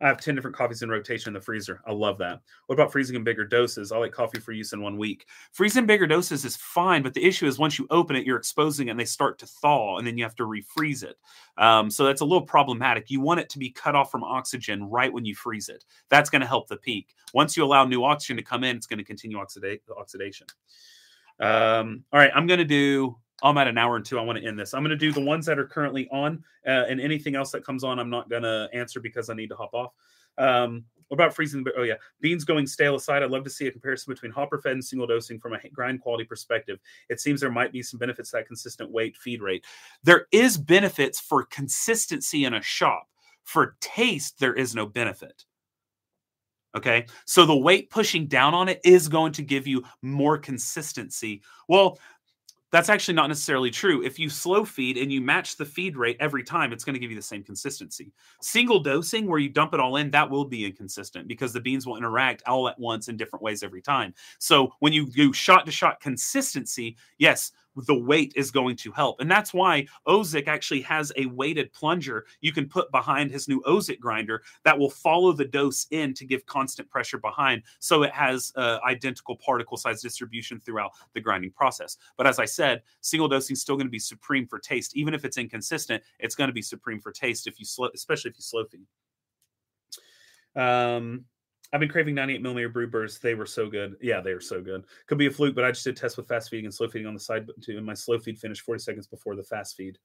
I 0.00 0.06
have 0.06 0.20
10 0.20 0.36
different 0.36 0.56
coffees 0.56 0.82
in 0.82 0.90
rotation 0.90 1.30
in 1.30 1.34
the 1.34 1.40
freezer. 1.40 1.80
I 1.84 1.92
love 1.92 2.18
that. 2.18 2.40
What 2.66 2.74
about 2.74 2.92
freezing 2.92 3.16
in 3.16 3.24
bigger 3.24 3.44
doses? 3.44 3.90
I 3.90 3.98
like 3.98 4.12
coffee 4.12 4.38
for 4.38 4.52
use 4.52 4.72
in 4.72 4.80
one 4.80 4.96
week. 4.96 5.26
Freezing 5.52 5.86
bigger 5.86 6.06
doses 6.06 6.44
is 6.44 6.56
fine, 6.56 7.02
but 7.02 7.14
the 7.14 7.24
issue 7.24 7.46
is 7.46 7.58
once 7.58 7.78
you 7.78 7.86
open 7.90 8.14
it, 8.14 8.24
you're 8.24 8.36
exposing 8.36 8.88
it 8.88 8.90
and 8.92 9.00
they 9.00 9.04
start 9.04 9.38
to 9.40 9.46
thaw, 9.46 9.98
and 9.98 10.06
then 10.06 10.16
you 10.16 10.22
have 10.22 10.36
to 10.36 10.44
refreeze 10.44 11.02
it. 11.02 11.16
Um, 11.56 11.90
so 11.90 12.04
that's 12.04 12.20
a 12.20 12.24
little 12.24 12.46
problematic. 12.46 13.10
You 13.10 13.20
want 13.20 13.40
it 13.40 13.48
to 13.50 13.58
be 13.58 13.70
cut 13.70 13.96
off 13.96 14.10
from 14.10 14.22
oxygen 14.22 14.84
right 14.84 15.12
when 15.12 15.24
you 15.24 15.34
freeze 15.34 15.68
it. 15.68 15.84
That's 16.10 16.30
going 16.30 16.42
to 16.42 16.46
help 16.46 16.68
the 16.68 16.76
peak. 16.76 17.14
Once 17.34 17.56
you 17.56 17.64
allow 17.64 17.84
new 17.84 18.04
oxygen 18.04 18.36
to 18.36 18.42
come 18.44 18.62
in, 18.62 18.76
it's 18.76 18.86
going 18.86 18.98
to 18.98 19.04
continue 19.04 19.38
oxida- 19.38 19.80
oxidation. 19.96 20.46
Um, 21.40 22.04
all 22.12 22.20
right, 22.20 22.30
I'm 22.34 22.46
going 22.46 22.58
to 22.58 22.64
do 22.64 23.16
I'm 23.42 23.56
at 23.58 23.68
an 23.68 23.78
hour 23.78 23.96
and 23.96 24.04
two. 24.04 24.18
I 24.18 24.22
want 24.22 24.38
to 24.38 24.44
end 24.44 24.58
this. 24.58 24.74
I'm 24.74 24.82
going 24.82 24.90
to 24.90 24.96
do 24.96 25.12
the 25.12 25.20
ones 25.20 25.46
that 25.46 25.58
are 25.58 25.66
currently 25.66 26.08
on, 26.10 26.42
uh, 26.66 26.84
and 26.88 27.00
anything 27.00 27.36
else 27.36 27.52
that 27.52 27.64
comes 27.64 27.84
on, 27.84 27.98
I'm 27.98 28.10
not 28.10 28.28
going 28.28 28.42
to 28.42 28.68
answer 28.72 29.00
because 29.00 29.30
I 29.30 29.34
need 29.34 29.48
to 29.48 29.56
hop 29.56 29.74
off. 29.74 29.92
Um, 30.38 30.84
about 31.10 31.34
freezing? 31.34 31.64
Oh 31.76 31.82
yeah, 31.82 31.94
beans 32.20 32.44
going 32.44 32.66
stale 32.66 32.94
aside, 32.94 33.22
I'd 33.22 33.30
love 33.30 33.44
to 33.44 33.50
see 33.50 33.66
a 33.66 33.70
comparison 33.70 34.12
between 34.12 34.30
hopper 34.30 34.58
fed 34.58 34.72
and 34.72 34.84
single 34.84 35.06
dosing 35.06 35.38
from 35.38 35.54
a 35.54 35.68
grind 35.70 36.00
quality 36.00 36.24
perspective. 36.24 36.78
It 37.08 37.20
seems 37.20 37.40
there 37.40 37.50
might 37.50 37.72
be 37.72 37.82
some 37.82 37.98
benefits 37.98 38.30
that 38.32 38.46
consistent 38.46 38.90
weight 38.90 39.16
feed 39.16 39.40
rate. 39.40 39.64
There 40.02 40.26
is 40.32 40.58
benefits 40.58 41.18
for 41.18 41.44
consistency 41.44 42.44
in 42.44 42.54
a 42.54 42.62
shop. 42.62 43.08
For 43.44 43.76
taste, 43.80 44.38
there 44.38 44.52
is 44.52 44.74
no 44.74 44.84
benefit. 44.84 45.44
Okay. 46.76 47.06
So 47.24 47.46
the 47.46 47.56
weight 47.56 47.88
pushing 47.88 48.26
down 48.26 48.52
on 48.52 48.68
it 48.68 48.80
is 48.84 49.08
going 49.08 49.32
to 49.32 49.42
give 49.42 49.66
you 49.66 49.82
more 50.02 50.36
consistency. 50.36 51.40
Well, 51.66 51.98
that's 52.70 52.88
actually 52.88 53.14
not 53.14 53.28
necessarily 53.28 53.70
true. 53.70 54.04
If 54.04 54.18
you 54.18 54.28
slow 54.28 54.64
feed 54.64 54.98
and 54.98 55.12
you 55.12 55.20
match 55.20 55.56
the 55.56 55.64
feed 55.64 55.96
rate 55.96 56.16
every 56.20 56.42
time, 56.42 56.72
it's 56.72 56.84
going 56.84 56.94
to 56.94 57.00
give 57.00 57.10
you 57.10 57.16
the 57.16 57.22
same 57.22 57.42
consistency. 57.42 58.12
Single 58.42 58.80
dosing, 58.80 59.26
where 59.26 59.38
you 59.38 59.48
dump 59.48 59.74
it 59.74 59.80
all 59.80 59.96
in, 59.96 60.10
that 60.10 60.28
will 60.28 60.44
be 60.44 60.66
inconsistent 60.66 61.28
because 61.28 61.52
the 61.52 61.60
beans 61.60 61.86
will 61.86 61.96
interact 61.96 62.42
all 62.46 62.68
at 62.68 62.78
once 62.78 63.08
in 63.08 63.16
different 63.16 63.42
ways 63.42 63.62
every 63.62 63.80
time. 63.80 64.12
So 64.38 64.72
when 64.80 64.92
you 64.92 65.06
do 65.10 65.32
shot 65.32 65.64
to 65.66 65.72
shot 65.72 66.00
consistency, 66.00 66.96
yes, 67.18 67.52
the 67.86 67.94
weight 67.94 68.32
is 68.36 68.50
going 68.50 68.76
to 68.76 68.92
help. 68.92 69.20
And 69.20 69.30
that's 69.30 69.54
why 69.54 69.86
Ozic 70.06 70.48
actually 70.48 70.80
has 70.82 71.12
a 71.16 71.26
weighted 71.26 71.72
plunger 71.72 72.26
you 72.40 72.52
can 72.52 72.68
put 72.68 72.90
behind 72.90 73.30
his 73.30 73.48
new 73.48 73.60
Ozic 73.62 74.00
grinder 74.00 74.42
that 74.64 74.78
will 74.78 74.90
follow 74.90 75.32
the 75.32 75.44
dose 75.44 75.86
in 75.90 76.14
to 76.14 76.24
give 76.24 76.44
constant 76.46 76.90
pressure 76.90 77.18
behind. 77.18 77.62
So 77.78 78.02
it 78.02 78.12
has 78.12 78.52
uh, 78.56 78.78
identical 78.84 79.36
particle 79.36 79.76
size 79.76 80.02
distribution 80.02 80.60
throughout 80.60 80.92
the 81.14 81.20
grinding 81.20 81.52
process. 81.52 81.96
But 82.16 82.26
as 82.26 82.38
I 82.38 82.44
said, 82.44 82.82
single 83.00 83.28
dosing 83.28 83.54
is 83.54 83.60
still 83.60 83.76
going 83.76 83.86
to 83.86 83.90
be 83.90 83.98
supreme 83.98 84.46
for 84.46 84.58
taste. 84.58 84.96
Even 84.96 85.14
if 85.14 85.24
it's 85.24 85.38
inconsistent, 85.38 86.02
it's 86.18 86.34
going 86.34 86.48
to 86.48 86.54
be 86.54 86.62
supreme 86.62 87.00
for 87.00 87.12
taste 87.12 87.46
if 87.46 87.58
you 87.58 87.64
slow, 87.64 87.88
especially 87.94 88.30
if 88.30 88.36
you 88.36 88.42
slow 88.42 88.64
feed. 88.64 88.86
Um, 90.56 91.24
I've 91.72 91.80
been 91.80 91.88
craving 91.88 92.14
98 92.14 92.40
millimeter 92.40 92.68
brood 92.68 92.90
burrs. 92.90 93.18
They 93.18 93.34
were 93.34 93.46
so 93.46 93.68
good. 93.68 93.96
Yeah, 94.00 94.20
they 94.20 94.32
were 94.32 94.40
so 94.40 94.62
good. 94.62 94.84
Could 95.06 95.18
be 95.18 95.26
a 95.26 95.30
fluke, 95.30 95.54
but 95.54 95.64
I 95.64 95.70
just 95.70 95.84
did 95.84 95.96
test 95.96 96.16
with 96.16 96.28
fast 96.28 96.48
feeding 96.48 96.64
and 96.64 96.74
slow 96.74 96.88
feeding 96.88 97.06
on 97.06 97.14
the 97.14 97.20
side 97.20 97.46
too. 97.62 97.76
And 97.76 97.84
my 97.84 97.94
slow 97.94 98.18
feed 98.18 98.38
finished 98.38 98.62
40 98.62 98.80
seconds 98.80 99.06
before 99.06 99.36
the 99.36 99.42
fast 99.42 99.76
feed. 99.76 99.98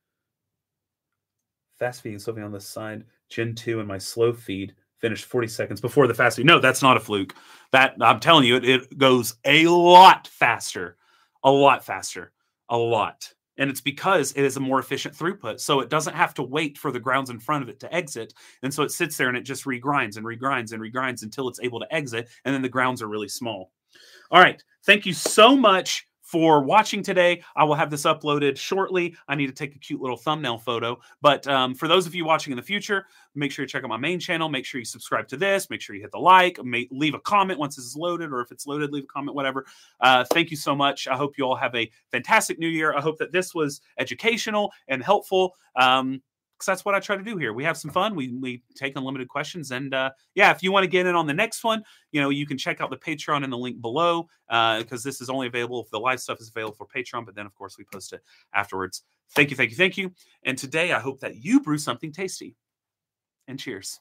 Fast 1.80 2.02
feeding, 2.02 2.20
slow 2.20 2.34
feeding 2.34 2.46
on 2.46 2.52
the 2.52 2.60
side. 2.60 3.06
Gen 3.30 3.56
2 3.56 3.80
and 3.80 3.88
my 3.88 3.98
slow 3.98 4.34
feed 4.34 4.76
finished 5.00 5.26
40 5.26 5.48
seconds 5.48 5.82
before 5.82 6.08
the 6.08 6.14
fast 6.14 6.38
feed. 6.38 6.46
No, 6.46 6.60
that's 6.60 6.82
not 6.82 6.98
a 6.98 7.00
fluke. 7.00 7.34
That 7.72 7.96
I'm 8.02 8.20
telling 8.20 8.46
you, 8.46 8.58
it, 8.58 8.66
it 8.66 8.98
goes 8.98 9.36
a 9.46 9.68
lot 9.68 10.28
faster. 10.28 10.98
A 11.44 11.52
lot 11.52 11.84
faster. 11.84 12.32
A 12.70 12.78
lot. 12.78 13.34
And 13.58 13.70
it's 13.70 13.82
because 13.82 14.32
it 14.34 14.44
is 14.44 14.58
a 14.58 14.60
more 14.60 14.80
efficient 14.80 15.16
throughput. 15.16 15.60
So 15.60 15.80
it 15.80 15.90
doesn't 15.90 16.16
have 16.16 16.34
to 16.36 16.44
wait 16.44 16.78
for 16.78 16.92
the 16.92 17.00
grounds 17.00 17.30
in 17.30 17.40
front 17.40 17.64
of 17.64 17.70
it 17.70 17.80
to 17.82 17.94
exit. 17.94 18.34
And 18.64 18.74
so 18.74 18.84
it 18.84 18.92
sits 18.92 19.18
there 19.18 19.28
and 19.28 19.38
it 19.38 19.44
just 19.44 19.66
regrinds 19.66 20.18
and 20.18 20.26
regrinds 20.26 20.74
and 20.74 20.82
regrinds 20.82 21.24
until 21.24 21.48
it's 21.48 21.60
able 21.62 21.80
to 21.80 21.94
exit. 21.94 22.30
And 22.46 22.54
then 22.54 22.62
the 22.62 22.70
grounds 22.70 23.02
are 23.02 23.08
really 23.08 23.30
small. 23.30 23.72
All 24.32 24.42
right. 24.42 24.62
Thank 24.86 25.06
you 25.06 25.14
so 25.14 25.56
much 25.56 26.08
for 26.34 26.64
watching 26.64 27.04
today. 27.04 27.44
I 27.56 27.64
will 27.64 27.76
have 27.76 27.92
this 27.92 28.06
uploaded 28.06 28.58
shortly. 28.58 29.16
I 29.28 29.36
need 29.36 29.46
to 29.46 29.54
take 29.54 29.76
a 29.76 29.78
cute 29.78 30.02
little 30.02 30.18
thumbnail 30.18 30.58
photo. 30.58 31.00
But 31.22 31.46
um, 31.48 31.76
for 31.76 31.88
those 31.88 32.08
of 32.08 32.16
you 32.16 32.26
watching 32.26 32.52
in 32.52 32.58
the 32.58 32.64
future, 32.64 33.06
make 33.36 33.52
sure 33.52 33.62
you 33.62 33.70
check 33.70 33.84
out 33.84 33.90
my 33.90 33.98
main 33.98 34.20
channel. 34.20 34.50
Make 34.50 34.66
sure 34.66 34.80
you 34.80 34.86
subscribe 34.86 35.28
to 35.28 35.38
this. 35.38 35.70
Make 35.70 35.80
sure 35.80 35.96
you 35.96 36.02
hit 36.02 36.12
the 36.12 36.18
like. 36.18 36.58
Leave 36.90 37.14
a 37.14 37.20
comment 37.20 37.60
once 37.60 37.76
this 37.76 37.86
is 37.86 37.96
loaded, 37.96 38.32
or 38.32 38.42
if 38.42 38.52
it's 38.52 38.66
loaded, 38.66 38.92
leave 38.92 39.04
a 39.04 39.08
comment, 39.14 39.36
whatever. 39.36 39.68
Uh, 40.00 40.26
thank 40.34 40.50
you 40.50 40.58
so 40.58 40.76
much. 40.76 41.08
I 41.08 41.16
hope 41.16 41.38
you 41.38 41.44
all 41.44 41.56
have 41.56 41.76
a 41.76 41.92
fantastic 42.12 42.58
new 42.58 42.68
year. 42.68 42.98
I 42.98 43.00
hope 43.00 43.20
that 43.20 43.32
this 43.32 43.54
was 43.54 43.82
educational 44.00 44.72
and 44.88 45.04
helpful. 45.04 45.54
Um, 45.76 46.24
because 46.64 46.78
that's 46.78 46.86
what 46.86 46.96
I 46.96 47.00
try 47.00 47.18
to 47.18 47.24
do 47.24 47.38
here. 47.38 47.54
We 47.54 47.64
have 47.66 47.78
some 47.78 47.92
fun. 47.92 48.16
We 48.16 48.30
we 48.40 48.64
take 48.76 48.96
unlimited 48.96 49.28
questions, 49.28 49.72
and 49.72 49.94
uh, 49.94 50.12
yeah, 50.36 50.52
if 50.52 50.64
you 50.64 50.72
want 50.72 50.84
to 50.84 50.88
get 50.88 51.06
in 51.06 51.16
on 51.16 51.28
the 51.28 51.34
next 51.34 51.64
one, 51.64 51.84
you 52.12 52.22
know, 52.22 52.30
you 52.30 52.46
can 52.46 52.58
check 52.58 52.80
out 52.80 52.90
the 52.90 52.98
Patreon 52.98 53.44
in 53.44 53.50
the 53.50 53.58
link 53.58 53.82
below 53.82 54.28
because 54.48 55.06
uh, 55.06 55.10
this 55.10 55.20
is 55.20 55.30
only 55.30 55.48
available 55.48 55.82
if 55.82 55.90
the 55.90 56.00
live 56.00 56.20
stuff 56.20 56.40
is 56.40 56.50
available 56.50 56.76
for 56.76 56.88
Patreon. 56.88 57.26
But 57.26 57.36
then, 57.36 57.46
of 57.46 57.54
course, 57.54 57.78
we 57.78 57.84
post 57.92 58.14
it 58.14 58.22
afterwards. 58.54 59.04
Thank 59.32 59.50
you, 59.50 59.58
thank 59.58 59.72
you, 59.72 59.78
thank 59.78 59.98
you. 59.98 60.12
And 60.44 60.58
today, 60.58 60.94
I 60.94 61.00
hope 61.00 61.20
that 61.20 61.44
you 61.44 61.60
brew 61.60 61.78
something 61.78 62.12
tasty. 62.12 62.56
And 63.48 63.60
cheers. 63.60 64.00